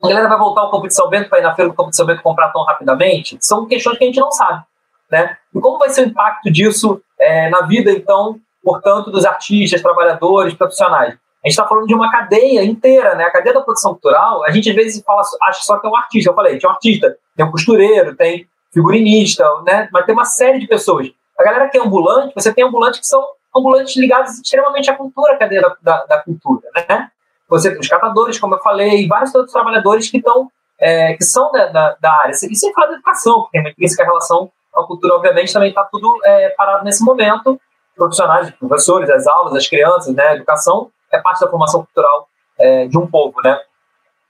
a 0.00 0.08
galera 0.08 0.28
vai 0.28 0.38
voltar 0.38 0.60
ao 0.60 0.70
Campo 0.70 0.86
de 0.86 0.94
São 0.94 1.08
Bento 1.08 1.28
para 1.28 1.40
ir 1.40 1.42
na 1.42 1.56
feira 1.56 1.72
do 1.72 1.76
Campo 1.76 1.90
de 1.90 1.96
São 1.96 2.06
Bento 2.06 2.22
comprar 2.22 2.52
tão 2.52 2.62
rapidamente? 2.62 3.36
São 3.40 3.66
questões 3.66 3.98
que 3.98 4.04
a 4.04 4.06
gente 4.06 4.20
não 4.20 4.30
sabe. 4.30 4.62
Né? 5.10 5.36
E 5.52 5.60
como 5.60 5.76
vai 5.76 5.88
ser 5.88 6.02
o 6.02 6.06
impacto 6.06 6.52
disso 6.52 7.02
é, 7.18 7.48
na 7.50 7.62
vida, 7.62 7.90
então, 7.90 8.38
portanto, 8.62 9.10
dos 9.10 9.24
artistas, 9.24 9.82
trabalhadores, 9.82 10.54
profissionais? 10.54 11.16
A 11.46 11.48
gente 11.48 11.58
está 11.60 11.64
falando 11.64 11.86
de 11.86 11.94
uma 11.94 12.10
cadeia 12.10 12.64
inteira, 12.64 13.14
né? 13.14 13.22
A 13.22 13.30
cadeia 13.30 13.54
da 13.54 13.60
produção 13.60 13.92
cultural, 13.92 14.44
a 14.44 14.50
gente 14.50 14.68
às 14.68 14.74
vezes 14.74 15.00
fala, 15.00 15.22
acha 15.44 15.60
só 15.62 15.78
que 15.78 15.86
é 15.86 15.90
um 15.90 15.94
artista. 15.94 16.30
Eu 16.30 16.34
falei, 16.34 16.58
tem 16.58 16.68
um 16.68 16.72
artista, 16.72 17.16
tem 17.36 17.46
um 17.46 17.52
costureiro, 17.52 18.16
tem 18.16 18.48
figurinista, 18.74 19.48
né? 19.64 19.88
Mas 19.92 20.04
tem 20.06 20.12
uma 20.12 20.24
série 20.24 20.58
de 20.58 20.66
pessoas. 20.66 21.08
A 21.38 21.44
galera 21.44 21.68
que 21.68 21.78
é 21.78 21.80
ambulante, 21.80 22.34
você 22.34 22.52
tem 22.52 22.64
ambulantes 22.64 22.98
que 22.98 23.06
são 23.06 23.24
ambulantes 23.56 23.96
ligados 23.96 24.40
extremamente 24.40 24.90
à 24.90 24.96
cultura, 24.96 25.34
à 25.34 25.36
cadeia 25.36 25.62
da, 25.62 25.76
da, 25.80 26.04
da 26.06 26.18
cultura, 26.18 26.68
né? 26.74 27.10
Você 27.48 27.70
tem 27.70 27.78
os 27.78 27.86
catadores, 27.86 28.40
como 28.40 28.56
eu 28.56 28.58
falei, 28.58 29.06
vários 29.06 29.32
outros 29.32 29.52
trabalhadores 29.52 30.10
que 30.10 30.16
estão, 30.16 30.50
é, 30.80 31.14
que 31.14 31.22
são 31.22 31.52
da, 31.52 31.66
da, 31.66 31.96
da 32.00 32.12
área. 32.12 32.32
E 32.32 32.56
sem 32.56 32.72
falar 32.72 32.88
da 32.88 32.94
educação, 32.94 33.44
que 33.44 33.52
tem 33.52 33.60
uma 33.60 33.70
intrínseca 33.70 34.02
relação 34.02 34.50
a 34.74 34.82
cultura, 34.82 35.14
obviamente, 35.14 35.52
também 35.52 35.68
está 35.68 35.84
tudo 35.84 36.18
é, 36.24 36.48
parado 36.50 36.84
nesse 36.84 37.04
momento. 37.04 37.58
Profissionais, 37.94 38.50
professores, 38.50 39.08
as 39.08 39.28
aulas, 39.28 39.54
as 39.54 39.68
crianças, 39.68 40.12
né, 40.12 40.26
a 40.26 40.34
educação 40.34 40.90
é 41.12 41.18
parte 41.20 41.40
da 41.40 41.50
formação 41.50 41.84
cultural 41.84 42.28
é, 42.58 42.86
de 42.86 42.98
um 42.98 43.06
povo, 43.06 43.40
né? 43.42 43.58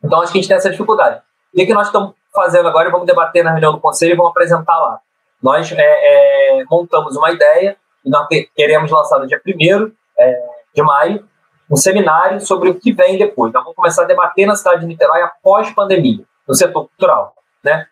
Então, 0.02 0.20
acho 0.20 0.32
que 0.32 0.38
a 0.38 0.40
gente 0.40 0.48
tem 0.48 0.56
essa 0.56 0.70
dificuldade. 0.70 1.20
E 1.54 1.62
o 1.62 1.66
que 1.66 1.74
nós 1.74 1.86
estamos 1.86 2.14
fazendo 2.34 2.68
agora, 2.68 2.90
vamos 2.90 3.06
debater 3.06 3.42
na 3.42 3.50
reunião 3.50 3.72
do 3.72 3.80
conselho 3.80 4.12
e 4.12 4.16
vamos 4.16 4.30
apresentar 4.30 4.78
lá. 4.78 5.00
Nós 5.42 5.72
é, 5.72 5.76
é, 5.78 6.64
montamos 6.70 7.16
uma 7.16 7.30
ideia 7.30 7.76
e 8.04 8.10
nós 8.10 8.26
queremos 8.54 8.90
lançar 8.90 9.18
no 9.18 9.26
dia 9.26 9.40
1 9.44 9.92
é, 10.18 10.42
de 10.74 10.82
maio 10.82 11.26
um 11.70 11.76
seminário 11.76 12.40
sobre 12.40 12.70
o 12.70 12.74
que 12.78 12.92
vem 12.92 13.18
depois. 13.18 13.52
Nós 13.52 13.62
vamos 13.62 13.76
começar 13.76 14.02
a 14.02 14.06
debater 14.06 14.46
na 14.46 14.54
cidade 14.54 14.80
de 14.80 14.86
Niterói 14.86 15.22
após 15.22 15.70
pandemia, 15.72 16.24
no 16.46 16.54
setor 16.54 16.86
cultural. 16.88 17.34
Né? 17.64 17.86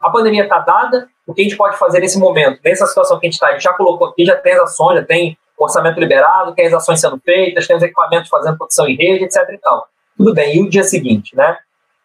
A 0.00 0.10
pandemia 0.10 0.44
está 0.44 0.58
dada, 0.58 1.08
o 1.26 1.32
que 1.32 1.42
a 1.42 1.44
gente 1.44 1.56
pode 1.56 1.76
fazer 1.76 2.00
nesse 2.00 2.18
momento, 2.18 2.60
nessa 2.64 2.86
situação 2.86 3.20
que 3.20 3.26
a 3.26 3.28
gente 3.28 3.34
está? 3.34 3.48
A 3.48 3.52
gente 3.52 3.62
já 3.62 3.72
colocou 3.72 4.08
aqui, 4.08 4.24
já 4.24 4.36
tem 4.36 4.54
as 4.54 4.62
ações, 4.62 4.98
já 4.98 5.04
tem 5.04 5.38
orçamento 5.64 6.00
liberado, 6.00 6.54
tem 6.54 6.66
as 6.66 6.74
ações 6.74 7.00
sendo 7.00 7.18
feitas, 7.18 7.66
tem 7.66 7.76
os 7.76 7.82
equipamentos 7.82 8.28
fazendo 8.28 8.56
produção 8.56 8.86
em 8.88 8.96
rede, 8.96 9.24
etc. 9.24 9.48
E 9.50 9.58
tal. 9.58 9.86
Tudo 10.16 10.34
bem, 10.34 10.56
e 10.56 10.62
o 10.62 10.68
dia 10.68 10.84
seguinte, 10.84 11.34
né? 11.36 11.56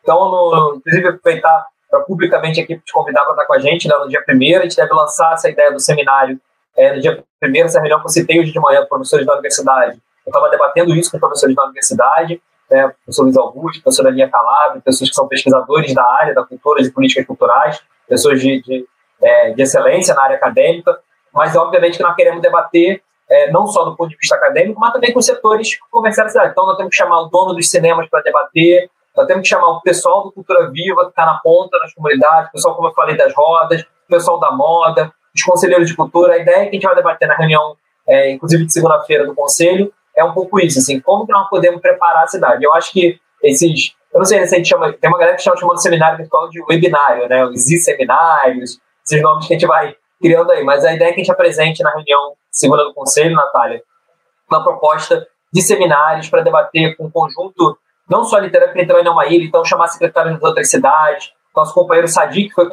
Então, 0.02 0.30
no, 0.30 0.76
inclusive, 0.76 1.08
aproveitar 1.08 1.68
para 1.90 2.02
publicamente 2.02 2.60
aqui 2.60 2.78
te 2.78 2.94
convidar 2.94 3.24
para 3.24 3.32
estar 3.32 3.46
com 3.46 3.54
a 3.54 3.60
gente 3.60 3.88
né, 3.88 3.96
no 3.98 4.08
dia 4.08 4.22
primeiro. 4.24 4.60
A 4.60 4.64
gente 4.64 4.76
deve 4.76 4.94
lançar 4.94 5.34
essa 5.34 5.50
ideia 5.50 5.72
do 5.72 5.80
seminário 5.80 6.40
é, 6.78 6.96
no 6.96 7.02
dia 7.02 7.24
primeiro, 7.40 7.68
essa 7.68 7.80
reunião 7.80 8.00
que 8.00 8.06
eu 8.06 8.10
citei 8.10 8.40
hoje 8.40 8.52
de 8.52 8.60
manhã 8.60 8.82
com 8.82 8.88
professores 8.88 9.26
da 9.26 9.34
universidade. 9.34 10.00
Eu 10.26 10.30
estava 10.30 10.50
debatendo 10.50 10.94
isso 10.96 11.12
com 11.12 11.20
professores 11.20 11.56
da 11.56 11.64
universidade, 11.64 12.42
né, 12.70 12.92
professor 13.04 13.24
Luiz 13.24 13.38
Augusto, 13.38 13.82
professora 13.82 14.10
Aninha 14.10 14.30
Calabro, 14.30 14.82
pessoas 14.82 15.10
que 15.10 15.16
são 15.16 15.28
pesquisadores 15.28 15.94
da 15.94 16.04
área 16.04 16.34
da 16.34 16.44
cultura, 16.44 16.82
de 16.82 16.90
políticas 16.92 17.26
culturais, 17.26 17.82
pessoas 18.08 18.42
de, 18.42 18.62
de, 18.62 18.86
é, 19.22 19.52
de 19.52 19.62
excelência 19.62 20.14
na 20.14 20.24
área 20.24 20.36
acadêmica, 20.36 21.00
mas 21.34 21.56
obviamente 21.56 21.98
que 21.98 22.04
nós 22.04 22.16
queremos 22.16 22.42
debater 22.42 23.02
é, 23.30 23.52
não 23.52 23.66
só 23.68 23.84
do 23.84 23.96
ponto 23.96 24.10
de 24.10 24.18
vista 24.18 24.36
acadêmico, 24.36 24.80
mas 24.80 24.94
também 24.94 25.12
com 25.12 25.20
os 25.20 25.26
setores 25.26 25.78
cidade. 26.30 26.52
Então, 26.52 26.66
nós 26.66 26.78
temos 26.78 26.90
que 26.92 26.96
chamar 26.96 27.22
o 27.22 27.26
dono 27.30 27.54
dos 27.54 27.70
cinemas 27.70 28.08
para 28.10 28.22
debater, 28.22 28.90
nós 29.16 29.28
temos 29.28 29.44
que 29.44 29.50
chamar 29.50 29.70
o 29.70 29.82
pessoal 29.82 30.24
do 30.24 30.32
Cultura 30.32 30.70
Viva, 30.72 31.04
que 31.06 31.10
está 31.10 31.26
na 31.26 31.40
ponta, 31.40 31.78
nas 31.80 31.94
comunidades, 31.94 32.50
o 32.50 32.52
pessoal, 32.52 32.76
como 32.76 32.90
eu 32.90 32.94
falei, 32.94 33.16
das 33.16 33.34
rodas, 33.34 33.82
o 33.82 34.08
pessoal 34.10 34.40
da 34.40 34.52
moda, 34.52 35.12
os 35.34 35.44
conselheiros 35.44 35.88
de 35.88 35.96
cultura. 35.96 36.34
A 36.34 36.38
ideia 36.38 36.64
que 36.64 36.70
a 36.70 36.74
gente 36.74 36.84
vai 36.84 36.96
debater 36.96 37.28
na 37.28 37.36
reunião, 37.36 37.78
é, 38.08 38.32
inclusive 38.32 38.66
de 38.66 38.74
segunda-feira 38.74 39.26
do 39.26 39.34
Conselho, 39.34 39.92
é 40.16 40.24
um 40.24 40.34
pouco 40.34 40.60
isso, 40.60 40.80
assim, 40.80 41.00
como 41.00 41.26
que 41.26 41.32
nós 41.32 41.50
podemos 41.50 41.82
preparar 41.82 42.24
a 42.24 42.28
cidade. 42.28 42.64
Eu 42.64 42.74
acho 42.74 42.92
que 42.92 43.20
esses, 43.44 43.96
eu 44.14 44.20
não 44.20 44.26
sei 44.26 44.46
se 44.46 44.56
a 44.56 44.58
gente 44.58 44.70
chama, 44.70 44.94
tem 44.94 45.10
uma 45.10 45.18
galera 45.18 45.36
que 45.36 45.44
chama, 45.44 45.58
chamando 45.58 45.82
seminário 45.82 46.18
virtual 46.18 46.50
de 46.50 46.62
webinário, 46.64 47.28
né, 47.28 47.46
os 47.46 47.70
e-seminários, 47.70 48.80
esses 49.06 49.22
nomes 49.22 49.48
que 49.48 49.54
a 49.54 49.58
gente 49.58 49.68
vai 49.68 49.96
criando 50.22 50.52
aí, 50.52 50.64
mas 50.64 50.86
a 50.86 50.94
ideia 50.94 51.10
é 51.10 51.14
que 51.14 51.22
a 51.22 51.24
gente 51.24 51.32
apresente 51.32 51.84
na 51.84 51.92
reunião 51.92 52.34
segunda 52.56 52.84
do 52.84 52.94
Conselho, 52.94 53.36
Natália, 53.36 53.82
uma 54.50 54.64
proposta 54.64 55.28
de 55.52 55.62
seminários 55.62 56.30
para 56.30 56.42
debater 56.42 56.96
com 56.96 57.06
um 57.06 57.12
conjunto 57.12 57.78
não 58.10 58.24
só 58.24 58.38
a 58.38 58.40
literatura 58.40 58.82
entrou 58.82 59.00
em 59.00 59.08
uma 59.08 59.26
ilha, 59.26 59.44
então 59.44 59.66
chamar 59.66 59.88
secretário 59.88 60.34
das 60.34 60.44
outras 60.44 60.70
cidades. 60.70 61.32
Nosso 61.56 61.74
companheiro 61.74 62.08
Sadi, 62.08 62.48
que 62.48 62.54
foi, 62.54 62.68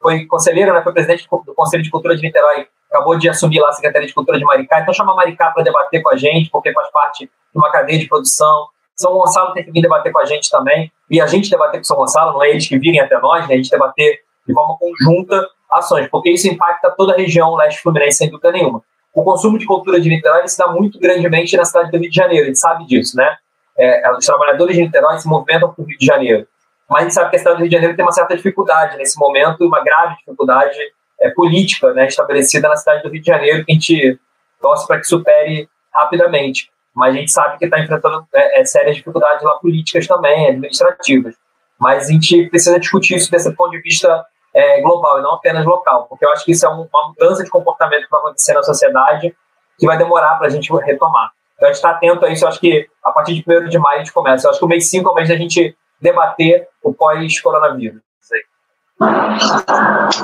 foi 0.00 0.26
conselheiro, 0.26 0.74
né, 0.74 0.82
foi 0.82 0.92
presidente 0.92 1.26
do 1.28 1.54
Conselho 1.54 1.82
de 1.82 1.90
Cultura 1.90 2.14
de 2.14 2.22
Niterói, 2.22 2.66
acabou 2.90 3.16
de 3.16 3.28
assumir 3.28 3.60
lá 3.60 3.70
a 3.70 3.72
Secretaria 3.72 4.06
de 4.06 4.14
Cultura 4.14 4.38
de 4.38 4.44
Maricá. 4.44 4.80
Então 4.80 4.92
chama 4.92 5.14
Maricá 5.14 5.50
para 5.50 5.62
debater 5.62 6.02
com 6.02 6.10
a 6.10 6.16
gente, 6.16 6.50
porque 6.50 6.72
faz 6.72 6.90
parte 6.90 7.24
de 7.24 7.30
uma 7.58 7.70
cadeia 7.70 7.98
de 7.98 8.06
produção. 8.06 8.68
São 8.94 9.12
Gonçalo 9.12 9.52
tem 9.54 9.64
que 9.64 9.70
vir 9.70 9.82
debater 9.82 10.12
com 10.12 10.18
a 10.18 10.24
gente 10.24 10.50
também, 10.50 10.92
e 11.10 11.20
a 11.20 11.26
gente 11.26 11.50
debater 11.50 11.80
com 11.80 11.84
São 11.84 11.96
Gonçalo, 11.96 12.32
não 12.32 12.42
é 12.42 12.50
eles 12.50 12.68
que 12.68 12.78
virem 12.78 13.00
até 13.00 13.18
nós, 13.18 13.46
né, 13.48 13.54
a 13.54 13.56
gente 13.56 13.70
debater 13.70 14.20
de 14.46 14.52
forma 14.52 14.76
conjunta 14.78 15.48
ações, 15.70 16.08
porque 16.08 16.30
isso 16.30 16.48
impacta 16.48 16.90
toda 16.90 17.12
a 17.12 17.16
região 17.16 17.54
leste 17.54 17.82
fluminense, 17.82 18.18
sem 18.18 18.30
dúvida 18.30 18.52
nenhuma. 18.52 18.82
O 19.16 19.24
consumo 19.24 19.58
de 19.58 19.66
cultura 19.66 20.00
de 20.00 20.08
Niterói 20.08 20.46
se 20.46 20.58
dá 20.58 20.68
muito 20.68 21.00
grandemente 21.00 21.56
na 21.56 21.64
cidade 21.64 21.90
do 21.90 21.98
Rio 21.98 22.10
de 22.10 22.16
Janeiro, 22.16 22.44
a 22.44 22.46
gente 22.46 22.58
sabe 22.58 22.86
disso, 22.86 23.16
né? 23.16 23.36
é, 23.76 24.10
os 24.12 24.24
trabalhadores 24.24 24.74
de 24.74 24.82
Niterói 24.82 25.18
se 25.18 25.28
movimentam 25.28 25.72
para 25.72 25.82
o 25.82 25.86
Rio 25.86 25.98
de 25.98 26.06
Janeiro. 26.06 26.46
Mas 26.88 27.00
a 27.00 27.02
gente 27.02 27.14
sabe 27.14 27.30
que 27.30 27.36
a 27.36 27.38
cidade 27.38 27.56
do 27.56 27.60
Rio 27.60 27.68
de 27.68 27.74
Janeiro 27.74 27.96
tem 27.96 28.04
uma 28.04 28.12
certa 28.12 28.36
dificuldade 28.36 28.96
nesse 28.96 29.18
momento, 29.18 29.66
uma 29.66 29.82
grave 29.82 30.16
dificuldade 30.16 30.78
é, 31.20 31.30
política 31.30 31.92
né, 31.92 32.06
estabelecida 32.06 32.68
na 32.68 32.76
cidade 32.76 33.02
do 33.02 33.10
Rio 33.10 33.20
de 33.20 33.26
Janeiro, 33.26 33.64
que 33.64 33.72
a 33.72 33.74
gente 33.74 34.18
torce 34.60 34.86
para 34.86 34.98
que 34.98 35.06
supere 35.06 35.68
rapidamente. 35.92 36.70
Mas 36.94 37.14
a 37.14 37.18
gente 37.18 37.30
sabe 37.30 37.58
que 37.58 37.66
está 37.66 37.78
enfrentando 37.78 38.26
é, 38.34 38.60
é, 38.60 38.64
sérias 38.64 38.96
dificuldades 38.96 39.42
lá 39.42 39.58
políticas 39.58 40.06
também, 40.06 40.48
administrativas. 40.48 41.34
Mas 41.78 42.08
a 42.08 42.12
gente 42.12 42.48
precisa 42.48 42.80
discutir 42.80 43.16
isso 43.16 43.30
desse 43.30 43.52
ponto 43.54 43.72
de 43.72 43.82
vista 43.82 44.24
é, 44.56 44.80
global 44.80 45.18
e 45.18 45.22
não 45.22 45.34
apenas 45.34 45.66
local, 45.66 46.06
porque 46.08 46.24
eu 46.24 46.30
acho 46.30 46.42
que 46.42 46.52
isso 46.52 46.64
é 46.64 46.70
um, 46.70 46.88
uma 46.90 47.08
mudança 47.08 47.44
de 47.44 47.50
comportamento 47.50 48.04
que 48.04 48.10
vai 48.10 48.20
acontecer 48.20 48.54
na 48.54 48.62
sociedade 48.62 49.36
que 49.78 49.86
vai 49.86 49.98
demorar 49.98 50.36
para 50.36 50.46
a 50.46 50.50
gente 50.50 50.72
retomar. 50.74 51.30
Então 51.54 51.68
a 51.68 51.72
gente 51.72 51.76
está 51.76 51.90
atento 51.90 52.24
a 52.24 52.30
isso, 52.30 52.44
eu 52.44 52.48
acho 52.48 52.58
que 52.58 52.88
a 53.04 53.12
partir 53.12 53.34
de 53.34 53.44
1 53.46 53.68
de 53.68 53.78
maio 53.78 53.96
a 53.96 53.98
gente 53.98 54.14
começa. 54.14 54.46
Eu 54.46 54.50
acho 54.50 54.58
que 54.58 54.64
o 54.64 54.68
mês 54.68 54.88
5 54.88 55.06
é 55.06 55.12
o 55.12 55.14
mês 55.14 55.28
da 55.28 55.36
gente 55.36 55.76
debater 56.00 56.66
o 56.82 56.94
pós-coronavírus. 56.94 58.00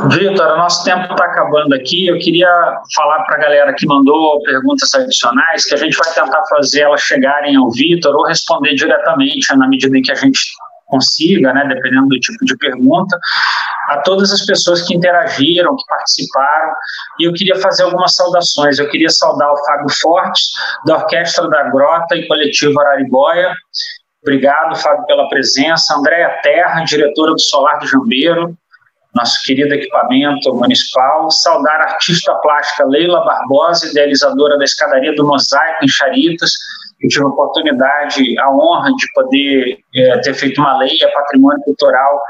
Vitor, 0.09 0.53
o 0.53 0.57
nosso 0.57 0.83
tempo 0.83 1.13
está 1.13 1.27
acabando 1.27 1.75
aqui. 1.75 2.07
Eu 2.07 2.19
queria 2.19 2.49
falar 2.97 3.25
para 3.25 3.37
a 3.37 3.39
galera 3.39 3.75
que 3.75 3.87
mandou 3.87 4.43
perguntas 4.43 4.95
adicionais 4.95 5.67
que 5.67 5.75
a 5.75 5.77
gente 5.77 5.95
vai 5.95 6.11
tentar 6.15 6.43
fazer 6.49 6.81
elas 6.81 7.03
chegarem 7.03 7.55
ao 7.57 7.71
Vitor 7.71 8.15
ou 8.15 8.27
responder 8.27 8.75
diretamente 8.75 9.55
na 9.55 9.69
medida 9.69 9.99
em 9.99 10.01
que 10.01 10.11
a 10.11 10.15
gente 10.15 10.41
consiga, 10.93 11.55
né, 11.55 11.65
dependendo 11.67 12.09
do 12.09 12.21
tipo 12.21 12.45
de 12.45 12.55
pergunta, 12.59 13.19
a 13.89 14.03
todas 14.03 14.31
as 14.31 14.45
pessoas 14.45 14.83
que 14.83 14.95
interagiram, 14.95 15.75
que 15.75 15.85
participaram, 15.89 16.73
e 17.19 17.25
eu 17.25 17.33
queria 17.33 17.57
fazer 17.57 17.85
algumas 17.85 18.15
saudações. 18.15 18.79
Eu 18.79 18.89
queria 18.91 19.09
saudar 19.09 19.51
o 19.51 19.65
Fábio 19.65 19.89
Fortes, 20.01 20.43
da 20.87 20.99
Orquestra 20.99 21.49
da 21.49 21.71
Grota 21.71 22.15
e 22.15 22.29
Coletivo 22.29 22.79
Araribóia. 22.81 23.53
Obrigado, 24.23 24.77
Fábio, 24.77 25.07
pela 25.07 25.29
presença. 25.29 25.97
Andréa 25.97 26.39
Terra, 26.43 26.85
diretora 26.85 27.33
do 27.33 27.41
Solar 27.41 27.79
do 27.81 27.87
Jambeiro, 27.89 28.55
nosso 29.15 29.43
querido 29.45 29.75
equipamento 29.75 30.55
municipal. 30.55 31.31
Saudar 31.31 31.81
a 31.81 31.91
artista 31.91 32.35
plástica 32.37 32.85
Leila 32.87 33.25
Barbosa, 33.25 33.89
idealizadora 33.89 34.59
da 34.59 34.65
escadaria 34.65 35.15
do 35.15 35.27
Mosaico 35.27 35.85
em 35.85 35.89
Charitas, 35.89 36.53
eu 37.03 37.09
tive 37.09 37.25
a 37.25 37.29
oportunidade, 37.29 38.39
a 38.39 38.51
honra 38.51 38.91
de 38.95 39.13
poder 39.13 39.79
é, 39.95 40.19
ter 40.21 40.35
feito 40.35 40.61
uma 40.61 40.79
lei, 40.79 40.97
a 41.05 41.11
patrimônio 41.11 41.63
cultural 41.65 42.21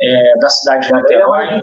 é, 0.00 0.38
da 0.38 0.48
cidade 0.48 0.86
de 0.86 0.94
Niterói. 0.94 1.60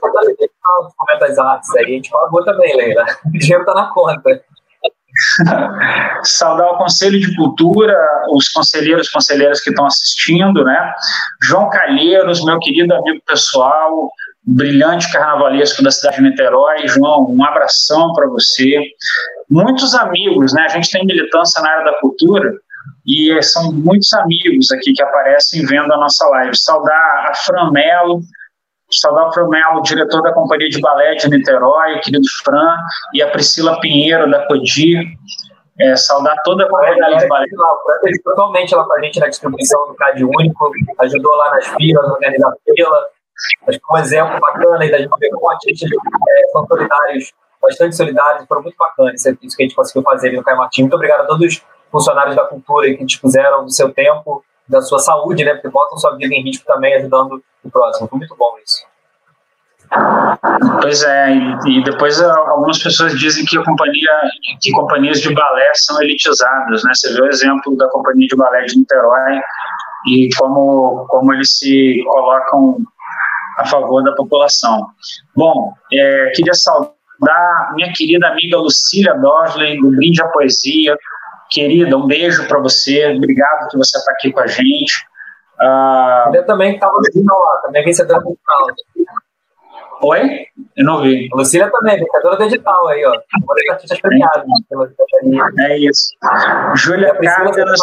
A 1.09 1.15
das 1.17 1.37
artes 1.37 1.75
aí, 1.75 1.85
a 1.85 1.87
gente 1.87 2.09
pagou 2.09 2.43
também, 2.43 2.75
Leila. 2.75 3.05
O 3.25 3.37
dinheiro 3.37 3.61
está 3.61 3.73
na 3.73 3.91
conta. 3.91 4.41
Saudar 6.23 6.71
o 6.71 6.77
Conselho 6.77 7.19
de 7.19 7.35
Cultura, 7.35 7.95
os 8.31 8.49
conselheiros 8.49 9.07
e 9.07 9.11
conselheiras 9.11 9.61
que 9.61 9.69
estão 9.69 9.85
assistindo, 9.85 10.63
né? 10.63 10.93
João 11.41 11.69
Calheiros, 11.69 12.45
meu 12.45 12.59
querido 12.59 12.93
amigo 12.93 13.21
pessoal, 13.25 14.09
brilhante 14.55 15.11
carnavalesco 15.11 15.83
da 15.83 15.91
cidade 15.91 16.17
de 16.17 16.23
Niterói. 16.23 16.87
João, 16.87 17.27
um 17.29 17.43
abração 17.43 18.13
para 18.13 18.27
você. 18.27 18.81
Muitos 19.49 19.93
amigos, 19.95 20.53
né? 20.53 20.63
A 20.63 20.69
gente 20.69 20.91
tem 20.91 21.05
militância 21.05 21.61
na 21.61 21.69
área 21.69 21.91
da 21.91 21.99
cultura 21.99 22.51
e 23.05 23.41
são 23.43 23.71
muitos 23.71 24.11
amigos 24.13 24.71
aqui 24.71 24.93
que 24.93 25.03
aparecem 25.03 25.65
vendo 25.65 25.93
a 25.93 25.97
nossa 25.97 26.27
live. 26.29 26.55
Saudar 26.55 27.29
a 27.29 27.33
Fran 27.35 27.71
Melo, 27.71 28.21
saudar 28.91 29.27
o 29.27 29.33
Fran 29.33 29.49
Melo, 29.49 29.81
diretor 29.81 30.21
da 30.23 30.33
Companhia 30.33 30.69
de 30.69 30.79
Balé 30.79 31.15
de 31.15 31.29
Niterói, 31.29 31.99
querido 31.99 32.25
Fran, 32.43 32.75
e 33.13 33.21
a 33.21 33.29
Priscila 33.29 33.79
Pinheiro, 33.79 34.29
da 34.29 34.45
CODIR. 34.47 35.03
É, 35.81 35.95
saudar 35.95 36.35
toda 36.43 36.65
a 36.65 36.67
companhia 36.67 37.17
de 37.17 37.27
balé. 37.27 37.45
Totalmente 38.25 38.75
lá 38.75 38.83
com 38.83 38.93
a 38.93 39.01
gente 39.01 39.17
na 39.17 39.29
distribuição 39.29 39.87
do 39.87 39.95
CAD 39.95 40.25
Único, 40.25 40.71
ajudou 40.99 41.33
lá 41.37 41.51
nas 41.51 41.67
filas, 41.67 42.05
organizar 42.05 42.51
fila, 42.65 43.07
Que 43.65 43.79
um 43.91 43.97
exemplo 43.97 44.39
bacana 44.39 44.79
aí 44.81 44.91
da 44.91 44.97
gente 44.97 45.19
ver 45.19 45.29
como 45.29 45.49
artistas 45.49 45.89
é, 45.91 46.47
são 46.51 46.65
solidários, 46.67 47.33
bastante 47.61 47.95
solidários, 47.95 48.45
foram 48.47 48.63
muito 48.63 48.75
bacanas. 48.77 49.25
Isso, 49.25 49.57
que 49.57 49.63
a 49.63 49.65
gente 49.65 49.75
conseguiu 49.75 50.03
fazer 50.03 50.29
ali 50.29 50.37
no 50.37 50.43
Caio. 50.43 50.59
Muito 50.79 50.95
obrigado 50.95 51.21
a 51.21 51.25
todos 51.25 51.45
os 51.45 51.65
funcionários 51.91 52.35
da 52.35 52.45
cultura 52.45 52.93
que 52.93 53.05
dispuseram 53.05 53.65
do 53.65 53.71
seu 53.71 53.93
tempo, 53.93 54.43
da 54.67 54.81
sua 54.81 54.99
saúde, 54.99 55.43
né? 55.43 55.53
Porque 55.53 55.69
botam 55.69 55.97
sua 55.97 56.15
vida 56.15 56.33
em 56.33 56.43
risco 56.43 56.65
também 56.65 56.95
ajudando 56.95 57.41
o 57.63 57.71
próximo. 57.71 58.07
Foi 58.07 58.19
muito 58.19 58.35
bom 58.35 58.55
isso. 58.63 58.87
Pois 60.81 61.03
é, 61.03 61.33
e, 61.65 61.83
depois 61.83 62.21
algumas 62.21 62.81
pessoas 62.81 63.17
dizem 63.17 63.43
que 63.45 63.57
companhia, 63.63 64.21
que 64.61 64.71
companhias 64.71 65.19
de 65.19 65.33
balé 65.33 65.71
são 65.73 66.01
elitizadas, 66.01 66.83
né? 66.83 66.91
Você 66.93 67.13
vê 67.13 67.21
o 67.21 67.27
exemplo 67.27 67.75
da 67.75 67.89
companhia 67.89 68.27
de 68.27 68.35
balé 68.35 68.65
de 68.65 68.77
Niterói 68.77 69.41
e 70.07 70.29
como 70.37 71.05
como 71.07 71.33
eles 71.33 71.57
se 71.57 72.03
colocam 72.05 72.77
a 73.59 73.65
favor 73.65 74.03
da 74.03 74.13
população. 74.13 74.87
Bom, 75.35 75.73
é, 75.91 76.31
queria 76.35 76.53
saudar 76.53 76.93
minha 77.75 77.91
querida 77.93 78.27
amiga 78.27 78.57
Lucília 78.57 79.13
Dorsley, 79.15 79.79
do 79.79 79.91
Brinde 79.91 80.21
à 80.21 80.27
Poesia. 80.27 80.97
Querida, 81.51 81.97
um 81.97 82.07
beijo 82.07 82.47
para 82.47 82.59
você, 82.59 83.13
obrigado 83.15 83.69
que 83.69 83.77
você 83.77 83.97
está 83.97 84.11
aqui 84.11 84.31
com 84.31 84.39
a 84.39 84.47
gente. 84.47 84.93
Uh... 85.59 86.29
Ele 86.33 86.43
também 86.43 86.75
estava 86.75 86.93
final 87.11 87.37
lá, 87.37 87.61
também 87.63 87.83
vencedora 87.83 88.19
do 88.19 88.37
final. 88.37 89.19
Oi? 90.01 90.45
Eu 90.77 90.85
não 90.85 91.01
vi. 91.01 91.27
Lucília 91.33 91.69
também, 91.69 91.97
vencedora 91.99 92.37
do 92.37 92.43
edital 92.43 92.87
aí, 92.87 93.03
ó. 93.03 93.09
Uma 93.11 93.55
das 93.55 93.69
artistas 93.71 93.99
premiadas. 93.99 94.45
É 95.59 95.77
isso. 95.79 96.15
Júlia 96.75 97.13
Cárdenas. 97.15 97.79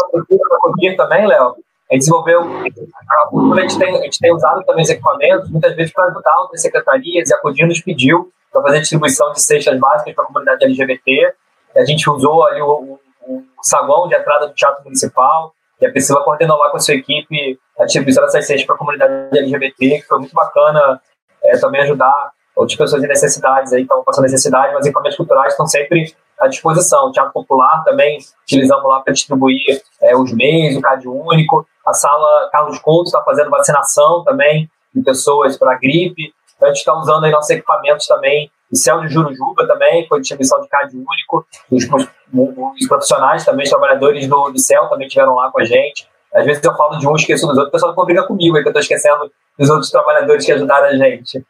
também, 0.97 1.27
Léo? 1.27 1.57
Gente 1.91 2.01
desenvolveu, 2.01 2.43
a, 2.43 3.61
gente 3.61 3.79
tem, 3.79 3.97
a 3.97 4.03
gente 4.03 4.19
tem 4.19 4.33
usado 4.35 4.65
também 4.65 4.83
os 4.83 4.91
equipamentos, 4.91 5.51
muitas 5.51 5.75
vezes 5.77 5.93
para 5.93 6.07
ajudar 6.07 6.41
outras 6.41 6.61
secretarias, 6.61 7.31
e 7.31 7.35
a 7.35 7.39
Codir 7.39 7.67
nos 7.67 7.81
pediu 7.81 8.33
para 8.53 8.63
fazer 8.63 8.81
distribuição 8.81 9.33
de 9.33 9.41
cestas 9.41 9.79
básicas 9.79 10.15
para 10.15 10.25
a 10.25 10.27
comunidade 10.27 10.65
LGBT. 10.65 11.35
a 11.77 11.85
gente 11.85 12.09
usou 12.11 12.45
ali 12.45 12.61
o, 12.61 12.99
o, 13.27 13.39
o 13.39 13.43
saguão 13.63 14.09
de 14.09 14.17
entrada 14.17 14.49
do 14.49 14.55
Teatro 14.55 14.83
Municipal, 14.83 15.53
e 15.81 15.87
a 15.87 15.91
Priscila 15.91 16.25
coordenou 16.25 16.57
lá 16.59 16.71
com 16.71 16.77
a 16.77 16.81
sua 16.81 16.95
equipe 16.95 17.59
a 17.79 17.85
distribuição 17.85 18.25
dessas 18.25 18.47
cestas 18.47 18.65
para 18.67 18.75
a 18.75 18.79
comunidade 18.79 19.39
LGBT, 19.39 20.01
que 20.01 20.07
foi 20.07 20.19
muito 20.19 20.35
bacana 20.35 21.01
é, 21.45 21.57
também 21.59 21.83
ajudar 21.83 22.33
outras 22.55 22.77
pessoas 22.77 23.05
em 23.05 23.07
necessidades 23.07 23.73
aí, 23.73 23.83
estão 23.83 24.03
passando 24.03 24.25
necessidade, 24.25 24.73
mas 24.73 24.87
equipamentos 24.87 25.17
culturais 25.17 25.53
estão 25.53 25.67
sempre 25.67 26.15
à 26.41 26.49
disposição. 26.49 27.09
O 27.09 27.13
Teatro 27.13 27.33
Popular 27.33 27.85
também 27.85 28.19
utilizamos 28.43 28.85
lá 28.85 29.01
para 29.01 29.13
distribuir 29.13 29.83
é, 30.01 30.17
os 30.17 30.33
meios, 30.33 30.77
o 30.77 30.81
CAD 30.81 31.07
único. 31.07 31.67
A 31.87 31.93
sala 31.95 32.49
Carlos 32.51 32.79
Couto 32.81 33.05
está 33.05 33.23
fazendo 33.23 33.49
vacinação 33.51 34.25
também 34.25 34.69
de 34.95 35.03
pessoas 35.03 35.57
para 35.57 35.79
gripe. 35.79 36.35
A 36.61 36.67
gente 36.67 36.79
está 36.79 36.95
usando 36.95 37.25
aí 37.25 37.31
nossos 37.31 37.51
equipamentos 37.51 38.07
também. 38.07 38.51
O 38.73 38.77
Céu 38.77 39.01
de 39.01 39.09
Jurujuba 39.09 39.67
também 39.67 40.07
foi 40.09 40.21
distribuição 40.21 40.61
de 40.61 40.69
CAD 40.69 40.97
único. 40.97 41.47
Os, 41.71 41.85
os, 41.85 42.89
profissionais 42.89 43.45
também, 43.45 43.65
os 43.65 43.71
trabalhadores 43.71 44.27
do, 44.27 44.51
do 44.51 44.59
Céu 44.59 44.89
também 44.89 45.07
estiveram 45.07 45.35
lá 45.35 45.51
com 45.53 45.61
a 45.61 45.65
gente. 45.65 46.09
Às 46.35 46.45
vezes 46.45 46.65
eu 46.65 46.75
falo 46.75 46.99
de 46.99 47.07
um, 47.07 47.15
esqueço 47.15 47.47
dos 47.47 47.57
outros, 47.57 47.69
o 47.69 47.73
pessoal 47.73 47.95
não 47.95 48.27
comigo, 48.27 48.57
aí 48.57 48.63
que 48.63 48.69
eu 48.69 48.71
estou 48.71 48.83
esquecendo 48.83 49.31
dos 49.59 49.71
outros 49.71 49.91
trabalhadores 49.91 50.45
que 50.45 50.53
ajudaram 50.53 50.89
a 50.89 50.97
gente. 50.97 51.45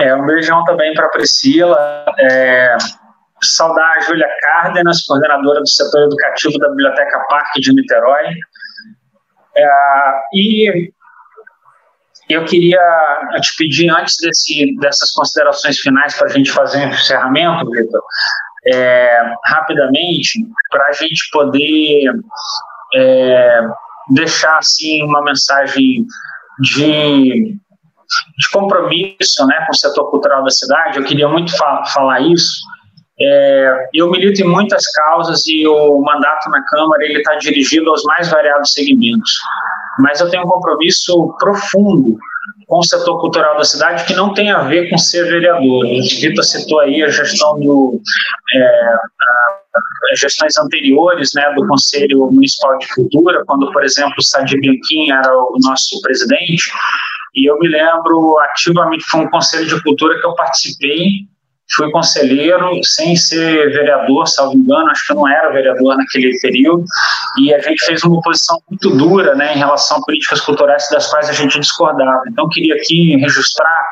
É, 0.00 0.14
um 0.14 0.26
beijão 0.26 0.62
também 0.64 0.92
para 0.92 1.06
a 1.06 1.08
Priscila. 1.08 2.04
É, 2.18 2.76
saudar 3.46 3.96
a 3.96 4.00
Júlia 4.00 4.28
Cárdenas, 4.40 5.04
coordenadora 5.04 5.60
do 5.60 5.68
setor 5.68 6.04
educativo 6.04 6.58
da 6.58 6.68
Biblioteca 6.68 7.24
Parque 7.28 7.60
de 7.60 7.72
Niterói. 7.74 8.26
É, 9.56 9.68
e 10.32 10.92
eu 12.28 12.44
queria 12.44 12.80
te 13.40 13.56
pedir, 13.56 13.90
antes 13.90 14.16
desse, 14.20 14.74
dessas 14.80 15.12
considerações 15.12 15.78
finais, 15.78 16.16
para 16.16 16.26
a 16.26 16.30
gente 16.30 16.50
fazer 16.50 16.86
um 16.86 16.88
encerramento, 16.88 17.70
Vitor, 17.70 18.02
é, 18.72 19.34
rapidamente, 19.44 20.40
para 20.70 20.88
a 20.88 20.92
gente 20.92 21.28
poder 21.30 22.10
é, 22.94 23.60
deixar 24.10 24.58
assim, 24.58 25.02
uma 25.02 25.22
mensagem 25.22 26.06
de 26.60 27.58
de 28.38 28.50
compromisso 28.50 29.46
né, 29.46 29.64
com 29.66 29.72
o 29.72 29.76
setor 29.76 30.10
cultural 30.10 30.42
da 30.44 30.50
cidade, 30.50 30.98
eu 30.98 31.04
queria 31.04 31.28
muito 31.28 31.56
fa 31.56 31.84
falar 31.86 32.20
isso. 32.20 32.60
É, 33.20 33.88
eu 33.94 34.10
milito 34.10 34.42
em 34.42 34.48
muitas 34.48 34.90
causas 34.90 35.46
e 35.46 35.66
o 35.66 36.00
mandato 36.00 36.50
na 36.50 36.64
Câmara 36.64 37.04
ele 37.04 37.18
está 37.18 37.36
dirigido 37.36 37.88
aos 37.90 38.02
mais 38.04 38.28
variados 38.28 38.72
segmentos, 38.72 39.30
mas 40.00 40.20
eu 40.20 40.28
tenho 40.30 40.44
um 40.44 40.48
compromisso 40.48 41.36
profundo 41.38 42.16
com 42.66 42.78
o 42.78 42.84
setor 42.84 43.20
cultural 43.20 43.56
da 43.56 43.64
cidade 43.64 44.04
que 44.04 44.14
não 44.14 44.34
tem 44.34 44.50
a 44.50 44.62
ver 44.62 44.90
com 44.90 44.98
ser 44.98 45.24
vereador. 45.24 45.84
O 45.84 46.02
Vitor 46.02 46.44
citou 46.44 46.80
aí 46.80 47.02
a 47.02 47.08
gestão 47.08 47.60
do 47.60 48.00
é, 48.54 48.64
a, 48.64 49.64
gestões 50.16 50.56
anteriores 50.58 51.30
né, 51.34 51.52
do 51.54 51.66
Conselho 51.66 52.30
Municipal 52.30 52.78
de 52.78 52.88
Cultura, 52.88 53.44
quando, 53.46 53.70
por 53.72 53.84
exemplo, 53.84 54.14
o 54.18 54.22
Sadi 54.22 54.58
Bianchim 54.60 55.10
era 55.10 55.32
o 55.32 55.56
nosso 55.62 56.00
presidente, 56.02 56.70
e 57.34 57.48
eu 57.50 57.58
me 57.58 57.68
lembro 57.68 58.38
ativamente, 58.40 59.04
foi 59.10 59.20
um 59.20 59.30
conselho 59.30 59.66
de 59.66 59.82
cultura 59.82 60.18
que 60.20 60.26
eu 60.26 60.34
participei, 60.34 61.26
fui 61.74 61.90
conselheiro, 61.90 62.70
sem 62.82 63.16
ser 63.16 63.70
vereador, 63.72 64.26
salvo 64.26 64.56
engano, 64.56 64.90
acho 64.90 65.06
que 65.06 65.12
eu 65.12 65.16
não 65.16 65.28
era 65.28 65.52
vereador 65.52 65.96
naquele 65.96 66.38
período, 66.40 66.84
e 67.38 67.54
a 67.54 67.58
gente 67.60 67.84
fez 67.84 68.02
uma 68.04 68.18
oposição 68.18 68.60
muito 68.68 68.90
dura 68.90 69.34
né, 69.34 69.54
em 69.54 69.58
relação 69.58 69.98
a 69.98 70.02
políticas 70.02 70.40
culturais 70.40 70.88
das 70.90 71.10
quais 71.10 71.28
a 71.28 71.32
gente 71.32 71.58
discordava. 71.58 72.22
Então, 72.28 72.48
queria 72.48 72.74
aqui 72.74 73.16
registrar 73.16 73.84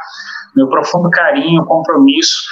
meu 0.55 0.69
profundo 0.69 1.11
carinho, 1.11 1.65
compromisso. 1.65 2.43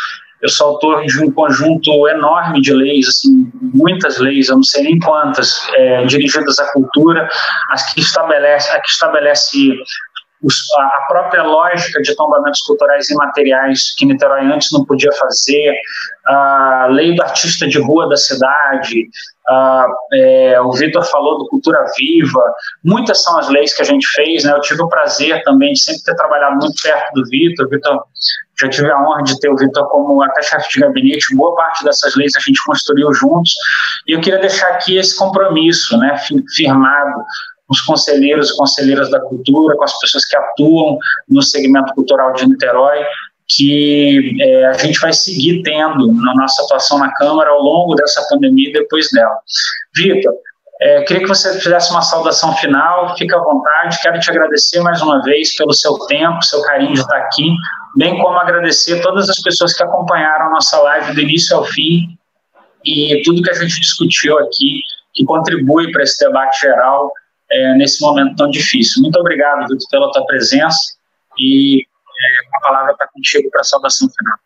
Eu 0.42 0.48
sou 0.48 0.68
autor 0.68 1.04
de 1.04 1.22
um 1.22 1.30
conjunto 1.30 2.08
enorme 2.08 2.62
de 2.62 2.72
leis, 2.72 3.06
assim, 3.08 3.50
muitas 3.60 4.18
leis, 4.18 4.48
eu 4.48 4.56
não 4.56 4.62
sei 4.62 4.84
nem 4.84 4.98
quantas, 4.98 5.60
é, 5.74 6.06
dirigidas 6.06 6.58
à 6.58 6.72
cultura, 6.72 7.28
as 7.70 7.92
que 7.92 8.00
estabelece, 8.00 8.70
a 8.70 8.80
que 8.80 8.88
estabelece 8.88 9.74
a 10.78 11.06
própria 11.06 11.42
lógica 11.42 12.00
de 12.00 12.14
tombamentos 12.14 12.60
culturais 12.62 13.10
imateriais 13.10 13.94
que 13.96 14.06
Niterói 14.06 14.46
antes 14.46 14.72
não 14.72 14.84
podia 14.84 15.10
fazer, 15.12 15.74
a 16.26 16.86
lei 16.90 17.14
do 17.14 17.22
artista 17.22 17.68
de 17.68 17.78
rua 17.78 18.08
da 18.08 18.16
cidade, 18.16 19.06
a, 19.48 19.86
é, 20.14 20.60
o 20.60 20.72
Vitor 20.72 21.04
falou 21.04 21.38
do 21.38 21.48
Cultura 21.48 21.84
Viva, 21.98 22.42
muitas 22.84 23.22
são 23.22 23.38
as 23.38 23.48
leis 23.48 23.74
que 23.74 23.82
a 23.82 23.84
gente 23.84 24.06
fez, 24.14 24.44
né? 24.44 24.52
eu 24.52 24.60
tive 24.60 24.82
o 24.82 24.88
prazer 24.88 25.42
também 25.42 25.72
de 25.72 25.82
sempre 25.82 26.02
ter 26.04 26.14
trabalhado 26.14 26.56
muito 26.56 26.80
perto 26.82 27.12
do 27.14 27.28
Vitor, 27.28 27.68
Vitor 27.68 28.02
já 28.60 28.68
tive 28.68 28.90
a 28.90 28.98
honra 29.02 29.22
de 29.22 29.40
ter 29.40 29.48
o 29.48 29.56
Vitor 29.56 29.88
como 29.88 30.22
até 30.22 30.42
chefe 30.42 30.74
de 30.74 30.80
gabinete, 30.80 31.34
boa 31.34 31.54
parte 31.54 31.82
dessas 31.84 32.14
leis 32.14 32.36
a 32.36 32.40
gente 32.40 32.62
construiu 32.64 33.12
juntos, 33.12 33.52
e 34.06 34.12
eu 34.12 34.20
queria 34.20 34.38
deixar 34.38 34.68
aqui 34.68 34.96
esse 34.96 35.16
compromisso, 35.18 35.98
né, 35.98 36.16
firmado 36.54 37.24
os 37.70 37.80
conselheiros 37.82 38.50
e 38.50 38.56
conselheiras 38.56 39.10
da 39.10 39.20
cultura, 39.20 39.76
com 39.76 39.84
as 39.84 39.98
pessoas 40.00 40.24
que 40.26 40.36
atuam 40.36 40.98
no 41.28 41.40
segmento 41.40 41.94
cultural 41.94 42.32
de 42.32 42.46
Niterói, 42.46 42.98
que 43.48 44.36
é, 44.40 44.66
a 44.66 44.72
gente 44.74 44.98
vai 45.00 45.12
seguir 45.12 45.62
tendo 45.62 46.12
na 46.12 46.34
nossa 46.34 46.62
atuação 46.62 46.98
na 46.98 47.12
Câmara 47.14 47.50
ao 47.50 47.60
longo 47.60 47.94
dessa 47.94 48.26
pandemia 48.28 48.70
e 48.70 48.72
depois 48.72 49.10
dela. 49.10 49.38
Vitor, 49.94 50.32
é, 50.80 51.02
queria 51.02 51.22
que 51.22 51.28
você 51.28 51.58
fizesse 51.60 51.90
uma 51.90 52.02
saudação 52.02 52.54
final, 52.56 53.16
fique 53.16 53.34
à 53.34 53.38
vontade, 53.38 53.98
quero 54.02 54.18
te 54.18 54.30
agradecer 54.30 54.80
mais 54.80 55.00
uma 55.02 55.22
vez 55.22 55.54
pelo 55.56 55.72
seu 55.72 55.96
tempo, 56.06 56.42
seu 56.42 56.62
carinho 56.62 56.94
de 56.94 57.00
estar 57.00 57.16
aqui, 57.16 57.52
bem 57.96 58.18
como 58.18 58.38
agradecer 58.38 59.00
todas 59.02 59.28
as 59.28 59.40
pessoas 59.40 59.74
que 59.74 59.82
acompanharam 59.82 60.46
a 60.46 60.50
nossa 60.50 60.80
live 60.80 61.14
do 61.14 61.20
início 61.20 61.56
ao 61.56 61.64
fim 61.64 62.16
e 62.84 63.20
tudo 63.24 63.42
que 63.42 63.50
a 63.50 63.54
gente 63.54 63.78
discutiu 63.80 64.38
aqui, 64.38 64.80
que 65.12 65.24
contribui 65.24 65.90
para 65.92 66.02
esse 66.02 66.24
debate 66.24 66.60
geral 66.60 67.12
é, 67.50 67.74
nesse 67.74 68.00
momento 68.00 68.36
tão 68.36 68.50
difícil. 68.50 69.02
Muito 69.02 69.18
obrigado, 69.18 69.66
Vitor, 69.68 69.88
pela 69.90 70.12
tua 70.12 70.24
presença 70.26 70.78
e 71.38 71.82
é, 71.82 72.56
a 72.56 72.60
palavra 72.60 72.92
está 72.92 73.06
contigo 73.08 73.50
para 73.50 73.60
a 73.60 73.64
saudação 73.64 74.08
final. 74.08 74.38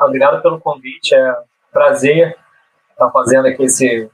Obrigado 0.00 0.42
pelo 0.42 0.60
convite, 0.60 1.14
é 1.14 1.32
um 1.32 1.44
prazer 1.72 2.36
estar 2.90 3.10
fazendo 3.10 3.46
aqui 3.46 3.62
esse, 3.62 4.10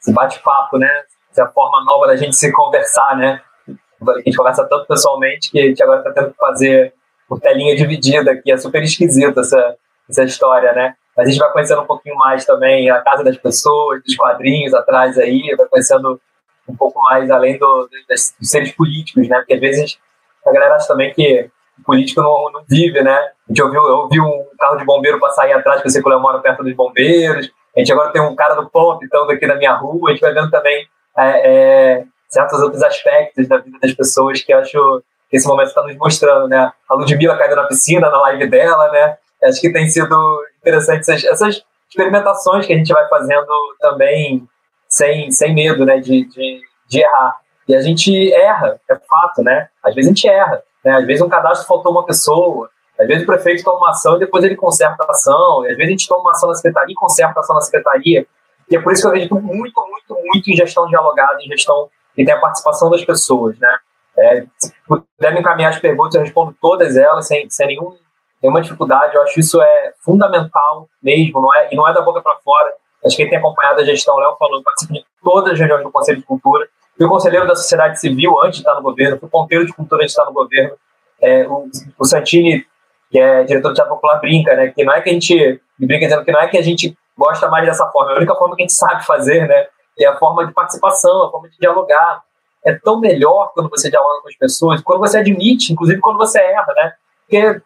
esse 0.00 0.12
bate-papo, 0.12 0.78
né? 0.78 0.90
Essa 1.30 1.46
forma 1.48 1.84
nova 1.84 2.06
da 2.06 2.16
gente 2.16 2.34
se 2.34 2.50
conversar, 2.50 3.16
né? 3.16 3.42
A 3.68 4.18
gente 4.24 4.36
conversa 4.36 4.66
tanto 4.66 4.86
pessoalmente 4.86 5.50
que 5.50 5.58
a 5.58 5.66
gente 5.66 5.82
agora 5.82 6.00
está 6.00 6.12
tendo 6.12 6.30
que 6.32 6.38
fazer 6.38 6.94
por 7.28 7.40
telinha 7.40 7.76
dividida 7.76 8.32
aqui, 8.32 8.50
é 8.50 8.56
super 8.56 8.82
esquisito 8.82 9.38
essa, 9.38 9.76
essa 10.08 10.24
história, 10.24 10.72
né? 10.72 10.96
A 11.18 11.24
gente 11.24 11.38
vai 11.38 11.50
conhecendo 11.52 11.82
um 11.82 11.86
pouquinho 11.86 12.16
mais 12.16 12.44
também 12.44 12.88
a 12.90 13.00
casa 13.00 13.24
das 13.24 13.36
pessoas, 13.36 14.02
dos 14.04 14.14
quadrinhos 14.14 14.72
atrás 14.72 15.18
aí, 15.18 15.54
vai 15.56 15.66
conhecendo 15.66 16.20
um 16.68 16.76
pouco 16.76 17.00
mais 17.02 17.30
além 17.30 17.58
do, 17.58 17.88
dos, 18.08 18.34
dos 18.38 18.48
seres 18.48 18.70
políticos, 18.72 19.28
né? 19.28 19.38
Porque 19.38 19.54
às 19.54 19.60
vezes 19.60 19.98
a 20.46 20.52
galera 20.52 20.76
acha 20.76 20.86
também 20.86 21.12
que 21.12 21.50
o 21.78 21.84
político 21.84 22.22
não, 22.22 22.52
não 22.52 22.62
vive, 22.68 23.02
né? 23.02 23.16
A 23.16 23.32
gente 23.48 23.62
ouviu, 23.62 23.82
eu 23.82 23.96
ouvi 23.96 24.20
um 24.20 24.46
carro 24.58 24.76
de 24.76 24.84
bombeiro 24.84 25.18
passar 25.18 25.44
aí 25.44 25.52
atrás, 25.52 25.80
que 25.80 25.88
eu 25.88 25.90
sei 25.90 26.02
que 26.02 26.40
perto 26.42 26.62
dos 26.62 26.74
bombeiros. 26.74 27.50
A 27.76 27.80
gente 27.80 27.92
agora 27.92 28.12
tem 28.12 28.22
um 28.22 28.36
cara 28.36 28.54
do 28.54 28.68
pão 28.68 28.98
pitando 28.98 29.30
aqui 29.30 29.46
na 29.46 29.56
minha 29.56 29.74
rua. 29.74 30.10
A 30.10 30.12
gente 30.12 30.20
vai 30.20 30.32
vendo 30.32 30.50
também 30.50 30.86
é, 31.16 31.98
é, 31.98 32.04
certos 32.28 32.60
outros 32.60 32.82
aspectos 32.82 33.48
da 33.48 33.58
vida 33.58 33.78
das 33.80 33.92
pessoas 33.92 34.42
que 34.42 34.52
acho 34.52 35.02
que 35.30 35.36
esse 35.36 35.46
momento 35.46 35.68
está 35.68 35.82
nos 35.82 35.96
mostrando, 35.96 36.48
né? 36.48 36.72
A 36.88 36.94
Ludmilla 36.94 37.36
caindo 37.36 37.56
na 37.56 37.64
piscina, 37.64 38.10
na 38.10 38.20
live 38.22 38.46
dela, 38.48 38.90
né? 38.90 39.16
Acho 39.44 39.60
que 39.60 39.72
tem 39.72 39.88
sido 39.88 40.42
interessante 40.68 41.00
essas, 41.00 41.24
essas 41.24 41.64
experimentações 41.88 42.66
que 42.66 42.72
a 42.72 42.76
gente 42.76 42.92
vai 42.92 43.08
fazendo 43.08 43.46
também 43.80 44.46
sem, 44.88 45.30
sem 45.30 45.54
medo 45.54 45.84
né, 45.84 45.98
de, 45.98 46.24
de, 46.26 46.60
de, 46.88 47.00
errar. 47.00 47.36
E 47.66 47.74
a 47.74 47.80
gente 47.80 48.32
erra, 48.32 48.80
é 48.88 48.94
fato, 48.94 49.42
né? 49.42 49.68
Às 49.82 49.94
vezes 49.94 50.10
a 50.10 50.14
gente 50.14 50.28
erra. 50.28 50.62
Né? 50.84 50.92
Às 50.92 51.06
vezes 51.06 51.22
um 51.22 51.28
cadastro 51.28 51.66
faltou 51.66 51.92
uma 51.92 52.04
pessoa, 52.04 52.70
às 52.98 53.06
vezes 53.06 53.22
o 53.22 53.26
prefeito 53.26 53.62
toma 53.62 53.78
uma 53.78 53.90
ação 53.90 54.16
e 54.16 54.20
depois 54.20 54.42
ele 54.44 54.56
conserta 54.56 55.04
a 55.04 55.10
ação, 55.10 55.64
e 55.64 55.70
às 55.70 55.76
vezes 55.76 55.88
a 55.88 55.90
gente 55.90 56.08
toma 56.08 56.20
uma 56.22 56.30
ação 56.30 56.48
na 56.48 56.54
secretaria 56.54 56.92
e 56.92 56.96
conserta 56.96 57.38
a 57.38 57.40
ação 57.40 57.54
na 57.54 57.60
secretaria. 57.60 58.26
E 58.70 58.76
é 58.76 58.80
por 58.80 58.92
isso 58.92 59.02
que 59.02 59.06
eu 59.06 59.10
acredito 59.10 59.34
muito, 59.34 59.86
muito, 59.86 60.14
muito 60.24 60.50
em 60.50 60.56
gestão 60.56 60.86
dialogada, 60.86 61.38
em 61.42 61.48
gestão 61.48 61.88
que 62.14 62.24
tem 62.24 62.34
a 62.34 62.40
participação 62.40 62.90
das 62.90 63.04
pessoas, 63.04 63.58
né? 63.58 63.78
É, 64.18 64.44
se 64.58 64.72
puder 64.86 65.32
me 65.32 65.40
encaminhar 65.40 65.70
as 65.70 65.78
perguntas, 65.78 66.16
eu 66.16 66.22
respondo 66.22 66.54
todas 66.60 66.96
elas 66.96 67.28
sem, 67.28 67.48
sem 67.48 67.68
nenhum 67.68 67.96
tem 68.40 68.50
uma 68.50 68.60
dificuldade, 68.60 69.14
eu 69.14 69.22
acho 69.22 69.38
isso 69.40 69.60
é 69.60 69.92
fundamental 70.04 70.88
mesmo, 71.02 71.40
não 71.40 71.54
é, 71.54 71.68
e 71.72 71.76
não 71.76 71.88
é 71.88 71.92
da 71.92 72.00
boca 72.00 72.20
para 72.20 72.36
fora. 72.36 72.72
Acho 73.04 73.16
que 73.16 73.22
quem 73.22 73.30
tem 73.30 73.38
acompanhado 73.38 73.80
a 73.80 73.84
gestão, 73.84 74.16
Léo 74.16 74.36
falou, 74.36 74.62
participo 74.62 74.92
de 74.92 75.04
todas 75.22 75.52
as 75.52 75.58
reuniões 75.58 75.82
do 75.82 75.90
Conselho 75.90 76.18
de 76.18 76.24
Cultura, 76.24 76.68
fui 76.96 77.08
conselheiro 77.08 77.46
da 77.46 77.54
sociedade 77.54 78.00
civil 78.00 78.40
antes 78.42 78.58
de 78.58 78.66
estar 78.66 78.74
no 78.74 78.82
governo, 78.82 79.18
fui 79.18 79.28
ponteiro 79.28 79.64
de 79.64 79.72
cultura 79.72 80.02
antes 80.02 80.14
de 80.14 80.20
estar 80.20 80.28
no 80.28 80.34
governo. 80.34 80.74
É, 81.20 81.46
o, 81.46 81.68
o 81.98 82.04
Santini, 82.04 82.64
que 83.10 83.18
é 83.18 83.44
diretor 83.44 83.68
do 83.68 83.74
Teatro 83.74 83.94
Popular, 83.94 84.20
brinca, 84.20 84.54
né? 84.54 84.68
Que 84.68 84.84
não 84.84 84.92
é 84.92 85.00
que 85.00 85.10
a 85.10 85.12
gente 85.12 85.60
brinca 85.78 86.06
dizendo 86.06 86.24
que 86.24 86.32
não 86.32 86.40
é 86.40 86.48
que 86.48 86.58
a 86.58 86.62
gente 86.62 86.96
gosta 87.16 87.48
mais 87.48 87.64
dessa 87.66 87.86
forma, 87.88 88.12
é 88.12 88.14
a 88.14 88.18
única 88.18 88.34
forma 88.34 88.54
que 88.54 88.62
a 88.62 88.66
gente 88.66 88.74
sabe 88.74 89.04
fazer, 89.04 89.46
né? 89.46 89.66
É 89.98 90.06
a 90.06 90.16
forma 90.16 90.46
de 90.46 90.52
participação, 90.52 91.24
a 91.24 91.30
forma 91.30 91.48
de 91.48 91.58
dialogar. 91.58 92.22
É 92.64 92.74
tão 92.74 93.00
melhor 93.00 93.52
quando 93.54 93.68
você 93.70 93.88
dialoga 93.88 94.22
com 94.22 94.28
as 94.28 94.36
pessoas, 94.36 94.82
quando 94.82 95.00
você 95.00 95.18
admite, 95.18 95.72
inclusive 95.72 96.00
quando 96.00 96.18
você 96.18 96.40
erra, 96.40 96.72
né? 96.74 96.92
Porque 97.26 97.62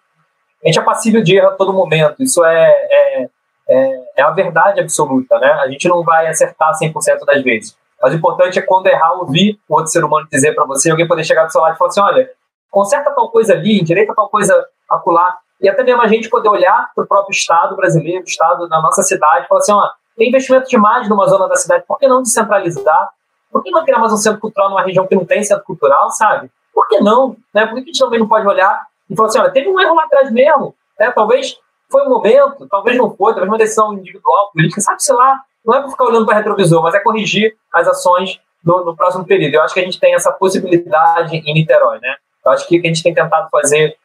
a 0.62 0.68
gente 0.68 0.78
é 0.78 0.82
passível 0.82 1.22
de 1.22 1.36
erro 1.36 1.48
a 1.48 1.52
todo 1.52 1.72
momento. 1.72 2.22
Isso 2.22 2.44
é, 2.44 2.70
é, 2.70 3.28
é, 3.68 4.04
é 4.16 4.22
a 4.22 4.30
verdade 4.30 4.80
absoluta, 4.80 5.38
né? 5.38 5.52
A 5.52 5.68
gente 5.68 5.88
não 5.88 6.02
vai 6.04 6.28
acertar 6.28 6.72
100% 6.78 7.24
das 7.24 7.42
vezes. 7.42 7.76
Mas 8.00 8.12
o 8.12 8.16
importante 8.16 8.58
é 8.58 8.62
quando 8.62 8.86
errar, 8.86 9.12
ouvir 9.14 9.58
o 9.68 9.74
outro 9.74 9.90
ser 9.90 10.04
humano 10.04 10.26
dizer 10.30 10.54
para 10.54 10.64
você, 10.64 10.90
alguém 10.90 11.06
poder 11.06 11.24
chegar 11.24 11.44
do 11.44 11.52
seu 11.52 11.60
lado 11.60 11.74
e 11.74 11.78
falar 11.78 11.88
assim, 11.88 12.00
olha, 12.00 12.30
conserta 12.70 13.10
tal 13.12 13.30
coisa 13.30 13.54
ali, 13.54 13.80
endireita 13.80 14.14
tal 14.14 14.28
coisa 14.28 14.54
acolá. 14.88 15.38
E 15.60 15.68
até 15.68 15.82
mesmo 15.84 16.02
a 16.02 16.08
gente 16.08 16.28
poder 16.28 16.48
olhar 16.48 16.90
para 16.94 17.04
o 17.04 17.06
próprio 17.06 17.32
Estado 17.32 17.76
brasileiro, 17.76 18.22
o 18.22 18.28
Estado 18.28 18.68
da 18.68 18.80
nossa 18.80 19.02
cidade, 19.02 19.44
e 19.44 19.48
falar 19.48 19.60
assim, 19.60 19.72
ó, 19.72 19.88
tem 20.16 20.28
investimento 20.28 20.68
demais 20.68 21.08
numa 21.08 21.26
zona 21.28 21.48
da 21.48 21.56
cidade, 21.56 21.84
por 21.86 21.98
que 21.98 22.08
não 22.08 22.22
descentralizar? 22.22 23.10
Por 23.50 23.62
que 23.62 23.70
não 23.70 23.84
criar 23.84 23.98
mais 23.98 24.12
um 24.12 24.16
centro 24.16 24.40
cultural 24.40 24.70
numa 24.70 24.82
região 24.82 25.06
que 25.06 25.14
não 25.14 25.24
tem 25.24 25.44
centro 25.44 25.64
cultural, 25.64 26.10
sabe? 26.10 26.50
Por 26.74 26.88
que 26.88 27.00
não? 27.00 27.36
Né? 27.54 27.66
Por 27.66 27.74
que 27.74 27.80
a 27.80 27.84
gente 27.84 27.98
também 27.98 28.18
não 28.18 28.26
pode 28.26 28.46
olhar 28.46 28.86
e 29.12 29.16
falar 29.16 29.28
assim, 29.28 29.38
olha, 29.38 29.50
teve 29.50 29.68
um 29.68 29.78
erro 29.78 29.94
lá 29.94 30.04
atrás 30.04 30.30
mesmo, 30.32 30.74
né? 30.98 31.10
talvez 31.10 31.58
foi 31.90 32.06
um 32.06 32.10
momento, 32.10 32.66
talvez 32.68 32.96
não 32.96 33.14
foi, 33.14 33.32
talvez 33.32 33.48
uma 33.48 33.58
decisão 33.58 33.92
individual, 33.92 34.50
política, 34.52 34.80
sabe, 34.80 35.02
sei 35.02 35.14
lá, 35.14 35.40
não 35.64 35.74
é 35.74 35.80
para 35.80 35.90
ficar 35.90 36.04
olhando 36.04 36.24
para 36.24 36.36
retrovisor, 36.36 36.82
mas 36.82 36.94
é 36.94 37.00
corrigir 37.00 37.54
as 37.72 37.86
ações 37.86 38.40
no, 38.64 38.84
no, 38.84 38.96
próximo 38.96 39.24
período. 39.24 39.54
Eu 39.54 39.62
acho 39.62 39.74
que 39.74 39.80
a 39.80 39.84
gente 39.84 40.00
tem 40.00 40.14
essa 40.14 40.32
possibilidade 40.32 41.36
em 41.36 41.54
Niterói, 41.54 41.98
né? 42.00 42.16
Eu 42.44 42.52
acho 42.52 42.66
que 42.66 42.78
o 42.78 42.80
que 42.80 42.88
a 42.88 42.92
gente 42.92 43.02
tem 43.02 43.14
tentado 43.14 43.48
fazer 43.50 43.96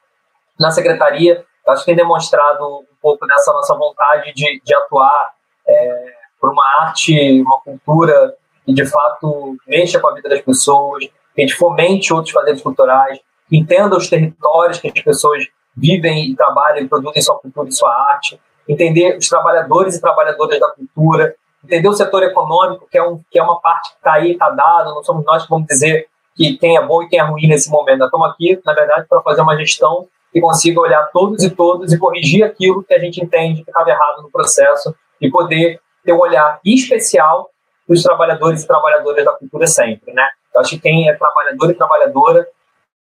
na 0.60 0.70
secretaria, 0.70 1.46
eu 1.66 1.74
acho 1.74 1.84
que 1.84 1.86
tem 1.88 1.96
demonstrado 1.96 2.80
um 2.80 2.86
pouco 3.02 3.26
dessa 3.26 3.54
nossa 3.54 3.74
vontade 3.76 4.34
de, 4.34 4.62
de 4.64 4.76
atuar 4.76 5.32
é, 5.68 6.06
por 6.40 6.52
uma 6.52 6.66
arte, 6.82 7.42
uma 7.42 7.60
cultura 7.62 8.36
que 8.66 8.74
de 8.74 8.86
fato 8.86 9.56
mexa 9.66 10.00
com 10.00 10.10
a 10.10 10.14
vida 10.14 10.30
das 10.30 10.42
pessoas, 10.42 11.06
que 11.34 11.42
a 11.42 11.42
gente 11.42 11.56
fomente 11.56 12.14
outros 12.14 12.34
fazeres 12.34 12.62
culturais, 12.62 13.20
entenda 13.52 13.96
os 13.96 14.10
territórios 14.10 14.80
que 14.80 14.88
as 14.88 15.02
pessoas 15.02 15.46
vivem 15.76 16.32
e 16.32 16.36
trabalham 16.36 16.84
e 16.84 16.88
produzem 16.88 17.22
sua 17.22 17.40
cultura 17.40 17.70
e 17.70 17.72
sua 17.72 17.92
arte, 18.12 18.40
entender 18.68 19.18
os 19.18 19.28
trabalhadores 19.30 19.96
e 19.96 20.02
trabalhadoras 20.02 20.60
da 20.60 20.70
cultura, 20.72 21.36
entender 21.64 21.88
o 21.88 21.94
setor 21.94 22.24
econômico, 22.24 22.88
que 22.90 22.98
é, 22.98 23.04
um, 23.04 23.22
que 23.30 23.40
é 23.40 23.44
uma 23.44 23.60
parte 23.60 23.92
que 23.92 23.98
está 23.98 24.14
aí, 24.14 24.32
está 24.32 24.50
dado, 24.50 24.94
não 24.94 25.04
somos 25.04 25.24
nós 25.26 25.44
que 25.44 25.50
vamos 25.50 25.68
dizer 25.68 26.08
que 26.36 26.58
quem 26.58 26.78
é 26.78 26.82
bom 26.82 27.04
e 27.04 27.10
quem 27.10 27.20
é 27.20 27.24
ruim 27.24 27.48
nesse 27.48 27.70
momento. 27.70 28.00
Nós 28.00 28.08
estamos 28.08 28.30
aqui, 28.30 28.60
na 28.66 28.74
verdade, 28.74 29.06
para 29.08 29.22
fazer 29.22 29.42
uma 29.42 29.58
gestão 29.58 30.08
que 30.32 30.42
consiga 30.42 30.80
olhar 30.80 31.10
todos 31.12 31.44
e 31.44 31.50
todos 31.50 31.92
e 31.92 31.98
corrigir 31.98 32.44
aquilo 32.44 32.84
que 32.84 32.94
a 32.94 33.00
gente 33.00 33.24
entende 33.24 33.64
que 33.64 33.70
estava 33.70 33.90
errado 33.90 34.22
no 34.22 34.32
processo 34.32 34.94
e 35.20 35.30
poder 35.32 35.80
ter 36.04 36.14
um 36.14 36.20
olhar 36.20 36.60
especial 36.64 37.50
dos 37.88 38.04
trabalhadores 38.04 38.64
e 38.64 38.68
trabalhadoras 38.68 39.26
da 39.26 39.32
cultura 39.32 39.66
sempre, 39.66 40.14
né? 40.14 40.28
Eu 40.54 40.62
acho 40.62 40.72
que 40.72 40.80
quem 40.80 41.10
é 41.10 41.14
trabalhador 41.14 41.72
e 41.72 41.74
trabalhadora, 41.74 42.48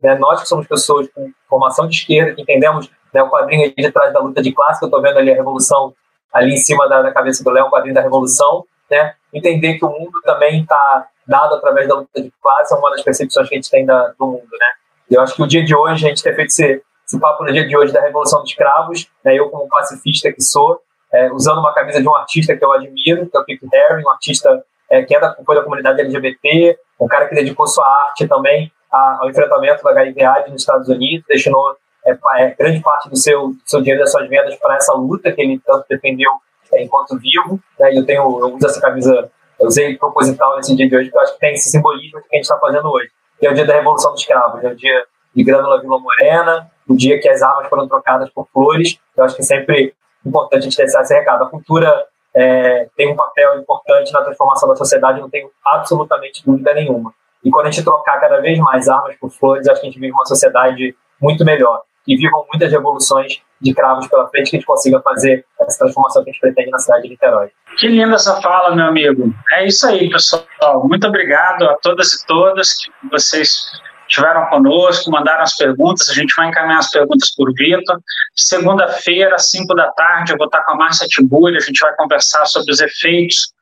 né, 0.03 0.17
nós 0.17 0.41
que 0.41 0.49
somos 0.49 0.67
pessoas 0.67 1.09
com 1.15 1.31
formação 1.49 1.89
de 1.89 1.97
esquerda, 1.97 2.35
que 2.35 2.43
entendemos 2.43 2.91
né, 3.13 3.23
o 3.23 3.31
quadrinho 3.31 3.65
aí 3.65 3.75
de 3.75 3.91
trás 3.91 4.13
da 4.13 4.21
luta 4.21 4.43
de 4.43 4.53
classe, 4.53 4.79
que 4.79 4.85
eu 4.85 4.89
estou 4.89 5.03
vendo 5.03 5.19
ali 5.19 5.33
a 5.33 5.35
revolução 5.35 5.95
ali 6.33 6.55
em 6.55 6.59
cima 6.59 6.89
da, 6.89 7.03
da 7.03 7.13
cabeça 7.13 7.43
do 7.43 7.51
Léo, 7.51 7.67
o 7.67 7.71
quadrinho 7.71 7.95
da 7.95 8.03
revolução, 8.03 8.65
né? 8.91 9.15
Entender 9.33 9.79
que 9.79 9.85
o 9.85 9.89
mundo 9.89 10.21
também 10.25 10.63
está 10.63 11.07
dado 11.27 11.55
através 11.55 11.89
da 11.89 11.97
luta 11.97 12.23
de 12.23 12.33
classe 12.43 12.75
é 12.75 12.77
uma 12.77 12.91
das 12.91 13.03
percepções 13.03 13.49
que 13.49 13.55
a 13.55 13.59
gente 13.59 13.71
tem 13.71 13.85
da, 13.85 14.09
do 14.19 14.27
mundo, 14.27 14.49
né? 14.53 14.67
Eu 15.11 15.23
acho 15.23 15.35
que 15.35 15.43
o 15.43 15.47
dia 15.47 15.65
de 15.65 15.75
hoje, 15.75 16.05
a 16.05 16.09
gente 16.09 16.23
ter 16.23 16.35
feito 16.35 16.49
esse, 16.49 16.83
esse 17.07 17.19
papo 17.19 17.45
no 17.45 17.53
dia 17.53 17.67
de 17.67 17.77
hoje 17.77 17.93
da 17.93 18.01
Revolução 18.01 18.41
dos 18.41 18.51
Escravos, 18.51 19.11
né, 19.25 19.35
eu 19.35 19.49
como 19.49 19.67
pacifista 19.69 20.31
que 20.31 20.43
sou, 20.43 20.79
é, 21.13 21.33
usando 21.33 21.59
uma 21.59 21.73
camisa 21.73 22.01
de 22.03 22.07
um 22.07 22.15
artista 22.15 22.55
que 22.55 22.63
eu 22.63 22.73
admiro, 22.73 23.27
que 23.27 23.37
é 23.37 23.41
o 23.41 23.45
Keith 23.45 23.61
Haring, 23.73 24.05
um 24.05 24.11
artista 24.11 24.63
é, 24.91 25.03
que 25.03 25.15
é 25.15 25.21
da, 25.21 25.35
foi 25.35 25.55
da 25.55 25.63
comunidade 25.63 26.01
LGBT, 26.01 26.79
um 27.01 27.09
cara 27.09 27.27
que 27.27 27.35
dedicou 27.35 27.67
sua 27.67 27.87
arte 27.87 28.29
também 28.29 28.71
ao 28.91 29.29
enfrentamento 29.29 29.83
da 29.83 29.91
HIV 29.91 30.51
nos 30.51 30.63
Estados 30.63 30.89
Unidos, 30.89 31.27
destinou 31.29 31.77
é, 32.05 32.17
é, 32.37 32.55
grande 32.55 32.81
parte 32.81 33.09
do 33.09 33.17
seu, 33.17 33.53
seu 33.65 33.81
dinheiro 33.81 34.01
das 34.01 34.11
suas 34.11 34.29
vendas 34.29 34.55
para 34.57 34.77
essa 34.77 34.95
luta 34.95 35.33
que 35.33 35.43
ele 35.43 35.61
tanto 35.65 35.85
defendeu 35.89 36.31
é, 36.73 36.83
enquanto 36.83 37.19
vivo. 37.19 37.61
Né, 37.79 37.97
eu 37.97 38.05
tenho, 38.05 38.23
eu 38.23 38.55
uso 38.55 38.67
essa 38.67 38.81
camisa, 38.81 39.31
eu 39.61 39.67
usei 39.67 39.97
proposital 39.97 40.57
nesse 40.57 40.75
dia 40.75 40.89
de 40.89 40.97
hoje, 40.97 41.07
porque 41.07 41.19
eu 41.19 41.23
acho 41.23 41.35
que 41.35 41.41
tem 41.41 41.55
esse 41.55 41.71
simbolismo 41.71 42.21
que 42.21 42.29
a 42.33 42.37
gente 42.37 42.45
está 42.45 42.59
fazendo 42.59 42.91
hoje. 42.91 43.11
Que 43.39 43.47
é 43.47 43.51
o 43.51 43.55
dia 43.55 43.67
da 43.67 43.75
Revolução 43.75 44.13
dos 44.13 44.21
Escravos, 44.21 44.65
é 44.65 44.69
o 44.69 44.77
dia 44.77 45.05
de 45.35 45.45
Grânula 45.45 45.81
Vila 45.81 45.99
Morena, 45.99 46.71
o 46.89 46.97
dia 46.97 47.21
que 47.21 47.29
as 47.29 47.43
armas 47.43 47.69
foram 47.69 47.87
trocadas 47.87 48.31
por 48.31 48.49
flores. 48.53 48.99
Eu 49.17 49.25
acho 49.25 49.37
que 49.37 49.43
é 49.43 49.45
sempre 49.45 49.95
importante 50.25 50.61
a 50.61 50.65
gente 50.65 50.77
deixar 50.77 51.03
esse 51.03 51.15
recado. 51.15 51.45
A 51.45 51.49
cultura 51.49 52.07
é, 52.35 52.89
tem 52.97 53.13
um 53.13 53.17
papel 53.17 53.61
importante 53.61 54.13
na 54.13 54.23
transformação 54.23 54.69
da 54.69 54.77
sociedade, 54.77 55.21
não 55.21 55.31
tenho 55.31 55.51
absolutamente 55.65 56.43
dúvida 56.45 56.73
nenhuma. 56.75 57.13
E 57.45 57.51
quando 57.51 57.67
a 57.67 57.71
gente 57.71 57.85
trocar 57.85 58.21
cada 58.21 58.41
vez 58.41 58.59
mais 58.59 58.89
armas 58.89 59.17
por 59.17 59.31
flores, 59.31 59.69
acho 59.69 59.81
que 59.81 59.87
a 59.87 59.91
gente 59.91 60.01
vive 60.01 60.13
uma 60.13 60.27
sociedade 60.27 60.95
muito 61.21 61.45
melhor. 61.45 61.83
E 62.07 62.17
vivam 62.17 62.45
muitas 62.51 62.71
revoluções 62.73 63.41
de 63.61 63.75
cravos 63.75 64.07
pela 64.09 64.27
frente 64.29 64.51
que 64.51 64.57
a 64.57 64.59
gente 64.59 64.67
consiga 64.67 65.01
fazer 65.01 65.45
essa 65.61 65.79
transformação 65.79 66.25
que 66.25 66.31
a 66.31 66.33
gente 66.33 66.41
pretende 66.41 66.71
na 66.71 66.79
cidade 66.79 67.03
de 67.03 67.11
Niterói. 67.11 67.51
Que 67.77 67.89
linda 67.89 68.15
essa 68.15 68.41
fala, 68.41 68.75
meu 68.75 68.87
amigo. 68.87 69.35
É 69.53 69.67
isso 69.67 69.87
aí, 69.87 70.09
pessoal. 70.09 70.47
Muito 70.85 71.07
obrigado 71.07 71.65
a 71.65 71.77
todas 71.83 72.13
e 72.13 72.27
todas 72.27 72.75
que 72.77 72.91
vocês 73.11 73.71
estiveram 74.09 74.47
conosco, 74.47 75.11
mandaram 75.11 75.43
as 75.43 75.55
perguntas, 75.55 76.09
a 76.09 76.15
gente 76.15 76.35
vai 76.35 76.49
encaminhar 76.49 76.79
as 76.79 76.91
perguntas 76.91 77.31
por 77.37 77.53
Vitor. 77.53 78.01
Segunda-feira, 78.35 79.35
às 79.35 79.51
5 79.51 79.75
da 79.75 79.91
tarde, 79.91 80.33
eu 80.33 80.39
vou 80.39 80.47
estar 80.47 80.65
com 80.65 80.73
a 80.73 80.77
Márcia 80.77 81.07
Tiburi, 81.07 81.57
a 81.57 81.61
gente 81.61 81.79
vai 81.81 81.95
conversar 81.95 82.47
sobre 82.47 82.73
os 82.73 82.81
efeitos 82.81 83.53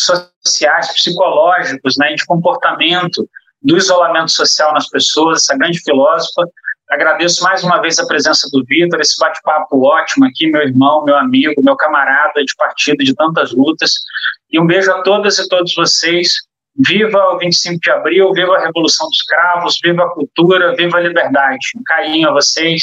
sociais, 0.00 0.92
psicológicos, 0.92 1.96
né, 1.98 2.14
de 2.14 2.24
comportamento 2.26 3.28
do 3.62 3.76
isolamento 3.76 4.30
social 4.30 4.72
nas 4.72 4.88
pessoas, 4.88 5.42
essa 5.42 5.56
grande 5.56 5.80
filósofa. 5.80 6.42
Agradeço 6.90 7.42
mais 7.42 7.64
uma 7.64 7.80
vez 7.80 7.98
a 7.98 8.06
presença 8.06 8.48
do 8.52 8.64
Vitor, 8.64 9.00
esse 9.00 9.18
bate-papo 9.18 9.84
ótimo 9.84 10.24
aqui, 10.24 10.46
meu 10.48 10.62
irmão, 10.62 11.04
meu 11.04 11.16
amigo, 11.16 11.60
meu 11.62 11.74
camarada 11.76 12.44
de 12.44 12.54
partido 12.56 13.02
de 13.02 13.14
tantas 13.14 13.52
lutas. 13.52 13.92
E 14.52 14.60
um 14.60 14.66
beijo 14.66 14.92
a 14.92 15.02
todas 15.02 15.38
e 15.38 15.48
todos 15.48 15.74
vocês. 15.74 16.28
Viva 16.86 17.18
o 17.32 17.38
25 17.38 17.80
de 17.80 17.90
abril, 17.90 18.32
viva 18.32 18.54
a 18.54 18.60
Revolução 18.60 19.08
dos 19.08 19.22
Cravos, 19.22 19.78
viva 19.82 20.04
a 20.04 20.10
cultura, 20.10 20.76
viva 20.76 20.98
a 20.98 21.00
liberdade. 21.00 21.66
Um 21.74 21.82
carinho 21.82 22.28
a 22.28 22.32
vocês, 22.32 22.82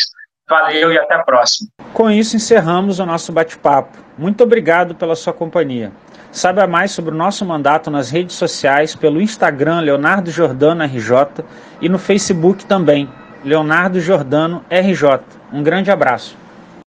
valeu 0.49 0.91
e 0.91 0.97
até 0.97 1.15
a 1.15 1.23
próxima. 1.23 1.69
Com 1.93 2.09
isso, 2.09 2.35
encerramos 2.35 2.99
o 2.99 3.05
nosso 3.05 3.31
bate-papo. 3.31 3.97
Muito 4.17 4.43
obrigado 4.43 4.95
pela 4.95 5.15
sua 5.15 5.33
companhia. 5.33 5.91
Saiba 6.31 6.65
mais 6.65 6.91
sobre 6.91 7.11
o 7.11 7.17
nosso 7.17 7.45
mandato 7.45 7.91
nas 7.91 8.09
redes 8.09 8.35
sociais 8.35 8.95
pelo 8.95 9.21
Instagram 9.21 9.81
Leonardo 9.81 10.31
Jordano 10.31 10.83
RJ 10.83 11.45
e 11.79 11.87
no 11.87 11.99
Facebook 11.99 12.65
também, 12.65 13.07
Leonardo 13.45 13.99
Jordano 13.99 14.65
RJ. 14.69 15.19
Um 15.51 15.61
grande 15.61 15.91
abraço. 15.91 16.42